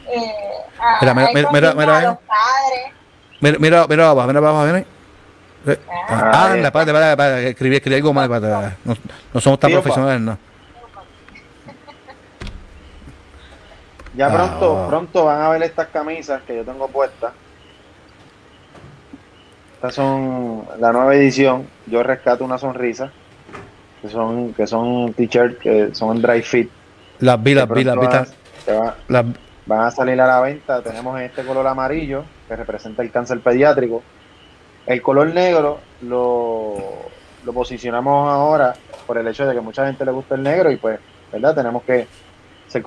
eh, 0.06 0.32
a, 0.78 0.98
mira, 1.00 1.14
mira, 1.14 1.30
mira, 1.32 1.50
mira, 1.50 1.74
mira, 1.74 2.02
los 2.02 2.18
padres. 2.18 2.92
Mira, 3.40 3.58
mira, 3.58 3.86
mira, 3.88 4.10
abajo, 4.10 4.28
mira, 4.28 4.38
abajo, 4.38 4.64
mira. 4.66 4.84
Ah, 6.08 6.50
anda, 6.52 6.68
espérate, 6.68 6.90
espérate, 6.90 7.48
escribí, 7.48 7.76
escribí 7.76 7.96
algo 7.96 8.12
mal, 8.12 8.30
espérate, 8.30 8.76
no, 8.84 8.94
no 9.32 9.40
somos 9.40 9.58
tan 9.58 9.72
profesionales, 9.72 10.20
no. 10.20 10.38
Ya 14.14 14.30
pronto, 14.32 14.84
ah, 14.84 14.88
pronto 14.88 15.24
van 15.24 15.42
a 15.42 15.48
ver 15.48 15.62
estas 15.64 15.88
camisas 15.88 16.42
que 16.42 16.54
yo 16.56 16.64
tengo 16.64 16.86
puestas 16.86 17.32
estas 19.84 19.96
son 19.96 20.64
la 20.80 20.92
nueva 20.92 21.14
edición. 21.14 21.66
Yo 21.86 22.02
rescato 22.02 22.42
una 22.42 22.56
sonrisa. 22.56 23.10
Que 24.00 24.08
son, 24.08 24.54
que 24.54 24.66
son 24.66 25.12
t-shirts 25.12 25.58
que 25.58 25.94
son 25.94 26.22
dry 26.22 26.40
fit. 26.40 26.70
Las 27.18 27.42
vi, 27.42 27.54
las 27.54 27.68
vi, 27.68 27.84
las 27.84 27.96
vi. 27.98 29.34
Van 29.66 29.80
a 29.80 29.90
salir 29.90 30.18
a 30.22 30.26
la 30.26 30.40
venta. 30.40 30.80
Tenemos 30.80 31.20
este 31.20 31.42
color 31.42 31.66
amarillo 31.66 32.24
que 32.48 32.56
representa 32.56 33.02
el 33.02 33.10
cáncer 33.10 33.40
pediátrico. 33.40 34.02
El 34.86 35.02
color 35.02 35.34
negro 35.34 35.80
lo, 36.00 36.76
lo 37.44 37.52
posicionamos 37.52 38.30
ahora 38.32 38.72
por 39.06 39.18
el 39.18 39.28
hecho 39.28 39.46
de 39.46 39.54
que 39.54 39.60
mucha 39.60 39.86
gente 39.86 40.06
le 40.06 40.12
gusta 40.12 40.34
el 40.34 40.42
negro 40.42 40.70
y 40.70 40.76
pues, 40.76 40.98
¿verdad? 41.30 41.54
Tenemos 41.54 41.82
que 41.82 42.06
ser 42.68 42.82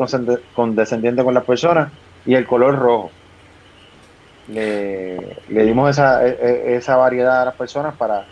condescendientes 0.56 1.24
con 1.24 1.34
las 1.36 1.46
personas. 1.46 1.92
Y 2.26 2.34
el 2.34 2.48
color 2.48 2.76
rojo 2.76 3.12
le, 4.48 5.38
dimos 5.50 5.90
esa, 5.90 6.26
e, 6.26 6.38
e, 6.42 6.76
esa 6.76 6.96
variedad 6.96 7.42
a 7.42 7.46
las 7.46 7.56
personas 7.56 7.96
para, 7.96 8.26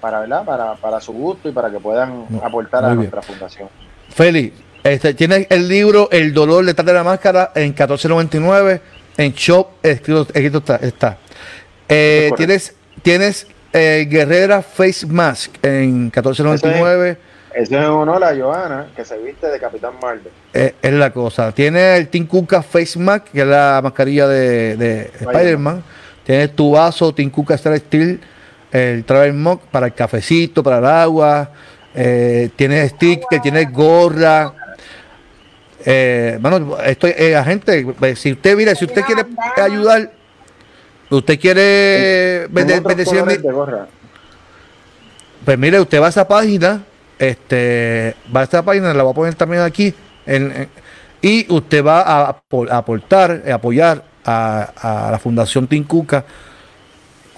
para, 0.00 0.20
¿verdad? 0.20 0.44
Para, 0.44 0.74
para 0.74 1.00
su 1.00 1.12
gusto 1.12 1.48
y 1.48 1.52
para 1.52 1.70
que 1.70 1.78
puedan 1.80 2.26
aportar 2.42 2.84
a 2.84 2.94
nuestra 2.94 3.22
fundación. 3.22 3.68
Félix, 4.10 4.56
este, 4.82 5.14
tienes 5.14 5.46
el 5.50 5.66
libro 5.66 6.08
El 6.10 6.34
dolor 6.34 6.64
detrás 6.64 6.86
de 6.86 6.92
la 6.92 7.04
máscara 7.04 7.52
en 7.54 7.74
14.99 7.74 8.80
en 9.16 9.32
Shop, 9.32 9.68
escrito, 9.82 10.26
está. 10.58 10.76
está. 10.76 11.18
Eh, 11.88 12.30
tienes 12.36 12.74
tienes 13.02 13.46
eh, 13.72 14.06
Guerrera 14.08 14.62
Face 14.62 15.06
Mask 15.06 15.52
en 15.62 16.10
14.99 16.10 17.16
eso 17.54 17.76
es 17.76 17.84
en 17.84 17.90
honor 17.90 18.24
a 18.24 18.34
Johanna, 18.36 18.88
que 18.96 19.04
se 19.04 19.16
viste 19.18 19.46
de 19.46 19.60
Capitán 19.60 19.92
Marvel. 20.02 20.32
Eh, 20.52 20.74
es 20.82 20.92
la 20.92 21.12
cosa. 21.12 21.52
Tiene 21.52 21.96
el 21.96 22.08
Tim 22.08 22.26
Face 22.28 22.98
Mask, 22.98 23.26
que 23.32 23.42
es 23.42 23.46
la 23.46 23.80
mascarilla 23.82 24.26
de, 24.26 24.76
de 24.76 25.10
Spider-Man. 25.20 25.82
Tiene 26.24 26.48
tu 26.48 26.72
vaso 26.72 27.14
Tim 27.14 27.30
Star 27.50 27.78
Steel, 27.78 28.20
el 28.72 29.04
Travel 29.04 29.34
Mug 29.34 29.60
para 29.70 29.86
el 29.86 29.94
cafecito, 29.94 30.62
para 30.62 30.78
el 30.78 30.86
agua. 30.86 31.50
Eh, 31.94 32.50
tiene 32.56 32.88
stick, 32.88 33.22
que 33.30 33.38
tiene 33.38 33.66
gorra. 33.66 34.52
Eh, 35.84 36.38
bueno, 36.40 36.76
estoy, 36.78 37.14
eh, 37.16 37.40
gente, 37.44 37.86
si 38.16 38.32
usted, 38.32 38.56
mira, 38.56 38.74
si 38.74 38.84
usted 38.84 39.02
quiere 39.02 39.22
ayudar, 39.62 40.10
usted 41.10 41.38
quiere 41.38 42.46
vender, 42.48 42.82
pues 45.44 45.58
mire, 45.58 45.78
usted 45.78 46.00
va 46.00 46.06
a 46.06 46.08
esa 46.08 46.26
página 46.26 46.82
este, 47.18 48.16
va 48.34 48.40
a 48.40 48.44
esta 48.44 48.62
página, 48.62 48.92
la 48.94 49.02
voy 49.02 49.12
a 49.12 49.14
poner 49.14 49.34
también 49.34 49.62
aquí. 49.62 49.94
y 51.22 51.52
usted 51.52 51.84
va 51.84 52.00
a, 52.02 52.40
aportar, 52.70 53.42
a 53.48 53.54
apoyar 53.54 54.04
a, 54.24 55.08
la 55.10 55.18
Fundación 55.18 55.66
Tincuca 55.66 56.24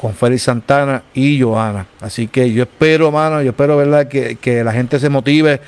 con 0.00 0.14
Félix 0.14 0.42
Santana 0.42 1.02
y 1.14 1.40
Joana. 1.40 1.86
Así 2.00 2.28
que 2.28 2.52
yo 2.52 2.64
espero, 2.64 3.10
mano, 3.10 3.42
yo 3.42 3.50
espero, 3.50 3.76
¿verdad?, 3.76 4.08
que, 4.08 4.64
la 4.64 4.72
gente 4.72 4.98
se 4.98 5.08
motive, 5.08 5.60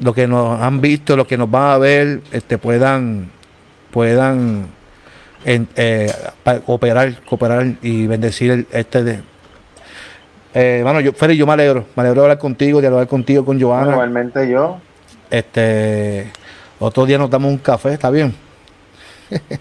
lo 0.00 0.14
que 0.14 0.26
nos 0.26 0.60
han 0.60 0.80
visto, 0.80 1.16
lo 1.16 1.26
que 1.26 1.36
nos 1.36 1.50
van 1.50 1.70
a 1.72 1.78
ver, 1.78 2.20
este, 2.32 2.58
puedan, 2.58 3.30
puedan 3.90 4.66
eh, 5.44 6.12
cooperar, 6.64 7.22
cooperar 7.24 7.74
y 7.82 8.06
bendecir 8.06 8.66
este 8.72 9.02
de, 9.02 9.31
eh, 10.54 10.80
bueno, 10.82 11.00
yo, 11.00 11.12
Félix, 11.12 11.38
yo 11.38 11.46
me 11.46 11.52
alegro, 11.52 11.86
me 11.94 12.02
alegro 12.02 12.22
de 12.22 12.26
hablar 12.26 12.38
contigo, 12.38 12.80
de 12.80 12.86
hablar 12.86 13.06
contigo 13.06 13.44
con 13.44 13.60
Joana. 13.60 13.92
Igualmente 13.92 14.48
yo. 14.48 14.78
Este, 15.30 16.30
otro 16.78 17.06
día 17.06 17.16
nos 17.18 17.30
damos 17.30 17.50
un 17.50 17.58
café, 17.58 17.94
¿está 17.94 18.10
bien? 18.10 18.34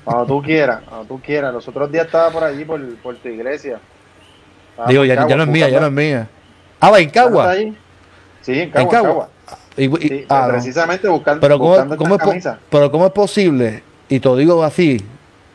Cuando 0.03 0.25
tú 0.25 0.41
quieras, 0.41 0.81
cuando 0.87 1.05
tú 1.05 1.21
quieras. 1.21 1.53
Los 1.53 1.67
otros 1.67 1.91
días 1.91 2.05
estaba 2.05 2.29
por 2.29 2.43
allí, 2.43 2.65
por, 2.65 2.95
por 2.97 3.15
tu 3.15 3.29
iglesia. 3.29 3.79
Digo, 4.87 5.05
ya, 5.05 5.15
no 5.15 5.43
es 5.43 5.49
mía, 5.49 5.69
ya 5.69 5.79
no 5.79 5.87
es 5.87 5.93
mía. 5.93 6.27
Ah, 6.79 6.89
va 6.89 6.99
en 6.99 7.09
Cagua. 7.09 7.53
Sí, 8.41 8.59
en 8.59 8.71
Cagua. 8.71 9.29
Y, 9.77 10.25
ah, 10.27 10.47
precisamente 10.51 11.07
buscando, 11.07 11.39
pero 11.39 11.57
cómo, 11.57 11.75
es, 12.33 12.49
pero 12.69 12.91
¿cómo 12.91 13.05
es 13.05 13.11
posible? 13.13 13.83
Y 14.09 14.19
te 14.19 14.35
digo 14.35 14.61
así, 14.63 15.01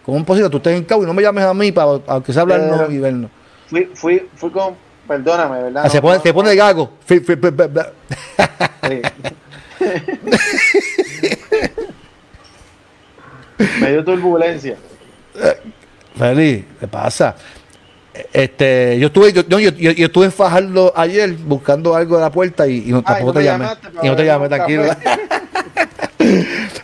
¿cómo 0.04 0.18
es 0.18 0.24
posible? 0.24 0.48
Tú 0.48 0.56
estés 0.56 0.78
en 0.78 0.84
Cagua 0.84 1.04
y 1.04 1.06
no 1.06 1.12
me 1.12 1.22
llames 1.22 1.44
a 1.44 1.52
mí 1.52 1.70
para 1.70 2.00
aunque 2.06 2.32
sea 2.32 2.42
hablarnos 2.42 2.90
y 2.90 2.98
vernos. 2.98 3.30
Fui, 3.66 3.90
fui, 3.94 4.26
fui 4.34 4.50
con, 4.50 4.74
Perdóname, 5.06 5.62
¿verdad? 5.62 5.82
Ah, 5.86 5.90
se, 5.90 6.00
pone, 6.00 6.20
se 6.20 6.32
pone 6.32 6.54
gago. 6.54 6.92
Me 13.78 13.90
dio 13.90 14.04
turbulencia. 14.04 14.76
Feliz, 16.16 16.64
¿qué 16.80 16.88
pasa? 16.88 17.36
Este, 18.32 18.98
yo 18.98 19.08
estuve, 19.08 19.32
yo, 19.32 19.42
yo, 19.42 19.58
yo, 19.58 20.06
estuve 20.06 20.24
en 20.26 20.32
Fajardo 20.32 20.92
ayer 20.96 21.32
buscando 21.34 21.94
algo 21.94 22.16
de 22.16 22.22
la 22.22 22.30
puerta 22.30 22.66
y, 22.66 22.80
no, 22.86 23.02
tampoco 23.02 23.34
te 23.34 23.44
llamé. 23.44 23.66
Y 24.02 24.06
no 24.06 24.16
te 24.16 24.24
llamé, 24.24 24.48
tranquilo. 24.48 24.84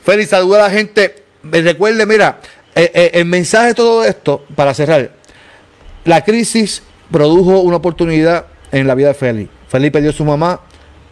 Feliz, 0.02 0.28
saluda 0.28 0.58
a 0.58 0.68
la 0.68 0.70
gente. 0.70 1.24
Recuerde, 1.42 2.04
mira, 2.04 2.38
eh, 2.74 2.90
eh, 2.94 3.10
el 3.14 3.24
mensaje 3.24 3.68
de 3.68 3.74
todo 3.74 4.04
esto, 4.04 4.44
para 4.54 4.74
cerrar, 4.74 5.10
la 6.04 6.22
crisis 6.22 6.82
produjo 7.12 7.60
una 7.60 7.76
oportunidad 7.76 8.46
en 8.72 8.86
la 8.86 8.94
vida 8.94 9.08
de 9.08 9.14
Félix. 9.14 9.50
Félix 9.68 9.92
perdió 9.92 10.10
a 10.10 10.12
su 10.12 10.24
mamá 10.24 10.60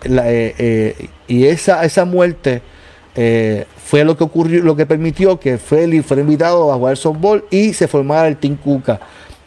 eh, 0.03 0.55
eh, 0.59 1.09
y 1.29 1.45
esa, 1.45 1.85
esa 1.85 2.05
muerte 2.05 2.63
eh, 3.15 3.67
fue 3.85 4.05
lo 4.05 4.17
que 4.17 4.25
ocurrió, 4.25 4.63
lo 4.63 4.75
que 4.75 4.87
permitió 4.87 5.39
que 5.39 5.59
Félix 5.59 6.07
fuera 6.07 6.23
invitado 6.23 6.73
a 6.73 6.77
jugar 6.77 6.97
softball 6.97 7.45
y 7.51 7.75
se 7.75 7.87
formara 7.87 8.29
el 8.29 8.39
Team 8.39 8.57
Cuca. 8.57 8.99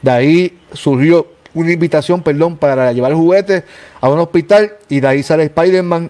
De 0.02 0.12
ahí 0.12 0.60
surgió 0.72 1.28
una 1.54 1.72
invitación, 1.72 2.22
perdón, 2.22 2.58
para 2.58 2.92
llevar 2.94 3.14
juguetes 3.14 3.64
a 4.00 4.10
un 4.10 4.20
hospital 4.20 4.74
y 4.90 5.00
de 5.00 5.08
ahí 5.08 5.24
sale 5.24 5.44
Spider-Man. 5.44 6.10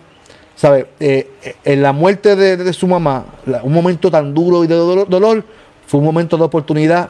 ¿Sabe? 0.56 0.88
en 1.00 1.82
la 1.82 1.92
muerte 1.92 2.36
de, 2.36 2.72
su 2.74 2.88
mamá, 2.88 3.26
un 3.64 3.74
momento 3.74 4.12
tan 4.12 4.36
duro 4.36 4.64
y 4.64 4.68
de 4.68 4.76
dolor, 4.76 5.44
fue 5.88 6.00
un 6.00 6.06
momento 6.06 6.38
de 6.38 6.44
oportunidad 6.44 7.10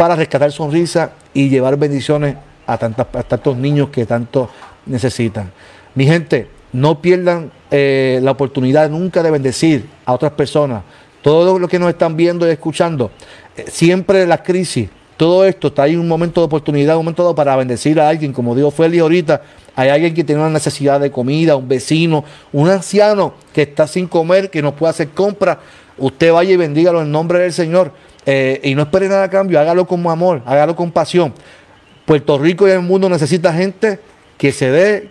para 0.00 0.16
rescatar 0.16 0.50
sonrisa 0.50 1.12
y 1.34 1.50
llevar 1.50 1.76
bendiciones 1.76 2.34
a, 2.66 2.78
tantos 2.78 3.54
niños 3.58 3.90
que 3.90 4.06
tanto 4.06 4.48
necesitan. 4.86 5.52
Mi 5.94 6.06
gente, 6.06 6.48
no 6.72 7.02
pierdan 7.02 7.52
eh, 7.70 8.18
la 8.22 8.30
oportunidad 8.30 8.88
nunca 8.88 9.22
de 9.22 9.30
bendecir 9.30 9.86
a 10.06 10.14
otras 10.14 10.32
personas. 10.32 10.84
Todo 11.20 11.58
lo 11.58 11.68
que 11.68 11.78
nos 11.78 11.90
están 11.90 12.16
viendo 12.16 12.48
y 12.48 12.50
escuchando, 12.50 13.10
eh, 13.54 13.66
siempre 13.68 14.26
la 14.26 14.42
crisis 14.42 14.88
todo 15.18 15.44
esto 15.44 15.68
está 15.68 15.82
ahí 15.82 15.96
un 15.96 16.08
momento 16.08 16.40
de 16.40 16.46
oportunidad, 16.46 16.96
un 16.96 17.04
momento 17.04 17.34
para 17.34 17.54
bendecir 17.56 18.00
a 18.00 18.08
alguien, 18.08 18.32
como 18.32 18.54
dijo 18.54 18.70
Félix 18.70 19.02
ahorita, 19.02 19.42
hay 19.76 19.90
alguien 19.90 20.14
que 20.14 20.24
tiene 20.24 20.40
una 20.40 20.48
necesidad 20.48 20.98
de 20.98 21.10
comida, 21.10 21.56
un 21.56 21.68
vecino, 21.68 22.24
un 22.54 22.70
anciano 22.70 23.34
que 23.52 23.60
está 23.60 23.86
sin 23.86 24.06
comer, 24.06 24.48
que 24.48 24.62
no 24.62 24.74
puede 24.74 24.92
hacer 24.92 25.10
compras, 25.10 25.58
usted 25.98 26.32
vaya 26.32 26.54
y 26.54 26.56
bendígalo 26.56 27.02
en 27.02 27.12
nombre 27.12 27.40
del 27.40 27.52
Señor 27.52 27.92
eh, 28.26 28.60
y 28.62 28.74
no 28.74 28.82
espere 28.82 29.08
nada 29.08 29.24
a 29.24 29.30
cambio, 29.30 29.58
hágalo 29.58 29.86
con 29.86 30.06
amor, 30.06 30.42
hágalo 30.44 30.76
con 30.76 30.90
pasión. 30.90 31.32
Puerto 32.04 32.38
Rico 32.38 32.66
y 32.66 32.72
el 32.72 32.80
mundo 32.80 33.08
necesita 33.08 33.52
gente 33.52 34.00
que 34.36 34.52
se 34.52 34.70
dé 34.70 35.10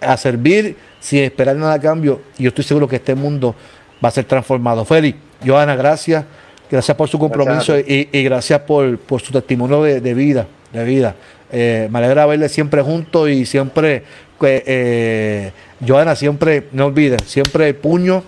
a 0.00 0.16
servir 0.16 0.76
sin 1.00 1.22
esperar 1.22 1.56
nada 1.56 1.74
a 1.74 1.80
cambio 1.80 2.20
y 2.38 2.44
yo 2.44 2.48
estoy 2.48 2.64
seguro 2.64 2.88
que 2.88 2.96
este 2.96 3.14
mundo 3.14 3.54
va 4.02 4.08
a 4.08 4.12
ser 4.12 4.24
transformado. 4.24 4.84
Félix, 4.84 5.18
Joana, 5.44 5.76
gracias. 5.76 6.24
Gracias 6.70 6.96
por 6.96 7.08
su 7.08 7.18
compromiso 7.18 7.78
y, 7.78 8.04
gracias 8.24 8.60
por, 8.60 8.98
su 9.22 9.32
testimonio 9.32 9.82
de, 9.82 10.14
vida. 10.14 10.46
De 10.70 10.84
vida. 10.84 11.14
Eh, 11.50 11.88
me 11.90 11.98
alegra 11.98 12.26
verle 12.26 12.50
siempre 12.50 12.82
juntos 12.82 13.30
y 13.30 13.46
siempre, 13.46 14.02
eh, 14.42 15.50
Joana, 15.86 16.14
siempre, 16.14 16.68
no 16.72 16.86
olvides, 16.86 17.22
siempre 17.24 17.68
el 17.68 17.74
puño 17.74 18.22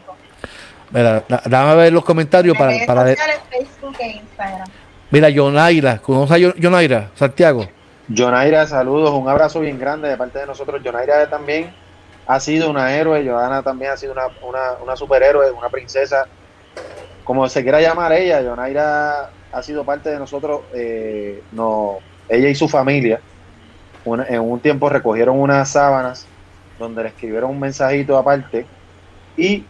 Mira, 0.92 1.24
dame 1.46 1.76
ver 1.76 1.94
los 1.94 2.04
comentarios 2.04 2.58
para... 2.58 2.84
para 2.86 3.16
Facebook 3.16 3.96
e 4.00 4.18
Instagram. 4.18 4.68
Mira, 5.12 5.30
Yonaira, 5.30 6.00
¿conoces 6.00 6.32
a 6.32 6.38
Yonaira, 6.60 7.12
Santiago? 7.16 7.70
Yonaira, 8.08 8.68
saludos, 8.68 9.12
un 9.12 9.28
abrazo 9.28 9.60
bien 9.60 9.80
grande 9.80 10.10
de 10.10 10.18
parte 10.18 10.40
de 10.40 10.46
nosotros. 10.46 10.82
Yonaira 10.84 11.30
también 11.30 11.74
ha 12.28 12.40
sido 12.40 12.70
una 12.70 12.96
héroe, 12.96 13.26
Joana 13.28 13.64
también 13.64 13.92
ha 13.92 13.98
sido 13.98 14.14
una, 14.14 14.78
una, 14.84 14.96
superhéroe, 14.96 15.52
una 15.52 15.70
princesa, 15.70 16.26
como 17.24 17.48
se 17.50 17.64
quiera 17.64 17.82
llamar 17.82 18.14
ella, 18.14 18.42
Yonaira 18.42 19.32
ha 19.52 19.64
sido 19.64 19.84
parte 19.84 20.10
de 20.10 20.20
nosotros, 20.20 20.62
eh, 20.74 21.42
no, 21.52 22.00
ella 22.30 22.50
y 22.50 22.56
su 22.56 22.68
familia, 22.68 23.22
en 24.06 24.40
un 24.40 24.60
tiempo 24.60 24.90
recogieron 24.90 25.40
unas 25.40 25.70
sábanas 25.70 26.28
donde 26.78 27.04
le 27.04 27.10
escribieron 27.10 27.52
un 27.52 27.60
mensajito 27.60 28.18
aparte 28.18 28.66
y 29.38 29.66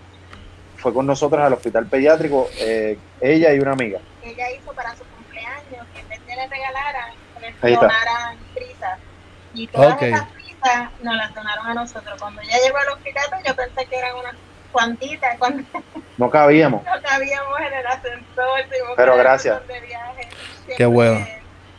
fue 0.78 0.94
con 0.94 1.06
nosotros 1.06 1.42
al 1.42 1.54
hospital 1.54 1.86
pediátrico, 1.88 2.50
eh, 2.60 2.98
ella 3.22 3.54
y 3.54 3.60
una 3.60 3.72
amiga. 3.72 4.00
Ella 4.24 4.52
hizo 4.52 4.74
para 4.74 4.96
su 4.96 5.04
cumpleaños 5.06 5.88
que 5.94 6.00
en 6.00 6.10
vez 6.10 6.26
de 6.26 6.36
le 6.36 6.48
regalaran, 6.48 7.14
donaran 7.74 8.38
prisas. 8.54 9.00
Y 9.54 9.68
todas 9.68 10.02
esas 10.02 10.28
prisas 10.30 10.90
nos 11.02 11.16
las 11.16 11.34
donaron 11.34 11.68
a 11.68 11.74
nosotros. 11.74 12.20
Cuando 12.20 12.42
ella 12.42 12.58
llegó 12.64 12.78
al 12.78 12.90
hospital, 12.90 13.24
yo 13.46 13.56
pensé 13.56 13.86
que 13.86 13.96
eran 13.96 14.16
unas 14.18 14.36
cuantitas. 14.72 15.38
Cuando 15.40 15.64
no 16.18 16.30
cabíamos. 16.30 16.84
No 16.84 17.02
cabíamos 17.02 17.60
en 17.60 17.74
el 17.74 17.88
ascensor. 17.88 18.60
Pero 18.96 19.18
gracias. 19.18 19.62
Qué 20.78 20.86
bueno 20.86 21.26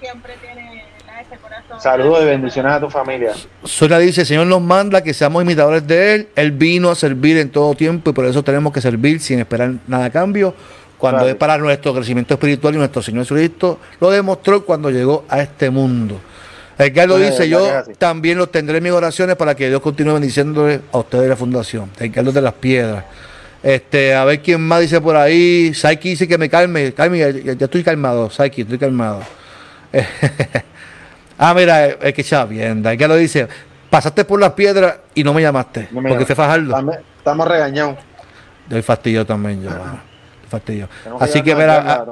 siempre 0.01 0.35
tiene 0.41 0.85
ese 1.21 1.37
corazón. 1.39 1.81
Saludos 1.81 2.23
y 2.23 2.27
bendiciones 2.27 2.73
a 2.73 2.81
tu 2.81 2.91
familia. 2.91 3.33
Sola 3.65 3.99
dice, 3.99 4.23
el 4.23 4.27
Señor 4.27 4.47
nos 4.47 4.61
manda 4.61 5.03
que 5.03 5.15
seamos 5.15 5.43
imitadores 5.43 5.87
de 5.87 6.15
Él. 6.15 6.29
Él 6.37 6.53
vino 6.53 6.91
a 6.91 6.95
servir 6.95 7.39
en 7.39 7.51
todo 7.51 7.75
tiempo 7.75 8.11
y 8.11 8.13
por 8.13 8.25
eso 8.27 8.43
tenemos 8.43 8.73
que 8.73 8.81
servir 8.81 9.21
sin 9.21 9.41
esperar 9.41 9.73
nada 9.87 10.07
a 10.07 10.11
cambio. 10.11 10.55
Cuando 10.99 11.29
es 11.29 11.35
para 11.35 11.59
nuestro 11.59 11.95
crecimiento 11.95 12.35
espiritual 12.35 12.75
y 12.75 12.79
nuestro 12.79 13.03
Señor 13.03 13.25
Jesucristo 13.25 13.79
lo 14.01 14.11
demostró 14.11 14.65
cuando 14.65 14.91
llegó 14.91 15.25
a 15.29 15.41
este 15.41 15.71
mundo. 15.71 16.21
El 16.79 16.93
que 16.93 17.07
lo 17.07 17.19
dice, 17.19 17.49
yo 17.49 17.85
también 17.99 18.37
lo 18.37 18.49
tendré 18.49 18.79
en 18.79 18.85
mis 18.85 18.93
oraciones 18.93 19.37
para 19.37 19.55
que 19.55 19.69
Dios 19.69 19.81
continúe 19.81 20.15
bendiciéndole 20.15 20.81
a 20.93 20.99
ustedes 20.99 21.25
de 21.25 21.31
la 21.31 21.37
fundación. 21.37 21.91
El 21.99 22.13
Carlos 22.13 22.35
de 22.35 22.43
las 22.43 22.53
Piedras. 22.55 23.05
Este, 23.63 24.15
a 24.15 24.25
ver 24.25 24.41
quién 24.43 24.61
más 24.61 24.81
dice 24.81 25.01
por 25.01 25.17
ahí. 25.17 25.73
Saiki 25.75 26.11
dice 26.11 26.29
que 26.29 26.37
me 26.37 26.51
calme. 26.51 26.93
Calme, 26.93 27.19
ya, 27.19 27.31
ya 27.31 27.65
estoy 27.65 27.83
calmado. 27.83 28.31
Saiki, 28.31 28.63
estoy 28.63 28.79
calmado. 28.79 29.23
ah, 31.39 31.55
mira, 31.55 31.87
es 31.87 32.15
que 32.15 32.23
que 32.23 33.09
lo 33.09 33.17
dice, 33.17 33.49
pasaste 33.89 34.25
por 34.25 34.41
las 34.41 34.53
piedras 34.53 34.97
y 35.15 35.25
no 35.25 35.33
me 35.33 35.43
llamaste, 35.43 35.89
porque 35.93 36.25
te 36.25 36.35
Fajardo. 36.35 36.77
Estamos 37.19 37.49
regañados. 37.49 37.97
Doy 38.69 38.83
fastidio 38.83 39.25
también 39.25 39.63
yo. 39.63 39.71
Fastidio. 40.49 40.89
Así 41.21 41.43
que, 41.43 41.55
mira, 41.55 42.05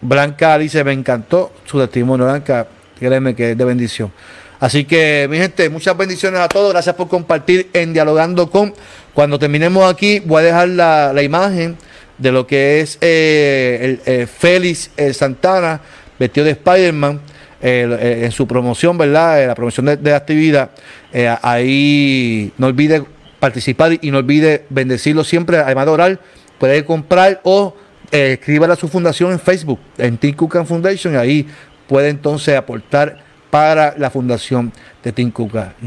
Blanca 0.00 0.58
dice, 0.58 0.84
me 0.84 0.92
encantó 0.92 1.52
su 1.64 1.78
testimonio, 1.78 2.26
Blanca, 2.26 2.66
créeme 2.98 3.34
que 3.34 3.52
es 3.52 3.58
de 3.58 3.64
bendición. 3.64 4.12
Así 4.58 4.84
que, 4.84 5.26
mi 5.28 5.36
gente, 5.36 5.68
muchas 5.68 5.96
bendiciones 5.96 6.40
a 6.40 6.48
todos. 6.48 6.72
Gracias 6.72 6.94
por 6.94 7.08
compartir 7.08 7.68
en 7.72 7.92
Dialogando 7.92 8.50
con. 8.50 8.74
Cuando 9.12 9.38
terminemos 9.38 9.90
aquí, 9.90 10.20
voy 10.20 10.42
a 10.42 10.46
dejar 10.46 10.68
la, 10.68 11.22
imagen 11.22 11.76
de 12.18 12.32
lo 12.32 12.46
que 12.46 12.80
es 12.80 12.98
eh, 13.00 13.78
el, 14.06 14.12
eh, 14.12 14.26
Félix 14.26 14.90
eh, 14.96 15.12
Santana 15.12 15.80
vestido 16.18 16.46
de 16.46 16.52
Spider-Man. 16.52 17.20
Eh, 17.62 18.20
en 18.24 18.32
su 18.32 18.46
promoción, 18.46 18.98
¿verdad? 18.98 19.40
En 19.40 19.48
la 19.48 19.54
promoción 19.54 19.86
de, 19.86 19.98
la 20.02 20.16
actividad, 20.16 20.70
eh, 21.10 21.34
ahí 21.40 22.52
no 22.58 22.66
olvide 22.66 23.02
participar 23.40 23.98
y 24.00 24.10
no 24.10 24.18
olvide 24.18 24.66
bendecirlo 24.68 25.24
siempre, 25.24 25.56
además 25.58 25.86
de 25.86 25.90
orar, 25.90 26.20
puede 26.58 26.84
comprar 26.84 27.40
o 27.44 27.74
eh, 28.10 28.32
escribir 28.34 28.70
a 28.70 28.76
su 28.76 28.88
fundación 28.88 29.32
en 29.32 29.40
Facebook, 29.40 29.80
en 29.98 30.18
Tim 30.18 30.36
Foundation, 30.36 31.14
y 31.14 31.16
ahí 31.16 31.48
puede 31.88 32.08
entonces 32.08 32.56
aportar 32.56 33.18
para 33.50 33.96
la 33.96 34.10
fundación 34.10 34.72
de 35.02 35.12
Tim 35.12 35.32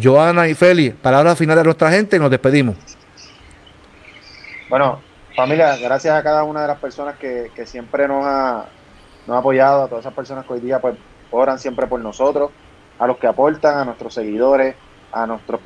Joana 0.01 0.47
y 0.47 0.55
Feli, 0.55 0.91
palabras 0.91 1.37
finales 1.37 1.63
de 1.63 1.65
nuestra 1.65 1.91
gente 1.91 2.15
y 2.15 2.19
nos 2.19 2.31
despedimos. 2.31 2.75
Bueno, 4.69 5.01
familia, 5.35 5.77
gracias 5.77 6.15
a 6.15 6.23
cada 6.23 6.43
una 6.43 6.61
de 6.61 6.67
las 6.67 6.79
personas 6.79 7.17
que, 7.17 7.51
que 7.55 7.65
siempre 7.65 8.07
nos 8.07 8.25
ha 8.25 8.65
nos 9.29 9.35
ha 9.35 9.39
apoyado, 9.39 9.83
a 9.83 9.87
todas 9.87 10.03
esas 10.03 10.13
personas 10.13 10.45
que 10.45 10.53
hoy 10.53 10.59
día 10.59 10.79
pues, 10.79 10.95
oran 11.31 11.59
siempre 11.59 11.87
por 11.87 11.99
nosotros, 12.01 12.51
a 12.97 13.07
los 13.07 13.17
que 13.17 13.27
aportan, 13.27 13.77
a 13.77 13.85
nuestros 13.85 14.13
seguidores, 14.13 14.75
a 15.11 15.27
nuestros 15.27 15.61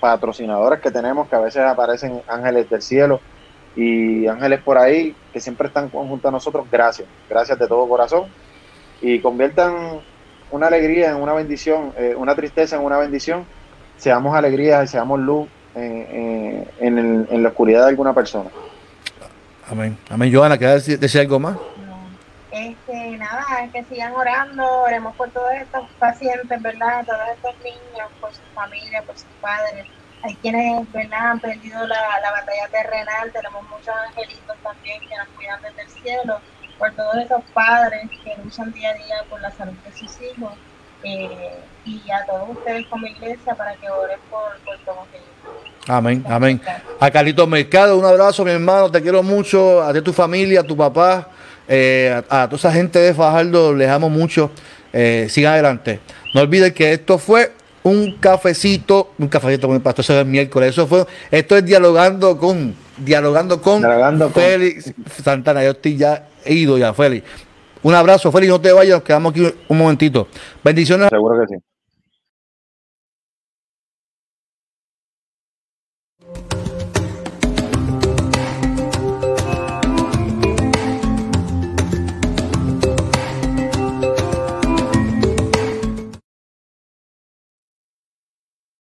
patrocinadores 0.00 0.80
que 0.80 0.90
tenemos, 0.90 1.28
que 1.28 1.36
a 1.36 1.40
veces 1.40 1.62
aparecen 1.62 2.22
ángeles 2.28 2.68
del 2.68 2.82
cielo 2.82 3.20
y 3.76 4.26
ángeles 4.26 4.60
por 4.62 4.78
ahí 4.78 5.14
que 5.32 5.40
siempre 5.40 5.68
están 5.68 5.90
junto 5.90 6.28
a 6.28 6.30
nosotros. 6.30 6.66
Gracias, 6.72 7.06
gracias 7.28 7.58
de 7.58 7.68
todo 7.68 7.86
corazón. 7.88 8.24
Y 9.02 9.20
conviertan 9.20 10.00
una 10.50 10.68
alegría 10.68 11.10
en 11.10 11.16
una 11.16 11.34
bendición, 11.34 11.92
eh, 11.96 12.14
una 12.16 12.34
tristeza 12.34 12.76
en 12.76 12.82
una 12.82 12.96
bendición. 12.96 13.44
Seamos 13.98 14.34
alegría 14.34 14.82
y 14.82 14.86
seamos 14.86 15.20
luz 15.20 15.48
en, 15.74 16.66
en, 16.80 17.42
la 17.42 17.48
oscuridad 17.50 17.82
de 17.82 17.88
alguna 17.90 18.14
persona. 18.14 18.50
Amén. 19.68 19.98
Amén. 20.08 20.32
Joana, 20.32 20.56
¿quieres 20.56 20.98
decir 20.98 21.20
algo 21.20 21.38
más? 21.38 21.56
Este, 22.50 23.18
nada, 23.18 23.44
que 23.70 23.84
sigan 23.84 24.14
orando, 24.14 24.64
oremos 24.82 25.14
por 25.16 25.28
todos 25.30 25.52
estos 25.60 25.86
pacientes, 25.98 26.62
¿verdad? 26.62 27.04
Todos 27.04 27.28
estos 27.34 27.54
niños, 27.62 28.08
por 28.18 28.30
sus 28.30 28.44
familias, 28.54 29.04
por 29.04 29.14
sus 29.14 29.28
padres. 29.42 29.86
Hay 30.22 30.34
quienes, 30.36 30.90
¿verdad? 30.92 31.30
Han 31.32 31.40
perdido 31.40 31.86
la, 31.86 32.30
batalla 32.30 32.68
terrenal, 32.70 33.30
tenemos 33.32 33.62
muchos 33.64 33.94
angelitos 34.08 34.56
también 34.62 35.00
que 35.00 35.16
nos 35.16 35.28
cuidan 35.28 35.60
desde 35.62 35.82
el 35.82 35.88
cielo, 36.02 36.40
por 36.78 36.92
todos 36.94 37.16
esos 37.16 37.42
padres 37.54 38.08
que 38.24 38.36
luchan 38.42 38.72
día 38.72 38.90
a 38.90 38.94
día 38.94 39.16
por 39.30 39.40
la 39.40 39.50
salud 39.52 39.74
de 39.84 39.92
sus 39.92 40.20
hijos. 40.20 40.52
Eh, 41.02 41.60
y 41.84 42.02
a 42.10 42.24
todos 42.26 42.50
ustedes 42.50 42.86
como 42.86 43.06
iglesia 43.06 43.54
para 43.54 43.74
que 43.76 43.88
oren 43.88 44.18
por, 44.28 44.58
por 44.64 44.76
todos 44.78 45.06
ellos. 45.12 45.36
Amén, 45.86 46.24
amén. 46.28 46.60
A 46.98 47.10
Carlitos 47.10 47.46
Mercado, 47.46 47.96
un 47.96 48.04
abrazo, 48.04 48.44
mi 48.44 48.50
hermano, 48.50 48.90
te 48.90 49.00
quiero 49.00 49.22
mucho, 49.22 49.82
a 49.82 49.92
ti, 49.92 50.00
tu 50.00 50.12
familia, 50.12 50.60
a 50.60 50.64
tu 50.64 50.76
papá, 50.76 51.28
eh, 51.68 52.22
a, 52.28 52.46
toda 52.46 52.56
esa 52.56 52.72
gente 52.72 52.98
de 52.98 53.14
Fajardo 53.14 53.72
les 53.72 53.88
amo 53.88 54.10
mucho. 54.10 54.50
Eh, 54.92 55.26
sigan 55.30 55.52
adelante. 55.52 56.00
No 56.34 56.40
olviden 56.40 56.72
que 56.72 56.92
esto 56.92 57.18
fue 57.18 57.52
un 57.86 58.16
cafecito, 58.18 59.12
un 59.16 59.28
cafecito 59.28 59.68
con 59.68 59.76
el 59.76 59.82
pastor 59.82 60.16
el 60.16 60.26
miércoles. 60.26 60.70
Eso 60.70 60.88
fue, 60.88 61.06
esto 61.30 61.56
es 61.56 61.64
dialogando 61.64 62.36
con, 62.36 62.74
dialogando 62.98 63.62
con 63.62 63.80
Félix 64.32 64.92
Santana. 65.22 65.62
Yo 65.62 65.70
estoy 65.70 65.96
ya 65.96 66.26
ido 66.44 66.76
ya, 66.78 66.92
Félix. 66.92 67.24
Un 67.84 67.94
abrazo, 67.94 68.32
Félix, 68.32 68.50
no 68.50 68.60
te 68.60 68.72
vayas, 68.72 69.02
quedamos 69.02 69.30
aquí 69.30 69.54
un 69.68 69.78
momentito. 69.78 70.26
Bendiciones. 70.64 71.08
Seguro 71.10 71.40
que 71.40 71.54
sí. 71.54 71.62